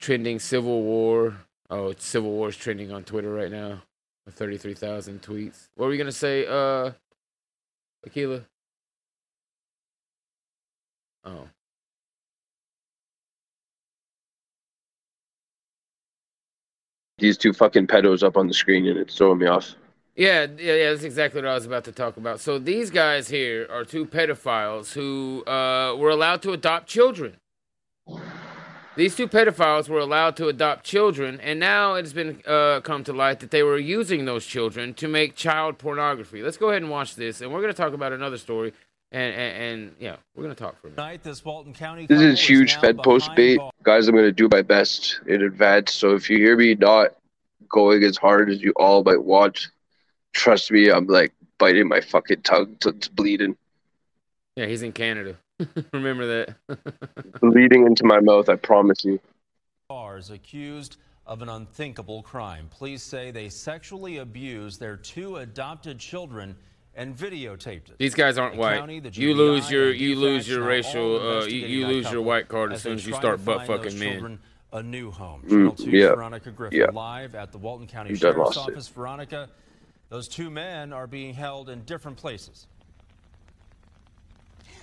trending 0.00 0.38
civil 0.38 0.82
war. 0.82 1.36
Oh, 1.68 1.94
civil 1.98 2.32
war's 2.32 2.56
trending 2.56 2.92
on 2.92 3.04
Twitter 3.04 3.32
right 3.32 3.50
now. 3.50 3.82
Thirty 4.30 4.58
three 4.58 4.74
thousand 4.74 5.22
tweets. 5.22 5.68
What 5.74 5.86
were 5.86 5.90
we 5.90 5.96
gonna 5.98 6.12
say, 6.12 6.46
uh 6.46 6.92
Aquila? 8.06 8.42
Oh. 11.24 11.48
These 17.18 17.36
two 17.36 17.52
fucking 17.52 17.86
pedos 17.86 18.22
up 18.22 18.36
on 18.38 18.48
the 18.48 18.54
screen 18.54 18.86
and 18.86 18.98
it's 18.98 19.16
throwing 19.16 19.38
me 19.38 19.46
off. 19.46 19.74
Yeah, 20.16 20.46
yeah, 20.58 20.74
yeah, 20.74 20.90
that's 20.90 21.04
exactly 21.04 21.40
what 21.40 21.48
I 21.48 21.54
was 21.54 21.66
about 21.66 21.84
to 21.84 21.92
talk 21.92 22.16
about. 22.16 22.40
So 22.40 22.58
these 22.58 22.90
guys 22.90 23.28
here 23.28 23.66
are 23.70 23.84
two 23.84 24.06
pedophiles 24.06 24.92
who 24.92 25.44
uh, 25.46 25.96
were 25.96 26.10
allowed 26.10 26.42
to 26.42 26.52
adopt 26.52 26.88
children. 26.88 27.36
These 28.96 29.14
two 29.14 29.28
pedophiles 29.28 29.88
were 29.88 30.00
allowed 30.00 30.36
to 30.38 30.48
adopt 30.48 30.84
children, 30.84 31.40
and 31.40 31.60
now 31.60 31.94
it's 31.94 32.12
been 32.12 32.42
uh, 32.44 32.80
come 32.80 33.04
to 33.04 33.12
light 33.12 33.38
that 33.40 33.50
they 33.52 33.62
were 33.62 33.78
using 33.78 34.24
those 34.24 34.44
children 34.44 34.94
to 34.94 35.06
make 35.06 35.36
child 35.36 35.78
pornography. 35.78 36.42
Let's 36.42 36.56
go 36.56 36.70
ahead 36.70 36.82
and 36.82 36.90
watch 36.90 37.14
this, 37.14 37.40
and 37.40 37.52
we're 37.52 37.60
going 37.62 37.72
to 37.72 37.76
talk 37.76 37.94
about 37.94 38.12
another 38.12 38.36
story, 38.36 38.72
and 39.12 39.32
and, 39.32 39.62
and 39.62 39.96
yeah, 40.00 40.16
we're 40.34 40.42
going 40.42 40.54
to 40.54 40.60
talk 40.60 40.78
for 40.80 40.88
a 40.88 40.90
minute. 40.90 40.96
Tonight, 40.96 41.22
this 41.22 41.44
Walton 41.44 41.72
County 41.72 42.06
This 42.06 42.20
is 42.20 42.40
huge 42.40 42.74
Fed 42.76 42.98
post 42.98 43.34
bait. 43.36 43.58
bars. 43.58 43.72
Guys, 43.84 44.08
I'm 44.08 44.14
going 44.14 44.26
to 44.26 44.32
do 44.32 44.48
my 44.50 44.62
best 44.62 45.20
in 45.26 45.42
advance. 45.42 45.94
So 45.94 46.14
if 46.14 46.28
you 46.28 46.38
hear 46.38 46.56
me 46.56 46.74
not 46.74 47.14
going 47.68 48.02
as 48.02 48.16
hard 48.16 48.50
as 48.50 48.60
you 48.60 48.72
all 48.76 49.04
might 49.04 49.22
want, 49.22 49.70
trust 50.32 50.70
me, 50.70 50.90
I'm 50.90 51.06
like 51.06 51.32
biting 51.58 51.88
my 51.88 52.00
fucking 52.00 52.42
tongue 52.42 52.76
till 52.80 52.92
it's 52.92 53.08
bleeding. 53.08 53.56
Yeah, 54.56 54.66
he's 54.66 54.82
in 54.82 54.92
Canada. 54.92 55.36
Remember 55.92 56.26
that. 56.26 56.56
Bleeding 57.40 57.86
into 57.86 58.04
my 58.04 58.20
mouth, 58.20 58.48
I 58.48 58.56
promise 58.56 59.04
you. 59.04 59.20
Bars 59.88 60.30
accused 60.30 60.96
of 61.26 61.42
an 61.42 61.48
unthinkable 61.48 62.22
crime. 62.22 62.68
Police 62.70 63.02
say 63.02 63.30
they 63.30 63.48
sexually 63.48 64.18
abused 64.18 64.80
their 64.80 64.96
two 64.96 65.36
adopted 65.36 65.98
children 65.98 66.56
and 66.94 67.16
videotaped 67.16 67.90
it. 67.90 67.98
These 67.98 68.14
guys 68.14 68.38
aren't 68.38 68.54
The 68.54 68.60
white. 68.60 68.78
county, 68.78 69.00
the 69.00 69.10
You 69.10 69.34
lose 69.34 69.70
your 69.70 69.92
you 69.92 70.16
lose 70.16 70.48
your 70.48 70.62
racial 70.64 71.20
uh, 71.40 71.44
you, 71.44 71.66
you 71.66 71.86
lose 71.86 72.10
your 72.10 72.22
white 72.22 72.48
card 72.48 72.72
as 72.72 72.76
as 72.78 72.82
soon 72.82 72.94
as 72.94 73.06
you 73.06 73.14
start 73.14 73.44
butt 73.44 73.66
fucking 73.66 73.98
men. 73.98 74.38
A 74.72 74.82
new 74.82 75.10
home. 75.10 75.42
Mm, 75.42 75.48
Channel 75.50 75.72
2's 75.72 75.86
yeah. 75.86 76.08
Veronica 76.14 76.50
Griffin 76.52 76.78
Yeah. 76.78 76.86
live 76.92 77.34
at 77.34 77.50
the 77.52 77.58
Walton 77.58 77.86
County 77.88 78.10
You 78.10 78.16
Sheriff's 78.16 78.38
lost 78.56 78.68
it. 78.68 78.72
Office. 78.72 78.88
Veronica, 78.88 79.48
those 80.10 80.28
two 80.28 80.50
men 80.50 80.92
are 80.92 81.06
being 81.06 81.32
held 81.32 81.70
in 81.70 81.82
different 81.84 82.18
places. 82.18 82.66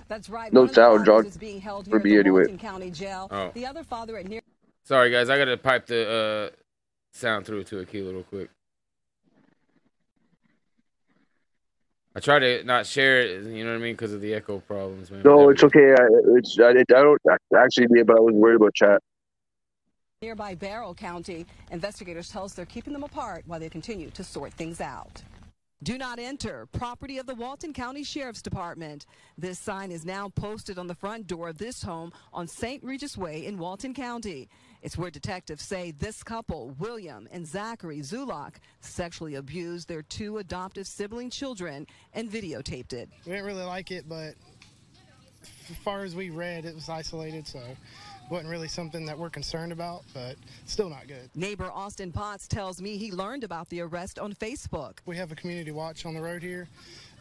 That's 0.08 0.30
right. 0.30 0.52
No 0.52 0.62
One 0.62 0.70
of 0.70 0.76
the 0.76 0.82
sound, 0.82 1.06
fathers 1.06 1.26
is 1.28 1.38
being 1.38 1.60
held 1.60 1.86
For 1.86 2.00
here 2.00 2.00
me 2.00 2.12
at 2.12 2.14
the 2.14 2.20
anyway. 2.20 2.42
Walton 2.44 2.58
County 2.58 2.90
Jail. 2.90 3.28
Oh. 3.30 3.52
The 3.54 3.66
other 3.66 3.84
father 3.84 4.18
at 4.18 4.26
near 4.28 4.42
Sorry 4.86 5.12
guys, 5.12 5.30
I 5.30 5.38
gotta 5.38 5.58
pipe 5.58 5.86
the 5.86 6.50
uh, 6.54 6.56
sound 7.12 7.46
through 7.46 7.66
to 7.66 7.82
Aquila 7.82 8.14
real 8.14 8.24
quick. 8.24 8.50
I 12.16 12.20
try 12.22 12.40
to 12.40 12.64
not 12.64 12.88
share 12.88 13.20
it, 13.20 13.44
you 13.44 13.64
know 13.66 13.72
what 13.72 13.78
I 13.78 13.82
mean, 13.82 13.94
because 13.94 14.14
of 14.14 14.22
the 14.22 14.34
echo 14.34 14.60
problems, 14.60 15.12
man. 15.12 15.22
No, 15.24 15.50
it's 15.50 15.64
okay. 15.64 15.92
I, 15.92 16.08
it's, 16.38 16.58
I, 16.58 16.70
I 16.70 16.84
don't 16.84 17.22
actually 17.56 17.88
be, 17.94 18.02
but 18.02 18.16
I 18.18 18.20
was 18.20 18.34
worried 18.34 18.56
about 18.56 18.74
chat. 18.74 19.04
Nearby 20.24 20.56
Barrow 20.56 20.96
County. 20.96 21.46
Investigators 21.70 22.28
tell 22.30 22.46
us 22.46 22.54
they're 22.54 22.66
keeping 22.66 22.92
them 22.92 23.04
apart 23.04 23.44
while 23.46 23.60
they 23.60 23.70
continue 23.70 24.10
to 24.10 24.24
sort 24.24 24.52
things 24.52 24.82
out. 24.82 25.22
Do 25.84 25.96
not 25.96 26.18
enter. 26.18 26.66
Property 26.72 27.20
of 27.20 27.28
the 27.28 27.36
Walton 27.36 27.72
County 27.72 28.04
Sheriff's 28.04 28.42
Department. 28.42 29.06
This 29.38 29.60
sign 29.60 29.92
is 29.92 30.06
now 30.06 30.30
posted 30.30 30.80
on 30.80 30.88
the 30.88 30.96
front 30.96 31.28
door 31.28 31.50
of 31.50 31.60
this 31.60 31.84
home 31.84 32.12
on 32.34 32.48
St. 32.48 32.84
Regis 32.84 33.16
Way 33.16 33.46
in 33.46 33.60
Walton 33.60 33.94
County. 33.94 34.50
It's 34.82 34.98
where 34.98 35.12
detectives 35.12 35.62
say 35.62 35.92
this 35.92 36.24
couple, 36.24 36.74
William 36.80 37.30
and 37.32 37.46
Zachary 37.46 38.00
Zulock, 38.00 38.56
sexually 38.82 39.36
abused 39.36 39.88
their 39.88 40.02
two 40.02 40.40
adoptive 40.40 40.88
sibling 40.88 41.30
children 41.30 41.86
and 42.14 42.28
videotaped 42.28 42.94
it. 42.94 43.08
We 43.24 43.34
didn't 43.34 43.46
really 43.46 43.66
like 43.66 43.92
it, 43.92 44.10
but 44.10 44.34
as 45.70 45.78
far 45.84 46.04
as 46.04 46.16
we 46.16 46.32
read, 46.32 46.66
it 46.66 46.74
was 46.74 46.90
isolated, 46.90 47.46
so 47.46 47.62
wasn't 48.30 48.50
really 48.50 48.68
something 48.68 49.06
that 49.06 49.18
we're 49.18 49.30
concerned 49.30 49.72
about, 49.72 50.04
but 50.14 50.36
still 50.66 50.90
not 50.90 51.08
good. 51.08 51.30
Neighbor 51.36 51.72
Austin 51.72 52.12
Potts 52.12 52.48
tells 52.48 52.82
me 52.82 52.98
he 52.98 53.12
learned 53.12 53.44
about 53.44 53.70
the 53.70 53.82
arrest 53.82 54.20
on 54.20 54.34
Facebook. 54.34 54.98
We 55.06 55.16
have 55.18 55.32
a 55.32 55.36
community 55.36 55.72
watch 55.72 56.06
on 56.06 56.14
the 56.14 56.22
road 56.22 56.42
here, 56.44 56.68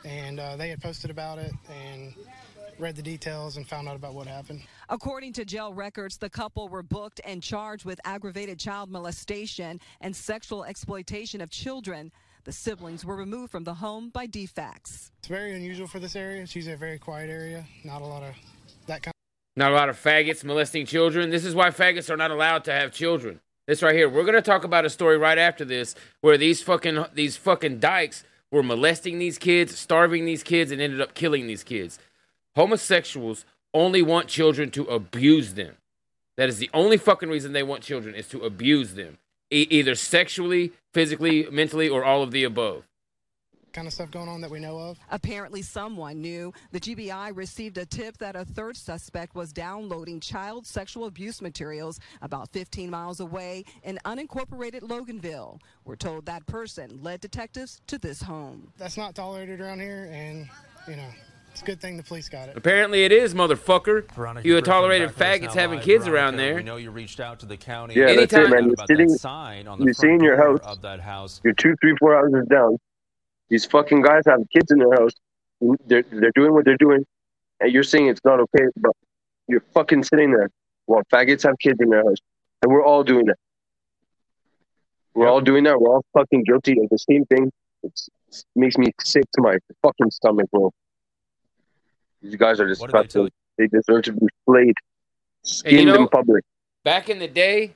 and 0.05 0.41
uh, 0.41 0.57
they 0.57 0.69
had 0.69 0.83
posted 0.83 1.11
about 1.11 1.39
it 1.39 1.53
and 1.71 2.15
read 2.79 2.97
the 2.97 3.03
details 3.03 3.57
and 3.57 3.67
found 3.67 3.89
out 3.89 3.97
about 3.97 4.15
what 4.15 4.27
happened. 4.27 4.63
According 4.89 5.33
to 5.35 5.45
jail 5.45 5.73
records, 5.73 6.19
the 6.19 6.29
couple 6.29 6.69
were 6.69 6.83
booked 6.83 7.21
and 7.25 7.43
charged 7.43 7.85
with 7.85 8.01
aggravated 8.05 8.59
child 8.59 8.91
molestation 8.91 9.81
and 10.01 10.15
sexual 10.15 10.65
exploitation 10.65 11.41
of 11.41 11.51
children. 11.51 12.13
The 12.45 12.53
siblings 12.53 13.05
were 13.05 13.17
removed 13.17 13.51
from 13.51 13.65
the 13.65 13.75
home 13.75 14.11
by 14.11 14.27
DFACS. 14.27 15.11
It's 15.19 15.29
very 15.29 15.55
unusual 15.55 15.89
for 15.89 15.99
this 15.99 16.15
area. 16.15 16.43
It's 16.43 16.55
usually 16.55 16.75
a 16.75 16.79
very 16.79 16.99
quiet 16.99 17.31
area, 17.31 17.65
not 17.83 18.03
a 18.03 18.07
lot 18.07 18.23
of. 18.23 18.35
Not 19.57 19.73
a 19.73 19.75
lot 19.75 19.89
of 19.89 20.01
faggots 20.01 20.45
molesting 20.45 20.85
children. 20.85 21.31
This 21.31 21.45
is 21.45 21.55
why 21.55 21.71
faggots 21.71 22.11
are 22.11 22.17
not 22.17 22.31
allowed 22.31 22.65
to 22.65 22.73
have 22.73 22.93
children. 22.93 23.41
This 23.67 23.83
right 23.83 23.95
here. 23.95 24.09
We're 24.09 24.25
gonna 24.25 24.43
talk 24.43 24.65
about 24.65 24.85
a 24.85 24.91
story 24.91 25.19
right 25.19 25.39
after 25.39 25.65
this 25.65 25.95
where 26.21 26.37
these 26.37 26.63
fucking 26.63 27.07
these 27.15 27.37
fucking 27.37 27.81
dykes 27.81 28.23
were 28.53 28.63
molesting 28.63 29.19
these 29.19 29.39
kids, 29.39 29.77
starving 29.77 30.25
these 30.25 30.43
kids, 30.43 30.71
and 30.71 30.81
ended 30.81 31.01
up 31.01 31.15
killing 31.15 31.47
these 31.47 31.65
kids. 31.65 31.99
Homosexuals 32.55 33.45
only 33.75 34.03
want 34.03 34.29
children 34.29 34.71
to 34.71 34.85
abuse 34.85 35.55
them. 35.55 35.77
That 36.37 36.49
is 36.49 36.59
the 36.59 36.71
only 36.73 36.97
fucking 36.97 37.29
reason 37.29 37.53
they 37.53 37.63
want 37.63 37.83
children 37.83 38.15
is 38.15 38.29
to 38.29 38.45
abuse 38.45 38.95
them, 38.95 39.19
e- 39.51 39.67
either 39.71 39.95
sexually, 39.95 40.73
physically, 40.93 41.49
mentally, 41.51 41.89
or 41.89 42.05
all 42.05 42.23
of 42.23 42.31
the 42.31 42.45
above. 42.45 42.85
Kind 43.77 43.87
of 43.87 43.93
stuff 43.93 44.11
going 44.11 44.29
on 44.29 44.41
that 44.41 44.51
we 44.51 44.59
know 44.59 44.79
of. 44.79 44.99
Apparently, 45.11 45.61
someone 45.61 46.21
knew. 46.23 46.51
The 46.73 46.81
GBI 46.81 47.37
received 47.37 47.77
a 47.77 47.85
tip 47.85 48.17
that 48.19 48.35
a 48.35 48.45
third 48.45 48.75
suspect 48.77 49.35
was 49.35 49.53
downloading 49.53 50.19
child 50.19 50.67
sexual 50.67 51.05
abuse 51.05 51.43
materials 51.43 52.01
about 52.23 52.51
15 52.53 52.91
miles 52.91 53.21
away 53.21 53.65
in 53.85 53.99
unincorporated 54.07 54.81
Loganville. 54.81 55.61
We're 55.85 55.97
told 55.97 56.25
that 56.25 56.47
person 56.47 57.01
led 57.03 57.21
detectives 57.21 57.83
to 57.89 57.99
this 57.99 58.23
home. 58.23 58.73
That's 58.79 58.97
not 58.97 59.15
tolerated 59.15 59.61
around 59.61 59.81
here, 59.81 60.09
and 60.11 60.49
you 60.89 60.97
know, 60.97 61.09
it's 61.51 61.61
a 61.61 61.65
good 61.67 61.81
thing 61.81 61.99
the 61.99 62.03
police 62.03 62.31
got 62.31 62.49
it. 62.49 62.57
Apparently, 62.57 63.05
it 63.05 63.13
is, 63.13 63.35
motherfucker. 63.35 64.11
Veronica 64.13 64.47
You 64.49 64.55
Griffin 64.55 64.65
tolerated 64.65 65.09
back 65.19 65.43
with 65.43 65.51
us 65.51 65.55
faggots 65.55 65.61
having 65.61 65.77
live. 65.81 65.85
kids 65.85 66.07
Veronica, 66.07 66.25
around 66.25 66.37
there. 66.39 66.55
We 66.57 66.63
know 66.63 66.77
you 66.77 66.91
reached 66.91 67.21
out 67.21 67.41
to 67.41 67.47
the 67.47 67.57
county. 67.59 67.95
Yeah, 67.95 68.15
that's 68.15 68.33
it, 68.33 68.49
man. 68.49 68.65
You're 68.65 68.73
About 68.73 68.89
that 68.89 68.89
sitting, 68.89 69.09
sign 69.11 69.69
on 69.69 69.79
the 69.79 69.85
you're 69.85 69.95
front 69.95 70.01
sitting 70.01 70.21
your 70.23 70.37
house. 70.39 70.61
of 70.63 70.81
that 70.83 71.01
house. 71.01 71.43
You're 71.45 71.53
two, 71.55 71.75
three, 71.83 71.95
four 72.01 72.15
houses 72.15 72.47
down. 72.49 72.79
These 73.49 73.65
fucking 73.67 74.03
guys 74.03 74.23
have 74.27 74.41
kids 74.53 74.71
in 74.73 74.79
their 74.79 74.93
house. 74.93 75.13
They're 75.87 76.03
they're 76.03 76.33
doing 76.35 76.53
what 76.53 76.65
they're 76.65 76.77
doing, 76.77 77.05
and 77.61 77.73
you're 77.73 77.83
saying 77.83 78.09
it's 78.09 78.21
not 78.25 78.41
okay, 78.41 78.65
but 78.77 78.93
you're 79.49 79.63
fucking 79.75 80.03
sitting 80.05 80.31
there 80.33 80.51
while 80.87 81.03
faggots 81.13 81.43
have 81.45 81.59
kids 81.59 81.79
in 81.81 81.89
their 81.91 82.03
house, 82.05 82.19
and 82.63 82.73
we're 82.73 82.85
all 82.85 83.03
doing 83.05 83.27
that. 83.27 83.37
We're 85.15 85.25
Yep. 85.27 85.33
all 85.33 85.41
doing 85.41 85.65
that. 85.65 85.81
We're 85.81 85.95
all 85.95 86.05
fucking 86.13 86.45
guilty 86.45 86.73
of 86.83 86.89
the 86.91 86.99
same 86.99 87.25
thing. 87.27 87.51
It's, 87.83 88.09
it 88.29 88.45
makes 88.55 88.77
me 88.77 88.93
sick 89.03 89.25
to 89.35 89.41
my 89.43 89.57
fucking 89.83 90.11
stomach, 90.11 90.51
bro. 90.51 90.71
These 92.23 92.37
guys 92.37 92.61
are 92.61 92.67
did 92.67 93.11
they. 93.11 93.29
They 93.59 93.67
deserve 93.69 94.03
to 94.05 94.13
be 94.13 94.27
flayed, 94.45 94.75
And 95.65 95.73
you 95.73 95.85
know- 95.87 95.95
in 95.95 96.09
public. 96.09 96.45
back 96.85 97.09
in 97.09 97.19
the 97.19 97.29
day, 97.29 97.75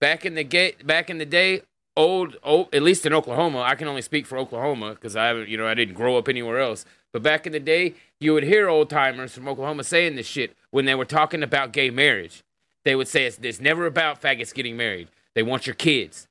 back 0.00 0.26
in 0.26 0.34
the 0.34 0.42
gate, 0.42 0.84
back 0.84 1.08
in 1.10 1.18
the 1.18 1.26
day, 1.26 1.62
old, 2.00 2.36
old, 2.42 2.74
at 2.74 2.82
least 2.82 3.06
in 3.06 3.12
Oklahoma, 3.12 3.60
I 3.60 3.74
can 3.74 3.86
only 3.88 4.02
speak 4.02 4.26
for 4.26 4.38
Oklahoma 4.38 4.90
because 4.90 5.16
I 5.16 5.26
haven't, 5.26 5.48
you 5.48 5.56
know, 5.56 5.66
I 5.66 5.74
didn't 5.74 5.94
grow 5.94 6.16
up 6.16 6.28
anywhere 6.28 6.58
else. 6.58 6.84
But 7.12 7.22
back 7.22 7.46
in 7.46 7.52
the 7.52 7.60
day, 7.60 7.94
you 8.20 8.32
would 8.32 8.44
hear 8.44 8.68
old 8.68 8.88
timers 8.90 9.32
from 9.34 9.48
Oklahoma 9.48 9.84
saying 9.84 10.16
this 10.16 10.26
shit 10.26 10.56
when 10.70 10.84
they 10.84 10.94
were 10.94 11.04
talking 11.04 11.42
about 11.42 11.72
gay 11.72 11.90
marriage. 11.90 12.42
They 12.84 12.94
would 12.94 13.08
say 13.08 13.26
it's, 13.26 13.38
it's 13.42 13.60
never 13.60 13.86
about 13.86 14.22
faggots 14.22 14.54
getting 14.54 14.76
married. 14.76 15.08
They 15.34 15.42
want 15.42 15.66
your 15.66 15.74
kids. 15.74 16.26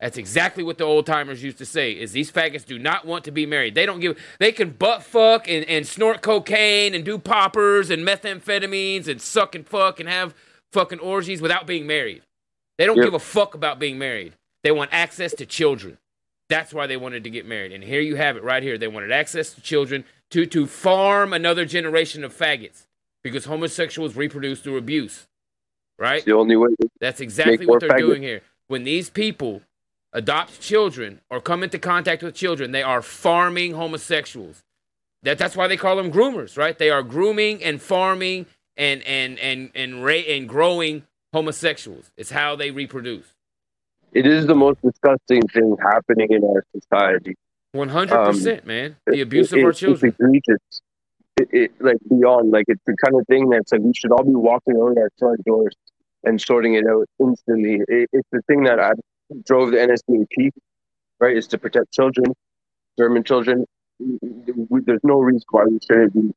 That's 0.00 0.18
exactly 0.18 0.62
what 0.62 0.76
the 0.76 0.84
old 0.84 1.06
timers 1.06 1.42
used 1.42 1.56
to 1.58 1.64
say. 1.64 1.92
Is 1.92 2.12
these 2.12 2.30
faggots 2.30 2.66
do 2.66 2.78
not 2.78 3.06
want 3.06 3.24
to 3.24 3.30
be 3.30 3.46
married. 3.46 3.74
They 3.74 3.86
don't 3.86 4.00
give. 4.00 4.18
They 4.38 4.52
can 4.52 4.70
butt 4.70 5.02
fuck 5.02 5.48
and, 5.48 5.64
and 5.64 5.86
snort 5.86 6.20
cocaine 6.20 6.94
and 6.94 7.02
do 7.02 7.16
poppers 7.18 7.88
and 7.88 8.06
methamphetamines 8.06 9.08
and 9.08 9.22
suck 9.22 9.54
and 9.54 9.66
fuck 9.66 9.98
and 9.98 10.08
have 10.08 10.34
fucking 10.72 10.98
orgies 10.98 11.40
without 11.40 11.66
being 11.66 11.86
married. 11.86 12.22
They 12.76 12.84
don't 12.84 12.96
Yep. 12.98 13.06
give 13.06 13.14
a 13.14 13.18
fuck 13.18 13.54
about 13.54 13.78
being 13.78 13.98
married. 13.98 14.34
They 14.66 14.72
want 14.72 14.90
access 14.92 15.32
to 15.34 15.46
children. 15.46 15.96
That's 16.48 16.74
why 16.74 16.88
they 16.88 16.96
wanted 16.96 17.22
to 17.22 17.30
get 17.30 17.46
married. 17.46 17.70
And 17.70 17.84
here 17.84 18.00
you 18.00 18.16
have 18.16 18.36
it 18.36 18.42
right 18.42 18.64
here. 18.64 18.76
They 18.76 18.88
wanted 18.88 19.12
access 19.12 19.54
to 19.54 19.60
children 19.60 20.04
to 20.30 20.44
to 20.46 20.66
farm 20.66 21.32
another 21.32 21.64
generation 21.64 22.24
of 22.24 22.36
faggots 22.36 22.86
because 23.22 23.44
homosexuals 23.44 24.16
reproduce 24.16 24.58
through 24.58 24.76
abuse. 24.76 25.28
Right? 26.00 26.16
It's 26.16 26.24
the 26.24 26.32
only 26.32 26.56
way. 26.56 26.70
That's 26.98 27.20
exactly 27.20 27.64
what 27.64 27.78
they're 27.78 27.90
faggots. 27.90 27.98
doing 27.98 28.22
here. 28.22 28.42
When 28.66 28.82
these 28.82 29.08
people 29.08 29.62
adopt 30.12 30.60
children 30.60 31.20
or 31.30 31.40
come 31.40 31.62
into 31.62 31.78
contact 31.78 32.24
with 32.24 32.34
children, 32.34 32.72
they 32.72 32.82
are 32.82 33.02
farming 33.02 33.74
homosexuals. 33.74 34.64
That 35.22 35.38
that's 35.38 35.54
why 35.54 35.68
they 35.68 35.76
call 35.76 35.94
them 35.94 36.10
groomers, 36.10 36.58
right? 36.58 36.76
They 36.76 36.90
are 36.90 37.04
grooming 37.04 37.62
and 37.62 37.80
farming 37.80 38.46
and 38.76 39.00
and 39.04 39.38
and 39.38 39.70
and 39.76 40.04
ra- 40.04 40.26
and 40.28 40.48
growing 40.48 41.04
homosexuals. 41.32 42.10
It's 42.16 42.32
how 42.32 42.56
they 42.56 42.72
reproduce. 42.72 43.35
It 44.16 44.26
is 44.26 44.46
the 44.46 44.54
most 44.54 44.78
disgusting 44.82 45.42
thing 45.48 45.76
happening 45.92 46.28
in 46.30 46.42
our 46.44 46.64
society. 46.78 47.34
One 47.72 47.90
hundred 47.90 48.24
percent, 48.24 48.60
um, 48.62 48.66
man. 48.68 48.96
The 49.06 49.20
abuse 49.20 49.52
of 49.52 49.58
It- 49.58 49.64
our 49.64 49.70
it- 49.70 49.76
children. 49.76 50.08
It's 50.12 50.18
egregious. 50.20 50.62
It, 51.38 51.48
it, 51.52 51.70
like 51.80 51.98
beyond, 52.08 52.50
like 52.50 52.64
it's 52.68 52.82
the 52.86 52.96
kind 53.04 53.14
of 53.20 53.26
thing 53.26 53.50
that's 53.50 53.70
like 53.72 53.82
we 53.82 53.92
should 53.92 54.10
all 54.10 54.24
be 54.24 54.34
walking 54.34 54.76
out 54.76 54.96
our 54.96 55.10
front 55.18 55.44
doors 55.44 55.74
and 56.24 56.40
sorting 56.40 56.74
it 56.74 56.86
out 56.86 57.06
instantly. 57.20 57.82
It, 57.88 58.08
it's 58.12 58.28
the 58.32 58.40
thing 58.48 58.62
that 58.64 58.80
I 58.80 58.92
drove 59.44 59.72
the 59.72 59.76
NSDAP, 59.76 60.50
right? 61.20 61.36
Is 61.36 61.46
to 61.48 61.58
protect 61.58 61.92
children, 61.92 62.32
German 62.98 63.22
children. 63.22 63.66
We, 63.98 64.80
there's 64.80 65.00
no 65.04 65.18
reason 65.18 65.42
why 65.50 65.64
we 65.64 65.78
shouldn't 65.86 66.14
be 66.14 66.32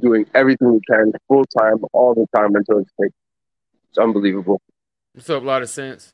doing 0.00 0.26
everything 0.34 0.74
we 0.74 0.80
can 0.90 1.12
full 1.28 1.44
time, 1.58 1.78
all 1.94 2.14
the 2.14 2.26
time 2.36 2.54
until 2.54 2.78
it's 2.80 2.90
safe. 3.00 3.12
It's 3.88 3.98
unbelievable. 3.98 4.60
What's 5.14 5.30
up, 5.30 5.42
lot 5.42 5.62
of 5.62 5.70
sense? 5.70 6.13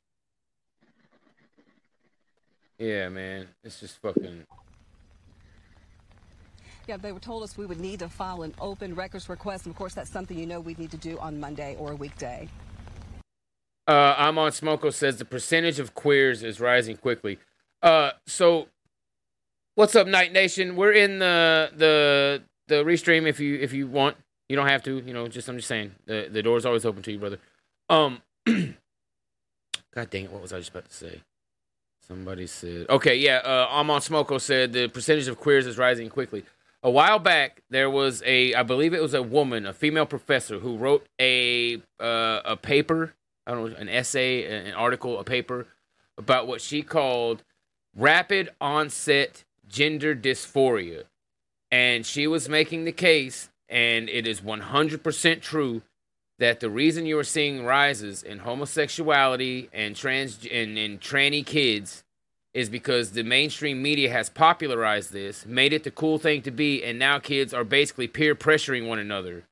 Yeah, 2.80 3.10
man. 3.10 3.46
It's 3.62 3.78
just 3.78 4.00
fucking. 4.00 4.46
Yeah, 6.88 6.96
they 6.96 7.12
were 7.12 7.20
told 7.20 7.42
us 7.42 7.58
we 7.58 7.66
would 7.66 7.78
need 7.78 7.98
to 7.98 8.08
file 8.08 8.42
an 8.42 8.54
open 8.58 8.94
records 8.94 9.28
request. 9.28 9.66
And 9.66 9.74
of 9.74 9.78
course, 9.78 9.92
that's 9.92 10.10
something 10.10 10.36
you 10.36 10.46
know 10.46 10.60
we 10.60 10.74
need 10.74 10.90
to 10.92 10.96
do 10.96 11.18
on 11.18 11.38
Monday 11.38 11.76
or 11.78 11.92
a 11.92 11.94
weekday. 11.94 12.48
Uh, 13.86 14.14
I'm 14.16 14.38
on 14.38 14.50
Smoko 14.50 14.92
says 14.92 15.18
the 15.18 15.26
percentage 15.26 15.78
of 15.78 15.94
queers 15.94 16.42
is 16.42 16.58
rising 16.58 16.96
quickly. 16.96 17.38
Uh, 17.82 18.12
so 18.26 18.68
what's 19.74 19.94
up, 19.94 20.06
Night 20.06 20.32
Nation? 20.32 20.74
We're 20.74 20.92
in 20.92 21.18
the 21.18 21.70
the 21.76 22.42
the 22.66 22.76
restream 22.76 23.26
if 23.26 23.40
you 23.40 23.56
if 23.56 23.74
you 23.74 23.88
want. 23.88 24.16
You 24.48 24.56
don't 24.56 24.68
have 24.68 24.82
to. 24.84 25.02
You 25.04 25.12
know, 25.12 25.28
just 25.28 25.48
I'm 25.48 25.56
just 25.56 25.68
saying 25.68 25.92
the 26.06 26.30
the 26.32 26.42
door's 26.42 26.64
always 26.64 26.86
open 26.86 27.02
to 27.02 27.12
you, 27.12 27.18
brother. 27.18 27.38
Um, 27.90 28.22
God 28.46 30.08
dang 30.08 30.24
it, 30.24 30.32
what 30.32 30.40
was 30.40 30.54
I 30.54 30.58
just 30.58 30.70
about 30.70 30.88
to 30.88 30.94
say? 30.94 31.20
Somebody 32.10 32.48
said, 32.48 32.86
okay, 32.90 33.14
yeah. 33.14 33.36
Uh, 33.36 33.68
I'm 33.70 33.88
on 33.88 34.00
Smoko 34.00 34.40
said 34.40 34.72
the 34.72 34.88
percentage 34.88 35.28
of 35.28 35.38
queers 35.38 35.64
is 35.64 35.78
rising 35.78 36.08
quickly. 36.08 36.44
A 36.82 36.90
while 36.90 37.20
back, 37.20 37.62
there 37.70 37.88
was 37.88 38.20
a, 38.26 38.52
I 38.52 38.64
believe 38.64 38.92
it 38.92 39.00
was 39.00 39.14
a 39.14 39.22
woman, 39.22 39.64
a 39.64 39.72
female 39.72 40.06
professor, 40.06 40.58
who 40.58 40.76
wrote 40.76 41.06
a 41.20 41.76
uh, 42.00 42.40
a 42.44 42.56
paper, 42.56 43.14
I 43.46 43.52
don't 43.52 43.70
know, 43.70 43.76
an 43.76 43.88
essay, 43.88 44.66
an 44.66 44.74
article, 44.74 45.20
a 45.20 45.24
paper 45.24 45.68
about 46.18 46.48
what 46.48 46.60
she 46.60 46.82
called 46.82 47.44
rapid 47.96 48.48
onset 48.60 49.44
gender 49.68 50.16
dysphoria, 50.16 51.04
and 51.70 52.04
she 52.04 52.26
was 52.26 52.48
making 52.48 52.86
the 52.86 52.92
case, 52.92 53.50
and 53.68 54.08
it 54.08 54.26
is 54.26 54.40
100% 54.40 55.40
true 55.42 55.82
that 56.40 56.60
the 56.60 56.70
reason 56.70 57.04
you 57.04 57.18
are 57.18 57.24
seeing 57.24 57.64
rises 57.64 58.22
in 58.22 58.38
homosexuality 58.38 59.68
and 59.74 59.94
trans 59.94 60.46
and, 60.50 60.78
and 60.78 60.98
tranny 60.98 61.44
kids 61.44 62.02
is 62.54 62.70
because 62.70 63.12
the 63.12 63.22
mainstream 63.22 63.80
media 63.80 64.10
has 64.10 64.30
popularized 64.30 65.12
this, 65.12 65.44
made 65.44 65.72
it 65.72 65.84
the 65.84 65.90
cool 65.90 66.18
thing 66.18 66.42
to 66.42 66.50
be, 66.50 66.82
and 66.82 66.98
now 66.98 67.18
kids 67.18 67.54
are 67.54 67.62
basically 67.62 68.08
peer 68.08 68.34
pressuring 68.34 68.88
one 68.88 68.98
another 68.98 69.44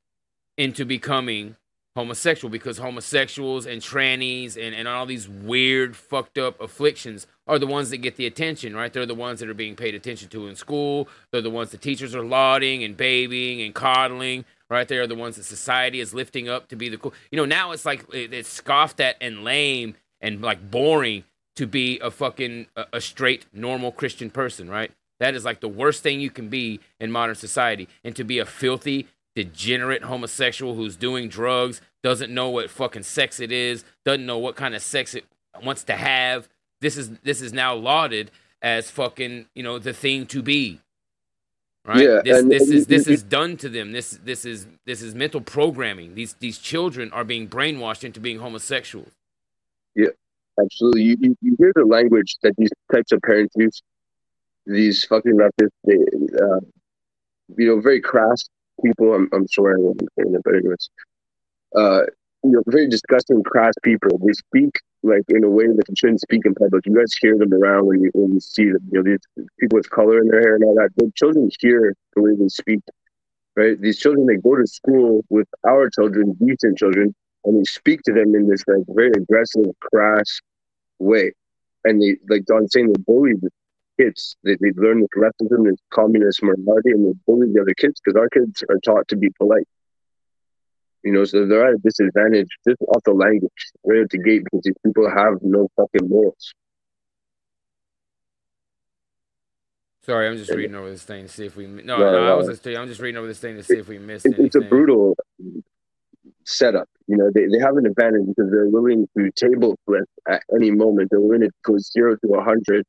into 0.56 0.84
becoming 0.84 1.56
homosexual 1.94 2.50
because 2.50 2.78
homosexuals 2.78 3.66
and 3.66 3.82
trannies 3.82 4.56
and, 4.56 4.74
and 4.74 4.88
all 4.88 5.04
these 5.04 5.28
weird, 5.28 5.94
fucked 5.94 6.38
up 6.38 6.60
afflictions 6.60 7.26
are 7.46 7.58
the 7.58 7.66
ones 7.66 7.90
that 7.90 7.98
get 7.98 8.16
the 8.16 8.26
attention, 8.26 8.74
right? 8.74 8.92
They're 8.92 9.04
the 9.04 9.14
ones 9.14 9.40
that 9.40 9.48
are 9.48 9.54
being 9.54 9.76
paid 9.76 9.94
attention 9.94 10.28
to 10.30 10.46
in 10.46 10.56
school. 10.56 11.08
They're 11.32 11.42
the 11.42 11.50
ones 11.50 11.70
the 11.70 11.76
teachers 11.76 12.14
are 12.14 12.24
lauding 12.24 12.82
and 12.82 12.96
babying 12.96 13.60
and 13.60 13.74
coddling, 13.74 14.44
right? 14.70 14.86
They 14.88 14.98
are 14.98 15.06
the 15.06 15.14
ones 15.14 15.36
that 15.36 15.44
society 15.44 16.00
is 16.00 16.14
lifting 16.14 16.48
up 16.48 16.68
to 16.68 16.76
be 16.76 16.88
the 16.88 16.98
cool. 16.98 17.14
You 17.30 17.36
know, 17.36 17.44
now 17.44 17.72
it's 17.72 17.84
like 17.84 18.04
it- 18.12 18.32
it's 18.32 18.48
scoffed 18.48 19.00
at 19.00 19.16
and 19.20 19.44
lame 19.44 19.94
and 20.20 20.42
like 20.42 20.70
boring 20.70 21.24
to 21.56 21.66
be 21.66 21.98
a 22.00 22.10
fucking 22.10 22.66
a, 22.76 22.84
a 22.94 23.00
straight 23.00 23.46
normal 23.52 23.92
Christian 23.92 24.30
person, 24.30 24.68
right? 24.70 24.92
That 25.20 25.34
is 25.34 25.44
like 25.44 25.60
the 25.60 25.68
worst 25.68 26.02
thing 26.02 26.20
you 26.20 26.30
can 26.30 26.48
be 26.48 26.80
in 27.00 27.10
modern 27.10 27.34
society, 27.34 27.88
and 28.04 28.14
to 28.14 28.22
be 28.24 28.38
a 28.38 28.46
filthy, 28.46 29.08
degenerate 29.34 30.04
homosexual 30.04 30.74
who's 30.74 30.96
doing 30.96 31.28
drugs, 31.28 31.80
doesn't 32.02 32.32
know 32.32 32.48
what 32.50 32.70
fucking 32.70 33.02
sex 33.02 33.40
it 33.40 33.50
is, 33.50 33.84
doesn't 34.04 34.26
know 34.26 34.38
what 34.38 34.54
kind 34.56 34.74
of 34.74 34.82
sex 34.82 35.14
it 35.14 35.24
wants 35.62 35.82
to 35.84 35.94
have. 35.94 36.48
This 36.80 36.96
is 36.96 37.10
this 37.24 37.40
is 37.42 37.52
now 37.52 37.74
lauded 37.74 38.30
as 38.62 38.90
fucking 38.90 39.46
you 39.54 39.62
know 39.62 39.78
the 39.80 39.92
thing 39.92 40.26
to 40.26 40.42
be. 40.42 40.80
Right. 41.84 42.02
Yeah, 42.04 42.20
this 42.22 42.38
and- 42.38 42.50
this 42.50 42.62
and 42.64 42.74
is 42.74 42.86
this 42.86 43.06
you- 43.06 43.14
is 43.14 43.22
done 43.22 43.56
to 43.58 43.68
them. 43.68 43.92
This 43.92 44.18
this 44.22 44.44
is 44.44 44.66
this 44.84 45.00
is 45.00 45.14
mental 45.14 45.40
programming. 45.40 46.14
These 46.14 46.34
these 46.34 46.58
children 46.58 47.10
are 47.12 47.24
being 47.24 47.48
brainwashed 47.48 48.04
into 48.04 48.20
being 48.20 48.38
homosexuals. 48.40 49.08
Yeah, 49.94 50.08
absolutely. 50.62 51.02
You, 51.02 51.16
you, 51.20 51.36
you 51.40 51.56
hear 51.58 51.72
the 51.74 51.84
language 51.86 52.36
that 52.42 52.54
these 52.58 52.70
types 52.92 53.12
of 53.12 53.22
parents 53.22 53.54
use. 53.56 53.82
These 54.66 55.04
fucking 55.04 55.32
leftists, 55.32 55.70
they, 55.86 55.94
uh, 55.94 56.60
you 57.56 57.66
know, 57.68 57.80
very 57.80 58.02
crass 58.02 58.44
people. 58.84 59.14
I'm, 59.14 59.28
I'm 59.32 59.48
swearing 59.48 59.82
when 59.82 59.96
I'm 59.98 60.08
saying 60.18 60.34
it, 60.34 60.42
but 60.44 60.54
anyways, 60.56 60.90
uh, 61.74 62.02
you 62.44 62.52
know, 62.52 62.62
very 62.66 62.88
disgusting, 62.88 63.42
crass 63.42 63.74
people. 63.82 64.18
They 64.18 64.32
speak 64.32 64.80
like 65.02 65.22
in 65.28 65.44
a 65.44 65.48
way 65.48 65.66
that 65.66 65.84
you 65.88 65.94
shouldn't 65.96 66.20
speak 66.20 66.42
in 66.44 66.54
public. 66.54 66.86
You 66.86 66.96
guys 66.96 67.14
hear 67.20 67.36
them 67.36 67.52
around 67.52 67.86
when 67.86 68.02
you 68.02 68.10
when 68.14 68.34
you 68.34 68.40
see 68.40 68.66
them. 68.66 68.82
You 68.90 69.02
know, 69.02 69.10
these 69.10 69.46
people 69.58 69.76
with 69.76 69.90
color 69.90 70.20
in 70.20 70.28
their 70.28 70.40
hair 70.40 70.54
and 70.54 70.64
all 70.64 70.74
that. 70.76 70.90
The 70.96 71.10
children 71.14 71.50
hear 71.60 71.94
the 72.14 72.22
way 72.22 72.32
they 72.38 72.48
speak. 72.48 72.80
Right? 73.56 73.80
These 73.80 73.98
children 73.98 74.26
they 74.26 74.36
go 74.36 74.56
to 74.56 74.66
school 74.66 75.24
with 75.30 75.48
our 75.66 75.90
children, 75.90 76.36
decent 76.44 76.78
children, 76.78 77.14
and 77.44 77.58
they 77.58 77.64
speak 77.64 78.02
to 78.02 78.12
them 78.12 78.34
in 78.34 78.48
this 78.48 78.62
like 78.68 78.84
very 78.88 79.10
aggressive, 79.16 79.66
crass 79.92 80.40
way. 80.98 81.32
And 81.84 82.00
they, 82.00 82.16
like 82.28 82.44
Don's 82.44 82.72
saying, 82.72 82.92
they 82.92 83.02
bully 83.06 83.32
the 83.40 83.50
kids. 83.98 84.36
They, 84.44 84.56
they 84.60 84.72
learn 84.76 85.00
this 85.00 85.08
leftism, 85.16 85.64
this 85.64 85.80
communist 85.90 86.42
morality, 86.42 86.90
and 86.90 87.06
they 87.06 87.18
bully 87.26 87.48
the 87.52 87.62
other 87.62 87.74
kids 87.74 88.00
because 88.04 88.18
our 88.18 88.28
kids 88.28 88.62
are 88.68 88.78
taught 88.84 89.08
to 89.08 89.16
be 89.16 89.30
polite. 89.38 89.66
You 91.04 91.12
know, 91.12 91.24
so 91.24 91.46
they're 91.46 91.66
at 91.66 91.74
a 91.74 91.78
disadvantage 91.78 92.48
just 92.66 92.80
off 92.88 93.02
the 93.04 93.12
language 93.12 93.52
right 93.84 94.00
at 94.00 94.10
the 94.10 94.18
gate 94.18 94.42
because 94.44 94.60
these 94.64 94.74
people 94.84 95.08
have 95.08 95.34
no 95.42 95.68
fucking 95.76 96.08
morals. 96.08 96.52
Sorry, 100.02 100.26
I'm 100.26 100.38
just 100.38 100.50
reading 100.50 100.74
over 100.74 100.88
this 100.90 101.02
thing 101.04 101.26
to 101.26 101.28
see 101.28 101.44
if 101.46 101.54
we. 101.54 101.66
No, 101.66 101.98
no, 101.98 102.12
No, 102.12 102.32
I 102.32 102.34
was 102.34 102.48
just. 102.48 102.66
I'm 102.66 102.88
just 102.88 103.00
reading 103.00 103.18
over 103.18 103.26
this 103.26 103.38
thing 103.38 103.56
to 103.56 103.62
see 103.62 103.76
if 103.76 103.88
we 103.88 103.98
missed 103.98 104.24
It, 104.24 104.30
anything. 104.30 104.46
it's 104.46 104.56
a 104.56 104.60
brutal 104.62 105.16
setup. 106.44 106.88
You 107.06 107.18
know, 107.18 107.30
they, 107.34 107.46
they 107.46 107.58
have 107.58 107.76
an 107.76 107.84
advantage 107.86 108.26
because 108.26 108.50
they're 108.50 108.68
willing 108.68 109.06
to 109.16 109.30
table 109.32 109.78
flip 109.84 110.04
at 110.26 110.42
any 110.54 110.70
moment. 110.70 111.10
They're 111.10 111.20
willing 111.20 111.42
to 111.42 111.50
go 111.62 111.76
zero 111.78 112.16
to 112.16 112.34
a 112.34 112.42
hundred, 112.42 112.86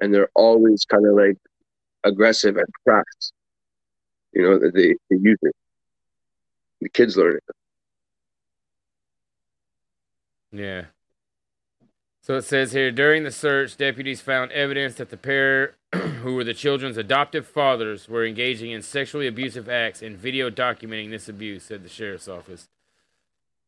and 0.00 0.12
they're 0.14 0.28
always 0.34 0.84
kind 0.84 1.06
of 1.06 1.14
like 1.14 1.36
aggressive 2.04 2.56
and 2.56 2.66
crass. 2.86 3.32
You 4.34 4.42
know, 4.42 4.58
that 4.58 4.74
they, 4.74 4.94
they 5.10 5.16
use 5.22 5.38
it. 5.40 5.56
The 6.80 6.88
kids 6.88 7.16
learn 7.16 7.36
it. 7.36 7.44
Yeah. 10.52 10.84
So 12.22 12.36
it 12.36 12.42
says 12.42 12.72
here 12.72 12.90
during 12.90 13.24
the 13.24 13.30
search, 13.30 13.76
deputies 13.76 14.20
found 14.20 14.52
evidence 14.52 14.96
that 14.96 15.10
the 15.10 15.16
pair, 15.16 15.76
who 15.94 16.34
were 16.34 16.44
the 16.44 16.54
children's 16.54 16.98
adoptive 16.98 17.46
fathers, 17.46 18.08
were 18.08 18.24
engaging 18.24 18.70
in 18.70 18.82
sexually 18.82 19.26
abusive 19.26 19.68
acts 19.68 20.02
and 20.02 20.16
video 20.16 20.50
documenting 20.50 21.10
this 21.10 21.28
abuse, 21.28 21.64
said 21.64 21.82
the 21.82 21.88
sheriff's 21.88 22.28
office. 22.28 22.68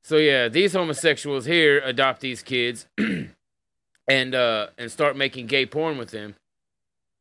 So 0.03 0.16
yeah, 0.16 0.49
these 0.49 0.74
homosexuals 0.74 1.47
here 1.47 1.81
adopt 1.85 2.20
these 2.20 2.43
kids 2.43 2.87
and 4.09 4.35
uh 4.35 4.69
and 4.78 4.91
start 4.91 5.16
making 5.16 5.47
gay 5.47 5.66
porn 5.66 5.99
with 5.99 6.11
them. 6.11 6.35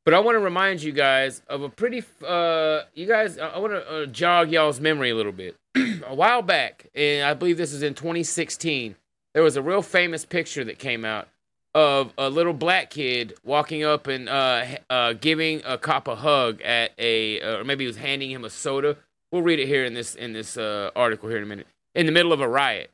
But 0.06 0.14
I 0.14 0.20
want 0.20 0.36
to 0.36 0.40
remind 0.40 0.82
you 0.82 0.92
guys 0.92 1.42
of 1.48 1.62
a 1.62 1.70
pretty 1.70 2.04
uh 2.26 2.82
you 2.96 3.06
guys 3.06 3.38
I 3.38 3.60
want 3.60 3.74
to 3.74 3.92
uh, 3.92 4.06
jog 4.08 4.52
y'all's 4.52 4.80
memory 4.80 5.12
a 5.12 5.16
little 5.16 5.32
bit. 5.32 5.56
a 6.08 6.16
while 6.16 6.42
back, 6.42 6.88
and 6.96 7.26
I 7.26 7.34
believe 7.34 7.58
this 7.58 7.74
is 7.74 7.84
in 7.84 7.94
2016, 7.94 8.96
there 9.34 9.44
was 9.44 9.56
a 9.56 9.62
real 9.62 9.82
famous 9.82 10.26
picture 10.26 10.64
that 10.64 10.80
came 10.80 11.06
out 11.06 11.28
of 11.76 12.14
a 12.18 12.30
little 12.30 12.54
black 12.54 12.90
kid 12.90 13.36
walking 13.44 13.84
up 13.84 14.08
and 14.08 14.28
uh, 14.28 14.66
uh, 14.90 15.14
giving 15.14 15.62
a 15.66 15.78
cop 15.78 16.08
a 16.08 16.16
hug 16.16 16.62
at 16.62 16.92
a, 16.98 17.40
uh, 17.42 17.58
or 17.58 17.64
maybe 17.64 17.84
he 17.84 17.88
was 17.88 17.98
handing 17.98 18.32
him 18.32 18.44
a 18.44 18.50
soda. 18.50 18.98
We'll 19.32 19.44
read 19.44 19.60
it 19.60 19.68
here 19.68 19.86
in 19.86 19.94
this 19.94 20.16
in 20.16 20.34
this 20.34 20.58
uh, 20.58 20.90
article 20.96 21.30
here 21.30 21.38
in 21.38 21.44
a 21.44 21.48
minute. 21.48 21.68
In 21.94 22.06
the 22.06 22.12
middle 22.12 22.34
of 22.34 22.42
a 22.42 22.48
riot, 22.48 22.90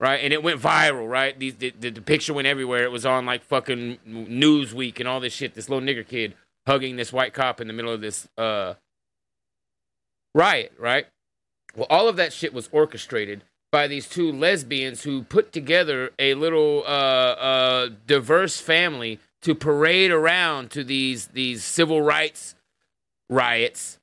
right? 0.00 0.16
And 0.16 0.32
it 0.32 0.42
went 0.42 0.60
viral, 0.60 1.08
right? 1.08 1.38
These 1.38 1.56
the, 1.56 1.74
the, 1.78 1.90
the 1.90 2.00
picture 2.00 2.32
went 2.32 2.48
everywhere. 2.48 2.84
It 2.84 2.90
was 2.90 3.04
on 3.04 3.26
like 3.26 3.44
fucking 3.44 3.98
Newsweek 4.08 4.98
and 4.98 5.08
all 5.08 5.20
this 5.20 5.34
shit. 5.34 5.54
This 5.54 5.68
little 5.68 5.86
nigger 5.86 6.06
kid 6.06 6.34
hugging 6.66 6.96
this 6.96 7.12
white 7.12 7.32
cop 7.32 7.60
in 7.60 7.66
the 7.66 7.72
middle 7.72 7.92
of 7.92 8.00
this 8.00 8.28
uh, 8.38 8.74
riot, 10.34 10.72
right? 10.78 11.06
Well, 11.76 11.86
all 11.90 12.08
of 12.08 12.16
that 12.16 12.32
shit 12.32 12.54
was 12.54 12.68
orchestrated 12.72 13.42
by 13.70 13.88
these 13.88 14.08
two 14.08 14.30
lesbians 14.30 15.02
who 15.02 15.24
put 15.24 15.52
together 15.52 16.12
a 16.18 16.34
little 16.34 16.84
uh, 16.86 16.88
uh, 16.88 17.88
diverse 18.06 18.60
family 18.60 19.18
to 19.42 19.54
parade 19.54 20.10
around 20.10 20.70
to 20.70 20.84
these 20.84 21.26
these 21.28 21.64
civil 21.64 22.00
rights 22.00 22.54
riots 23.28 23.98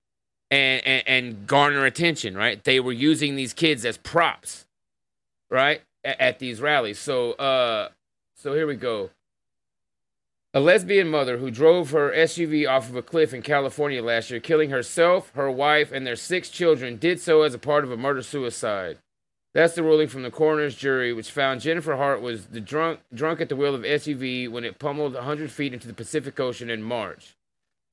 and, 0.52 0.86
and 0.86 1.04
and 1.08 1.48
garner 1.48 1.86
attention. 1.86 2.36
Right? 2.36 2.62
They 2.64 2.80
were 2.80 2.92
using 2.92 3.36
these 3.36 3.54
kids 3.54 3.86
as 3.86 3.98
props, 3.98 4.66
right, 5.50 5.82
at, 6.04 6.20
at 6.20 6.40
these 6.40 6.60
rallies. 6.60 7.00
So, 7.00 7.32
uh, 7.34 7.90
so 8.36 8.54
here 8.54 8.68
we 8.68 8.76
go. 8.76 9.10
A 10.54 10.60
lesbian 10.60 11.08
mother 11.08 11.38
who 11.38 11.50
drove 11.50 11.92
her 11.92 12.12
SUV 12.12 12.70
off 12.70 12.90
of 12.90 12.96
a 12.98 13.02
cliff 13.02 13.34
in 13.34 13.42
California 13.42 14.04
last 14.04 14.30
year, 14.30 14.42
killing 14.42 14.70
herself, 14.70 15.32
her 15.34 15.50
wife, 15.50 15.94
and 15.94 16.06
their 16.06 16.18
six 16.18 16.50
children, 16.50 16.98
did 16.98 17.22
so 17.22 17.44
as 17.44 17.54
a 17.54 17.60
part 17.60 17.86
of 17.86 17.92
a 17.92 17.96
murder 17.96 18.22
suicide. 18.22 18.98
That's 19.54 19.76
the 19.76 19.84
ruling 19.84 20.10
from 20.10 20.24
the 20.24 20.32
coroner's 20.32 20.76
jury, 20.76 21.14
which 21.14 21.32
found 21.32 21.62
Jennifer 21.62 21.96
Hart 21.96 22.22
was 22.22 22.48
the 22.48 22.60
drunk 22.60 23.00
drunk 23.14 23.40
at 23.40 23.48
the 23.48 23.56
wheel 23.56 23.74
of 23.74 23.84
SUV 23.84 24.50
when 24.50 24.66
it 24.66 24.78
pummeled 24.78 25.14
100 25.14 25.52
feet 25.52 25.74
into 25.74 25.88
the 25.88 25.94
Pacific 25.94 26.38
Ocean 26.38 26.70
in 26.70 26.84
March. 26.84 27.38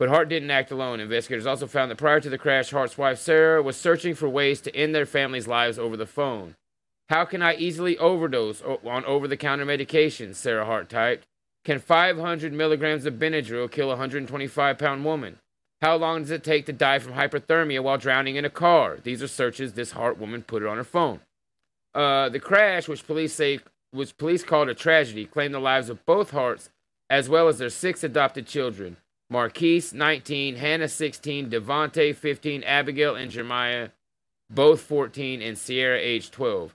But 0.01 0.09
Hart 0.09 0.28
didn't 0.28 0.51
act 0.51 0.72
alone. 0.72 0.98
Investigators 0.98 1.47
also 1.47 1.68
found 1.68 1.93
that 1.93 1.98
prior 1.98 2.18
to 2.20 2.30
the 2.30 2.39
crash, 2.39 2.70
Hart's 2.70 2.98
wife 2.98 3.18
Sarah 3.20 3.62
was 3.62 3.76
searching 3.76 4.16
for 4.16 4.28
ways 4.28 4.60
to 4.62 4.74
end 4.74 4.97
their 4.97 5.06
family's 5.06 5.47
lives 5.47 5.78
over 5.78 5.97
the 5.97 6.06
phone. 6.06 6.56
How 7.09 7.24
can 7.24 7.40
I 7.40 7.55
easily 7.55 7.97
overdose 7.98 8.62
on 8.62 9.05
over 9.05 9.28
the 9.28 9.36
counter 9.36 9.64
medications? 9.64 10.36
Sarah 10.36 10.64
Hart 10.64 10.89
typed. 10.89 11.24
Can 11.69 11.81
500 11.81 12.55
milligrams 12.55 13.05
of 13.05 13.19
Benadryl 13.19 13.70
kill 13.70 13.89
a 13.89 13.97
125 13.99 14.78
pound 14.78 15.05
woman? 15.05 15.39
How 15.82 15.97
long 15.97 16.23
does 16.23 16.31
it 16.31 16.43
take 16.43 16.65
to 16.65 16.73
die 16.73 16.99
from 16.99 17.12
hypothermia 17.12 17.82
while 17.82 17.99
drowning 17.99 18.36
in 18.36 18.47
a 18.47 18.49
car? 18.49 18.97
These 19.03 19.23
are 19.23 19.28
searches 19.28 19.74
this 19.74 19.90
Hart 19.90 20.16
woman 20.16 20.43
put 20.43 20.65
on 20.65 20.78
her 20.78 20.82
phone. 20.82 21.20
Uh, 21.95 22.31
the 22.31 22.40
crash, 22.40 22.89
which 22.89 23.07
police 23.07 23.35
say 23.35 23.61
which 23.90 24.16
police 24.16 24.43
called 24.43 24.70
a 24.70 24.74
tragedy, 24.74 25.27
claimed 25.27 25.53
the 25.53 25.59
lives 25.59 25.90
of 25.90 26.07
both 26.07 26.31
Harts 26.31 26.70
as 27.11 27.28
well 27.28 27.49
as 27.49 27.59
their 27.59 27.69
six 27.69 28.03
adopted 28.03 28.47
children. 28.47 28.97
Markis, 29.31 29.93
19, 29.93 30.57
Hannah, 30.57 30.89
16, 30.89 31.51
Devonte, 31.51 32.16
15, 32.16 32.65
Abigail 32.65 33.15
and 33.15 33.31
Jeremiah, 33.31 33.90
both 34.49 34.81
14, 34.81 35.43
and 35.43 35.59
Ciera, 35.59 35.99
age 35.99 36.31
12. 36.31 36.74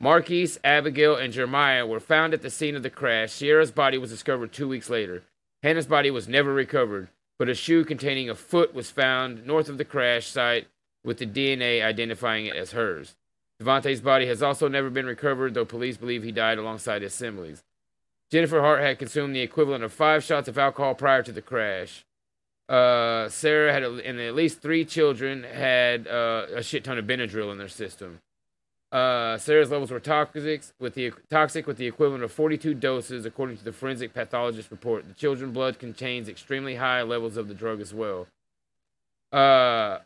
Markis, 0.00 0.58
Abigail, 0.62 1.16
and 1.16 1.32
Jeremiah 1.32 1.84
were 1.84 1.98
found 1.98 2.32
at 2.32 2.42
the 2.42 2.50
scene 2.50 2.76
of 2.76 2.84
the 2.84 2.90
crash. 2.90 3.32
Ciera's 3.32 3.72
body 3.72 3.98
was 3.98 4.10
discovered 4.10 4.52
two 4.52 4.68
weeks 4.68 4.88
later. 4.88 5.24
Hannah's 5.62 5.88
body 5.88 6.10
was 6.10 6.28
never 6.28 6.54
recovered, 6.54 7.08
but 7.36 7.48
a 7.48 7.54
shoe 7.54 7.84
containing 7.84 8.30
a 8.30 8.34
foot 8.36 8.72
was 8.72 8.92
found 8.92 9.44
north 9.44 9.68
of 9.68 9.76
the 9.76 9.84
crash 9.84 10.28
site 10.28 10.68
with 11.04 11.18
the 11.18 11.26
DNA 11.26 11.82
identifying 11.82 12.46
it 12.46 12.54
as 12.54 12.72
hers. 12.72 13.16
Devonte's 13.58 14.00
body 14.00 14.26
has 14.26 14.40
also 14.40 14.68
never 14.68 14.88
been 14.88 15.06
recovered, 15.06 15.54
though 15.54 15.64
police 15.64 15.96
believe 15.96 16.22
he 16.22 16.30
died 16.30 16.58
alongside 16.58 17.02
his 17.02 17.12
siblings. 17.12 17.64
Jennifer 18.30 18.60
Hart 18.60 18.82
had 18.82 19.00
consumed 19.00 19.34
the 19.34 19.40
equivalent 19.40 19.82
of 19.82 19.92
five 19.92 20.22
shots 20.22 20.46
of 20.46 20.58
alcohol 20.58 20.94
prior 20.94 21.24
to 21.24 21.32
the 21.32 21.42
crash. 21.42 22.04
Uh, 22.68 23.28
Sarah 23.30 23.72
had, 23.72 23.82
and 23.82 24.20
at 24.20 24.34
least 24.34 24.60
three 24.60 24.84
children 24.84 25.42
had 25.42 26.06
uh, 26.06 26.46
a 26.54 26.62
shit 26.62 26.84
ton 26.84 26.98
of 26.98 27.06
Benadryl 27.06 27.50
in 27.50 27.58
their 27.58 27.68
system. 27.68 28.20
Uh, 28.90 29.36
Sarah's 29.36 29.70
levels 29.70 29.90
were 29.90 30.00
toxic 30.00 30.62
with 30.80 30.94
the 30.94 31.12
toxic 31.28 31.66
with 31.66 31.76
the 31.76 31.86
equivalent 31.86 32.24
of 32.24 32.32
42 32.32 32.72
doses, 32.72 33.26
according 33.26 33.58
to 33.58 33.64
the 33.64 33.72
forensic 33.72 34.14
pathologist 34.14 34.70
report. 34.70 35.06
The 35.06 35.14
children's 35.14 35.52
blood 35.52 35.78
contains 35.78 36.28
extremely 36.28 36.76
high 36.76 37.02
levels 37.02 37.36
of 37.36 37.48
the 37.48 37.54
drug 37.54 37.82
as 37.82 37.92
well. 37.92 38.28
Uh, 39.30 39.98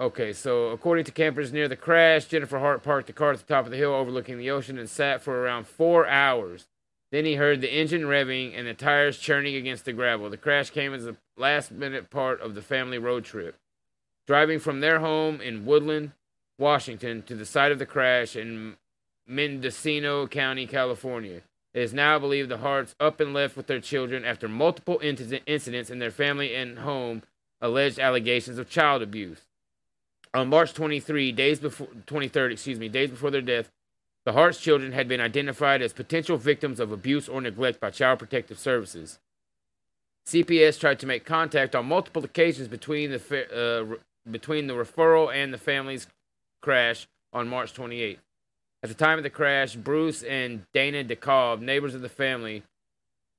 okay, 0.00 0.32
so 0.32 0.70
according 0.70 1.04
to 1.04 1.12
campers 1.12 1.52
near 1.52 1.68
the 1.68 1.76
crash, 1.76 2.24
Jennifer 2.24 2.58
Hart 2.58 2.82
parked 2.82 3.06
the 3.06 3.12
car 3.12 3.30
at 3.30 3.38
the 3.38 3.44
top 3.44 3.66
of 3.66 3.70
the 3.70 3.76
hill 3.76 3.94
overlooking 3.94 4.36
the 4.36 4.50
ocean 4.50 4.78
and 4.78 4.90
sat 4.90 5.22
for 5.22 5.40
around 5.40 5.68
four 5.68 6.08
hours. 6.08 6.66
Then 7.12 7.24
he 7.24 7.36
heard 7.36 7.60
the 7.60 7.72
engine 7.72 8.02
revving 8.02 8.58
and 8.58 8.66
the 8.66 8.74
tires 8.74 9.18
churning 9.18 9.54
against 9.54 9.84
the 9.84 9.92
gravel. 9.92 10.28
The 10.28 10.36
crash 10.36 10.70
came 10.70 10.92
as 10.92 11.06
a 11.06 11.16
last 11.36 11.70
minute 11.70 12.10
part 12.10 12.40
of 12.40 12.56
the 12.56 12.62
family 12.62 12.98
road 12.98 13.24
trip 13.24 13.54
driving 14.26 14.58
from 14.58 14.80
their 14.80 15.00
home 15.00 15.40
in 15.40 15.66
Woodland, 15.66 16.12
Washington, 16.58 17.22
to 17.22 17.34
the 17.34 17.44
site 17.44 17.72
of 17.72 17.78
the 17.78 17.86
crash 17.86 18.36
in 18.36 18.76
Mendocino 19.26 20.26
County, 20.26 20.66
California. 20.66 21.42
It 21.72 21.82
is 21.82 21.92
now 21.92 22.18
believed 22.18 22.50
the 22.50 22.58
Harts 22.58 22.94
up 23.00 23.20
and 23.20 23.34
left 23.34 23.56
with 23.56 23.66
their 23.66 23.80
children 23.80 24.24
after 24.24 24.48
multiple 24.48 25.00
incidents 25.02 25.90
in 25.90 25.98
their 25.98 26.10
family 26.10 26.54
and 26.54 26.78
home 26.78 27.22
alleged 27.60 27.98
allegations 27.98 28.58
of 28.58 28.68
child 28.68 29.02
abuse. 29.02 29.40
On 30.32 30.48
March 30.48 30.72
23, 30.74 31.32
days 31.32 31.58
before 31.58 31.88
23rd, 32.06 32.52
excuse 32.52 32.78
me, 32.78 32.88
days 32.88 33.10
before 33.10 33.30
their 33.30 33.40
death, 33.40 33.70
the 34.24 34.32
Harts' 34.32 34.60
children 34.60 34.92
had 34.92 35.06
been 35.06 35.20
identified 35.20 35.82
as 35.82 35.92
potential 35.92 36.36
victims 36.36 36.80
of 36.80 36.92
abuse 36.92 37.28
or 37.28 37.40
neglect 37.40 37.80
by 37.80 37.90
Child 37.90 38.20
Protective 38.20 38.58
Services. 38.58 39.18
CPS 40.26 40.80
tried 40.80 40.98
to 41.00 41.06
make 41.06 41.24
contact 41.24 41.74
on 41.74 41.86
multiple 41.86 42.24
occasions 42.24 42.66
between 42.66 43.10
the 43.10 43.18
uh, 43.52 43.96
between 44.30 44.66
the 44.66 44.74
referral 44.74 45.32
and 45.32 45.52
the 45.52 45.58
family's 45.58 46.06
crash 46.60 47.06
on 47.32 47.48
March 47.48 47.74
28th. 47.74 48.18
At 48.82 48.88
the 48.88 48.94
time 48.94 49.18
of 49.18 49.22
the 49.22 49.30
crash, 49.30 49.76
Bruce 49.76 50.22
and 50.22 50.66
Dana 50.72 51.04
DeKalb, 51.04 51.60
neighbors 51.60 51.94
of 51.94 52.02
the 52.02 52.08
family, 52.08 52.62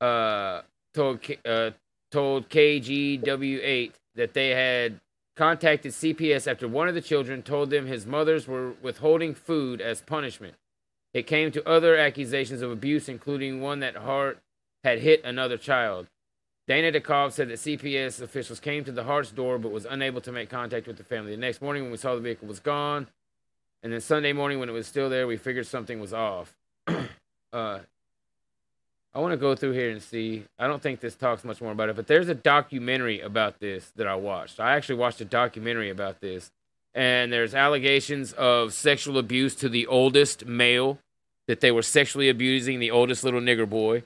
uh, 0.02 0.62
told 0.94 1.20
uh, 1.46 1.72
told 2.12 2.50
KGW8 2.50 3.92
that 4.16 4.34
they 4.34 4.50
had 4.52 5.00
contacted 5.36 5.92
CPS 5.92 6.50
after 6.50 6.68
one 6.68 6.88
of 6.88 6.96
the 6.96 7.02
children 7.02 7.44
told 7.44 7.70
them 7.70 7.86
his 7.86 8.06
mothers 8.06 8.48
were 8.48 8.72
withholding 8.82 9.36
food 9.36 9.82
as 9.82 10.02
punishment. 10.02 10.56
It 11.14 11.28
came 11.28 11.52
to 11.52 11.68
other 11.68 11.98
accusations 11.98 12.62
of 12.62 12.72
abuse, 12.72 13.08
including 13.08 13.62
one 13.62 13.80
that 13.82 13.98
Hart 13.98 14.40
had 14.84 15.00
hit 15.00 15.24
another 15.24 15.58
child. 15.58 16.08
Dana 16.68 16.92
DeKalb 16.92 17.32
said 17.32 17.50
that 17.50 17.60
CPS 17.60 18.22
officials 18.22 18.60
came 18.60 18.84
to 18.86 18.92
the 18.92 19.04
Hart's 19.04 19.32
door 19.32 19.60
but 19.60 19.72
was 19.72 19.86
unable 19.86 20.22
to 20.22 20.32
make 20.32 20.50
contact 20.50 20.88
with 20.88 20.98
the 20.98 21.04
family. 21.04 21.32
The 21.32 21.38
next 21.38 21.62
morning, 21.62 21.84
when 21.84 21.92
we 21.92 21.98
saw 21.98 22.16
the 22.16 22.22
vehicle 22.22 22.48
was 22.48 22.60
gone, 22.60 23.08
and 23.84 23.94
then 23.94 24.02
Sunday 24.02 24.34
morning 24.34 24.60
when 24.60 24.68
it 24.68 24.72
was 24.72 24.88
still 24.88 25.10
there, 25.10 25.28
we 25.28 25.38
figured 25.38 25.68
something 25.68 26.00
was 26.00 26.12
off. 26.12 26.56
uh, 26.88 27.80
I 29.14 29.20
want 29.20 29.32
to 29.32 29.38
go 29.38 29.56
through 29.56 29.74
here 29.74 29.92
and 29.92 30.02
see. 30.02 30.46
I 30.58 30.68
don't 30.68 30.82
think 30.82 31.02
this 31.02 31.16
talks 31.16 31.44
much 31.44 31.62
more 31.62 31.72
about 31.72 31.90
it, 31.90 31.96
but 31.96 32.08
there's 32.08 32.30
a 32.30 32.36
documentary 32.36 33.22
about 33.22 33.60
this 33.60 33.92
that 33.96 34.08
I 34.08 34.16
watched. 34.16 34.60
I 34.60 34.76
actually 34.76 34.96
watched 34.96 35.22
a 35.22 35.26
documentary 35.26 35.92
about 35.92 36.20
this, 36.20 36.52
and 36.96 37.32
there's 37.32 37.54
allegations 37.54 38.34
of 38.34 38.74
sexual 38.74 39.20
abuse 39.20 39.54
to 39.56 39.70
the 39.70 39.86
oldest 39.86 40.48
male, 40.48 40.98
that 41.48 41.62
they 41.62 41.72
were 41.72 41.84
sexually 41.84 42.28
abusing 42.28 42.80
the 42.80 42.90
oldest 42.90 43.24
little 43.24 43.40
nigger 43.40 43.70
boy 43.70 44.02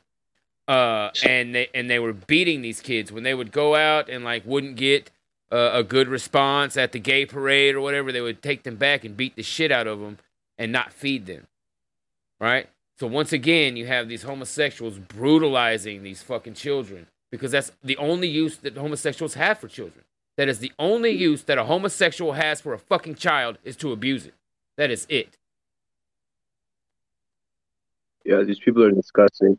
uh, 0.70 1.10
and 1.26 1.56
they 1.56 1.68
and 1.74 1.90
they 1.90 1.98
were 1.98 2.14
beating 2.14 2.62
these 2.62 2.80
kids 2.80 3.12
when 3.12 3.24
they 3.24 3.34
would 3.34 3.52
go 3.52 3.74
out 3.74 4.08
and 4.08 4.24
like 4.24 4.46
wouldn't 4.46 4.76
get 4.76 5.10
uh, 5.52 5.72
a 5.74 5.84
good 5.84 6.08
response 6.08 6.78
at 6.78 6.92
the 6.92 7.00
gay 7.00 7.26
parade 7.26 7.74
or 7.74 7.82
whatever. 7.82 8.12
They 8.12 8.22
would 8.22 8.44
take 8.44 8.62
them 8.62 8.76
back 8.76 9.04
and 9.04 9.18
beat 9.18 9.36
the 9.36 9.42
shit 9.42 9.72
out 9.72 9.88
of 9.88 10.00
them 10.00 10.20
and 10.60 10.72
not 10.72 10.94
feed 10.94 11.26
them. 11.26 11.48
Right. 12.40 12.70
So 13.00 13.08
once 13.08 13.34
again, 13.34 13.78
you 13.78 13.88
have 13.88 14.08
these 14.08 14.22
homosexuals 14.22 15.00
brutalizing 15.00 16.04
these 16.04 16.22
fucking 16.22 16.54
children 16.54 17.08
because 17.32 17.50
that's 17.50 17.72
the 17.84 17.98
only 17.98 18.28
use 18.28 18.58
that 18.58 18.78
homosexuals 18.78 19.34
have 19.34 19.58
for 19.58 19.68
children. 19.68 20.06
That 20.38 20.50
is 20.50 20.60
the 20.60 20.72
only 20.78 21.12
use 21.12 21.44
that 21.44 21.58
a 21.58 21.64
homosexual 21.64 22.34
has 22.34 22.62
for 22.62 22.74
a 22.74 22.80
fucking 22.80 23.16
child 23.16 23.58
is 23.64 23.76
to 23.78 23.92
abuse 23.92 24.28
it. 24.28 24.36
That 24.78 24.92
is 24.92 25.08
it. 25.10 25.36
Yeah, 28.24 28.44
these 28.44 28.60
people 28.60 28.84
are 28.84 28.92
disgusting. 28.92 29.58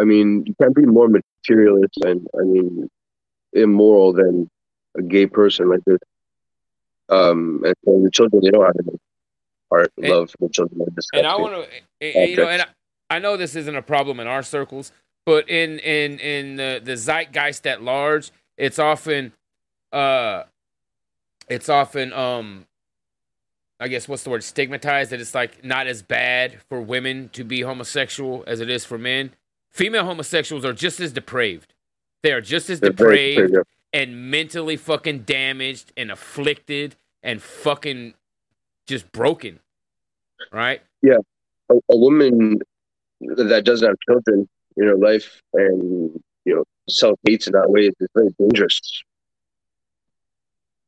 I 0.00 0.04
mean, 0.04 0.44
you 0.46 0.54
can't 0.60 0.74
be 0.74 0.82
more 0.82 1.08
materialist 1.08 1.98
and 2.04 2.26
I 2.38 2.44
mean 2.44 2.88
immoral 3.52 4.12
than 4.12 4.50
a 4.96 5.02
gay 5.02 5.26
person 5.26 5.68
like 5.70 5.84
this. 5.86 5.98
Um, 7.08 7.62
and 7.64 7.74
so 7.84 8.00
the 8.02 8.10
children 8.10 8.42
they 8.42 8.50
don't 8.50 8.64
have 8.64 8.76
any 8.86 8.98
heart, 9.70 9.92
And- 9.96 10.08
love 10.08 10.30
for 10.30 10.48
the 10.48 10.52
children. 10.52 10.86
And 11.12 11.26
I 11.26 11.36
want 11.36 11.68
to, 12.00 12.28
you 12.28 12.36
know, 12.36 12.48
and 12.48 12.62
I, 12.62 13.16
I 13.16 13.18
know 13.18 13.36
this 13.36 13.54
isn't 13.54 13.76
a 13.76 13.82
problem 13.82 14.18
in 14.20 14.26
our 14.26 14.42
circles, 14.42 14.92
but 15.24 15.48
in 15.48 15.78
in 15.80 16.18
in 16.18 16.56
the 16.56 16.80
the 16.82 16.96
zeitgeist 16.96 17.66
at 17.66 17.82
large, 17.82 18.30
it's 18.56 18.78
often, 18.78 19.32
uh, 19.92 20.44
it's 21.48 21.68
often 21.68 22.12
um, 22.12 22.66
I 23.78 23.88
guess 23.88 24.08
what's 24.08 24.22
the 24.22 24.30
word 24.30 24.42
stigmatized 24.42 25.10
that 25.10 25.20
it's 25.20 25.34
like 25.34 25.62
not 25.64 25.86
as 25.86 26.02
bad 26.02 26.60
for 26.68 26.80
women 26.80 27.28
to 27.34 27.44
be 27.44 27.60
homosexual 27.60 28.42
as 28.46 28.60
it 28.60 28.70
is 28.70 28.84
for 28.84 28.98
men. 28.98 29.32
Female 29.76 30.06
homosexuals 30.06 30.64
are 30.64 30.72
just 30.72 31.00
as 31.00 31.12
depraved. 31.12 31.74
They 32.22 32.32
are 32.32 32.40
just 32.40 32.70
as 32.70 32.80
They're 32.80 32.88
depraved 32.88 33.54
and 33.92 34.30
mentally 34.30 34.78
fucking 34.78 35.24
damaged 35.24 35.92
and 35.98 36.10
afflicted 36.10 36.96
and 37.22 37.42
fucking 37.42 38.14
just 38.86 39.12
broken. 39.12 39.60
Right? 40.50 40.80
a, 41.70 41.74
a 41.74 41.96
woman 41.98 42.58
that 43.20 43.64
doesn't 43.66 43.86
have 43.86 43.98
children 44.08 44.48
in 44.78 44.86
her 44.86 44.96
life 44.96 45.42
and 45.52 46.22
you 46.46 46.54
know 46.54 46.64
self 46.88 47.18
hates 47.28 47.46
in 47.46 47.52
that 47.52 47.68
way 47.68 47.88
is 48.00 48.08
very 48.14 48.34
dangerous. 48.38 48.80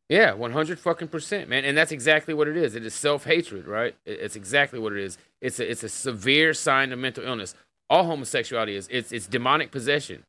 Yeah, 0.08 0.32
one 0.32 0.52
hundred 0.52 0.80
fucking 0.80 1.08
percent, 1.08 1.50
man, 1.50 1.66
and 1.66 1.76
that's 1.76 1.92
exactly 1.92 2.32
what 2.32 2.48
it 2.48 2.56
is. 2.56 2.74
It 2.74 2.86
is 2.86 2.94
self 2.94 3.26
hatred, 3.26 3.66
right? 3.66 3.94
It's 4.06 4.34
exactly 4.34 4.78
what 4.78 4.94
it 4.94 5.00
is. 5.00 5.18
It's 5.42 5.60
a 5.60 5.70
it's 5.70 5.82
a 5.82 5.90
severe 5.90 6.54
sign 6.54 6.90
of 6.90 6.98
mental 6.98 7.24
illness. 7.24 7.54
All 7.90 8.04
homosexuality 8.04 8.74
is 8.76 8.88
it's 8.90 9.12
it's 9.12 9.26
demonic 9.26 9.70
possession, 9.70 10.24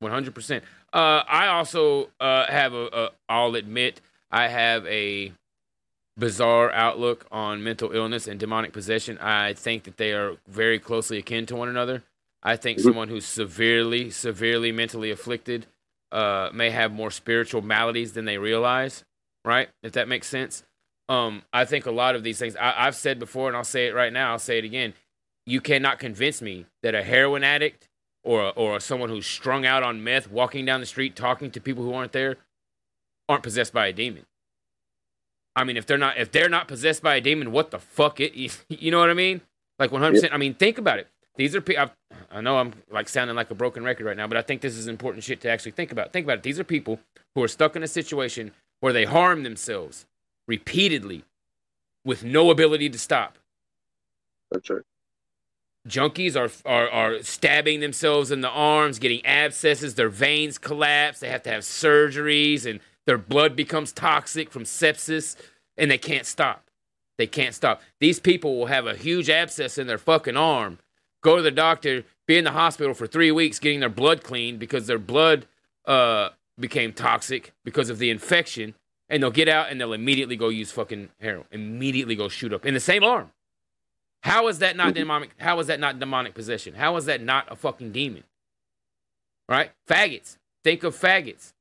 one 0.00 0.12
hundred 0.12 0.34
percent. 0.34 0.64
Uh, 0.92 1.22
I 1.28 1.48
also 1.48 2.08
uh 2.20 2.46
have 2.46 2.72
a, 2.74 2.86
a 2.92 3.10
I'll 3.28 3.54
admit 3.54 4.00
I 4.30 4.48
have 4.48 4.86
a 4.86 5.32
bizarre 6.16 6.72
outlook 6.72 7.26
on 7.30 7.62
mental 7.62 7.92
illness 7.92 8.26
and 8.26 8.40
demonic 8.40 8.72
possession. 8.72 9.18
I 9.18 9.52
think 9.52 9.84
that 9.84 9.98
they 9.98 10.12
are 10.12 10.36
very 10.48 10.78
closely 10.78 11.18
akin 11.18 11.44
to 11.46 11.56
one 11.56 11.68
another. 11.68 12.02
I 12.42 12.56
think 12.56 12.78
Mhm. 12.78 12.82
someone 12.84 13.08
who's 13.08 13.26
severely, 13.26 14.10
severely 14.10 14.72
mentally 14.72 15.10
afflicted 15.10 15.66
uh, 16.12 16.50
may 16.54 16.70
have 16.70 16.92
more 16.92 17.10
spiritual 17.10 17.60
maladies 17.60 18.12
than 18.14 18.24
they 18.24 18.38
realize, 18.38 19.04
right? 19.44 19.68
If 19.82 19.92
that 19.92 20.08
makes 20.08 20.28
sense. 20.28 20.62
Um, 21.08 21.42
I 21.52 21.64
think 21.64 21.84
a 21.86 21.90
lot 21.90 22.14
of 22.14 22.22
these 22.22 22.38
things 22.38 22.56
I, 22.56 22.86
I've 22.86 22.96
said 22.96 23.18
before, 23.18 23.48
and 23.48 23.56
I'll 23.56 23.64
say 23.64 23.88
it 23.88 23.94
right 23.94 24.12
now. 24.12 24.30
I'll 24.32 24.38
say 24.38 24.58
it 24.58 24.64
again. 24.64 24.94
You 25.46 25.60
cannot 25.60 25.98
convince 25.98 26.42
me 26.42 26.66
that 26.82 26.94
a 26.94 27.02
heroin 27.02 27.44
addict 27.44 27.88
or 28.24 28.52
or 28.56 28.80
someone 28.80 29.08
who's 29.08 29.26
strung 29.26 29.64
out 29.64 29.82
on 29.82 30.02
meth, 30.02 30.30
walking 30.30 30.64
down 30.66 30.80
the 30.80 30.86
street 30.86 31.14
talking 31.14 31.50
to 31.52 31.60
people 31.60 31.84
who 31.84 31.94
aren't 31.94 32.12
there, 32.12 32.36
aren't 33.28 33.44
possessed 33.44 33.72
by 33.72 33.86
a 33.86 33.92
demon. 33.92 34.26
I 35.54 35.64
mean, 35.64 35.76
if 35.76 35.86
they're 35.86 35.98
not 35.98 36.18
if 36.18 36.32
they're 36.32 36.48
not 36.48 36.68
possessed 36.68 37.02
by 37.02 37.14
a 37.16 37.20
demon, 37.20 37.52
what 37.52 37.70
the 37.70 37.78
fuck 37.78 38.20
it? 38.20 38.34
You 38.68 38.90
know 38.90 38.98
what 38.98 39.10
I 39.10 39.14
mean? 39.14 39.40
Like 39.78 39.92
100. 39.92 40.12
percent 40.12 40.34
I 40.34 40.36
mean, 40.36 40.54
think 40.54 40.78
about 40.78 40.98
it. 40.98 41.08
These 41.36 41.54
are 41.54 41.60
people. 41.60 41.90
I 42.30 42.40
know 42.40 42.58
I'm 42.58 42.72
like 42.90 43.08
sounding 43.08 43.36
like 43.36 43.50
a 43.50 43.54
broken 43.54 43.84
record 43.84 44.06
right 44.06 44.16
now, 44.16 44.26
but 44.26 44.36
I 44.36 44.42
think 44.42 44.60
this 44.60 44.76
is 44.76 44.88
important 44.88 45.22
shit 45.24 45.40
to 45.42 45.50
actually 45.50 45.72
think 45.72 45.92
about. 45.92 46.12
Think 46.12 46.24
about 46.26 46.38
it. 46.38 46.42
These 46.42 46.58
are 46.58 46.64
people 46.64 46.98
who 47.34 47.42
are 47.42 47.48
stuck 47.48 47.76
in 47.76 47.82
a 47.82 47.88
situation 47.88 48.52
where 48.80 48.92
they 48.92 49.04
harm 49.04 49.42
themselves 49.42 50.06
repeatedly 50.48 51.24
with 52.04 52.24
no 52.24 52.50
ability 52.50 52.88
to 52.90 52.98
stop. 52.98 53.38
That's 54.50 54.68
right. 54.70 54.82
Junkies 55.86 56.36
are, 56.36 56.50
are 56.68 56.88
are 56.88 57.22
stabbing 57.22 57.80
themselves 57.80 58.30
in 58.30 58.40
the 58.40 58.50
arms, 58.50 58.98
getting 58.98 59.24
abscesses, 59.24 59.94
their 59.94 60.08
veins 60.08 60.58
collapse, 60.58 61.20
they 61.20 61.28
have 61.28 61.42
to 61.44 61.50
have 61.50 61.62
surgeries, 61.62 62.68
and 62.68 62.80
their 63.06 63.18
blood 63.18 63.54
becomes 63.54 63.92
toxic 63.92 64.50
from 64.50 64.64
sepsis, 64.64 65.36
and 65.76 65.90
they 65.90 65.98
can't 65.98 66.26
stop. 66.26 66.64
They 67.18 67.26
can't 67.26 67.54
stop. 67.54 67.82
These 68.00 68.20
people 68.20 68.58
will 68.58 68.66
have 68.66 68.86
a 68.86 68.96
huge 68.96 69.30
abscess 69.30 69.78
in 69.78 69.86
their 69.86 69.98
fucking 69.98 70.36
arm, 70.36 70.78
go 71.22 71.36
to 71.36 71.42
the 71.42 71.50
doctor, 71.50 72.04
be 72.26 72.36
in 72.36 72.44
the 72.44 72.52
hospital 72.52 72.92
for 72.92 73.06
three 73.06 73.30
weeks 73.30 73.58
getting 73.58 73.80
their 73.80 73.88
blood 73.88 74.22
cleaned 74.22 74.58
because 74.58 74.86
their 74.86 74.98
blood 74.98 75.46
uh, 75.86 76.30
became 76.58 76.92
toxic 76.92 77.52
because 77.64 77.90
of 77.90 77.98
the 77.98 78.10
infection, 78.10 78.74
and 79.08 79.22
they'll 79.22 79.30
get 79.30 79.48
out 79.48 79.70
and 79.70 79.80
they'll 79.80 79.92
immediately 79.92 80.36
go 80.36 80.48
use 80.48 80.72
fucking 80.72 81.10
heroin, 81.20 81.46
immediately 81.52 82.16
go 82.16 82.28
shoot 82.28 82.52
up 82.52 82.66
in 82.66 82.74
the 82.74 82.80
same 82.80 83.04
arm. 83.04 83.30
How 84.26 84.48
is 84.48 84.58
that 84.58 84.76
not 84.76 84.94
demonic? 84.94 85.30
How 85.38 85.60
is 85.60 85.68
that 85.68 85.78
not 85.78 86.00
demonic 86.00 86.34
possession? 86.34 86.74
How 86.74 86.96
is 86.96 87.04
that 87.04 87.22
not 87.22 87.46
a 87.48 87.54
fucking 87.54 87.92
demon? 87.92 88.24
Right? 89.48 89.70
Faggots. 89.88 90.36
Think 90.64 90.82
of 90.82 90.96
faggots. 90.96 91.52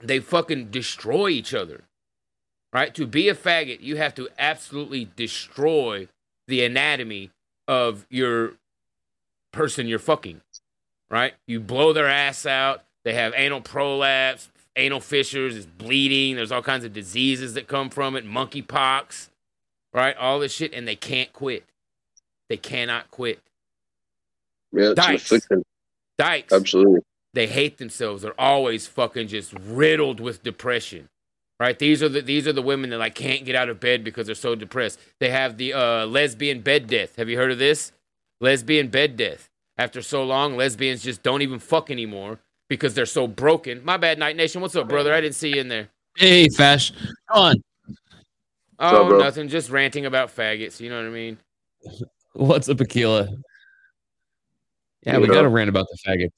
They 0.00 0.18
fucking 0.18 0.70
destroy 0.70 1.28
each 1.28 1.52
other. 1.52 1.82
Right? 2.72 2.94
To 2.94 3.06
be 3.06 3.28
a 3.28 3.34
faggot, 3.34 3.82
you 3.82 3.96
have 3.96 4.14
to 4.14 4.30
absolutely 4.38 5.10
destroy 5.14 6.08
the 6.48 6.64
anatomy 6.64 7.30
of 7.68 8.06
your 8.08 8.54
person 9.52 9.86
you're 9.86 9.98
fucking. 9.98 10.40
Right? 11.10 11.34
You 11.46 11.60
blow 11.60 11.92
their 11.92 12.08
ass 12.08 12.46
out. 12.46 12.82
They 13.04 13.12
have 13.12 13.34
anal 13.36 13.60
prolapse, 13.60 14.48
anal 14.74 15.00
fissures, 15.00 15.54
it's 15.54 15.66
bleeding. 15.66 16.36
There's 16.36 16.50
all 16.50 16.62
kinds 16.62 16.86
of 16.86 16.94
diseases 16.94 17.52
that 17.52 17.68
come 17.68 17.90
from 17.90 18.16
it, 18.16 18.26
monkeypox, 18.26 19.28
right? 19.92 20.16
All 20.16 20.40
this 20.40 20.54
shit, 20.54 20.72
and 20.72 20.88
they 20.88 20.96
can't 20.96 21.30
quit. 21.34 21.64
They 22.48 22.56
cannot 22.56 23.10
quit. 23.10 23.40
Yeah, 24.72 24.90
it's 24.90 25.28
Dykes. 25.28 25.48
Dykes, 26.18 26.52
Absolutely. 26.52 27.00
they 27.32 27.46
hate 27.46 27.78
themselves. 27.78 28.22
They're 28.22 28.38
always 28.40 28.86
fucking 28.86 29.28
just 29.28 29.52
riddled 29.52 30.20
with 30.20 30.42
depression. 30.42 31.08
Right? 31.60 31.78
These 31.78 32.02
are 32.02 32.08
the 32.08 32.20
these 32.20 32.48
are 32.48 32.52
the 32.52 32.62
women 32.62 32.90
that 32.90 32.98
like 32.98 33.14
can't 33.14 33.44
get 33.44 33.54
out 33.54 33.68
of 33.68 33.78
bed 33.78 34.02
because 34.02 34.26
they're 34.26 34.34
so 34.34 34.54
depressed. 34.54 34.98
They 35.20 35.30
have 35.30 35.56
the 35.56 35.72
uh, 35.72 36.06
lesbian 36.06 36.60
bed 36.60 36.88
death. 36.88 37.16
Have 37.16 37.28
you 37.28 37.36
heard 37.36 37.52
of 37.52 37.58
this? 37.58 37.92
Lesbian 38.40 38.88
bed 38.88 39.16
death. 39.16 39.48
After 39.78 40.02
so 40.02 40.24
long, 40.24 40.56
lesbians 40.56 41.02
just 41.02 41.22
don't 41.22 41.42
even 41.42 41.58
fuck 41.58 41.90
anymore 41.90 42.40
because 42.68 42.94
they're 42.94 43.06
so 43.06 43.26
broken. 43.26 43.84
My 43.84 43.96
bad, 43.96 44.18
Night 44.18 44.36
Nation. 44.36 44.60
What's 44.60 44.76
up, 44.76 44.88
brother? 44.88 45.12
I 45.12 45.20
didn't 45.20 45.36
see 45.36 45.50
you 45.54 45.60
in 45.60 45.68
there. 45.68 45.88
Hey, 46.16 46.48
Fash. 46.48 46.92
Come 47.30 47.42
on. 47.42 47.62
Oh, 48.78 49.14
up, 49.14 49.20
nothing. 49.20 49.48
Just 49.48 49.70
ranting 49.70 50.06
about 50.06 50.34
faggots. 50.34 50.80
You 50.80 50.90
know 50.90 50.96
what 50.96 51.06
I 51.06 51.10
mean? 51.10 51.38
What's 52.34 52.68
up, 52.68 52.80
Aquila? 52.80 53.28
Yeah, 55.06 55.18
we 55.18 55.28
got 55.28 55.42
to 55.42 55.48
rant 55.48 55.68
about 55.68 55.86
the 55.88 55.98
faggots. 56.04 56.30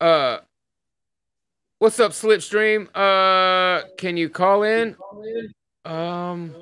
Uh, 0.00 0.38
what's 1.80 2.00
up, 2.00 2.12
Slipstream? 2.12 2.88
Uh, 2.94 3.86
can 3.98 4.16
you 4.16 4.30
call 4.30 4.62
in? 4.62 4.96
Um, 5.84 6.54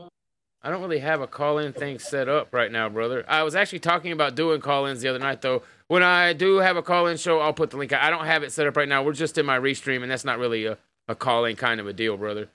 I 0.62 0.70
don't 0.70 0.82
really 0.82 0.98
have 0.98 1.20
a 1.20 1.28
call 1.28 1.58
in 1.58 1.72
thing 1.72 2.00
set 2.00 2.28
up 2.28 2.52
right 2.52 2.72
now, 2.72 2.88
brother. 2.88 3.24
I 3.28 3.44
was 3.44 3.54
actually 3.54 3.78
talking 3.78 4.10
about 4.10 4.34
doing 4.34 4.60
call 4.60 4.86
ins 4.86 5.00
the 5.00 5.08
other 5.08 5.20
night, 5.20 5.40
though. 5.40 5.62
When 5.86 6.02
I 6.02 6.32
do 6.32 6.56
have 6.56 6.76
a 6.76 6.82
call 6.82 7.06
in 7.06 7.18
show, 7.18 7.38
I'll 7.38 7.52
put 7.52 7.70
the 7.70 7.76
link. 7.76 7.92
out. 7.92 8.02
I 8.02 8.10
don't 8.10 8.26
have 8.26 8.42
it 8.42 8.50
set 8.50 8.66
up 8.66 8.76
right 8.76 8.88
now. 8.88 9.04
We're 9.04 9.12
just 9.12 9.38
in 9.38 9.46
my 9.46 9.60
restream, 9.60 10.02
and 10.02 10.10
that's 10.10 10.24
not 10.24 10.40
really 10.40 10.66
a, 10.66 10.76
a 11.06 11.14
call 11.14 11.44
in 11.44 11.54
kind 11.54 11.78
of 11.78 11.86
a 11.86 11.92
deal, 11.92 12.16
brother. 12.16 12.48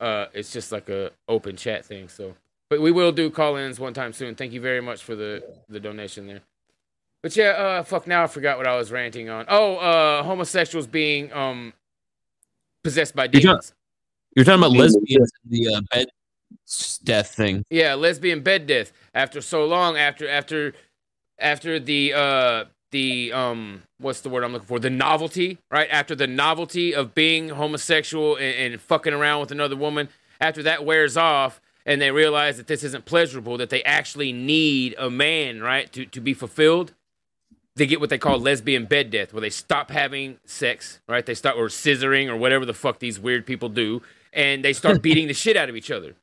Uh, 0.00 0.26
it's 0.32 0.50
just 0.50 0.72
like 0.72 0.88
a 0.88 1.10
open 1.28 1.56
chat 1.56 1.84
thing. 1.84 2.08
So, 2.08 2.34
but 2.70 2.80
we 2.80 2.92
will 2.92 3.12
do 3.12 3.28
call 3.30 3.56
ins 3.56 3.78
one 3.78 3.92
time 3.92 4.12
soon. 4.12 4.34
Thank 4.36 4.52
you 4.52 4.60
very 4.60 4.80
much 4.80 5.02
for 5.02 5.14
the 5.14 5.42
the 5.68 5.80
donation 5.80 6.26
there. 6.26 6.40
But 7.22 7.36
yeah, 7.36 7.48
uh, 7.50 7.82
fuck. 7.82 8.06
Now 8.06 8.22
I 8.24 8.26
forgot 8.28 8.56
what 8.56 8.66
I 8.66 8.76
was 8.76 8.90
ranting 8.90 9.28
on. 9.28 9.44
Oh, 9.48 9.76
uh, 9.76 10.22
homosexuals 10.22 10.86
being 10.86 11.30
um 11.32 11.74
possessed 12.82 13.14
by 13.14 13.24
You're 13.24 13.32
talking- 13.32 13.44
demons. 13.48 13.74
You're 14.36 14.44
talking 14.44 14.60
about 14.62 14.72
lesbians 14.76 15.30
and 15.42 15.52
the 15.52 15.74
uh, 15.74 15.80
bed 15.92 16.06
death 17.02 17.34
thing. 17.34 17.64
Yeah, 17.68 17.94
lesbian 17.94 18.42
bed 18.42 18.66
death. 18.68 18.92
After 19.12 19.40
so 19.40 19.66
long, 19.66 19.96
after 19.96 20.28
after 20.28 20.72
after 21.38 21.80
the 21.80 22.12
uh 22.14 22.64
the 22.92 23.32
um 23.32 23.82
what's 23.98 24.20
the 24.20 24.28
word 24.28 24.44
I'm 24.44 24.52
looking 24.52 24.68
for? 24.68 24.78
The 24.78 24.88
novelty, 24.88 25.58
right? 25.70 25.88
After 25.90 26.14
the 26.14 26.28
novelty 26.28 26.94
of 26.94 27.12
being 27.14 27.48
homosexual 27.48 28.36
and, 28.36 28.72
and 28.74 28.80
fucking 28.80 29.12
around 29.12 29.40
with 29.40 29.50
another 29.50 29.76
woman, 29.76 30.08
after 30.40 30.62
that 30.62 30.84
wears 30.84 31.16
off 31.16 31.60
and 31.86 32.00
they 32.00 32.10
realize 32.10 32.56
that 32.56 32.66
this 32.66 32.84
isn't 32.84 33.04
pleasurable, 33.04 33.56
that 33.58 33.70
they 33.70 33.82
actually 33.84 34.32
need 34.32 34.94
a 34.98 35.10
man, 35.10 35.60
right, 35.60 35.92
to, 35.92 36.06
to 36.06 36.20
be 36.20 36.34
fulfilled, 36.34 36.92
they 37.76 37.86
get 37.86 38.00
what 38.00 38.10
they 38.10 38.18
call 38.18 38.38
lesbian 38.38 38.84
bed 38.84 39.10
death, 39.10 39.32
where 39.32 39.40
they 39.40 39.50
stop 39.50 39.90
having 39.90 40.38
sex, 40.44 41.00
right? 41.08 41.24
They 41.24 41.34
stop 41.34 41.56
or 41.56 41.68
scissoring 41.68 42.28
or 42.28 42.36
whatever 42.36 42.66
the 42.66 42.74
fuck 42.74 42.98
these 42.98 43.18
weird 43.18 43.46
people 43.46 43.68
do, 43.68 44.02
and 44.32 44.64
they 44.64 44.72
start 44.72 45.02
beating 45.02 45.28
the 45.28 45.34
shit 45.34 45.56
out 45.56 45.68
of 45.68 45.76
each 45.76 45.90
other. 45.90 46.14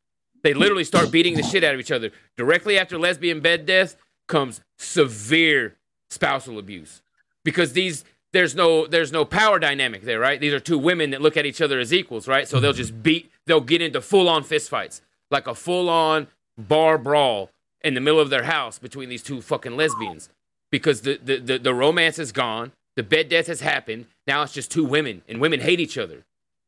They 0.43 0.53
literally 0.53 0.83
start 0.83 1.11
beating 1.11 1.35
the 1.35 1.43
shit 1.43 1.63
out 1.63 1.73
of 1.73 1.79
each 1.79 1.91
other. 1.91 2.11
Directly 2.37 2.77
after 2.77 2.97
lesbian 2.97 3.39
bed 3.39 3.65
death 3.65 3.95
comes 4.27 4.61
severe 4.77 5.75
spousal 6.09 6.59
abuse 6.59 7.01
because 7.43 7.73
these 7.73 8.05
there's 8.33 8.55
no 8.55 8.85
there's 8.87 9.11
no 9.11 9.25
power 9.25 9.57
dynamic 9.57 10.03
there, 10.03 10.19
right? 10.19 10.39
These 10.39 10.53
are 10.53 10.59
two 10.59 10.77
women 10.77 11.09
that 11.11 11.21
look 11.21 11.37
at 11.37 11.45
each 11.45 11.61
other 11.61 11.79
as 11.79 11.93
equals, 11.93 12.27
right? 12.27 12.47
So 12.47 12.59
they'll 12.59 12.71
mm-hmm. 12.71 12.77
just 12.77 13.03
beat 13.03 13.31
they'll 13.45 13.61
get 13.61 13.81
into 13.81 14.01
full 14.01 14.29
on 14.29 14.43
fist 14.43 14.69
fights, 14.69 15.01
like 15.31 15.47
a 15.47 15.55
full 15.55 15.89
on 15.89 16.27
bar 16.57 16.97
brawl 16.97 17.49
in 17.83 17.93
the 17.93 18.01
middle 18.01 18.19
of 18.19 18.29
their 18.29 18.43
house 18.43 18.79
between 18.79 19.09
these 19.09 19.23
two 19.23 19.41
fucking 19.41 19.75
lesbians 19.77 20.29
because 20.71 21.01
the 21.01 21.19
the 21.23 21.37
the, 21.37 21.59
the 21.59 21.73
romance 21.73 22.19
is 22.19 22.31
gone, 22.31 22.71
the 22.95 23.03
bed 23.03 23.29
death 23.29 23.47
has 23.47 23.61
happened. 23.61 24.05
Now 24.25 24.43
it's 24.43 24.53
just 24.53 24.71
two 24.71 24.83
women, 24.85 25.21
and 25.27 25.39
women 25.39 25.59
hate 25.59 25.79
each 25.79 25.97
other. 25.97 26.25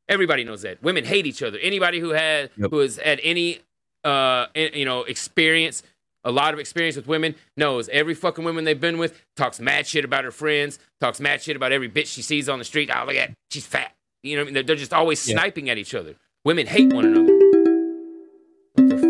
Everybody 0.07 0.43
knows 0.43 0.61
that 0.63 0.81
women 0.81 1.05
hate 1.05 1.25
each 1.27 1.43
other. 1.43 1.57
Anybody 1.59 1.99
who 1.99 2.09
had 2.09 2.49
Yep. 2.57 2.71
who 2.71 2.79
has 2.79 2.97
had 2.97 3.19
any 3.23 3.59
uh 4.03 4.45
in- 4.55 4.73
you 4.73 4.85
know 4.85 5.03
experience 5.03 5.83
a 6.23 6.31
lot 6.31 6.53
of 6.53 6.59
experience 6.59 6.95
with 6.95 7.07
women 7.07 7.35
knows 7.57 7.89
every 7.89 8.13
fucking 8.13 8.43
woman 8.45 8.63
they've 8.63 8.79
been 8.79 8.97
with 8.97 9.21
talks 9.35 9.59
mad 9.59 9.85
shit 9.85 10.05
about 10.05 10.23
her 10.23 10.31
friends 10.31 10.79
talks 11.01 11.19
mad 11.19 11.41
shit 11.41 11.55
about 11.57 11.71
every 11.73 11.89
bitch 11.89 12.07
she 12.07 12.21
sees 12.21 12.47
on 12.47 12.59
the 12.59 12.65
street 12.65 12.89
oh 12.95 13.03
look 13.05 13.15
at 13.15 13.31
she's 13.51 13.65
fat 13.65 13.93
you 14.23 14.35
know 14.35 14.41
what 14.41 14.43
I 14.43 14.45
mean? 14.45 14.53
they're, 14.53 14.63
they're 14.63 14.75
just 14.77 14.93
always 14.93 15.27
Yeah. 15.27 15.35
sniping 15.35 15.69
at 15.69 15.77
each 15.77 15.93
other 15.93 16.15
women 16.45 16.65
hate 16.67 16.93
one 16.93 17.03
another 17.05 17.23
what 17.23 17.27
the 17.27 17.33
fuck 17.33 17.38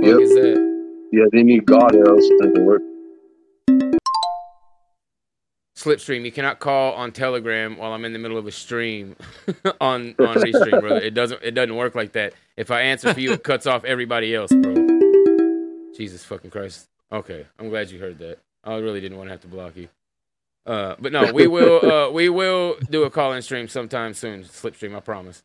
Yep. 0.09 0.19
is 0.21 0.33
that 0.33 1.07
Yeah, 1.11 1.25
they 1.31 1.43
need 1.43 1.65
God 1.65 1.95
or 1.95 2.09
else 2.09 2.23
it 2.23 2.39
doesn't 2.41 2.65
work. 2.65 2.81
Slipstream, 5.75 6.25
you 6.25 6.31
cannot 6.31 6.59
call 6.59 6.93
on 6.93 7.13
Telegram 7.13 7.77
while 7.77 7.93
I'm 7.93 8.03
in 8.03 8.11
the 8.11 8.19
middle 8.19 8.37
of 8.37 8.45
a 8.45 8.51
stream 8.51 9.15
on 9.79 10.13
on 10.19 10.35
Restream, 10.35 10.81
brother. 10.81 10.99
It 10.99 11.13
doesn't 11.13 11.41
it 11.41 11.51
doesn't 11.51 11.75
work 11.75 11.95
like 11.95 12.11
that. 12.13 12.33
If 12.57 12.69
I 12.69 12.81
answer 12.81 13.13
for 13.13 13.19
you, 13.19 13.31
it 13.31 13.43
cuts 13.43 13.65
off 13.65 13.85
everybody 13.85 14.35
else, 14.35 14.51
bro. 14.51 14.75
Jesus 15.95 16.25
fucking 16.25 16.51
Christ. 16.51 16.89
Okay, 17.11 17.45
I'm 17.57 17.69
glad 17.69 17.91
you 17.91 17.99
heard 17.99 18.19
that. 18.19 18.39
I 18.63 18.75
really 18.77 18.99
didn't 18.99 19.17
want 19.17 19.29
to 19.29 19.31
have 19.31 19.41
to 19.41 19.47
block 19.47 19.77
you. 19.77 19.87
Uh, 20.65 20.95
but 20.99 21.13
no, 21.13 21.31
we 21.31 21.47
will 21.47 21.89
uh, 21.89 22.11
we 22.11 22.27
will 22.27 22.75
do 22.89 23.03
a 23.03 23.09
call 23.09 23.31
in 23.31 23.41
stream 23.41 23.69
sometime 23.69 24.13
soon. 24.13 24.43
Slipstream, 24.43 24.95
I 24.95 24.99
promise. 24.99 25.43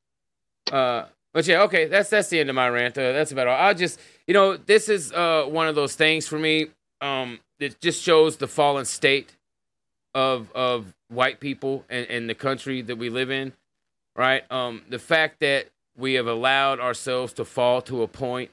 Uh, 0.73 1.05
but 1.35 1.47
yeah, 1.47 1.63
okay, 1.65 1.87
that's 1.87 2.09
that's 2.09 2.29
the 2.29 2.39
end 2.41 2.49
of 2.49 2.55
my 2.55 2.69
rant. 2.69 2.97
Uh, 2.97 3.13
that's 3.13 3.33
about 3.33 3.49
all. 3.49 3.61
I 3.61 3.75
just, 3.75 4.01
you 4.27 4.33
know, 4.33 4.57
this 4.57 4.89
is 4.89 5.13
uh, 5.13 5.45
one 5.47 5.67
of 5.67 5.75
those 5.75 5.97
things 5.97 6.27
for 6.27 6.39
me. 6.39 6.69
Um, 7.01 7.41
it 7.59 7.81
just 7.81 8.03
shows 8.03 8.37
the 8.37 8.47
fallen 8.47 8.85
state 8.85 9.37
of 10.15 10.51
of 10.53 10.95
white 11.09 11.41
people 11.41 11.85
and, 11.91 12.07
and 12.07 12.31
the 12.31 12.35
country 12.35 12.81
that 12.83 12.97
we 12.97 13.11
live 13.11 13.31
in, 13.31 13.53
right? 14.17 14.51
Um, 14.51 14.83
the 14.89 15.01
fact 15.01 15.41
that 15.41 15.67
we 15.97 16.15
have 16.15 16.29
allowed 16.29 16.79
ourselves 16.79 17.33
to 17.35 17.45
fall 17.45 17.83
to 17.83 18.03
a 18.03 18.09
point 18.09 18.51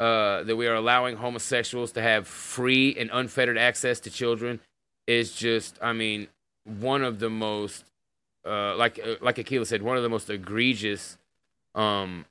uh, 0.00 0.42
that 0.44 0.56
we 0.56 0.66
are 0.66 0.74
allowing 0.74 1.16
homosexuals 1.16 1.92
to 1.92 2.02
have 2.02 2.26
free 2.26 2.96
and 2.98 3.10
unfettered 3.12 3.58
access 3.58 4.00
to 4.00 4.10
children 4.10 4.60
is 5.06 5.32
just, 5.32 5.78
I 5.82 5.92
mean, 5.92 6.28
one 6.64 7.02
of 7.02 7.18
the 7.18 7.28
most, 7.28 7.84
uh, 8.46 8.74
like 8.76 8.98
uh, 8.98 9.16
like 9.20 9.38
Aquila 9.38 9.66
said, 9.66 9.82
one 9.82 9.98
of 9.98 10.02
the 10.02 10.08
most 10.08 10.30
egregious 10.30 11.18
um, 11.74 12.24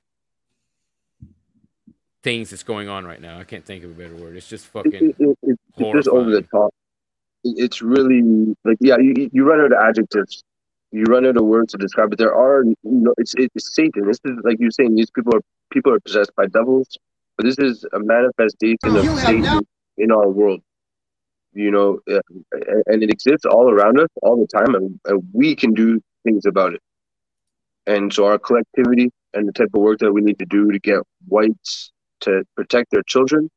things 2.24 2.50
that's 2.50 2.64
going 2.64 2.90
on 2.90 3.06
right 3.06 3.22
now. 3.22 3.40
I 3.40 3.44
can't 3.44 3.66
think 3.66 3.84
of 3.84 3.92
a 3.92 3.94
better 3.94 4.16
word. 4.16 4.36
It's 4.36 4.48
just 4.48 4.66
fucking 4.68 4.94
it, 4.94 5.16
it, 5.20 5.38
it's 5.78 5.94
just 5.94 6.08
over 6.08 6.30
the 6.30 6.42
top. 6.42 6.74
it's 7.44 7.82
really 7.82 8.56
like 8.66 8.78
yeah, 8.82 8.98
you, 8.98 9.30
you 9.32 9.46
run 9.46 9.62
out 9.62 9.72
of 9.72 9.80
adjectives, 9.80 10.44
you 10.92 11.04
run 11.04 11.26
out 11.26 11.38
of 11.38 11.46
words 11.46 11.72
to 11.74 11.78
describe 11.78 12.12
it. 12.14 12.18
There 12.20 12.36
are 12.36 12.64
you 12.64 12.76
know, 12.84 13.14
it's 13.18 13.34
it's 13.38 13.76
Satan. 13.76 14.06
This 14.08 14.20
is 14.26 14.38
like 14.44 14.58
you're 14.60 14.72
saying. 14.72 14.96
These 14.96 15.12
people 15.12 15.36
are 15.36 15.42
people 15.72 15.94
are 15.94 16.00
possessed 16.00 16.32
by 16.36 16.48
devils, 16.48 16.98
but 17.38 17.46
this 17.46 17.58
is 17.58 17.86
a 17.94 18.00
manifestation 18.00 18.96
of 18.96 19.06
Satan 19.20 19.42
now- 19.42 19.62
in 19.98 20.12
our 20.12 20.30
world. 20.30 20.62
You 21.54 21.72
know, 21.72 22.00
uh, 22.10 22.20
and- 22.52 22.84
and 22.86 23.04
it 23.04 23.10
exists 23.12 23.46
all 23.46 23.70
around 23.72 24.00
us 24.00 24.10
all 24.22 24.38
the 24.40 24.48
time, 24.48 24.76
and, 24.76 25.00
and 25.06 25.24
we 25.34 25.56
can 25.56 25.74
do 25.74 26.00
things 26.24 26.46
about 26.46 26.74
it. 26.74 26.82
And 27.88 28.14
so 28.14 28.26
our 28.26 28.38
collectivity 28.38 29.10
and 29.34 29.48
the 29.48 29.54
type 29.54 29.70
of 29.74 29.82
work 29.82 30.00
that 30.00 30.12
we 30.12 30.22
need 30.22 30.40
to 30.40 30.46
do 30.46 30.72
to 30.72 30.80
get 30.80 31.00
whites 31.28 31.92
to 32.22 32.44
protect 32.56 32.92
their 32.92 33.04
children 33.04 33.50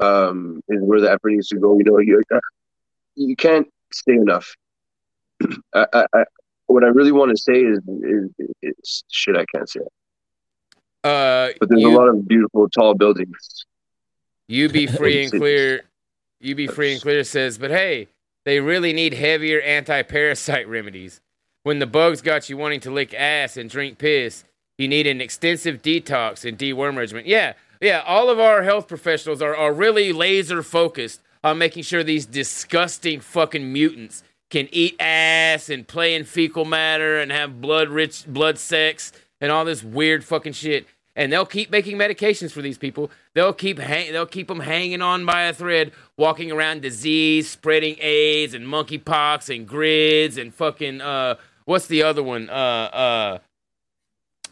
um, 0.00 0.62
is 0.68 0.80
where 0.80 1.00
the 1.00 1.10
effort 1.10 1.32
needs 1.32 1.48
to 1.48 1.58
go. 1.58 1.76
You 1.78 1.84
know, 1.84 1.98
you 1.98 2.22
you 3.16 3.36
can't 3.36 3.66
say 3.92 4.14
enough. 4.14 4.54
I, 5.74 5.86
I, 5.92 6.06
I, 6.14 6.24
what 6.66 6.84
I 6.84 6.88
really 6.88 7.12
want 7.12 7.30
to 7.30 7.36
say 7.36 7.60
is, 7.60 7.80
is, 8.02 8.48
is 8.62 9.04
shit. 9.10 9.36
I 9.36 9.44
can't 9.54 9.68
say 9.68 9.80
it. 9.80 9.92
Uh, 11.04 11.52
But 11.58 11.68
there's 11.68 11.82
you, 11.82 11.90
a 11.90 11.96
lot 11.96 12.08
of 12.08 12.26
beautiful 12.26 12.68
tall 12.68 12.94
buildings. 12.94 13.64
you 14.46 14.68
be 14.68 14.86
free 14.98 15.24
and 15.24 15.32
clear. 15.32 15.82
You 16.40 16.54
be 16.54 16.68
free 16.68 16.92
and 16.92 17.02
clear 17.02 17.24
says, 17.24 17.58
but 17.58 17.70
hey, 17.70 18.06
they 18.44 18.60
really 18.60 18.92
need 18.92 19.14
heavier 19.14 19.60
anti-parasite 19.60 20.68
remedies. 20.68 21.20
When 21.64 21.80
the 21.80 21.86
bugs 21.86 22.22
got 22.22 22.48
you 22.48 22.56
wanting 22.56 22.80
to 22.80 22.90
lick 22.90 23.12
ass 23.12 23.56
and 23.56 23.68
drink 23.68 23.98
piss, 23.98 24.44
you 24.78 24.88
need 24.88 25.06
an 25.06 25.20
extensive 25.20 25.82
detox 25.82 26.48
and 26.48 26.56
deworm 26.56 26.96
regimen. 26.96 27.24
Yeah, 27.26 27.54
yeah. 27.80 28.02
All 28.06 28.30
of 28.30 28.38
our 28.38 28.62
health 28.62 28.88
professionals 28.88 29.42
are, 29.42 29.54
are 29.54 29.72
really 29.72 30.12
laser 30.12 30.62
focused 30.62 31.20
on 31.44 31.58
making 31.58 31.82
sure 31.82 32.02
these 32.02 32.26
disgusting 32.26 33.20
fucking 33.20 33.72
mutants 33.72 34.22
can 34.50 34.68
eat 34.72 34.96
ass 35.00 35.68
and 35.68 35.86
play 35.86 36.14
in 36.14 36.24
fecal 36.24 36.64
matter 36.64 37.18
and 37.18 37.30
have 37.30 37.60
blood 37.60 37.88
rich 37.88 38.24
blood 38.26 38.56
sex 38.56 39.12
and 39.40 39.52
all 39.52 39.64
this 39.64 39.82
weird 39.82 40.24
fucking 40.24 40.52
shit. 40.54 40.86
And 41.14 41.32
they'll 41.32 41.44
keep 41.46 41.70
making 41.72 41.98
medications 41.98 42.52
for 42.52 42.62
these 42.62 42.78
people. 42.78 43.10
They'll 43.34 43.52
keep 43.52 43.80
hang- 43.80 44.12
they'll 44.12 44.24
keep 44.26 44.46
them 44.46 44.60
hanging 44.60 45.02
on 45.02 45.26
by 45.26 45.42
a 45.42 45.52
thread, 45.52 45.90
walking 46.16 46.52
around 46.52 46.82
disease, 46.82 47.50
spreading 47.50 47.96
AIDS 48.00 48.54
and 48.54 48.64
monkeypox 48.66 49.54
and 49.54 49.66
grids 49.66 50.38
and 50.38 50.54
fucking 50.54 51.00
uh 51.00 51.34
what's 51.64 51.88
the 51.88 52.04
other 52.04 52.22
one? 52.22 52.48
Uh 52.48 52.52
uh 52.52 53.38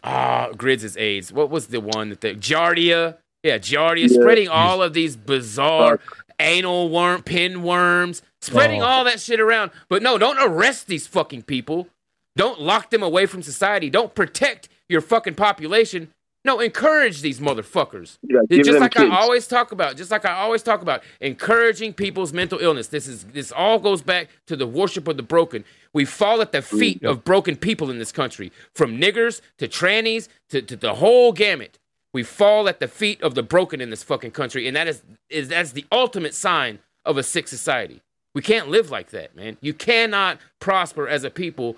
ah 0.03 0.49
grids 0.57 0.83
is 0.83 0.97
AIDS. 0.97 1.31
What 1.31 1.49
was 1.49 1.67
the 1.67 1.81
one 1.81 2.09
that 2.09 2.21
the 2.21 2.33
Giardia? 2.35 3.17
Yeah, 3.43 3.57
Giardia, 3.57 4.09
Yeah. 4.09 4.19
spreading 4.19 4.47
all 4.49 4.81
of 4.81 4.93
these 4.93 5.15
bizarre 5.15 5.99
anal 6.39 6.89
worm, 6.89 7.21
pinworms, 7.23 8.21
spreading 8.41 8.81
Oh. 8.81 8.85
all 8.85 9.03
that 9.05 9.19
shit 9.19 9.39
around. 9.39 9.71
But 9.89 10.01
no, 10.03 10.17
don't 10.17 10.37
arrest 10.39 10.87
these 10.87 11.07
fucking 11.07 11.43
people. 11.43 11.87
Don't 12.35 12.61
lock 12.61 12.89
them 12.91 13.01
away 13.03 13.25
from 13.25 13.41
society. 13.41 13.89
Don't 13.89 14.13
protect 14.13 14.69
your 14.89 15.01
fucking 15.01 15.35
population. 15.35 16.09
No, 16.45 16.59
encourage 16.61 17.21
these 17.21 17.39
motherfuckers. 17.41 18.19
Yeah, 18.21 18.39
just 18.63 18.79
like 18.79 18.93
kids. 18.93 19.11
I 19.11 19.17
always 19.17 19.47
talk 19.47 19.71
about, 19.73 19.97
just 19.97 20.11
like 20.11 20.23
I 20.23 20.33
always 20.33 20.63
talk 20.63 20.81
about, 20.81 21.03
encouraging 21.19 21.93
people's 21.93 22.31
mental 22.31 22.59
illness. 22.59 22.87
This 22.87 23.05
is 23.07 23.23
this 23.25 23.51
all 23.51 23.79
goes 23.79 24.01
back 24.01 24.29
to 24.45 24.55
the 24.55 24.67
worship 24.67 25.07
of 25.09 25.17
the 25.17 25.23
broken. 25.23 25.65
We 25.97 26.05
fall 26.05 26.43
at 26.43 26.51
the 26.51 26.61
feet 26.61 27.03
of 27.03 27.23
broken 27.23 27.55
people 27.55 27.89
in 27.89 27.97
this 27.97 28.11
country, 28.11 28.51
from 28.75 29.01
niggers 29.01 29.41
to 29.57 29.67
trannies 29.67 30.27
to, 30.49 30.61
to 30.61 30.75
the 30.75 30.93
whole 30.93 31.31
gamut. 31.31 31.79
We 32.13 32.21
fall 32.21 32.69
at 32.69 32.79
the 32.79 32.87
feet 32.87 33.19
of 33.23 33.33
the 33.33 33.41
broken 33.41 33.81
in 33.81 33.89
this 33.89 34.03
fucking 34.03 34.29
country, 34.29 34.67
and 34.67 34.75
that 34.77 34.87
is 34.87 35.01
is 35.27 35.47
that's 35.49 35.71
the 35.71 35.85
ultimate 35.91 36.35
sign 36.35 36.77
of 37.03 37.17
a 37.17 37.23
sick 37.23 37.47
society. 37.47 38.03
We 38.35 38.43
can't 38.43 38.67
live 38.69 38.91
like 38.91 39.09
that, 39.09 39.35
man. 39.35 39.57
You 39.59 39.73
cannot 39.73 40.37
prosper 40.59 41.07
as 41.07 41.23
a 41.23 41.31
people 41.31 41.77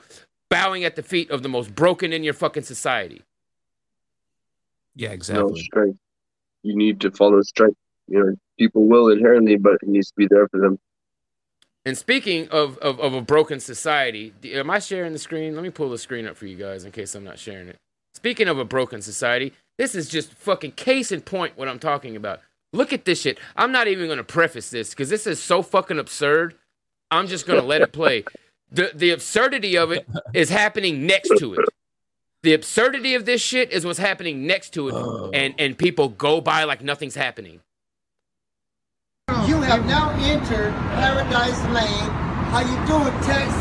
bowing 0.50 0.84
at 0.84 0.98
the 0.98 1.02
feet 1.02 1.32
of 1.32 1.42
the 1.42 1.48
most 1.48 1.74
broken 1.74 2.12
in 2.12 2.22
your 2.22 2.34
fucking 2.34 2.64
society. 2.64 3.22
Yeah, 4.96 5.08
No 5.08 5.14
exactly. 5.14 5.62
strength. 5.62 6.00
You 6.64 6.76
need 6.76 7.00
to 7.00 7.12
follow 7.12 7.42
strength. 7.42 7.78
You 8.10 8.20
know, 8.20 8.36
people 8.58 8.86
will 8.86 9.08
inherently, 9.08 9.56
but 9.56 9.76
it 9.76 9.88
needs 9.88 10.10
to 10.10 10.16
be 10.18 10.28
there 10.30 10.50
for 10.50 10.60
them. 10.60 10.78
And 11.86 11.98
speaking 11.98 12.48
of, 12.50 12.78
of, 12.80 13.00
of 13.00 13.14
a 13.14 13.22
broken 13.22 13.60
society, 13.60 14.34
am 14.44 14.70
I 14.70 14.80
sharing 14.80 15.14
the 15.14 15.20
screen? 15.20 15.56
Let 15.56 15.64
me 15.64 15.70
pull 15.70 15.90
the 15.90 15.98
screen 15.98 16.28
up 16.28 16.36
for 16.36 16.46
you 16.46 16.58
guys 16.58 16.84
in 16.84 16.92
case 16.92 17.16
I'm 17.16 17.24
not 17.24 17.40
sharing 17.40 17.68
it. 17.68 17.78
Speaking 18.14 18.48
of 18.48 18.60
a 18.60 18.66
broken 18.66 19.02
society, 19.02 19.54
this 19.78 19.96
is 19.96 20.10
just 20.10 20.34
fucking 20.34 20.74
case 20.74 21.12
in 21.12 21.22
point 21.22 21.58
what 21.58 21.70
I'm 21.70 21.80
talking 21.80 22.16
about. 22.16 22.42
Look 22.74 22.92
at 22.94 23.06
this 23.06 23.22
shit. 23.22 23.40
I'm 23.56 23.72
not 23.72 23.88
even 23.88 24.08
to 24.18 24.24
preface 24.24 24.70
this 24.70 24.90
because 24.92 25.10
this 25.10 25.26
is 25.26 25.42
so 25.42 25.62
fucking 25.62 25.98
absurd. 25.98 26.56
I'm 27.10 27.28
just 27.28 27.46
to 27.60 27.66
let 27.66 27.82
it 27.82 27.92
play. 27.92 28.24
The, 28.72 28.92
the 28.94 29.10
absurdity 29.10 29.76
of 29.80 29.92
it 29.92 30.08
is 30.32 30.52
happening 30.52 31.08
next 31.08 31.30
to 31.40 31.56
it. 31.56 31.66
The 32.44 32.54
absurdity 32.54 33.16
of 33.16 33.26
this 33.26 33.42
shit 33.42 33.72
is 33.72 33.84
what's 33.84 33.98
happening 33.98 34.46
next 34.46 34.74
to 34.74 34.90
it, 34.90 34.94
and, 35.34 35.56
and 35.58 35.76
people 35.76 36.10
go 36.10 36.40
by 36.40 36.66
like 36.66 36.84
nothing's 36.84 37.16
happening. 37.16 37.62
You 39.70 39.76
have 39.76 39.86
now 39.86 40.10
entered 40.26 40.74
Paradise 40.98 41.62
Lane. 41.66 42.10
How 42.50 42.62
you 42.62 42.76
doing, 42.88 43.14
Tex? 43.22 43.54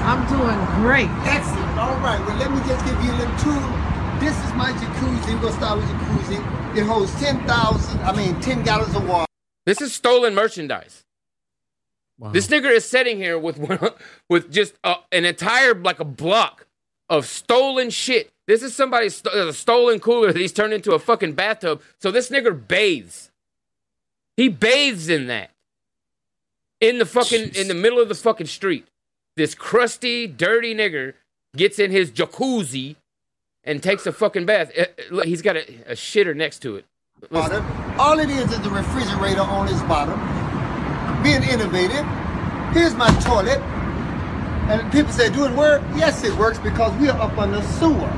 I'm 0.00 0.26
doing 0.26 0.56
great. 0.80 1.10
Excellent. 1.28 1.78
All 1.78 1.94
right. 2.00 2.18
Well, 2.26 2.38
let 2.38 2.50
me 2.50 2.56
just 2.66 2.82
give 2.86 2.98
you 3.04 3.12
a 3.12 3.18
little 3.20 3.36
tour. 3.36 3.60
This 4.18 4.32
is 4.46 4.54
my 4.54 4.72
jacuzzi. 4.72 5.34
We're 5.34 5.42
gonna 5.42 5.52
start 5.52 5.78
with 5.78 5.88
jacuzzi. 5.90 6.78
It 6.78 6.84
holds 6.84 7.14
ten 7.20 7.46
thousand. 7.46 8.00
I 8.00 8.16
mean, 8.16 8.40
ten 8.40 8.62
gallons 8.62 8.96
of 8.96 9.06
water. 9.06 9.26
This 9.66 9.82
is 9.82 9.92
stolen 9.92 10.34
merchandise. 10.34 11.04
This 12.32 12.46
nigger 12.48 12.74
is 12.74 12.86
sitting 12.86 13.18
here 13.18 13.38
with 13.38 13.58
with 14.30 14.50
just 14.50 14.72
a, 14.84 14.94
an 15.12 15.26
entire 15.26 15.74
like 15.74 16.00
a 16.00 16.06
block 16.06 16.66
of 17.10 17.26
stolen 17.26 17.90
shit. 17.90 18.32
This 18.46 18.62
is 18.62 18.74
somebody's 18.74 19.16
st- 19.16 19.34
uh, 19.34 19.48
a 19.48 19.52
stolen 19.52 20.00
cooler 20.00 20.32
that 20.32 20.40
he's 20.40 20.54
turned 20.54 20.72
into 20.72 20.92
a 20.92 20.98
fucking 20.98 21.34
bathtub. 21.34 21.82
So 21.98 22.10
this 22.10 22.30
nigger 22.30 22.56
bathes. 22.66 23.31
He 24.36 24.48
bathes 24.48 25.08
in 25.08 25.26
that. 25.26 25.50
In 26.80 26.98
the 26.98 27.06
fucking 27.06 27.54
in 27.54 27.68
the 27.68 27.74
middle 27.74 28.00
of 28.00 28.08
the 28.08 28.14
fucking 28.14 28.48
street. 28.48 28.86
This 29.36 29.54
crusty, 29.54 30.26
dirty 30.26 30.74
nigger 30.74 31.14
gets 31.56 31.78
in 31.78 31.90
his 31.90 32.10
jacuzzi 32.10 32.96
and 33.64 33.82
takes 33.82 34.06
a 34.06 34.12
fucking 34.12 34.46
bath. 34.46 34.72
Eh, 34.74 34.86
look, 35.10 35.26
he's 35.26 35.42
got 35.42 35.56
a, 35.56 35.62
a 35.86 35.94
shitter 35.94 36.34
next 36.34 36.58
to 36.60 36.76
it. 36.76 36.84
Water. 37.30 37.64
All 37.98 38.18
it 38.18 38.28
is 38.28 38.50
is 38.50 38.60
the 38.60 38.70
refrigerator 38.70 39.42
on 39.42 39.68
its 39.68 39.80
bottom. 39.82 40.18
Being 41.22 41.42
innovative. 41.44 42.04
Here's 42.74 42.94
my 42.94 43.08
toilet. 43.20 43.60
And 44.68 44.90
people 44.90 45.12
say, 45.12 45.30
do 45.30 45.44
it 45.44 45.52
work? 45.52 45.82
Yes, 45.94 46.24
it 46.24 46.34
works 46.34 46.58
because 46.58 46.92
we 47.00 47.08
are 47.08 47.20
up 47.20 47.38
on 47.38 47.52
the 47.52 47.62
sewer. 47.62 48.10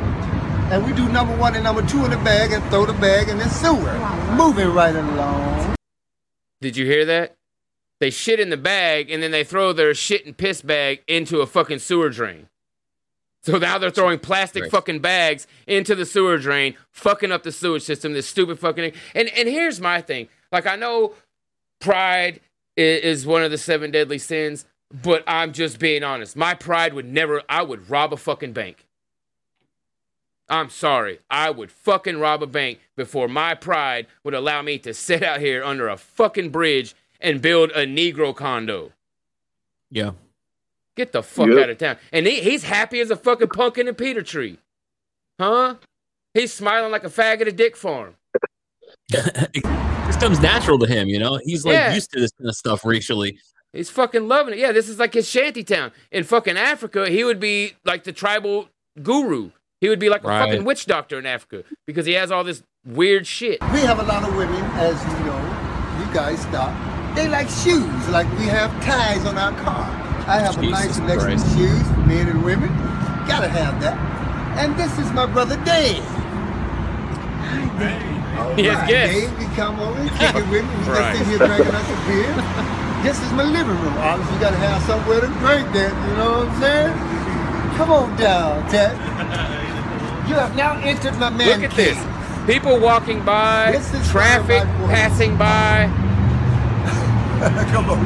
And 0.71 0.85
we 0.87 0.93
do 0.95 1.09
number 1.11 1.37
one 1.37 1.55
and 1.55 1.65
number 1.65 1.83
two 1.87 2.05
in 2.05 2.11
the 2.11 2.17
bag 2.19 2.53
and 2.53 2.65
throw 2.71 2.87
the 2.87 2.95
bag 2.95 3.29
in 3.29 3.39
the 3.39 3.49
sewer. 3.49 3.93
Moving 4.37 4.73
right 4.73 4.97
along. 4.97 5.75
Did 6.65 6.79
you 6.79 6.87
hear 6.87 7.05
that? 7.05 7.37
They 8.01 8.09
shit 8.09 8.41
in 8.41 8.49
the 8.49 8.57
bag 8.57 9.11
and 9.11 9.23
then 9.23 9.33
they 9.33 9.45
throw 9.45 9.75
their 9.75 9.93
shit 9.93 10.25
and 10.25 10.35
piss 10.35 10.63
bag 10.63 11.03
into 11.07 11.43
a 11.43 11.47
fucking 11.47 11.81
sewer 11.81 12.09
drain. 12.09 12.49
So 13.43 13.59
now 13.59 13.77
they're 13.77 13.91
throwing 13.91 14.19
plastic 14.19 14.63
Right. 14.63 14.73
fucking 14.73 15.01
bags 15.01 15.47
into 15.67 15.95
the 15.95 16.07
sewer 16.07 16.39
drain, 16.39 16.75
fucking 16.91 17.31
up 17.31 17.43
the 17.43 17.53
sewage 17.53 17.83
system. 17.83 18.15
This 18.15 18.27
stupid 18.27 18.59
fucking. 18.59 18.93
And 19.15 19.29
and 19.29 19.47
here's 19.47 19.79
my 19.79 20.01
thing. 20.01 20.29
Like 20.51 20.67
I 20.67 20.77
know, 20.77 21.13
pride 21.83 22.41
is 22.79 23.27
one 23.27 23.43
of 23.43 23.51
the 23.51 23.59
seven 23.59 23.91
deadly 23.91 24.17
sins, 24.17 24.65
but 24.91 25.23
I'm 25.27 25.53
just 25.53 25.79
being 25.79 26.03
honest. 26.03 26.35
My 26.35 26.55
pride 26.55 26.95
would 26.95 27.05
never. 27.07 27.43
I 27.51 27.63
would 27.63 27.91
rob 27.91 28.15
a 28.15 28.17
fucking 28.17 28.55
bank. 28.55 28.84
I'm 30.49 30.69
sorry. 30.71 31.21
I 31.31 31.51
would 31.51 31.71
fucking 31.73 32.19
rob 32.19 32.43
a 32.43 32.47
bank 32.47 32.79
before 32.97 33.29
my 33.29 33.55
pride 33.55 34.07
would 34.25 34.35
allow 34.35 34.61
me 34.63 34.79
to 34.79 34.93
sit 34.93 35.23
out 35.23 35.41
here 35.41 35.65
under 35.65 35.89
a 35.89 35.97
fucking 35.97 36.51
bridge 36.51 36.95
and 37.21 37.41
build 37.41 37.71
a 37.71 37.87
Negro 37.87 38.35
condo. 38.37 38.93
Yeah. 39.91 40.13
Get 40.97 41.13
the 41.13 41.23
fuck 41.23 41.49
Yep. 41.49 41.59
out 41.59 41.71
of 41.71 41.79
town. 41.79 41.97
And 42.13 42.27
he, 42.27 42.41
he's 42.41 42.65
happy 42.65 43.01
as 43.01 43.11
a 43.11 43.17
fucking 43.17 43.49
pumpkin 43.49 43.89
in 43.89 43.95
Peter 43.95 44.23
Tree. 44.23 44.59
Huh? 45.41 45.77
He's 46.35 46.53
smiling 46.53 46.93
like 46.93 47.05
a 47.05 47.09
fag 47.09 47.41
at 47.41 47.49
a 47.49 47.53
dick 47.53 47.77
farm. 47.77 48.15
this 49.09 50.17
comes 50.19 50.41
natural 50.41 50.79
to 50.79 50.87
him, 50.87 51.09
you 51.09 51.19
know? 51.19 51.39
He's 51.45 51.65
like 51.65 51.75
Yeah. 51.75 51.95
used 51.95 52.11
to 52.13 52.21
this 52.21 52.33
kind 52.33 52.49
of 52.49 52.57
stuff 52.57 52.85
racially. 52.85 53.39
He's 53.73 53.91
fucking 53.91 54.29
loving 54.29 54.55
it. 54.55 54.61
Yeah, 54.61 54.73
this 54.73 54.89
is 54.89 54.99
like 54.99 55.15
his 55.15 55.29
shanty 55.29 55.65
town. 55.65 55.91
In 56.13 56.23
fucking 56.25 56.57
Africa, 56.57 57.09
he 57.09 57.25
would 57.25 57.41
be 57.41 57.75
like 57.85 58.05
the 58.05 58.13
tribal 58.13 58.69
guru. 59.03 59.51
He 59.85 59.91
would 59.91 59.99
be 59.99 60.09
like 60.09 60.25
a 60.25 60.29
Right. 60.29 60.39
fucking 60.49 60.65
witch 60.65 60.87
doctor 60.87 61.19
in 61.19 61.27
Africa 61.27 61.63
because 61.87 62.07
he 62.07 62.15
has 62.15 62.33
all 62.33 62.43
this 62.43 62.63
weird 62.87 63.27
shit. 63.27 63.61
We 63.75 63.81
have 63.81 64.01
a 64.01 64.03
lot 64.05 64.27
of 64.27 64.35
women, 64.35 64.65
as 64.81 64.97
you 65.05 65.27
know, 65.29 65.37
you 66.01 66.07
guys 66.15 66.41
stop. 66.41 66.73
They 67.15 67.29
like 67.29 67.51
shoes, 67.51 68.09
like 68.09 68.25
we 68.39 68.47
have 68.47 68.73
ties 68.83 69.27
on 69.27 69.37
our 69.37 69.53
car. 69.61 69.85
I 70.27 70.39
have 70.41 70.57
a 70.57 70.63
nice 70.63 70.95
selection 70.97 71.33
of 71.33 71.41
shoes 71.53 71.83
for 71.93 72.01
men 72.09 72.29
and 72.29 72.43
women. 72.43 72.71
Gotta 73.29 73.47
have 73.53 73.79
that. 73.83 73.93
And 74.57 74.75
this 74.81 74.99
is 74.99 75.13
my 75.13 75.27
brother 75.27 75.57
Dave. 75.67 76.01
Hi, 77.45 77.69
Dave. 77.77 78.41
All 78.41 78.59
Yes, 78.59 78.79
right, 78.81 78.89
yes. 78.89 79.13
Dave, 79.13 79.31
you 79.39 79.49
come 79.55 79.79
over 79.81 80.01
and 80.01 80.11
kick 80.17 80.35
it 80.35 80.49
with 80.49 80.65
me. 80.65 80.77
We 80.81 80.93
Right. 80.97 81.13
just 81.13 81.19
sit 81.19 81.27
here 81.29 81.47
drinking 81.47 81.75
us 81.75 81.91
a 81.93 81.97
beer. 82.09 82.33
This 83.05 83.21
is 83.21 83.33
my 83.33 83.43
living 83.45 83.79
room. 83.85 83.99
Obviously, 83.99 84.35
you 84.37 84.41
gotta 84.41 84.57
have 84.65 84.81
somewhere 84.85 85.21
to 85.21 85.27
drink 85.45 85.69
that. 85.77 85.93
You 86.09 86.17
know 86.17 86.39
what 86.41 86.49
I'm 86.49 86.61
saying? 86.63 86.95
Come 87.77 87.91
on 87.91 88.17
down, 88.17 88.67
Ted. 88.71 88.97
You 90.29 90.35
have 90.35 90.57
now 90.57 90.79
entered 90.81 91.17
my 91.19 91.31
man 91.31 91.49
Look 91.61 91.71
at 91.71 91.77
cave. 91.77 91.95
this. 91.97 92.47
People 92.47 92.79
walking 92.81 93.25
by, 93.25 93.73
This 93.73 93.93
is 93.95 94.11
traffic 94.11 94.49
where 94.49 94.65
my 94.67 94.79
voice- 94.87 94.91
passing 94.91 95.37
by. 95.37 95.87
Come 97.73 97.91
on. 97.91 98.05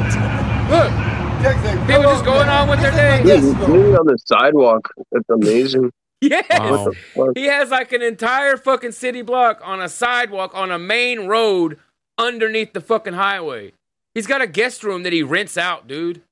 Look, 0.69 1.87
people 1.87 2.03
just 2.03 2.25
going 2.25 2.49
on 2.49 2.69
with 2.69 2.81
their 2.81 2.91
day. 2.91 3.23
Dude, 3.23 3.45
living 3.61 3.97
on 3.97 4.07
the 4.07 4.17
sidewalk. 4.27 4.91
That's 5.13 5.29
amazing. 5.31 5.93
Yeah. 6.21 6.43
What 6.73 6.91
the 6.91 6.97
fuck? 7.15 7.29
He 7.37 7.45
has 7.45 7.71
like 7.71 7.93
an 7.93 8.03
entire 8.03 8.57
fucking 8.57 8.91
city 8.91 9.23
block 9.23 9.61
on 9.63 9.81
a 9.81 9.89
sidewalk 9.89 10.51
on 10.53 10.73
a 10.73 10.79
main 10.79 11.29
road 11.29 11.79
underneath 12.19 12.73
the 12.73 12.81
fucking 12.81 13.13
highway. 13.13 13.73
He's 14.17 14.27
got 14.27 14.43
a 14.43 14.49
guest 14.49 14.83
room 14.83 15.05
that 15.05 15.13
he 15.13 15.23
rents 15.23 15.57
out, 15.57 15.87
dude. 15.87 16.23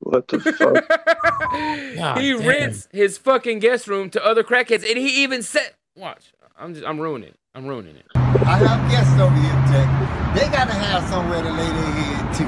What 0.00 0.28
the 0.28 0.38
fuck? 0.40 0.84
he 2.18 2.32
damn. 2.32 2.46
rents 2.46 2.88
his 2.92 3.18
fucking 3.18 3.58
guest 3.60 3.88
room 3.88 4.10
to 4.10 4.24
other 4.24 4.42
crackheads, 4.44 4.86
and 4.88 4.98
he 4.98 5.22
even 5.22 5.42
said, 5.42 5.74
"Watch, 5.96 6.32
I'm 6.58 6.74
just, 6.74 6.86
I'm 6.86 7.00
ruining 7.00 7.30
it. 7.30 7.38
I'm 7.54 7.66
ruining 7.66 7.96
it." 7.96 8.06
I 8.14 8.58
have 8.58 8.90
guests 8.90 9.18
over 9.18 9.34
here, 9.34 9.52
Tech. 9.72 9.88
They 10.36 10.48
gotta 10.54 10.72
have 10.74 11.02
somewhere 11.08 11.42
to 11.42 11.50
lay 11.50 11.66
their 11.66 11.92
head 11.92 12.34
too. 12.34 12.44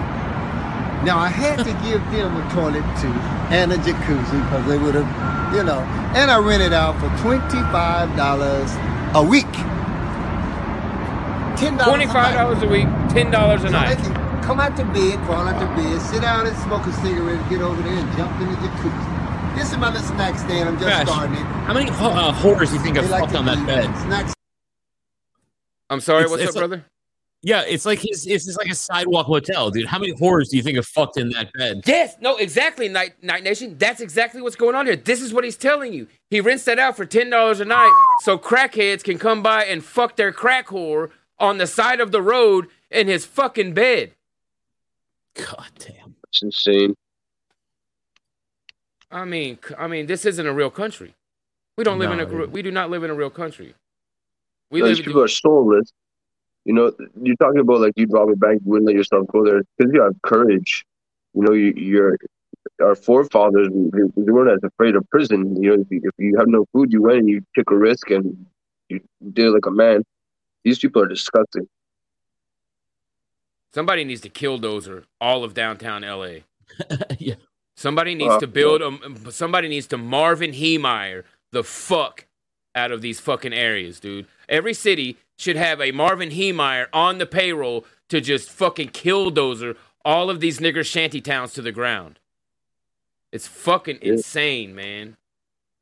Now 1.07 1.19
I 1.19 1.29
had 1.29 1.59
to 1.59 1.73
give 1.89 2.03
them 2.11 2.37
a 2.37 2.51
toilet 2.53 2.85
too 3.01 3.13
and 3.55 3.73
a 3.73 3.77
jacuzzi 3.77 4.43
because 4.45 4.67
they 4.69 4.77
would 4.79 4.95
have, 4.95 5.55
you 5.55 5.63
know. 5.65 5.81
And 6.15 6.31
I 6.31 6.39
rented 6.39 6.73
out 6.73 6.95
for 7.01 7.09
twenty-five 7.23 8.15
dollars 8.17 8.71
a 9.15 9.23
week. 9.25 9.51
Ten 11.57 11.77
dollars. 11.77 11.89
Twenty-five 11.89 12.35
dollars 12.35 12.63
a 12.63 12.69
week, 12.69 12.87
ten 13.09 13.31
dollars 13.31 13.65
a 13.65 13.69
So 13.69 13.73
night. 13.73 13.97
They 14.41 14.47
can 14.47 14.57
come 14.57 14.61
out 14.61 14.77
to 14.77 14.85
bed, 14.85 15.19
crawl 15.27 15.47
out 15.47 15.59
to 15.61 15.67
bed, 15.83 16.01
sit 16.01 16.23
down 16.23 16.47
and 16.47 16.57
smoke 16.59 16.87
a 16.87 16.93
cigarette, 16.93 17.49
get 17.51 17.61
over 17.61 17.81
there 17.83 17.93
and 17.93 18.17
jump 18.17 18.41
in 18.41 18.49
the 18.49 18.57
jacuzzi. 18.57 19.57
This 19.57 19.71
is 19.73 19.79
my 19.79 19.91
little 19.93 20.07
snack 20.07 20.39
stand. 20.39 20.69
I'm 20.69 20.75
just 20.79 20.87
Gosh, 20.89 21.09
starting 21.09 21.35
it. 21.35 21.41
How 21.43 21.75
many 21.75 21.91
ho- 21.91 22.11
uh, 22.11 22.33
whores 22.35 22.69
do 22.69 22.75
you 22.75 22.81
think 22.81 22.97
have 22.97 23.07
They 23.07 23.11
like 23.11 23.23
fucked 23.25 23.35
on 23.35 23.45
that 23.47 23.67
bed? 23.67 23.85
Snacks. 24.07 24.35
I'm 25.91 26.01
sorry. 26.01 26.21
It's- 26.25 26.31
what's 26.31 26.43
it's 26.43 26.51
up, 26.51 26.57
like- 26.63 26.69
brother? 26.71 26.85
Yeah, 27.43 27.63
it's 27.69 27.87
like 27.87 28.01
his. 28.01 28.27
It's 28.27 28.47
just 28.47 28.59
like 28.59 28.69
a 28.69 28.75
sidewalk 28.75 29.27
hotel, 29.27 29.71
dude. 29.71 29.87
How 29.87 30.01
many 30.01 30.13
whores 30.13 30.49
do 30.51 30.57
you 30.57 30.63
think 30.63 30.75
have 30.75 30.87
fucked 30.87 31.17
in 31.19 31.29
that 31.31 31.53
bed? 31.53 31.83
Yes, 31.87 32.17
no, 32.21 32.37
exactly, 32.37 32.89
Night 32.89 33.13
Night 33.23 33.45
Nation. 33.45 33.77
That's 33.79 34.01
exactly 34.01 34.43
what's 34.43 34.57
going 34.57 34.75
on 34.75 34.87
here. 34.87 34.97
This 34.97 35.23
is 35.23 35.33
what 35.33 35.45
he's 35.45 35.57
telling 35.57 35.93
you. 35.93 36.09
He 36.31 36.41
rents 36.41 36.65
that 36.65 36.81
out 36.81 36.97
for 36.97 37.07
ten 37.07 37.31
dollars 37.31 37.61
a 37.61 37.65
night, 37.65 37.93
so 38.23 38.39
crackheads 38.39 39.05
can 39.05 39.19
come 39.21 39.41
by 39.41 39.65
and 39.65 39.85
fuck 39.85 40.17
their 40.17 40.33
crack 40.33 40.67
whore 40.67 41.11
on 41.39 41.59
the 41.59 41.69
side 41.69 42.01
of 42.01 42.11
the 42.11 42.21
road 42.21 42.67
in 42.91 43.07
his 43.07 43.25
fucking 43.25 43.73
bed. 43.73 44.15
God 45.39 45.71
damn. 45.79 46.15
It's 46.29 46.43
insane. 46.43 46.95
I 49.11 49.25
mean, 49.25 49.59
I 49.79 49.87
mean, 49.87 50.07
this 50.07 50.27
isn't 50.27 50.47
a 50.47 50.53
real 50.53 50.71
country. 50.71 51.15
We 51.77 51.85
don't 51.85 51.99
live 51.99 52.11
in 52.11 52.21
a. 52.21 52.27
No, 52.27 52.47
We 52.47 52.63
do 52.63 52.71
not 52.71 52.91
live 52.91 53.05
in 53.05 53.11
a 53.11 53.15
real 53.15 53.31
country. 53.31 53.75
We 54.71 54.83
These 54.83 54.99
live. 54.99 55.07
people 55.07 55.23
are 55.23 55.29
soulless. 55.29 55.93
You 56.65 56.75
know, 56.75 56.93
you're 57.23 57.37
talking 57.37 57.61
about 57.61 57.81
like 57.81 57.95
you'd 57.97 58.13
rob 58.13 58.29
a 58.29 58.37
bank, 58.37 58.61
you 58.65 58.71
wouldn't 58.71 58.87
let 58.87 58.97
yourself 58.97 59.27
go 59.29 59.45
there 59.45 59.63
because 59.79 59.93
you 59.95 60.03
have 60.03 60.15
courage. 60.23 60.85
You 61.35 61.43
know, 61.43 61.53
you, 61.53 61.73
you're 61.77 62.19
our 62.83 62.95
forefathers. 62.95 63.69
They 63.71 64.33
weren't 64.33 64.51
as 64.51 64.63
afraid 64.63 64.97
of 64.97 65.09
prison. 65.09 65.63
You 65.63 65.77
know, 65.77 65.83
if 65.83 65.87
you, 65.91 66.01
if 66.05 66.13
you 66.19 66.37
have 66.39 66.49
no 66.49 66.67
food, 66.73 66.93
you 66.93 67.03
went 67.03 67.21
and 67.21 67.29
you 67.29 67.43
took 67.55 67.71
a 67.71 67.77
risk 67.77 68.11
and 68.11 68.47
you 68.89 69.01
did 69.33 69.47
it 69.47 69.51
like 69.51 69.67
a 69.67 69.71
man. 69.71 70.05
These 70.65 70.81
people 70.81 71.03
are 71.03 71.07
disgusting. 71.09 71.67
Somebody 73.79 74.03
needs 74.03 74.23
to 74.23 74.29
kill 74.29 74.59
Dozer 74.59 75.05
all 75.21 75.45
of 75.45 75.55
downtown 75.55 76.03
LA. 76.03 76.39
yeah. 77.21 77.37
Somebody 77.77 78.17
needs 78.17 78.35
Uh, 78.35 78.41
to 78.41 78.49
build 78.49 78.83
a. 78.83 79.31
Somebody 79.31 79.69
needs 79.69 79.87
to 79.87 79.97
Marvin 79.97 80.51
Heemeyer 80.51 81.23
the 81.53 81.63
fuck 81.63 82.27
out 82.75 82.91
of 82.91 83.03
these 83.03 83.21
fucking 83.21 83.53
areas, 83.53 84.01
dude. 84.01 84.27
Every 84.49 84.75
city 84.75 85.17
should 85.39 85.55
have 85.55 85.81
a 85.81 85.93
Marvin 85.93 86.31
Heemeyer 86.31 86.89
on 86.93 87.19
the 87.19 87.25
payroll 87.27 87.85
to 88.09 88.21
just 88.21 88.51
fucking 88.51 88.89
kill 88.89 89.31
Dozer 89.31 89.77
all 90.05 90.29
of 90.29 90.41
these 90.41 90.59
nigger 90.59 90.85
shanty 90.85 91.21
towns 91.21 91.53
to 91.53 91.63
the 91.63 91.71
ground. 91.71 92.19
It's 93.31 93.47
fucking 93.47 94.01
Yeah. 94.03 94.15
insane, 94.15 94.75
man. 94.75 95.17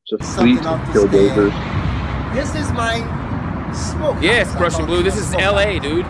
It's 0.04 0.12
a 0.12 0.18
fleet 0.38 0.62
Something 0.62 0.92
kill 0.92 1.08
stand. 1.08 1.30
dozers. 1.30 2.34
This 2.34 2.54
is 2.56 2.70
my 2.72 3.72
smoke. 3.72 4.16
Yes, 4.20 4.48
house. 4.48 4.56
I 4.56 4.58
Prussian 4.58 4.84
Blue. 4.84 5.02
This 5.02 5.16
is 5.16 5.32
L.A., 5.32 5.78
dude. 5.78 6.04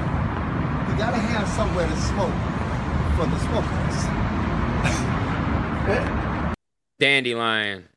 Gotta 0.99 1.19
have 1.19 1.47
somewhere 1.49 1.87
to 1.87 1.97
smoke 1.97 2.33
for 3.17 3.27
the 3.27 3.39
smokers. 3.39 4.07
Dandelion. 6.99 7.89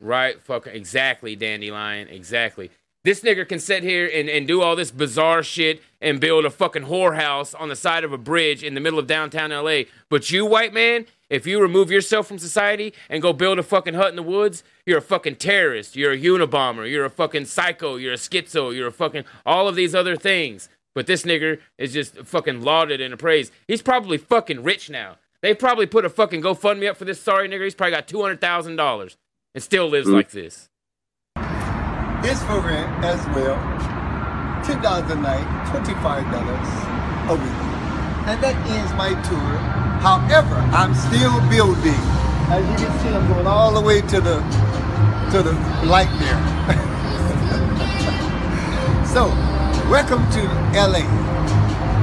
Right? 0.00 0.40
Fucking 0.40 0.74
exactly, 0.74 1.36
Dandelion. 1.36 2.08
Exactly. 2.08 2.70
This 3.04 3.20
nigger 3.20 3.48
can 3.48 3.58
sit 3.58 3.82
here 3.82 4.10
and, 4.12 4.28
and 4.30 4.46
do 4.46 4.62
all 4.62 4.76
this 4.76 4.90
bizarre 4.90 5.42
shit 5.42 5.82
and 6.00 6.20
build 6.20 6.46
a 6.46 6.50
fucking 6.50 6.84
whorehouse 6.84 7.54
on 7.58 7.68
the 7.68 7.76
side 7.76 8.02
of 8.02 8.12
a 8.12 8.18
bridge 8.18 8.62
in 8.64 8.74
the 8.74 8.80
middle 8.80 8.98
of 8.98 9.06
downtown 9.06 9.50
LA. 9.50 9.82
But 10.08 10.30
you, 10.30 10.46
white 10.46 10.72
man, 10.72 11.06
if 11.28 11.46
you 11.46 11.60
remove 11.60 11.90
yourself 11.90 12.26
from 12.26 12.38
society 12.38 12.94
and 13.10 13.20
go 13.20 13.32
build 13.34 13.58
a 13.58 13.62
fucking 13.62 13.94
hut 13.94 14.08
in 14.08 14.16
the 14.16 14.22
woods, 14.22 14.64
you're 14.86 14.98
a 14.98 15.02
fucking 15.02 15.36
terrorist. 15.36 15.96
You're 15.96 16.12
a 16.12 16.18
Unabomber. 16.18 16.90
You're 16.90 17.04
a 17.04 17.10
fucking 17.10 17.44
psycho. 17.44 17.96
You're 17.96 18.14
a 18.14 18.16
schizo. 18.16 18.74
You're 18.74 18.88
a 18.88 18.92
fucking 18.92 19.24
all 19.44 19.68
of 19.68 19.76
these 19.76 19.94
other 19.94 20.16
things. 20.16 20.68
But 20.98 21.06
this 21.06 21.22
nigger 21.22 21.60
is 21.78 21.92
just 21.92 22.18
fucking 22.24 22.60
lauded 22.62 23.00
and 23.00 23.14
appraised. 23.14 23.52
He's 23.68 23.82
probably 23.82 24.18
fucking 24.18 24.64
rich 24.64 24.90
now. 24.90 25.18
They 25.42 25.54
probably 25.54 25.86
put 25.86 26.04
a 26.04 26.10
fucking 26.10 26.42
GoFundMe 26.42 26.90
up 26.90 26.96
for 26.96 27.04
this 27.04 27.20
sorry 27.20 27.48
nigger. 27.48 27.62
He's 27.62 27.76
probably 27.76 27.92
got 27.92 28.08
two 28.08 28.20
hundred 28.20 28.40
thousand 28.40 28.74
dollars 28.74 29.16
and 29.54 29.62
still 29.62 29.86
lives 29.88 30.08
Mm. 30.08 30.14
like 30.14 30.30
this. 30.32 30.68
This 32.20 32.42
program 32.42 32.90
as 33.04 33.24
well, 33.28 33.54
ten 34.64 34.82
dollars 34.82 35.08
a 35.08 35.14
night, 35.14 35.46
twenty-five 35.70 36.24
dollars 36.32 36.68
a 37.30 37.34
week, 37.38 37.62
and 38.26 38.42
that 38.42 38.56
ends 38.66 38.92
my 38.94 39.10
tour. 39.22 39.56
However, 40.02 40.56
I'm 40.74 40.92
still 40.94 41.38
building. 41.48 41.94
As 42.50 42.66
you 42.68 42.86
can 42.88 42.98
see, 42.98 43.08
I'm 43.10 43.28
going 43.28 43.46
all 43.46 43.72
the 43.72 43.80
way 43.86 44.00
to 44.00 44.20
the 44.20 44.40
to 45.30 45.42
the 45.44 45.52
light 45.86 46.10
there. 46.18 46.42
so, 49.14 49.30
welcome 49.88 50.28
to 50.32 50.42
LA, 50.78 51.02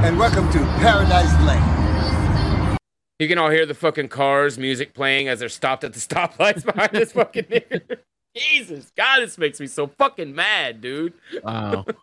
and 0.06 0.18
welcome 0.18 0.50
to 0.52 0.60
Paradise 0.80 1.32
Lane. 1.46 2.78
You 3.20 3.28
can 3.28 3.38
all 3.38 3.50
hear 3.50 3.66
the 3.66 3.74
fucking 3.74 4.10
cars 4.10 4.58
music 4.58 4.94
playing 4.94 5.28
as 5.28 5.40
they're 5.40 5.50
stopped 5.50 5.84
at 5.84 5.94
the 5.94 6.00
stoplights 6.00 6.66
behind 6.66 6.92
this 6.92 7.12
fucking 7.12 7.44
nigger. 7.46 8.00
Jesus, 8.36 8.92
God, 8.98 9.20
this 9.22 9.38
makes 9.38 9.62
me 9.62 9.68
so 9.68 9.88
fucking 9.88 10.36
mad, 10.36 10.82
dude. 10.82 11.14
Wow. 11.44 11.86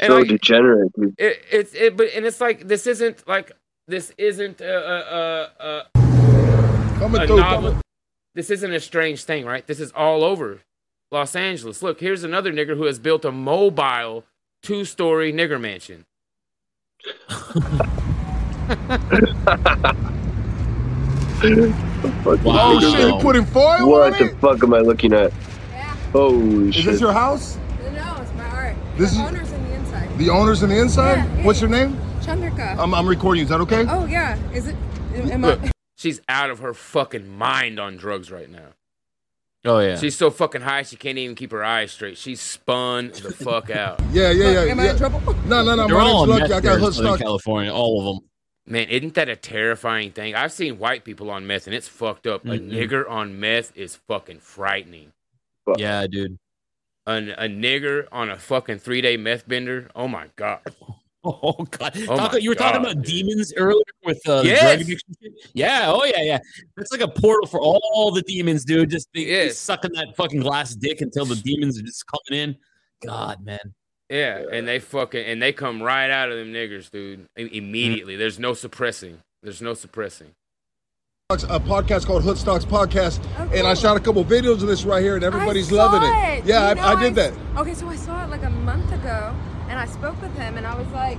And 0.00 0.08
So 0.10 0.18
like- 0.18 0.26
degenerate. 0.28 0.92
dude. 0.98 1.14
It, 1.18 1.44
it's 1.52 1.72
it, 1.72 1.96
but 1.96 2.08
and 2.16 2.26
it's 2.26 2.40
like 2.40 2.66
this 2.66 2.88
isn't 2.88 3.28
like 3.28 3.52
this 3.86 4.12
isn't 4.18 4.60
a 4.60 4.76
a 4.76 5.84
a, 5.94 6.98
Coming 6.98 7.22
a 7.22 7.26
through, 7.28 7.36
novel. 7.36 7.80
This 8.34 8.50
isn't 8.50 8.72
a 8.72 8.80
strange 8.80 9.22
thing, 9.22 9.44
right? 9.46 9.64
This 9.64 9.78
is 9.78 9.92
all 9.92 10.24
over 10.24 10.58
Los 11.12 11.36
Angeles. 11.36 11.80
Look, 11.80 12.00
here's 12.00 12.24
another 12.24 12.52
nigger 12.52 12.76
who 12.76 12.86
has 12.86 12.98
built 12.98 13.24
a 13.24 13.30
mobile 13.30 14.24
two-story 14.64 15.32
nigger 15.32 15.60
mansion. 15.60 16.04
What 22.24 22.42
the 22.42 22.48
Oh 22.50 22.80
fuck 22.80 22.96
shit, 22.96 23.08
you 23.08 23.18
putting 23.20 23.44
foil 23.44 23.88
What 23.90 24.12
on 24.14 24.18
the 24.18 24.24
it? 24.32 24.38
fuck 24.40 24.62
am 24.62 24.72
I 24.74 24.78
looking 24.80 25.12
at? 25.12 25.32
Holy 26.12 26.68
Is 26.68 26.74
shit. 26.76 26.86
Is 26.86 26.92
this 26.92 27.00
your 27.00 27.12
house? 27.12 27.58
No, 27.92 28.16
it's 28.20 28.32
my 28.34 28.44
art. 28.46 28.76
This 28.96 29.14
the 29.14 29.20
is- 29.20 29.28
owner's 29.28 29.52
in 29.52 29.64
the 29.64 29.74
inside. 29.74 30.18
The 30.18 30.30
owner's 30.30 30.62
in 30.62 30.70
the 30.70 30.78
inside? 30.78 31.16
Yeah, 31.16 31.36
yeah. 31.36 31.44
What's 31.44 31.60
your 31.60 31.70
name? 31.70 31.96
Chandrika. 32.20 32.78
I'm, 32.78 32.94
I'm 32.94 33.06
recording. 33.06 33.42
Is 33.44 33.50
that 33.50 33.60
okay? 33.60 33.84
oh 33.88 34.06
yeah. 34.06 34.38
Is 34.52 34.68
it? 34.68 34.76
Am 35.14 35.42
Look, 35.42 35.62
I? 35.62 35.70
she's 35.96 36.20
out 36.28 36.50
of 36.50 36.60
her 36.60 36.72
fucking 36.72 37.28
mind 37.28 37.78
on 37.78 37.96
drugs 37.96 38.30
right 38.30 38.48
now. 38.50 38.68
Oh 39.66 39.78
yeah. 39.78 39.96
She's 39.96 40.16
so 40.16 40.30
fucking 40.30 40.60
high 40.60 40.82
she 40.82 40.96
can't 40.96 41.16
even 41.16 41.34
keep 41.34 41.50
her 41.52 41.64
eyes 41.64 41.92
straight. 41.92 42.18
She's 42.18 42.40
spun 42.40 43.08
the 43.08 43.32
fuck 43.32 43.70
out. 43.70 44.00
Yeah, 44.12 44.30
yeah, 44.30 44.50
yeah. 44.64 44.70
Am 44.70 44.80
I 44.80 44.90
in 44.90 44.96
trouble? 44.98 45.20
No, 45.46 45.62
no, 45.64 45.74
no. 45.74 45.86
They're 45.86 45.96
My 45.96 46.02
all 46.04 46.26
name's 46.26 46.40
Lucky. 46.40 46.42
meth 46.42 46.50
I 46.50 46.54
got 46.54 46.62
there 46.62 46.74
in 46.74 46.80
hood 46.80 46.94
Southern 46.94 47.12
stock. 47.14 47.20
California, 47.20 47.72
all 47.72 47.98
of 48.00 48.04
them. 48.16 48.28
Man, 48.66 48.88
isn't 48.88 49.14
that 49.14 49.28
a 49.28 49.36
terrifying 49.36 50.10
thing? 50.12 50.34
I've 50.34 50.52
seen 50.52 50.78
white 50.78 51.04
people 51.04 51.30
on 51.30 51.46
meth 51.46 51.66
and 51.66 51.74
it's 51.74 51.88
fucked 51.88 52.26
up. 52.26 52.44
A 52.44 52.48
Mhm. 52.50 52.70
nigger 52.70 53.08
on 53.08 53.38
meth 53.40 53.72
is 53.76 53.96
fucking 53.96 54.40
frightening. 54.40 55.12
Yeah, 55.76 56.06
dude. 56.06 56.38
A, 57.06 57.16
a 57.16 57.48
nigger 57.48 58.06
on 58.12 58.30
a 58.30 58.38
fucking 58.38 58.78
three 58.78 59.00
day 59.00 59.16
meth 59.16 59.46
bender. 59.48 59.90
Oh 59.94 60.08
my 60.08 60.26
god. 60.36 60.60
Oh 61.42 61.54
god! 61.70 61.96
Oh 62.08 62.16
Talk- 62.16 62.42
you 62.42 62.50
were 62.50 62.54
talking 62.54 62.80
about 62.82 62.96
dude. 62.96 63.04
demons 63.26 63.52
earlier 63.56 63.82
with 64.04 64.20
uh, 64.28 64.42
the 64.42 64.48
Yes. 64.48 64.60
drug 64.60 64.80
addiction. 64.82 65.14
shit? 65.22 65.32
Yeah. 65.54 65.84
Oh 65.86 66.04
yeah, 66.04 66.22
yeah. 66.22 66.38
It's 66.76 66.92
like 66.92 67.00
a 67.00 67.08
portal 67.08 67.46
for 67.46 67.60
all 67.60 68.10
the 68.12 68.22
demons, 68.22 68.64
dude. 68.64 68.90
Just 68.90 69.10
be, 69.12 69.24
be 69.24 69.30
Yes. 69.30 69.56
sucking 69.58 69.92
that 69.94 70.14
fucking 70.16 70.40
glass 70.40 70.74
dick 70.74 71.00
until 71.00 71.24
the 71.24 71.36
demons 71.36 71.78
are 71.78 71.82
just 71.82 72.04
coming 72.06 72.40
in. 72.42 72.56
God, 73.06 73.44
man. 73.44 73.58
Yeah, 74.10 74.42
and 74.52 74.68
they 74.68 74.78
fucking 74.80 75.24
and 75.24 75.40
they 75.40 75.52
come 75.52 75.82
right 75.82 76.10
out 76.10 76.30
of 76.30 76.36
them 76.36 76.52
niggers, 76.52 76.90
dude. 76.90 77.26
i- 77.38 77.40
Mm. 77.42 77.52
Immediately. 77.52 78.16
There's 78.16 78.38
no 78.38 78.52
suppressing. 78.52 79.18
There's 79.42 79.62
no 79.62 79.72
suppressing. 79.74 80.32
a 81.30 81.58
podcast 81.58 82.04
called 82.06 82.22
Hood 82.22 82.36
Stocks 82.36 82.66
Podcast, 82.66 83.18
and 83.54 83.66
I 83.66 83.72
shot 83.74 83.96
a 83.96 84.00
couple 84.00 84.22
videos 84.26 84.60
of 84.62 84.68
this 84.68 84.84
right 84.84 85.02
here, 85.02 85.14
and 85.16 85.24
everybody's 85.24 85.68
I 85.72 85.76
saw 85.76 85.86
loving 85.86 86.02
it. 86.02 86.12
it. 86.40 86.44
Yeah, 86.44 86.68
You 86.68 86.74
know, 86.76 86.82
I, 86.82 86.92
I 86.92 87.02
did 87.02 87.14
that. 87.14 87.32
Okay, 87.56 87.72
so 87.74 87.88
I 87.88 87.96
saw 87.96 88.22
it 88.24 88.28
like 88.30 88.42
a 88.44 88.50
month 88.50 88.92
ago, 88.92 89.34
and 89.74 89.80
I 89.80 89.92
spoke 89.92 90.20
with 90.22 90.32
him, 90.36 90.56
and 90.56 90.68
I 90.68 90.76
was 90.76 90.86
like, 90.92 91.18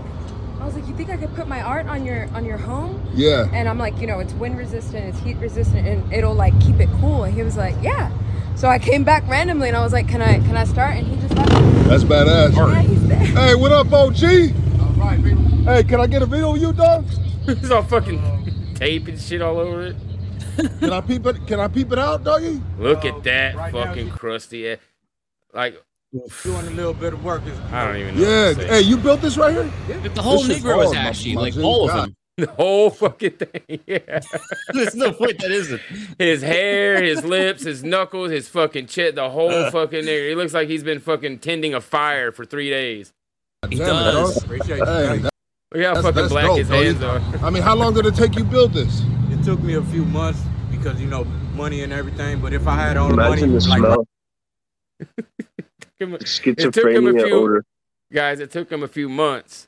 I 0.62 0.66
was 0.66 0.76
like, 0.76 0.88
you 0.88 0.96
think 0.96 1.10
I 1.10 1.18
could 1.18 1.36
put 1.36 1.46
my 1.46 1.62
art 1.62 1.88
on 1.88 2.06
your 2.06 2.30
on 2.34 2.46
your 2.46 2.58
home? 2.58 3.06
Yeah. 3.14 3.50
And 3.52 3.68
I'm 3.68 3.78
like, 3.78 4.00
you 4.00 4.08
know, 4.08 4.20
it's 4.20 4.32
wind 4.34 4.58
resistant, 4.58 5.04
it's 5.08 5.20
heat 5.20 5.36
resistant, 5.36 5.86
and 5.86 6.14
it'll 6.14 6.34
like 6.34 6.58
keep 6.62 6.80
it 6.80 6.88
cool. 7.02 7.26
And 7.26 7.34
he 7.34 7.44
was 7.44 7.58
like, 7.58 7.76
yeah. 7.82 8.10
So 8.56 8.70
I 8.70 8.80
came 8.80 9.04
back 9.04 9.28
randomly, 9.28 9.68
and 9.68 9.76
I 9.76 9.84
was 9.84 9.92
like, 9.92 10.08
can 10.08 10.22
I 10.22 10.40
can 10.40 10.56
I 10.56 10.64
start? 10.64 10.96
And 10.96 11.06
he 11.06 11.18
just 11.18 11.36
left. 11.36 11.52
That's 11.90 12.04
badass. 12.06 12.56
Yeah, 12.56 12.82
he's 12.82 13.08
there. 13.10 13.18
Hey, 13.18 13.56
what 13.56 13.74
up, 13.74 13.92
OG? 13.92 14.24
All 14.24 15.06
right, 15.06 15.22
baby. 15.22 15.36
Hey, 15.66 15.84
can 15.84 16.00
I 16.00 16.08
get 16.08 16.22
a 16.22 16.26
video 16.26 16.56
of 16.56 16.62
you, 16.62 16.72
dog? 16.72 17.06
It's 17.48 17.70
all 17.70 17.84
fucking 17.84 18.74
tape 18.74 19.08
and 19.08 19.20
shit 19.20 19.42
all 19.42 19.60
over 19.60 19.88
it. 19.88 19.96
Can 20.80 20.94
I 20.94 21.02
peep 21.02 21.26
it? 21.26 21.46
Can 21.46 21.60
I 21.60 21.68
peep 21.68 21.92
it 21.92 22.00
out, 22.00 22.24
doggy? 22.24 22.62
Look 22.80 23.04
at 23.04 23.16
oh, 23.16 23.20
that 23.22 23.72
fucking 23.72 24.12
crusty 24.12 24.70
ass. 24.70 24.80
Like 25.54 25.84
doing 26.44 26.68
a 26.68 26.70
little 26.72 26.94
bit 26.94 27.14
of 27.14 27.24
work. 27.24 27.46
Is, 27.46 27.58
I 27.72 27.86
don't 27.88 27.98
even 27.98 28.16
know. 28.16 28.22
Yeah. 28.22 28.48
what 28.50 28.56
to 28.58 28.62
say. 28.62 28.68
Hey, 28.68 28.82
you 28.82 28.98
built 28.98 29.22
this 29.22 29.38
right 29.38 29.54
here? 29.54 29.72
Yeah. 29.88 30.08
The 30.10 30.22
whole 30.22 30.44
This 30.44 30.60
Negro 30.60 30.84
is 30.86 30.94
hard, 30.94 30.98
ashy, 31.08 31.36
my 31.36 31.42
like 31.42 31.54
G. 31.54 31.62
all 31.64 31.90
of 31.90 31.96
them. 31.96 32.16
The 32.38 32.48
whole 32.48 32.90
fucking 32.90 33.32
thing. 33.32 33.80
Yeah. 33.88 34.20
There's 34.74 34.94
no 34.94 35.14
point 35.14 35.40
that 35.40 35.52
isn't. 35.52 35.82
His 36.20 36.42
hair, 36.42 37.02
his 37.02 37.24
lips, 37.24 37.64
his 37.64 37.82
knuckles, 37.82 38.30
his 38.30 38.50
fucking 38.50 38.88
chest, 38.88 39.16
the 39.16 39.30
whole 39.30 39.50
Uh. 39.52 39.72
fucking 39.72 40.02
nigga. 40.04 40.30
He 40.30 40.36
looks 40.36 40.54
like 40.54 40.68
he's 40.68 40.84
been 40.84 41.00
fucking 41.00 41.40
tending 41.40 41.74
a 41.74 41.80
fire 41.80 42.34
for 42.34 42.44
three 42.44 42.70
days. 42.70 43.14
He 43.70 43.78
Damn 43.78 43.88
it, 43.88 43.90
does. 44.12 44.34
dog. 44.36 44.44
Appreciate 44.44 44.78
you. 44.80 44.86
Hey, 44.86 45.18
that- 45.20 45.30
Look 45.74 45.84
how 45.86 45.94
that's, 45.94 46.06
fucking 46.06 46.16
that's 46.24 46.32
black 46.34 46.46
dope, 46.46 46.58
his 46.58 46.68
doggy. 46.68 46.86
hands 46.86 47.04
are. 47.04 47.46
I 47.46 47.50
mean, 47.50 47.64
how 47.64 47.74
long 47.76 47.94
did 47.94 48.06
it 48.06 48.16
take 48.16 48.36
you 48.36 48.44
build 48.44 48.74
this? 48.74 49.02
It 49.32 49.42
took 49.46 49.62
me 49.62 49.76
a 49.76 49.82
few 49.84 50.04
months 50.04 50.42
because 50.72 51.00
you 51.02 51.08
know 51.08 51.24
money 51.56 51.84
and 51.84 51.94
everything. 51.94 52.42
But 52.42 52.52
if 52.52 52.68
I 52.68 52.76
had 52.76 52.98
all 52.98 53.08
the 53.08 53.14
Imagine 53.14 53.52
money, 53.54 53.64
the 53.64 53.70
like 53.70 55.46
smell. 55.98 56.10
Him- 56.10 56.16
It 56.58 56.74
took 56.74 56.86
him 56.92 57.08
a 57.08 57.14
few 57.14 57.36
odor. 57.36 57.66
guys. 58.12 58.40
It 58.40 58.52
took 58.52 58.72
him 58.72 58.84
a 58.84 58.88
few 58.88 59.10
months 59.10 59.68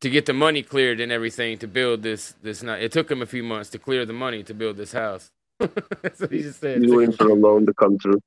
to 0.00 0.10
get 0.10 0.26
the 0.26 0.32
money 0.32 0.62
cleared 0.62 1.00
and 1.00 1.10
everything 1.12 1.58
to 1.58 1.66
build 1.66 2.02
this. 2.02 2.34
This 2.42 2.62
night. 2.62 2.82
It 2.82 2.92
took 2.92 3.10
him 3.10 3.22
a 3.22 3.26
few 3.26 3.42
months 3.42 3.70
to 3.70 3.78
clear 3.78 4.04
the 4.04 4.12
money 4.12 4.42
to 4.44 4.54
build 4.54 4.76
this 4.76 4.92
house. 4.92 5.30
That's 5.58 6.20
what 6.20 6.32
he 6.32 6.42
just 6.42 6.60
said. 6.60 6.82
He's 6.82 6.90
waiting 6.92 7.14
for 7.14 7.28
a 7.28 7.34
loan 7.34 7.64
to 7.66 7.74
come 7.74 7.98
through. 7.98 8.20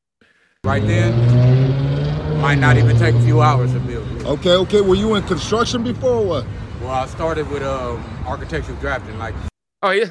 right 0.63 0.81
then, 0.85 2.41
might 2.41 2.55
not 2.55 2.77
even 2.77 2.97
take 2.97 3.13
a 3.15 3.21
few 3.21 3.41
hours 3.41 3.73
to 3.73 3.79
build. 3.81 4.07
it. 4.21 4.25
Okay, 4.25 4.55
okay. 4.55 4.81
Were 4.81 4.95
you 4.95 5.15
in 5.15 5.23
construction 5.23 5.83
before 5.83 6.11
or 6.13 6.25
what? 6.25 6.45
Well, 6.81 6.91
I 6.91 7.05
started 7.07 7.49
with 7.49 7.63
um, 7.63 8.03
architectural 8.25 8.77
drafting, 8.79 9.17
like 9.17 9.33
Oh 9.83 9.91
yeah. 9.91 10.05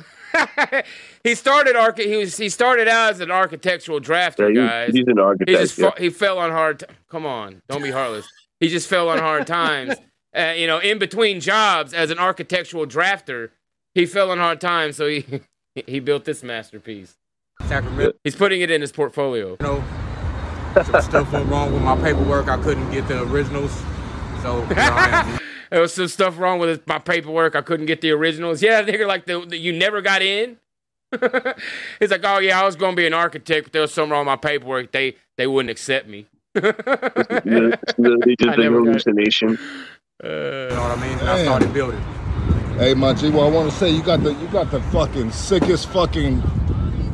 he 1.25 1.35
started 1.35 1.77
arch- 1.77 1.99
he 1.99 2.17
was 2.17 2.37
he 2.37 2.49
started 2.49 2.89
out 2.89 3.13
as 3.13 3.21
an 3.21 3.31
architectural 3.31 4.01
drafter, 4.01 4.55
Yeah, 4.55 4.67
guys. 4.67 4.87
he's, 4.89 4.97
he's 4.97 5.07
an 5.09 5.17
He 5.17 5.23
architect. 5.23 5.59
just 5.61 5.79
yeah. 5.79 5.91
fa- 5.91 6.01
he 6.03 6.11
fell 6.11 6.39
on 6.39 6.51
hard. 6.51 6.81
T- 6.81 6.87
Come 7.11 7.27
on, 7.27 7.63
don't 7.69 7.83
be 7.83 7.91
heartless. 7.91 8.27
He 8.61 8.69
just 8.69 8.89
fell 8.89 9.09
on 9.09 9.19
hard 9.19 9.47
times. 9.47 9.95
Uh, 10.37 10.53
you 10.55 10.67
know, 10.67 10.79
in 10.79 10.99
between 10.99 11.41
jobs 11.41 11.95
as 11.95 12.11
an 12.11 12.19
architectural 12.19 12.85
drafter, 12.85 13.49
he 13.95 14.05
fell 14.05 14.31
on 14.31 14.37
hard 14.37 14.61
times, 14.61 14.95
so 14.95 15.07
he 15.09 15.25
he 15.87 15.99
built 15.99 16.27
this 16.27 16.43
masterpiece. 16.43 17.17
Sacramento. 17.67 18.13
He's 18.23 18.37
putting 18.37 18.61
it 18.61 18.71
in 18.71 18.83
his 18.83 18.93
portfolio. 18.93 19.57
You 19.59 19.67
know, 19.67 19.85
some 20.85 21.01
stuff 21.01 21.33
went 21.33 21.49
wrong 21.49 21.73
with 21.73 21.81
my 21.81 21.97
paperwork. 22.03 22.49
I 22.49 22.63
couldn't 22.63 22.91
get 22.91 23.09
the 23.09 23.23
originals, 23.23 23.73
so 24.43 24.61
here 24.67 24.77
I 24.79 25.21
am. 25.23 25.39
There 25.71 25.81
was 25.81 25.95
some 25.95 26.09
stuff 26.09 26.39
wrong 26.39 26.59
with 26.59 26.87
my 26.87 26.99
paperwork. 26.99 27.57
I 27.57 27.63
couldn't 27.63 27.87
get 27.87 28.01
the 28.01 28.11
originals. 28.13 28.63
Yeah, 28.63 28.83
nigga, 28.83 29.07
like 29.07 29.27
the, 29.27 29.41
the 29.41 29.57
you 29.57 29.73
never 29.73 30.01
got 30.01 30.23
in. 30.23 30.59
He's 32.01 32.11
like, 32.11 32.23
oh 32.25 32.39
yeah, 32.39 32.61
I 32.61 32.65
was 32.65 32.77
gonna 32.77 32.97
be 32.97 33.07
an 33.07 33.15
architect, 33.15 33.67
but 33.67 33.73
there 33.73 33.83
was 33.83 33.93
something 33.95 34.11
wrong 34.13 34.21
with 34.27 34.27
my 34.27 34.37
paperwork. 34.37 34.93
They 34.93 35.17
they 35.37 35.47
wouldn't 35.47 35.71
accept 35.71 36.09
me. 36.09 36.27
It's 36.55 37.99
literally 37.99 38.37
just 38.39 38.51
I 38.51 38.55
a 38.55 38.57
never 38.57 38.79
got- 38.81 38.87
hallucination. 38.89 39.59
Uh, 40.25 40.29
you 40.29 40.31
know 40.71 40.83
what 40.89 40.99
I 40.99 41.01
mean? 41.09 41.19
And 41.19 41.29
I 41.29 41.43
started 41.43 41.73
building. 41.75 42.01
Hey, 42.79 42.95
my 42.95 43.13
G, 43.15 43.31
well, 43.31 43.47
I 43.47 43.51
want 43.51 43.71
to 43.71 43.77
say 43.77 43.91
you 43.91 44.03
got 44.03 44.23
the 44.23 44.33
you 44.35 44.47
got 44.49 44.71
the 44.71 44.81
fucking 44.85 45.31
sickest 45.31 45.89
fucking 45.91 46.43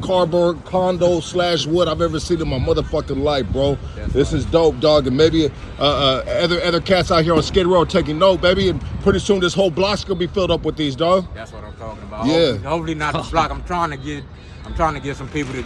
cardboard 0.02 0.64
condo 0.64 1.20
slash 1.20 1.66
wood 1.66 1.88
I've 1.88 2.02
ever 2.02 2.18
seen 2.20 2.40
in 2.40 2.48
my 2.48 2.58
motherfucking 2.58 3.22
life, 3.22 3.46
bro. 3.52 3.76
this 4.08 4.32
is 4.32 4.44
dope, 4.46 4.78
dog, 4.80 5.06
and 5.06 5.16
maybe 5.16 5.46
uh, 5.46 5.50
uh, 5.80 6.24
other 6.42 6.60
other 6.62 6.80
cats 6.80 7.10
out 7.10 7.24
here 7.24 7.34
on 7.34 7.42
Skid 7.42 7.66
Row 7.66 7.84
taking 7.84 8.18
note, 8.18 8.40
baby, 8.40 8.68
and 8.68 8.80
pretty 9.02 9.18
soon 9.20 9.40
this 9.40 9.54
whole 9.54 9.70
block's 9.70 10.04
gonna 10.04 10.18
be 10.18 10.26
filled 10.26 10.50
up 10.50 10.64
with 10.64 10.76
these, 10.76 10.94
dog. 10.96 11.26
That's 11.34 11.52
what 11.52 11.64
I'm 11.64 11.74
talking 11.76 12.02
about. 12.02 12.26
Yeah. 12.26 12.32
Hopefully, 12.34 12.58
hopefully 12.68 12.94
not 12.94 13.12
the 13.14 13.30
block. 13.30 13.50
I'm 13.50 13.62
trying 13.64 13.90
to 13.90 13.96
get, 13.96 14.24
I'm 14.64 14.74
trying 14.74 14.94
to 14.94 15.00
get 15.00 15.16
some 15.16 15.28
people 15.28 15.52
to, 15.54 15.62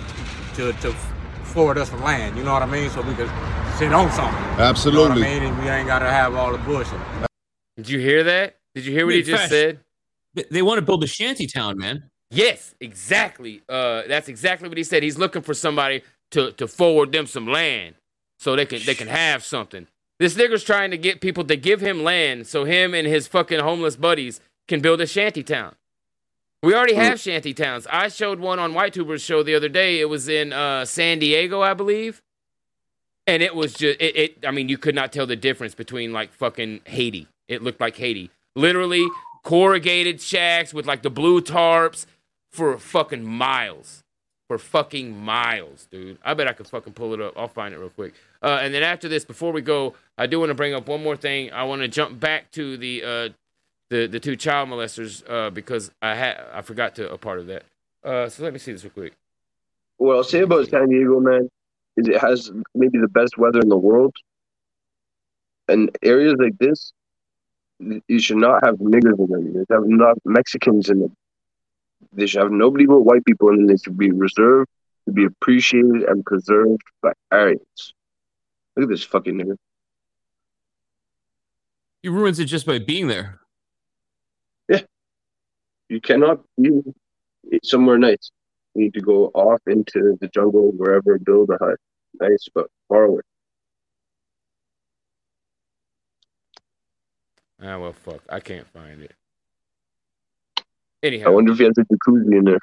to, 0.56 0.72
to 0.80 0.92
forward 1.44 1.78
us 1.78 1.90
some 1.90 2.02
land. 2.02 2.36
You 2.36 2.44
know 2.44 2.52
what 2.52 2.62
I 2.62 2.66
mean? 2.66 2.90
So 2.90 3.00
we 3.02 3.14
can 3.14 3.28
sit 3.78 3.92
on 3.92 4.10
something. 4.12 4.34
You 4.52 4.56
know 4.58 4.64
Absolutely. 4.64 5.08
what 5.08 5.28
I 5.28 5.38
mean? 5.40 5.42
And 5.42 5.58
we 5.62 5.68
ain't 5.68 5.86
got 5.86 6.00
to 6.00 6.10
have 6.10 6.34
all 6.34 6.52
the 6.52 6.58
bullshit. 6.58 6.98
Did 7.76 7.88
you 7.88 7.98
hear 7.98 8.24
that? 8.24 8.56
Did 8.74 8.84
you 8.86 8.92
hear 8.92 9.06
what 9.06 9.14
he 9.14 9.22
just 9.22 9.38
fast. 9.42 9.50
said? 9.50 9.80
They- 10.34 10.44
They 10.50 10.62
want 10.62 10.78
to 10.78 10.82
build 10.82 11.02
a 11.02 11.06
shanty 11.06 11.46
town, 11.46 11.78
man. 11.78 12.10
Yes, 12.36 12.74
exactly. 12.80 13.62
Uh, 13.68 14.02
that's 14.06 14.28
exactly 14.28 14.68
what 14.68 14.76
he 14.76 14.84
said. 14.84 15.02
He's 15.02 15.18
looking 15.18 15.42
for 15.42 15.54
somebody 15.54 16.02
to 16.32 16.52
to 16.52 16.68
forward 16.68 17.12
them 17.12 17.26
some 17.26 17.46
land 17.46 17.94
so 18.38 18.56
they 18.56 18.66
can 18.66 18.80
they 18.84 18.94
can 18.94 19.08
have 19.08 19.44
something. 19.44 19.86
This 20.18 20.34
nigga's 20.34 20.64
trying 20.64 20.90
to 20.90 20.98
get 20.98 21.20
people 21.20 21.44
to 21.44 21.56
give 21.56 21.80
him 21.80 22.02
land 22.02 22.46
so 22.46 22.64
him 22.64 22.94
and 22.94 23.06
his 23.06 23.26
fucking 23.26 23.60
homeless 23.60 23.96
buddies 23.96 24.40
can 24.68 24.80
build 24.80 25.00
a 25.00 25.06
shanty 25.06 25.42
town. 25.42 25.74
We 26.62 26.74
already 26.74 26.94
have 26.94 27.20
shanty 27.20 27.54
towns. 27.54 27.86
I 27.90 28.08
showed 28.08 28.40
one 28.40 28.58
on 28.58 28.74
White 28.74 28.94
Tuber's 28.94 29.22
show 29.22 29.42
the 29.42 29.54
other 29.54 29.68
day. 29.68 30.00
It 30.00 30.08
was 30.08 30.28
in 30.28 30.52
uh, 30.52 30.84
San 30.84 31.18
Diego, 31.18 31.60
I 31.60 31.74
believe. 31.74 32.22
And 33.26 33.42
it 33.42 33.54
was 33.54 33.74
just 33.74 34.00
it, 34.00 34.16
it 34.16 34.46
I 34.46 34.50
mean, 34.50 34.68
you 34.68 34.78
could 34.78 34.94
not 34.94 35.12
tell 35.12 35.26
the 35.26 35.36
difference 35.36 35.74
between 35.74 36.12
like 36.12 36.32
fucking 36.32 36.80
Haiti. 36.84 37.28
It 37.48 37.62
looked 37.62 37.80
like 37.80 37.96
Haiti. 37.96 38.30
Literally 38.54 39.06
corrugated 39.42 40.20
shacks 40.20 40.74
with 40.74 40.86
like 40.86 41.02
the 41.02 41.10
blue 41.10 41.40
tarps 41.40 42.06
for 42.56 42.78
fucking 42.78 43.24
miles. 43.24 44.02
For 44.48 44.58
fucking 44.58 45.16
miles, 45.18 45.88
dude. 45.90 46.18
I 46.24 46.34
bet 46.34 46.46
I 46.46 46.52
could 46.52 46.68
fucking 46.68 46.92
pull 46.92 47.12
it 47.14 47.20
up. 47.20 47.34
I'll 47.36 47.48
find 47.48 47.74
it 47.74 47.78
real 47.78 47.90
quick. 47.90 48.14
Uh, 48.40 48.60
and 48.62 48.72
then 48.72 48.84
after 48.84 49.08
this, 49.08 49.24
before 49.24 49.50
we 49.52 49.60
go, 49.60 49.94
I 50.16 50.26
do 50.28 50.38
want 50.38 50.50
to 50.50 50.54
bring 50.54 50.72
up 50.72 50.86
one 50.86 51.02
more 51.02 51.16
thing. 51.16 51.52
I 51.52 51.64
want 51.64 51.82
to 51.82 51.88
jump 51.88 52.20
back 52.20 52.52
to 52.52 52.76
the 52.76 53.02
uh, 53.02 53.28
the 53.90 54.06
the 54.06 54.20
two 54.20 54.36
child 54.36 54.68
molesters 54.68 55.28
uh, 55.28 55.50
because 55.50 55.90
I 56.00 56.14
had 56.14 56.40
I 56.52 56.62
forgot 56.62 56.94
to 56.94 57.12
a 57.12 57.18
part 57.18 57.40
of 57.40 57.48
that. 57.48 57.64
Uh, 58.04 58.28
so 58.28 58.44
let 58.44 58.52
me 58.52 58.60
see 58.60 58.70
this 58.70 58.84
real 58.84 58.92
quick. 58.92 59.14
What 59.96 60.16
I'll 60.16 60.24
say 60.24 60.40
about 60.40 60.68
San 60.68 60.88
Diego, 60.88 61.18
man, 61.18 61.48
is 61.96 62.06
it 62.06 62.20
has 62.20 62.52
maybe 62.72 62.98
the 62.98 63.08
best 63.08 63.36
weather 63.36 63.60
in 63.60 63.68
the 63.68 63.76
world. 63.76 64.14
And 65.68 65.90
areas 66.02 66.36
like 66.38 66.56
this, 66.58 66.92
you 67.80 68.20
should 68.20 68.36
not 68.36 68.64
have 68.64 68.76
niggers 68.76 69.18
in 69.18 69.26
them. 69.28 69.46
You 69.46 69.64
should 69.68 69.74
have 69.74 69.86
not 69.86 70.18
Mexicans 70.24 70.88
in 70.88 71.00
them. 71.00 71.16
They 72.12 72.26
should 72.26 72.42
have 72.42 72.50
nobody 72.50 72.86
but 72.86 73.02
white 73.02 73.24
people 73.24 73.50
in 73.50 73.56
them. 73.56 73.66
They 73.66 73.76
should 73.76 73.98
be 73.98 74.10
reserved 74.10 74.68
to 75.06 75.12
be 75.12 75.24
appreciated 75.24 76.02
and 76.02 76.24
preserved 76.24 76.82
by 77.02 77.12
Aryans. 77.30 77.94
Look 78.76 78.84
at 78.84 78.88
this 78.88 79.04
fucking 79.04 79.34
nigga. 79.34 79.56
He 82.02 82.08
ruins 82.08 82.38
it 82.38 82.44
just 82.46 82.66
by 82.66 82.78
being 82.78 83.08
there. 83.08 83.40
Yeah. 84.68 84.82
You 85.88 86.00
cannot 86.00 86.40
be 86.60 86.82
somewhere 87.62 87.98
nice. 87.98 88.30
You 88.74 88.84
need 88.84 88.94
to 88.94 89.00
go 89.00 89.26
off 89.34 89.60
into 89.66 90.16
the 90.20 90.28
jungle, 90.28 90.72
wherever, 90.72 91.18
build 91.18 91.50
a 91.50 91.58
hut. 91.58 91.78
Nice, 92.20 92.48
but 92.54 92.66
far 92.88 93.04
away. 93.04 93.22
Ah, 97.62 97.78
well, 97.78 97.92
fuck. 97.92 98.22
I 98.28 98.40
can't 98.40 98.66
find 98.68 99.02
it. 99.02 99.14
I 101.26 101.30
wonder 101.30 101.52
if 101.52 101.58
he 101.58 101.64
has 101.64 101.74
a 101.78 101.82
jacuzzi 101.84 102.36
in 102.38 102.44
there. 102.44 102.58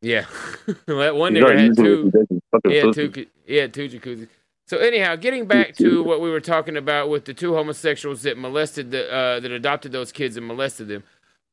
yeah. 0.00 0.26
that 0.86 1.16
one 1.16 1.34
He's 1.34 1.44
nigga 1.44 1.58
had 1.58 1.76
two. 1.76 2.04
he 2.04 2.10
does, 2.10 2.26
he's 2.28 2.40
fucking 2.50 2.70
He 2.70 2.76
had 2.76 2.92
two. 2.94 3.26
He 3.46 3.56
had 3.56 3.74
two 3.74 3.88
jacuzzis. 3.88 4.28
So 4.66 4.76
anyhow, 4.76 5.16
getting 5.16 5.46
back 5.46 5.74
to 5.76 6.02
what 6.02 6.20
we 6.20 6.30
were 6.30 6.40
talking 6.40 6.76
about 6.76 7.08
with 7.08 7.24
the 7.24 7.32
two 7.32 7.54
homosexuals 7.54 8.22
that 8.22 8.36
molested 8.36 8.90
the 8.90 9.10
uh, 9.10 9.40
that 9.40 9.50
adopted 9.50 9.92
those 9.92 10.12
kids 10.12 10.36
and 10.36 10.46
molested 10.46 10.88
them. 10.88 11.04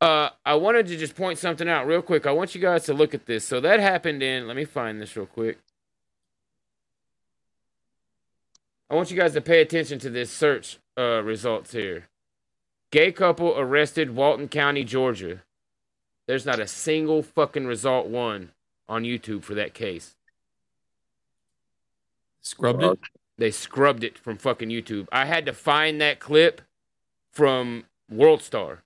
Uh, 0.02 0.30
I 0.46 0.56
wanted 0.56 0.88
to 0.88 0.98
just 0.98 1.16
point 1.16 1.40
something 1.40 1.70
out 1.70 1.88
real 1.88 2.02
quick. 2.02 2.28
I 2.28 2.32
want 2.34 2.54
you 2.54 2.60
guys 2.62 2.84
to 2.86 2.94
look 2.94 3.14
at 3.14 3.26
this. 3.26 3.46
So 3.46 3.62
that 3.62 3.80
happened 3.80 4.22
in. 4.22 4.48
Let 4.48 4.58
me 4.58 4.66
find 4.66 5.02
this 5.02 5.16
real 5.16 5.26
quick. 5.26 5.58
I 8.90 8.96
want 8.96 9.10
you 9.10 9.18
guys 9.18 9.34
to 9.34 9.42
pay 9.42 9.62
attention 9.62 9.98
to 10.00 10.10
this 10.10 10.30
search 10.30 10.78
uh, 10.98 11.24
results 11.24 11.72
here. 11.72 12.08
Gay 12.92 13.12
couple 13.12 13.58
arrested, 13.58 14.16
Walton 14.16 14.48
County, 14.48 14.84
Georgia. 14.84 15.42
There's 16.28 16.46
not 16.46 16.60
a 16.60 16.68
single 16.68 17.22
fucking 17.24 17.68
result 17.68 18.08
one 18.08 18.52
on 18.90 19.04
YouTube 19.04 19.44
for 19.44 19.54
that 19.56 19.74
case. 19.74 20.16
Scrubbed 22.42 22.84
it. 22.84 23.00
They 23.38 23.52
scrubbed 23.52 24.04
it 24.04 24.18
from 24.18 24.38
fucking 24.38 24.70
YouTube. 24.70 25.08
I 25.12 25.26
had 25.26 25.46
to 25.46 25.54
find 25.54 26.00
that 26.02 26.20
clip 26.20 26.62
from 27.32 27.86
World 28.10 28.42
Star. 28.42 28.82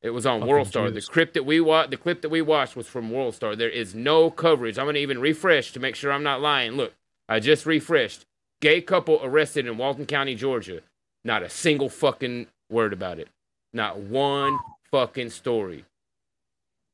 It 0.00 0.10
was 0.10 0.26
on 0.26 0.40
Fucking 0.40 0.52
World 0.52 0.66
Star. 0.66 0.90
The 0.90 1.00
clip 1.02 1.32
that 1.34 1.46
we 1.46 1.60
wa- 1.60 1.86
the 1.86 1.96
clip 1.96 2.22
that 2.22 2.28
we 2.28 2.42
watched 2.42 2.74
was 2.74 2.88
from 2.88 3.10
World 3.10 3.34
Star. 3.36 3.54
There 3.54 3.68
is 3.70 3.94
no 3.94 4.30
coverage. 4.30 4.78
I'm 4.78 4.86
gonna 4.86 4.98
even 4.98 5.20
refresh 5.20 5.72
to 5.72 5.80
make 5.80 5.94
sure 5.94 6.10
I'm 6.10 6.24
not 6.24 6.40
lying. 6.40 6.72
Look, 6.72 6.94
I 7.28 7.38
just 7.38 7.66
refreshed. 7.66 8.26
Gay 8.60 8.80
couple 8.80 9.20
arrested 9.22 9.66
in 9.66 9.78
Walton 9.78 10.06
County, 10.06 10.34
Georgia. 10.34 10.80
Not 11.24 11.44
a 11.44 11.48
single 11.48 11.88
fucking 11.88 12.48
word 12.68 12.92
about 12.92 13.20
it. 13.20 13.28
Not 13.72 13.98
one 13.98 14.58
fucking 14.90 15.30
story. 15.30 15.84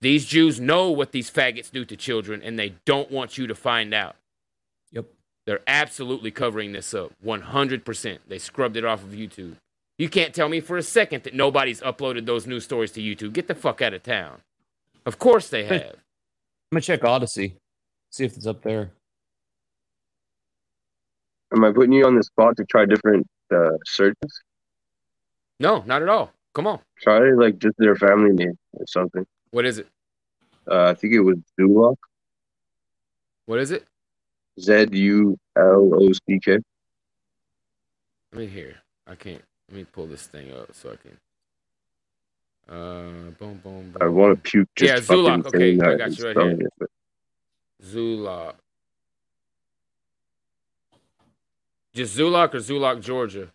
These 0.01 0.27
Jews 0.27 0.61
know 0.61 0.91
what 0.91 1.12
these 1.12 1.31
faggots 1.31 1.70
do 1.70 1.85
to 1.85 1.97
children, 1.97 2.41
and 2.43 2.59
they 2.59 2.75
don't 2.85 3.11
want 3.11 3.37
you 3.37 3.47
to 3.47 3.55
find 3.55 3.93
out. 3.93 4.16
Yep. 4.93 5.07
They're 5.45 5.61
absolutely 5.66 6.31
covering 6.31 6.73
this 6.73 6.95
up. 6.95 7.12
100%. 7.25 8.19
They 8.29 8.39
scrubbed 8.39 8.77
it 8.77 8.85
off 8.85 9.03
of 9.03 9.11
YouTube. 9.11 9.57
You 9.99 10.09
can't 10.09 10.33
tell 10.33 10.49
me 10.49 10.61
for 10.61 10.77
a 10.77 10.83
second 10.83 11.25
that 11.25 11.35
nobody's 11.35 11.81
uploaded 11.81 12.27
those 12.27 12.47
news 12.47 12.62
stories 12.65 12.93
to 12.93 13.01
YouTube. 13.01 13.33
Get 13.33 13.49
the 13.49 13.55
fuck 13.55 13.83
out 13.83 13.95
of 13.95 14.05
town. 14.05 14.43
Of 15.05 15.19
course 15.19 15.49
they 15.49 15.65
have. 15.65 15.97
I'm 16.70 16.77
gonna 16.77 16.83
check 16.83 17.03
Odysee, 17.03 17.55
see 18.11 18.25
if 18.25 18.37
it's 18.37 18.47
up 18.47 18.62
there. 18.62 18.91
Am 21.53 21.65
I 21.65 21.73
putting 21.73 21.93
you 21.93 22.05
on 22.05 22.15
the 22.15 22.23
spot 22.23 22.57
to 22.59 22.65
try 22.65 22.85
different 22.85 23.27
uh, 23.51 23.79
searches? 23.87 24.43
No, 25.59 25.83
not 25.87 26.03
at 26.03 26.09
all. 26.09 26.31
Come 26.55 26.66
on. 26.66 26.81
Try 27.01 27.33
like 27.33 27.59
just 27.59 27.75
their 27.79 27.97
family 27.97 28.33
name 28.33 28.57
or 28.75 28.87
something. 28.87 29.27
What 29.51 29.65
is 29.65 29.79
it? 29.79 29.87
Uh, 30.70 30.85
I 30.91 30.95
think 30.95 31.15
it 31.15 31.20
was 31.20 31.37
Zulock. 31.59 31.97
What 33.47 33.59
is 33.59 33.70
it? 33.70 33.87
Z 34.61 34.89
U 34.93 35.39
L 35.57 35.91
O 35.95 36.12
C 36.12 36.39
K. 36.45 36.59
Let 38.33 38.39
me 38.41 38.47
hear. 38.47 38.77
I 39.07 39.15
can't. 39.15 39.43
Let 39.70 39.77
me 39.79 39.85
pull 39.85 40.07
this 40.07 40.27
thing 40.27 40.53
up 40.53 40.75
so 40.75 40.91
I 40.93 40.97
can. 40.97 41.16
Uh, 42.69 43.31
boom, 43.39 43.61
boom, 43.62 43.91
boom. 43.93 43.97
I 44.01 44.09
want 44.09 44.37
to 44.45 44.51
puke 44.51 44.69
just 44.77 45.09
Yeah, 45.11 45.16
Zulock. 45.16 45.47
Okay, 45.47 45.73
I 45.81 45.95
got 45.95 46.19
you 46.19 46.27
right 46.27 46.37
here. 46.37 46.51
it, 46.51 46.73
but- 46.79 46.91
Zulock. 47.83 48.55
Just 51.95 52.19
Zulock 52.19 52.53
or 52.55 52.59
Zulock, 52.59 53.01
Georgia? 53.03 53.49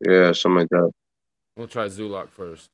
Yeah, 0.00 0.32
something 0.32 0.60
like 0.60 0.68
that. 0.70 0.90
We'll 1.56 1.68
try 1.68 1.86
Zulock 1.86 2.28
first. 2.30 2.70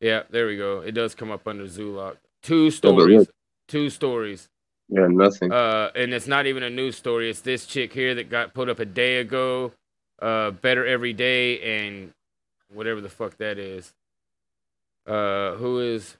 Yeah, 0.00 0.22
there 0.30 0.46
we 0.46 0.56
go. 0.56 0.80
It 0.80 0.92
does 0.92 1.14
come 1.14 1.30
up 1.30 1.46
under 1.46 1.64
Zulock. 1.64 2.16
Two 2.42 2.70
stories. 2.70 3.18
look. 3.20 3.28
Two 3.68 3.90
stories. 3.90 4.48
Yeah, 4.88 5.06
nothing. 5.08 5.52
Uh, 5.52 5.90
and 5.94 6.12
it's 6.12 6.26
not 6.26 6.46
even 6.46 6.62
a 6.62 6.70
news 6.70 6.96
story. 6.96 7.30
It's 7.30 7.40
this 7.42 7.66
chick 7.66 7.92
here 7.92 8.14
that 8.16 8.28
got 8.30 8.54
put 8.54 8.68
up 8.68 8.80
a 8.80 8.84
day 8.84 9.18
ago. 9.18 9.72
Uh, 10.20 10.50
better 10.50 10.84
every 10.86 11.12
day 11.12 11.86
and 11.86 12.12
whatever 12.72 13.00
the 13.00 13.08
fuck 13.08 13.36
that 13.38 13.58
is. 13.58 13.92
Uh, 15.06 15.52
who 15.54 15.78
is? 15.80 16.16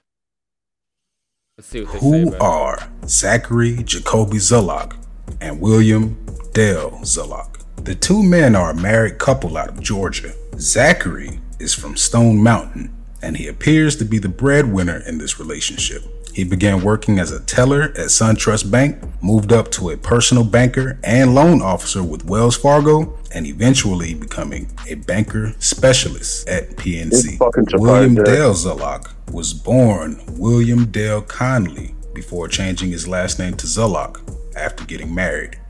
Let's 1.57 1.67
see 1.67 1.83
what 1.83 1.93
they 1.93 1.99
say 1.99 2.21
Who 2.21 2.27
about 2.29 2.35
it. 2.35 2.41
are 2.41 2.89
Zachary 3.07 3.83
Jacoby 3.83 4.37
Zulock 4.37 4.95
and 5.39 5.59
William 5.61 6.23
Dale 6.53 6.91
Zulock? 7.03 7.57
The 7.83 7.95
two 7.95 8.23
men 8.23 8.55
are 8.55 8.71
a 8.71 8.75
married 8.75 9.17
couple 9.19 9.57
out 9.57 9.69
of 9.69 9.79
Georgia. 9.81 10.33
Zachary 10.57 11.39
is 11.59 11.73
from 11.73 11.95
Stone 11.97 12.41
Mountain, 12.41 12.95
and 13.21 13.37
he 13.37 13.47
appears 13.47 13.95
to 13.97 14.05
be 14.05 14.17
the 14.17 14.29
breadwinner 14.29 14.97
in 14.97 15.17
this 15.17 15.39
relationship. 15.39 16.03
He 16.33 16.43
began 16.43 16.81
working 16.81 17.19
as 17.19 17.31
a 17.31 17.41
teller 17.41 17.83
at 17.83 18.07
SunTrust 18.07 18.71
Bank, 18.71 19.01
moved 19.21 19.51
up 19.51 19.69
to 19.71 19.89
a 19.89 19.97
personal 19.97 20.45
banker 20.45 20.97
and 21.03 21.35
loan 21.35 21.61
officer 21.61 22.01
with 22.01 22.25
Wells 22.25 22.55
Fargo, 22.55 23.17
and 23.33 23.45
eventually 23.45 24.13
becoming 24.13 24.69
a 24.87 24.95
banker 24.95 25.53
specialist 25.59 26.47
at 26.47 26.71
PNC. 26.71 27.37
William. 27.79 28.15
Dale 28.15 28.53
Zulock 28.53 29.11
was 29.31 29.53
born 29.53 30.21
William 30.37 30.85
Dale 30.85 31.21
Conley 31.21 31.95
before 32.13 32.47
changing 32.47 32.91
his 32.91 33.07
last 33.07 33.39
name 33.39 33.53
to 33.55 33.67
Zulock 33.67 34.21
after 34.55 34.85
getting 34.85 35.13
married. 35.13 35.60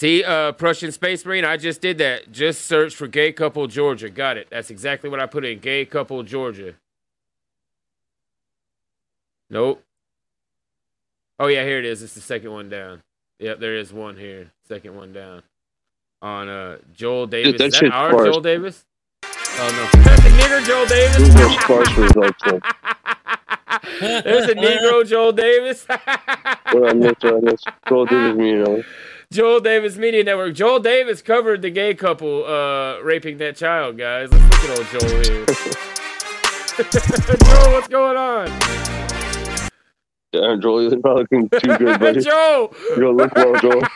See, 0.00 0.24
uh, 0.24 0.52
Prussian 0.52 0.92
Space 0.92 1.26
Marine, 1.26 1.44
I 1.44 1.58
just 1.58 1.82
did 1.82 1.98
that. 1.98 2.32
Just 2.32 2.64
search 2.64 2.94
for 2.96 3.06
gay 3.06 3.32
couple 3.32 3.66
Georgia. 3.66 4.08
Got 4.08 4.38
it. 4.38 4.46
That's 4.48 4.70
exactly 4.70 5.10
what 5.10 5.20
I 5.20 5.26
put 5.26 5.44
in. 5.44 5.58
Gay 5.58 5.84
couple 5.84 6.22
Georgia. 6.22 6.72
Nope. 9.50 9.84
Oh 11.38 11.48
yeah, 11.48 11.64
here 11.64 11.78
it 11.78 11.84
is. 11.84 12.02
It's 12.02 12.14
the 12.14 12.22
second 12.22 12.50
one 12.50 12.70
down. 12.70 13.02
Yep, 13.40 13.60
there 13.60 13.76
is 13.76 13.92
one 13.92 14.16
here. 14.16 14.50
Second 14.66 14.96
one 14.96 15.12
down. 15.12 15.42
On 16.22 16.48
uh 16.48 16.78
Joel 16.94 17.26
Davis. 17.26 17.58
that 17.58 17.66
Is 17.66 17.80
that 17.80 17.92
our 17.92 18.12
sparse. 18.12 18.26
Joel 18.26 18.40
Davis? 18.40 18.86
Oh 19.22 19.90
no. 19.94 20.02
That's 20.02 20.24
a 20.24 20.30
nigger 20.30 20.64
Joel 20.64 20.86
Davis. 20.86 21.18
Those 21.18 21.36
are 21.36 21.60
sparse 21.60 21.92
results. 21.98 22.42
There's 24.00 24.48
a 24.48 24.54
Negro 24.54 25.06
Joel 25.06 25.32
Davis. 25.32 25.84
What 25.86 26.88
I 26.88 26.92
missed, 26.94 27.22
I 27.22 27.32
missed. 27.40 27.68
Through 27.86 28.06
this 28.06 28.34
meeting, 28.34 28.64
though. 28.64 28.82
Joel 29.32 29.60
Davis 29.60 29.96
Media 29.96 30.24
Network. 30.24 30.54
Joel 30.54 30.80
Davis 30.80 31.22
covered 31.22 31.62
the 31.62 31.70
gay 31.70 31.94
couple 31.94 32.44
uh, 32.44 32.98
raping 33.00 33.38
that 33.38 33.54
child, 33.54 33.96
guys. 33.96 34.28
Let's 34.32 34.42
look 34.42 34.64
at 34.64 34.76
old 34.76 34.88
Joel 34.88 35.22
here. 35.22 35.46
Joel, 37.44 37.72
what's 37.72 37.86
going 37.86 38.16
on? 38.16 38.46
Damn, 40.32 40.60
Joel, 40.60 40.82
you're 40.82 40.98
not 40.98 41.14
looking 41.14 41.48
too 41.48 41.76
good, 41.76 42.00
buddy. 42.00 42.20
Joel! 42.22 42.74
You 42.90 42.96
don't 43.02 43.16
look 43.16 43.32
well, 43.36 43.54
Joel. 43.60 43.82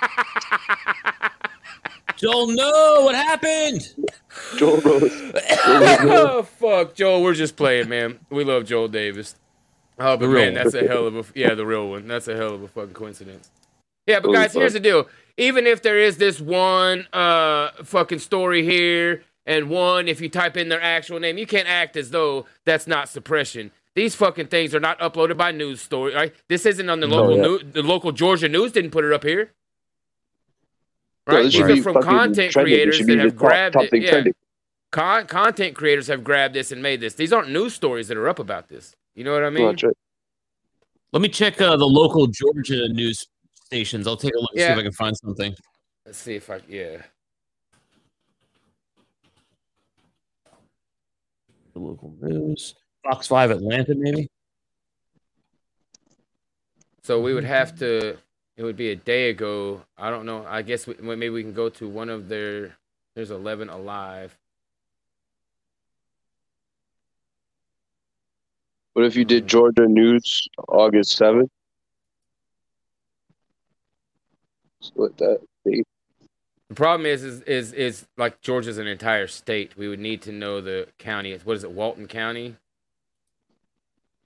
Joel, 2.17 2.47
no, 2.53 3.01
what 3.03 3.17
happened? 3.17 3.93
Joel 4.57 4.81
Rose. 4.83 5.11
oh, 5.65 6.45
fuck. 6.45 6.95
Joel, 6.95 7.25
we're 7.25 7.35
just 7.35 7.57
playing, 7.57 7.89
man. 7.89 8.21
We 8.31 8.45
love 8.45 8.67
Joel 8.67 8.87
Davis. 8.87 9.35
Oh, 9.99 10.17
but 10.17 10.21
The 10.21 10.29
real 10.29 10.45
man, 10.45 10.55
one. 10.55 10.63
that's 10.63 10.75
a 10.77 10.87
hell 10.87 11.09
of 11.09 11.17
a 11.17 11.25
yeah, 11.35 11.55
the 11.55 11.67
real 11.67 11.89
one. 11.89 12.07
That's 12.07 12.29
a 12.29 12.37
hell 12.37 12.55
of 12.55 12.63
a 12.63 12.69
fucking 12.69 12.95
coincidence. 12.95 13.51
Yeah, 14.07 14.21
but 14.21 14.31
guys, 14.33 14.53
here's 14.53 14.75
the 14.75 14.81
deal. 14.81 15.09
Even 15.37 15.67
if 15.67 15.83
there 15.83 15.99
is 15.99 16.17
this 16.19 16.41
one 16.41 17.07
uh 17.13 17.71
fucking 17.83 18.21
story 18.21 18.65
here 18.65 19.23
and 19.47 19.69
one 19.69 20.09
if 20.09 20.21
you 20.21 20.29
type 20.29 20.57
in 20.57 20.69
their 20.69 20.83
actual 20.83 21.19
name, 21.19 21.39
you 21.39 21.47
can't 21.47 21.69
act 21.69 21.97
as 21.97 22.11
though 22.11 22.47
that's 22.65 22.87
not 22.87 23.09
suppression. 23.09 23.71
These 23.95 24.15
fucking 24.17 24.49
things 24.49 24.75
are 24.75 24.81
not 24.81 24.99
uploaded 24.99 25.37
by 25.37 25.53
news 25.53 25.81
story. 25.81 26.15
Right? 26.15 26.35
This 26.49 26.67
isn't 26.67 26.89
on 26.89 27.01
the 27.01 27.07
No, 27.07 27.17
local 27.17 27.37
yeah. 27.37 27.43
news. 27.43 27.63
The 27.73 27.83
local 27.83 28.13
Georgia 28.13 28.49
news 28.49 28.73
didn't 28.73 28.91
put 28.91 29.05
it 29.05 29.13
up 29.13 29.23
here. 29.23 29.53
Right? 31.27 31.45
this 31.45 31.55
These 31.55 31.67
should 31.67 31.79
are 31.79 31.83
from 31.83 32.03
content 32.03 32.53
creators 32.53 32.99
that 33.07 33.19
have 33.19 33.37
grabbed 33.37 33.75
top 33.75 33.85
it. 33.93 34.03
Yeah. 34.03 34.33
Con- 34.91 35.27
content 35.27 35.75
creators 35.75 36.07
have 36.09 36.23
grabbed 36.23 36.55
this 36.55 36.71
and 36.71 36.83
made 36.83 37.01
this. 37.01 37.15
These 37.15 37.33
aren't 37.33 37.51
news 37.51 37.75
stories 37.75 38.09
that 38.09 38.17
are 38.17 38.29
up 38.29 38.39
about 38.39 38.69
this. 38.69 38.95
You 39.15 39.25
know 39.25 39.33
what 39.33 39.43
I 39.45 39.51
mean? 39.51 39.77
Let 41.13 41.23
me 41.23 41.29
check 41.29 41.61
uh, 41.61 41.77
the 41.77 41.87
local 41.87 42.27
Georgia 42.27 42.89
news 42.89 43.27
stations. 43.75 44.07
I'll 44.07 44.17
take 44.17 44.35
a 44.35 44.39
look 44.39 44.51
and 44.53 44.61
see 44.61 44.73
if 44.73 44.79
I 44.79 44.83
can 44.83 44.93
find 44.93 45.17
something. 45.17 45.55
Let's 46.07 46.19
see 46.19 46.37
if 46.37 46.49
I 46.49 46.61
yeah. 46.69 46.99
The 51.73 51.81
local 51.81 52.15
news. 52.21 52.77
Fox 53.03 53.27
5 53.27 53.51
Atlanta, 53.51 53.95
maybe? 53.97 54.31
So 57.03 57.21
we 57.21 57.35
would 57.35 57.45
have 57.45 57.77
to. 57.81 58.17
It 58.57 58.63
would 58.63 58.77
be 58.77 58.91
a 58.91 58.97
day 58.97 59.31
ago. 59.31 59.83
I 59.99 60.11
don't 60.11 60.25
know. 60.25 60.47
I 60.49 60.63
guess 60.63 60.87
we, 60.87 60.95
maybe 61.01 61.31
we 61.31 61.43
can 61.43 61.53
go 61.53 61.69
to 61.71 61.89
one 61.89 62.09
of 62.09 62.29
their. 62.29 62.77
There's 63.17 63.33
11 63.33 63.69
alive. 63.69 64.37
What 68.93 69.05
if 69.05 69.17
you 69.17 69.25
did 69.25 69.49
Georgia 69.49 69.89
News 69.89 70.49
August 70.69 71.19
7th? 71.19 71.49
Split 74.85 75.17
that. 75.19 75.41
date. 75.65 75.87
The 76.69 76.75
problem 76.75 77.07
is, 77.07 77.25
is, 77.25 77.41
is, 77.43 77.73
is 77.73 78.07
like 78.17 78.41
Georgia's 78.41 78.79
an 78.79 78.87
entire 78.87 79.27
state. 79.27 79.77
We 79.77 79.89
would 79.89 80.01
need 80.01 80.23
to 80.23 80.33
know 80.33 80.61
the 80.61 80.89
county. 80.99 81.39
What 81.45 81.57
is 81.57 81.65
it? 81.65 81.73
Walton 81.73 82.07
County. 82.07 82.57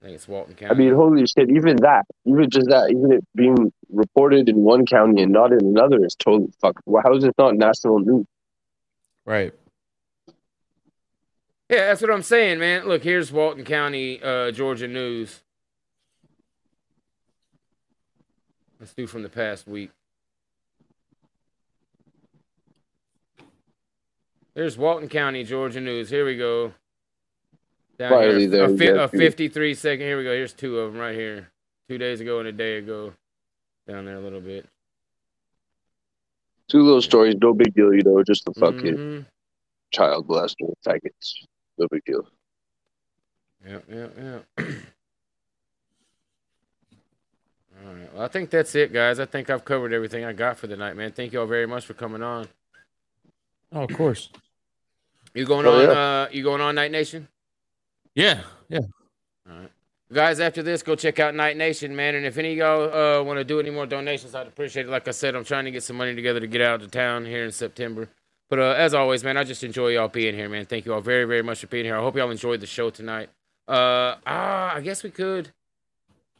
I 0.01 0.05
think 0.05 0.15
it's 0.15 0.27
Walton 0.27 0.55
County. 0.55 0.73
I 0.73 0.77
mean, 0.77 0.93
holy 0.93 1.25
shit, 1.25 1.49
even 1.49 1.77
that, 1.77 2.05
even 2.25 2.49
just 2.49 2.69
that, 2.69 2.89
even 2.89 3.11
it 3.11 3.23
being 3.35 3.71
reported 3.89 4.47
in 4.47 4.57
one 4.57 4.85
county 4.85 5.21
and 5.21 5.31
not 5.31 5.51
in 5.51 5.59
another 5.59 6.03
is 6.05 6.15
totally 6.15 6.51
fucked. 6.61 6.81
Well, 6.85 7.03
How 7.03 7.15
is 7.15 7.23
it 7.23 7.35
not 7.37 7.55
national 7.55 7.99
news? 7.99 8.25
Right. 9.25 9.53
Yeah, 11.69 11.87
that's 11.87 12.01
what 12.01 12.11
I'm 12.11 12.23
saying, 12.23 12.59
man. 12.59 12.87
Look, 12.87 13.03
here's 13.03 13.31
Walton 13.31 13.63
County, 13.63 14.21
uh, 14.23 14.51
Georgia 14.51 14.87
news. 14.87 15.41
Let's 18.79 18.93
do 18.93 19.05
from 19.05 19.23
the 19.23 19.29
past 19.29 19.67
week. 19.67 19.91
There's 24.53 24.77
Walton 24.77 25.09
County, 25.09 25.43
Georgia 25.43 25.79
news. 25.81 26.09
Here 26.09 26.25
we 26.25 26.37
go. 26.37 26.73
Down 27.97 28.11
Riley 28.11 28.41
here, 28.41 28.49
there, 28.49 28.63
a, 28.65 28.77
fi- 28.77 28.85
a 28.87 29.07
53 29.07 29.73
second. 29.75 30.05
Here 30.05 30.17
we 30.17 30.23
go. 30.23 30.31
Here's 30.33 30.53
two 30.53 30.79
of 30.79 30.91
them 30.93 31.01
right 31.01 31.15
here. 31.15 31.49
Two 31.87 31.97
days 31.97 32.21
ago 32.21 32.39
and 32.39 32.47
a 32.47 32.51
day 32.51 32.77
ago. 32.77 33.13
Down 33.87 34.05
there 34.05 34.15
a 34.15 34.19
little 34.21 34.41
bit. 34.41 34.65
Two 36.67 36.81
little 36.83 37.01
stories, 37.01 37.35
no 37.41 37.53
big 37.53 37.73
deal, 37.73 37.93
you 37.93 38.03
know, 38.03 38.21
just 38.23 38.47
a 38.47 38.53
fucking 38.53 38.95
Mhm. 38.95 39.25
child 39.91 40.27
molester 40.27 40.71
faggots. 40.85 41.33
No 41.79 41.87
big 41.89 42.03
deal. 42.05 42.27
Yeah, 43.65 43.79
yeah, 43.89 44.07
yeah. 44.17 44.39
All 47.85 47.93
right. 47.93 48.13
Well, 48.13 48.21
I 48.23 48.27
think 48.27 48.49
that's 48.51 48.75
it, 48.75 48.93
guys. 48.93 49.19
I 49.19 49.25
think 49.25 49.49
I've 49.49 49.65
covered 49.65 49.93
everything 49.93 50.23
I 50.25 50.33
got 50.33 50.57
for 50.57 50.67
the 50.67 50.77
night, 50.77 50.95
man. 50.95 51.11
Thank 51.11 51.33
you 51.33 51.39
all 51.39 51.47
very 51.47 51.65
much 51.65 51.85
for 51.85 51.93
coming 51.95 52.21
on. 52.21 52.47
Oh, 53.71 53.83
of 53.83 53.93
course. 53.95 54.29
You 55.33 55.45
going 55.45 55.65
Oh, 55.65 55.73
on? 55.73 55.81
yeah. 55.83 55.91
Uh, 55.91 56.27
you 56.31 56.43
going 56.43 56.61
on 56.61 56.75
Night 56.75 56.91
Nation? 56.91 57.27
Yeah, 58.15 58.41
yeah. 58.67 58.79
All 59.49 59.57
right. 59.59 59.71
Guys, 60.11 60.39
after 60.39 60.63
this, 60.63 60.81
go 60.81 60.95
check 60.95 61.19
out 61.19 61.35
Night 61.35 61.55
Nation, 61.55 61.95
man. 61.95 62.15
And 62.15 62.25
if 62.25 62.37
any 62.39 62.53
of 62.53 62.57
y'all 62.57 62.93
uh, 62.93 63.23
want 63.23 63.37
to 63.37 63.43
do 63.43 63.59
any 63.59 63.69
more 63.69 63.85
donations, 63.85 64.33
I'd 64.33 64.47
appreciate 64.47 64.87
it. 64.87 64.89
Like 64.89 65.07
I 65.07 65.11
said, 65.11 65.35
I'm 65.35 65.43
trying 65.43 65.65
to 65.65 65.71
get 65.71 65.83
some 65.83 65.97
money 65.97 66.15
together 66.15 66.39
to 66.39 66.47
get 66.47 66.61
out 66.61 66.81
of 66.81 66.89
town 66.89 67.25
here 67.25 67.45
in 67.45 67.51
September. 67.51 68.09
But 68.49 68.57
uh, 68.57 68.73
as 68.75 68.95
always, 68.95 69.23
man, 69.23 69.37
I 69.37 69.43
just 69.43 69.63
enjoy 69.63 69.89
y'all 69.89 70.07
being 70.07 70.33
here, 70.33 70.49
man. 70.49 70.65
Thank 70.65 70.87
you 70.87 70.95
all 70.95 71.01
very, 71.01 71.25
very 71.25 71.43
much 71.43 71.59
for 71.59 71.67
being 71.67 71.85
here. 71.85 71.95
I 71.95 72.01
hope 72.01 72.15
y'all 72.15 72.31
enjoyed 72.31 72.59
the 72.59 72.65
show 72.65 72.89
tonight. 72.89 73.29
Uh, 73.67 74.15
ah, 74.25 74.73
I 74.73 74.81
guess 74.81 75.03
we 75.03 75.11
could. 75.11 75.51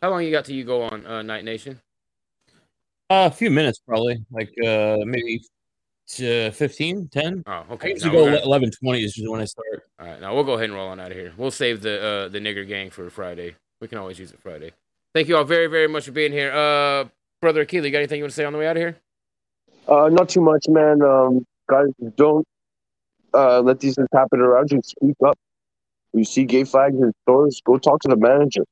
How 0.02 0.10
long 0.10 0.24
you 0.24 0.32
got 0.32 0.46
till 0.46 0.56
you 0.56 0.64
go 0.64 0.82
on 0.82 1.06
uh, 1.06 1.22
Night 1.22 1.44
Nation? 1.46 1.80
Uh, 3.12 3.30
a 3.32 3.36
few 3.36 3.52
minutes 3.52 3.80
probably, 3.88 4.24
like 4.32 4.52
uh 4.66 4.98
maybe 5.04 5.44
uh, 6.20 6.50
15, 6.52 7.08
10. 7.10 7.44
Oh, 7.46 7.52
I 7.52 7.64
okay. 7.74 7.90
usually 7.92 8.12
No, 8.12 8.18
go 8.18 8.24
we're 8.26 8.32
gonna- 8.32 8.46
eleven 8.46 8.72
twenty 8.72 9.04
is 9.04 9.16
usually 9.16 9.32
when 9.32 9.42
I 9.42 9.46
start. 9.46 9.84
All 10.00 10.08
right, 10.08 10.20
now 10.20 10.34
we'll 10.34 10.44
go 10.44 10.54
ahead 10.54 10.66
and 10.66 10.74
roll 10.74 10.88
on 10.90 11.00
out 11.00 11.12
of 11.12 11.18
here. 11.18 11.34
We'll 11.38 11.52
save 11.52 11.82
the 11.82 12.02
uh, 12.02 12.28
the 12.30 12.40
nigger 12.40 12.68
gang 12.68 12.90
for 12.90 13.10
Friday. 13.10 13.56
We 13.82 13.88
can 13.88 13.98
always 14.00 14.18
use 14.18 14.32
it 14.32 14.40
Friday. 14.40 14.72
Thank 15.14 15.28
you 15.28 15.38
all 15.38 15.44
very, 15.44 15.68
very 15.68 15.88
much 15.88 16.06
for 16.06 16.12
being 16.12 16.32
here. 16.32 16.52
Uh, 16.52 17.06
brother 17.42 17.62
Aquila, 17.62 17.86
you 17.88 17.92
got 17.92 18.00
anything 18.00 18.18
you 18.18 18.24
want 18.24 18.32
to 18.32 18.36
say 18.36 18.46
on 18.46 18.54
the 18.54 18.60
way 18.60 18.68
out 18.68 18.76
of 18.78 18.82
here? 18.82 18.98
Uh, 19.88 20.10
not 20.10 20.30
too 20.30 20.42
much, 20.42 20.66
man. 20.68 21.02
Um, 21.02 21.46
guys, 21.68 21.88
don't 22.16 22.46
uh, 23.34 23.60
let 23.62 23.80
these 23.80 23.96
things 23.96 24.08
happen 24.14 24.40
around 24.40 24.72
you. 24.72 24.82
Speak 24.84 25.16
up. 25.26 25.38
You 26.14 26.24
see 26.24 26.44
gay 26.46 26.64
flags 26.64 26.96
in 26.96 27.12
stores, 27.24 27.62
go 27.64 27.78
talk 27.78 28.00
to 28.02 28.08
the 28.08 28.16
manager. 28.18 28.64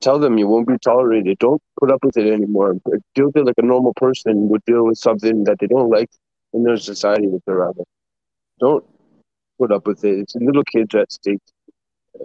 Tell 0.00 0.18
them 0.18 0.36
you 0.36 0.48
won't 0.48 0.66
be 0.68 0.76
tolerated. 0.78 1.38
Don't 1.38 1.62
put 1.78 1.90
up 1.90 2.04
with 2.04 2.16
it 2.16 2.30
anymore. 2.32 2.74
Deal 3.14 3.26
with 3.26 3.36
it 3.36 3.46
like 3.46 3.54
a 3.58 3.62
normal 3.62 3.94
person 3.94 4.48
would 4.50 4.64
deal 4.66 4.84
with 4.84 4.98
something 4.98 5.44
that 5.44 5.58
they 5.60 5.66
don't 5.66 5.88
like 5.90 6.10
in 6.52 6.62
their 6.62 6.76
society 6.76 7.28
that's 7.30 7.46
around 7.48 7.76
them. 7.76 7.84
Don't 8.60 8.84
put 9.58 9.72
up 9.72 9.86
with 9.86 10.04
it. 10.04 10.18
It's 10.20 10.34
little 10.34 10.64
kids 10.64 10.94
at 10.94 11.10
stake. 11.12 11.40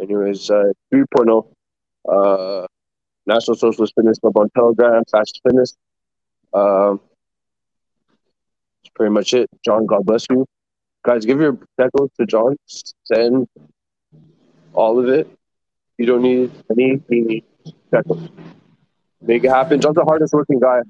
Anyways, 0.02 0.50
uh, 0.50 0.74
3.0, 0.94 1.48
uh, 2.10 2.68
National 3.26 3.56
Socialist 3.56 3.94
Fitness 3.96 4.20
Club 4.20 4.38
on 4.38 4.50
Telegram, 4.50 5.04
Fast 5.12 5.40
Fitness. 5.44 5.76
Um, 6.54 7.00
that's 8.84 8.92
pretty 8.96 9.12
much 9.12 9.34
it. 9.34 9.50
John, 9.64 9.86
God 9.86 10.06
bless 10.06 10.26
you. 10.30 10.46
Guys, 11.04 11.26
give 11.26 11.40
your 11.40 11.58
shekels 11.80 12.12
to 12.20 12.26
John. 12.26 12.58
Send 13.06 13.48
all 14.74 15.00
of 15.00 15.08
it. 15.08 15.30
You 15.98 16.06
don't 16.06 16.22
need 16.22 16.52
any 16.70 17.02
any. 17.12 17.44
Make 19.22 19.44
it 19.44 19.50
happen. 19.50 19.82
John's 19.82 19.96
the 19.96 20.04
hardest 20.04 20.34
working 20.34 20.60
guy 20.60 20.82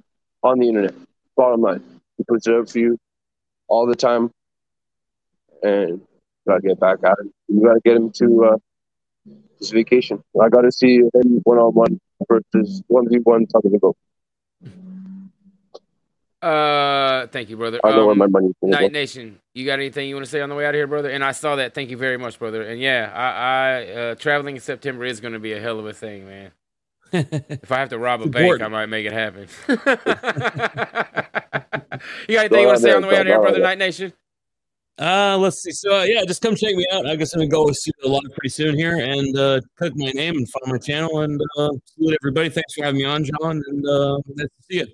on 0.43 0.59
the 0.59 0.67
internet. 0.67 0.93
Bottom 1.35 1.61
line. 1.61 1.83
He 2.17 2.23
puts 2.23 2.47
it 2.47 2.55
up 2.55 2.69
for 2.69 2.79
you 2.79 2.97
all 3.67 3.85
the 3.87 3.95
time. 3.95 4.31
And 5.63 5.89
you 5.89 6.07
gotta 6.47 6.61
get 6.61 6.79
back 6.79 6.99
at 7.03 7.19
him. 7.19 7.31
You 7.47 7.61
gotta 7.61 7.81
get 7.83 7.95
him 7.97 8.11
to 8.11 8.45
uh, 8.45 8.57
his 9.59 9.71
vacation. 9.71 10.23
I 10.41 10.49
gotta 10.49 10.71
see 10.71 10.97
him 10.97 11.41
one 11.43 11.57
on 11.57 11.73
one 11.73 11.99
versus 12.29 12.83
one 12.87 13.09
v 13.09 13.17
one 13.23 13.47
talking 13.47 13.71
to 13.71 13.79
go. 13.79 13.95
Uh, 16.39 17.25
thank 17.27 17.49
you, 17.49 17.57
brother. 17.57 17.79
I 17.83 17.91
know 17.91 18.05
where 18.05 18.11
Um, 18.11 18.19
my 18.19 18.27
money's 18.27 18.53
gonna 18.61 18.73
Night. 18.73 18.91
Nation, 18.91 19.39
you 19.55 19.65
got 19.65 19.79
anything 19.79 20.07
you 20.07 20.15
want 20.15 20.25
to 20.25 20.29
say 20.29 20.39
on 20.39 20.49
the 20.49 20.55
way 20.55 20.65
out 20.65 20.69
of 20.69 20.75
here, 20.75 20.85
brother? 20.85 21.09
And 21.09 21.23
I 21.23 21.31
saw 21.31 21.55
that. 21.55 21.73
Thank 21.73 21.89
you 21.89 21.97
very 21.97 22.17
much, 22.17 22.37
brother. 22.37 22.61
And 22.61 22.79
yeah, 22.79 23.11
I, 23.13 23.25
I 23.25 23.93
uh, 23.93 24.15
traveling 24.15 24.55
in 24.55 24.61
September 24.61 25.03
is 25.03 25.19
going 25.19 25.33
to 25.33 25.39
be 25.39 25.53
a 25.53 25.59
hell 25.59 25.79
of 25.79 25.87
a 25.87 25.93
thing, 25.93 26.27
man. 26.27 26.51
if 27.13 27.71
I 27.71 27.79
have 27.79 27.89
to 27.89 27.97
rob 27.97 28.21
a 28.21 28.25
It's 28.25 28.33
bank, 28.33 28.61
I 28.61 28.67
might 28.67 28.87
make 28.87 29.05
it 29.05 29.13
happen. 29.13 29.47
you 29.67 29.75
got 32.35 32.45
anything 32.45 32.61
you 32.61 32.67
want 32.67 32.77
to 32.77 32.83
say 32.83 32.93
on 32.93 33.01
the 33.01 33.07
way 33.07 33.15
out 33.15 33.21
of 33.21 33.27
here, 33.27 33.41
brother? 33.41 33.59
Night 33.59 33.77
Nation. 33.77 34.13
Uh, 34.99 35.37
let's 35.39 35.61
see. 35.61 35.71
So 35.71 35.99
uh, 35.99 36.03
yeah, 36.03 36.23
just 36.25 36.41
come 36.41 36.55
check 36.55 36.73
me 36.75 36.85
out. 36.91 37.05
I 37.05 37.15
guess 37.15 37.33
I'm 37.33 37.39
gonna 37.41 37.49
go 37.49 37.71
see 37.71 37.91
the 38.01 38.09
live 38.09 38.23
pretty 38.31 38.49
soon 38.49 38.75
here 38.75 38.97
and 38.97 39.37
uh, 39.37 39.61
click 39.77 39.93
my 39.95 40.09
name 40.11 40.35
and 40.35 40.49
follow 40.49 40.71
my 40.71 40.79
channel 40.79 41.21
and 41.21 41.39
uh, 41.57 41.69
salute 41.85 42.17
everybody. 42.21 42.49
Thanks 42.49 42.73
for 42.73 42.83
having 42.83 42.99
me 42.99 43.05
on, 43.05 43.23
John, 43.23 43.61
and 43.67 43.85
uh, 43.85 44.17
nice 44.27 44.47
to 44.47 44.63
see 44.69 44.77
you. 44.79 44.87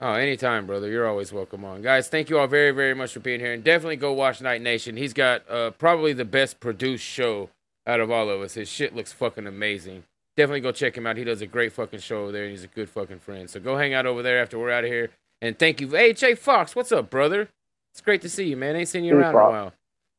Oh, 0.00 0.12
anytime, 0.12 0.66
brother. 0.66 0.90
You're 0.90 1.08
always 1.08 1.32
welcome 1.32 1.64
on. 1.64 1.80
Guys, 1.80 2.08
thank 2.08 2.28
you 2.28 2.38
all 2.38 2.46
very, 2.46 2.70
very 2.72 2.94
much 2.94 3.12
for 3.12 3.20
being 3.20 3.40
here. 3.40 3.54
And 3.54 3.64
definitely 3.64 3.96
go 3.96 4.12
watch 4.12 4.42
Night 4.42 4.60
Nation. 4.60 4.96
He's 4.96 5.14
got 5.14 5.48
uh, 5.48 5.70
probably 5.70 6.12
the 6.12 6.26
best 6.26 6.60
produced 6.60 7.04
show 7.04 7.48
out 7.86 8.00
of 8.00 8.10
all 8.10 8.28
of 8.28 8.42
us. 8.42 8.54
His 8.54 8.68
shit 8.68 8.94
looks 8.94 9.12
fucking 9.12 9.46
amazing. 9.46 10.04
Definitely 10.36 10.60
go 10.60 10.72
check 10.72 10.96
him 10.96 11.06
out. 11.06 11.16
He 11.16 11.24
does 11.24 11.40
a 11.40 11.46
great 11.46 11.72
fucking 11.72 12.00
show 12.00 12.24
over 12.24 12.32
there, 12.32 12.42
and 12.42 12.50
he's 12.50 12.64
a 12.64 12.68
good 12.68 12.90
fucking 12.90 13.20
friend. 13.20 13.48
So 13.48 13.58
go 13.58 13.76
hang 13.76 13.94
out 13.94 14.06
over 14.06 14.22
there 14.22 14.40
after 14.40 14.58
we're 14.58 14.70
out 14.70 14.84
of 14.84 14.90
here. 14.90 15.10
And 15.40 15.58
thank 15.58 15.80
you. 15.80 15.88
Hey, 15.88 16.12
Jay 16.12 16.34
Fox, 16.34 16.76
what's 16.76 16.92
up, 16.92 17.10
brother? 17.10 17.48
It's 17.92 18.00
great 18.00 18.20
to 18.22 18.28
see 18.28 18.44
you, 18.44 18.56
man. 18.56 18.76
Ain't 18.76 18.88
seen 18.88 19.04
you 19.04 19.16
around 19.16 19.34
in 19.34 19.40
a 19.40 19.50
while. 19.50 19.72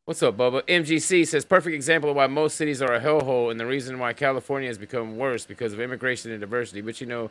What's 0.06 0.24
up, 0.24 0.38
Bubba? 0.38 0.62
MGC 0.64 1.28
says 1.28 1.44
perfect 1.44 1.76
example 1.76 2.10
of 2.10 2.16
why 2.16 2.28
most 2.28 2.56
cities 2.56 2.82
are 2.82 2.94
a 2.94 3.00
hellhole 3.00 3.52
and 3.52 3.60
the 3.60 3.66
reason 3.66 4.00
why 4.00 4.14
California 4.14 4.70
has 4.70 4.78
become 4.78 5.18
worse 5.18 5.46
because 5.46 5.74
of 5.74 5.82
immigration 5.82 6.32
and 6.32 6.40
diversity. 6.40 6.80
But 6.80 7.02
you 7.02 7.08
know, 7.08 7.30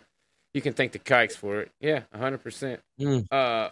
you 0.52 0.60
can 0.60 0.74
thank 0.74 0.92
the 0.92 0.98
kikes 0.98 1.34
for 1.34 1.60
it. 1.60 1.72
Yeah, 1.80 2.02
hundred 2.14 2.42
percent. 2.42 2.80
Mm. 3.00 3.26
Uh, 3.32 3.70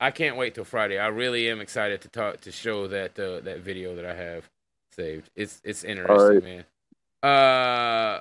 I 0.00 0.10
can't 0.10 0.36
wait 0.36 0.56
till 0.56 0.64
Friday. 0.64 0.98
I 0.98 1.06
really 1.06 1.48
am 1.48 1.60
excited 1.60 2.00
to 2.00 2.08
talk 2.08 2.40
to 2.40 2.50
show 2.50 2.88
that 2.88 3.16
uh, 3.18 3.38
that 3.40 3.60
video 3.60 3.94
that 3.94 4.04
I 4.04 4.14
have 4.14 4.50
saved. 4.90 5.30
It's 5.36 5.62
it's 5.62 5.84
interesting, 5.84 6.42
man. 6.42 6.64
Uh, 7.22 8.20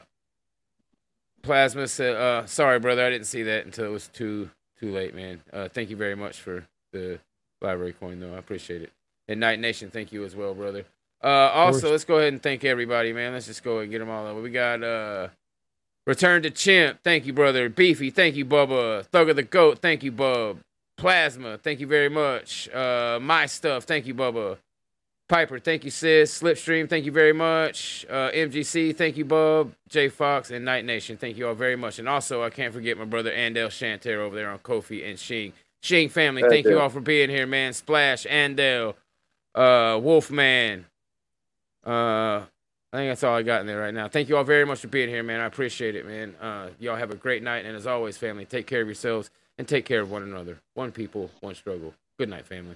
Plasma 1.41 1.87
said, 1.87 2.15
uh, 2.15 2.45
"Sorry, 2.45 2.79
brother, 2.79 3.05
I 3.05 3.09
didn't 3.09 3.27
see 3.27 3.43
that 3.43 3.65
until 3.65 3.85
it 3.85 3.89
was 3.89 4.07
too 4.07 4.49
too 4.79 4.91
late, 4.91 5.15
man. 5.15 5.41
Uh, 5.51 5.67
thank 5.69 5.89
you 5.89 5.95
very 5.95 6.15
much 6.15 6.39
for 6.39 6.65
the 6.93 7.19
library 7.61 7.93
coin, 7.93 8.19
though. 8.19 8.33
I 8.33 8.37
appreciate 8.37 8.81
it. 8.81 8.91
And 9.27 9.39
Night 9.39 9.59
Nation, 9.59 9.89
thank 9.89 10.11
you 10.11 10.23
as 10.23 10.35
well, 10.35 10.53
brother. 10.53 10.85
Uh, 11.23 11.27
also, 11.53 11.91
let's 11.91 12.03
go 12.03 12.17
ahead 12.17 12.33
and 12.33 12.41
thank 12.41 12.63
everybody, 12.65 13.13
man. 13.13 13.33
Let's 13.33 13.45
just 13.45 13.63
go 13.63 13.79
and 13.79 13.91
get 13.91 13.99
them 13.99 14.09
all 14.09 14.25
over. 14.25 14.41
We 14.41 14.49
got 14.49 14.83
uh, 14.83 15.27
Return 16.07 16.41
to 16.43 16.49
Chimp, 16.49 16.99
thank 17.03 17.27
you, 17.27 17.33
brother. 17.33 17.69
Beefy, 17.69 18.09
thank 18.09 18.35
you, 18.35 18.43
Bubba. 18.43 19.05
Thug 19.05 19.29
of 19.29 19.35
the 19.35 19.43
Goat, 19.43 19.79
thank 19.79 20.01
you, 20.01 20.11
Bub. 20.11 20.59
Plasma, 20.97 21.59
thank 21.59 21.79
you 21.79 21.87
very 21.87 22.09
much. 22.09 22.67
Uh, 22.69 23.19
My 23.21 23.45
Stuff, 23.45 23.83
thank 23.83 24.07
you, 24.07 24.15
Bubba. 24.15 24.57
Piper, 25.31 25.59
thank 25.59 25.85
you, 25.85 25.91
sis. 25.91 26.41
Slipstream, 26.41 26.89
thank 26.89 27.05
you 27.05 27.11
very 27.13 27.31
much. 27.31 28.05
Uh, 28.09 28.31
MGC, 28.31 28.93
thank 28.97 29.15
you, 29.15 29.23
Bub. 29.23 29.71
J 29.87 30.09
Fox 30.09 30.51
and 30.51 30.65
Night 30.65 30.83
Nation, 30.83 31.15
thank 31.15 31.37
you 31.37 31.47
all 31.47 31.53
very 31.53 31.77
much. 31.77 31.99
And 31.99 32.09
also, 32.09 32.43
I 32.43 32.49
can't 32.49 32.73
forget 32.73 32.97
my 32.97 33.05
brother 33.05 33.31
Andel 33.31 33.71
Shanter 33.71 34.19
over 34.19 34.35
there 34.35 34.49
on 34.49 34.59
Ko-fi 34.59 35.05
and 35.05 35.17
Shing. 35.17 35.53
Shing 35.81 36.09
family, 36.09 36.43
thank 36.49 36.65
you 36.65 36.71
Andel. 36.71 36.81
all 36.81 36.89
for 36.89 36.99
being 36.99 37.29
here, 37.29 37.47
man. 37.47 37.71
Splash, 37.71 38.25
Andel, 38.25 38.95
uh, 39.55 39.97
Wolfman. 40.03 40.83
Uh, 41.87 42.41
I 42.91 42.97
think 42.97 43.09
that's 43.11 43.23
all 43.23 43.37
I 43.37 43.43
got 43.43 43.61
in 43.61 43.67
there 43.67 43.79
right 43.79 43.93
now. 43.93 44.09
Thank 44.09 44.27
you 44.27 44.35
all 44.35 44.43
very 44.43 44.65
much 44.65 44.81
for 44.81 44.89
being 44.89 45.07
here, 45.07 45.23
man. 45.23 45.39
I 45.39 45.45
appreciate 45.45 45.95
it, 45.95 46.05
man. 46.05 46.35
Uh, 46.41 46.71
y'all 46.77 46.97
have 46.97 47.11
a 47.11 47.15
great 47.15 47.41
night, 47.41 47.63
and 47.63 47.77
as 47.77 47.87
always, 47.87 48.17
family, 48.17 48.43
take 48.43 48.67
care 48.67 48.81
of 48.81 48.87
yourselves 48.89 49.29
and 49.57 49.65
take 49.65 49.85
care 49.85 50.01
of 50.01 50.11
one 50.11 50.23
another. 50.23 50.59
One 50.73 50.91
people, 50.91 51.31
one 51.39 51.55
struggle. 51.55 51.93
Good 52.19 52.27
night, 52.27 52.45
family. 52.45 52.75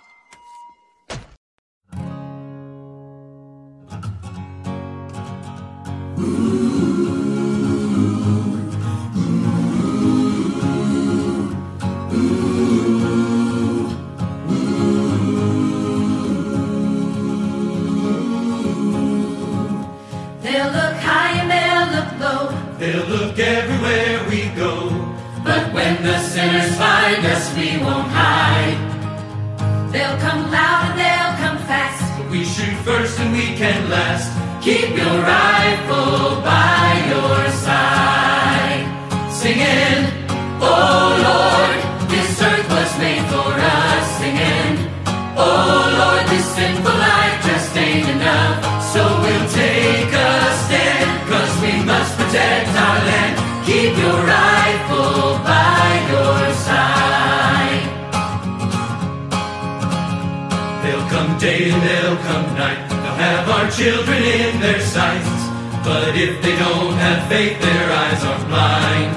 The 26.03 26.17
sinners 26.19 26.75
find 26.77 27.25
us, 27.25 27.55
we 27.55 27.77
won't 27.77 28.09
hide. 28.09 28.77
They'll 29.91 30.17
come 30.19 30.49
loud 30.49 30.89
and 30.89 30.99
they'll 30.99 31.35
come 31.43 31.57
fast. 31.67 32.01
We 32.31 32.43
shoot 32.43 32.75
first 32.83 33.19
and 33.19 33.33
we 33.33 33.55
can 33.55 33.89
last. 33.89 34.29
Keep 34.63 34.97
your 34.97 35.17
rifle 35.21 36.00
children 63.81 64.21
in 64.21 64.59
their 64.59 64.79
sights. 64.79 65.41
But 65.83 66.15
if 66.15 66.39
they 66.43 66.55
don't 66.55 66.93
have 67.05 67.27
faith, 67.27 67.59
their 67.59 67.85
eyes 68.03 68.21
are 68.23 68.39
blind. 68.45 69.11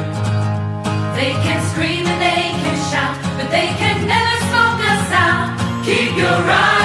They 1.19 1.33
can 1.45 1.61
scream 1.71 2.07
and 2.07 2.21
they 2.29 2.45
can 2.63 2.77
shout, 2.91 3.15
but 3.37 3.51
they 3.51 3.69
can 3.81 3.97
never 4.15 4.37
smoke 4.49 4.81
us 4.93 5.13
out. 5.13 5.85
Keep 5.85 6.17
your 6.17 6.41
eyes. 6.51 6.84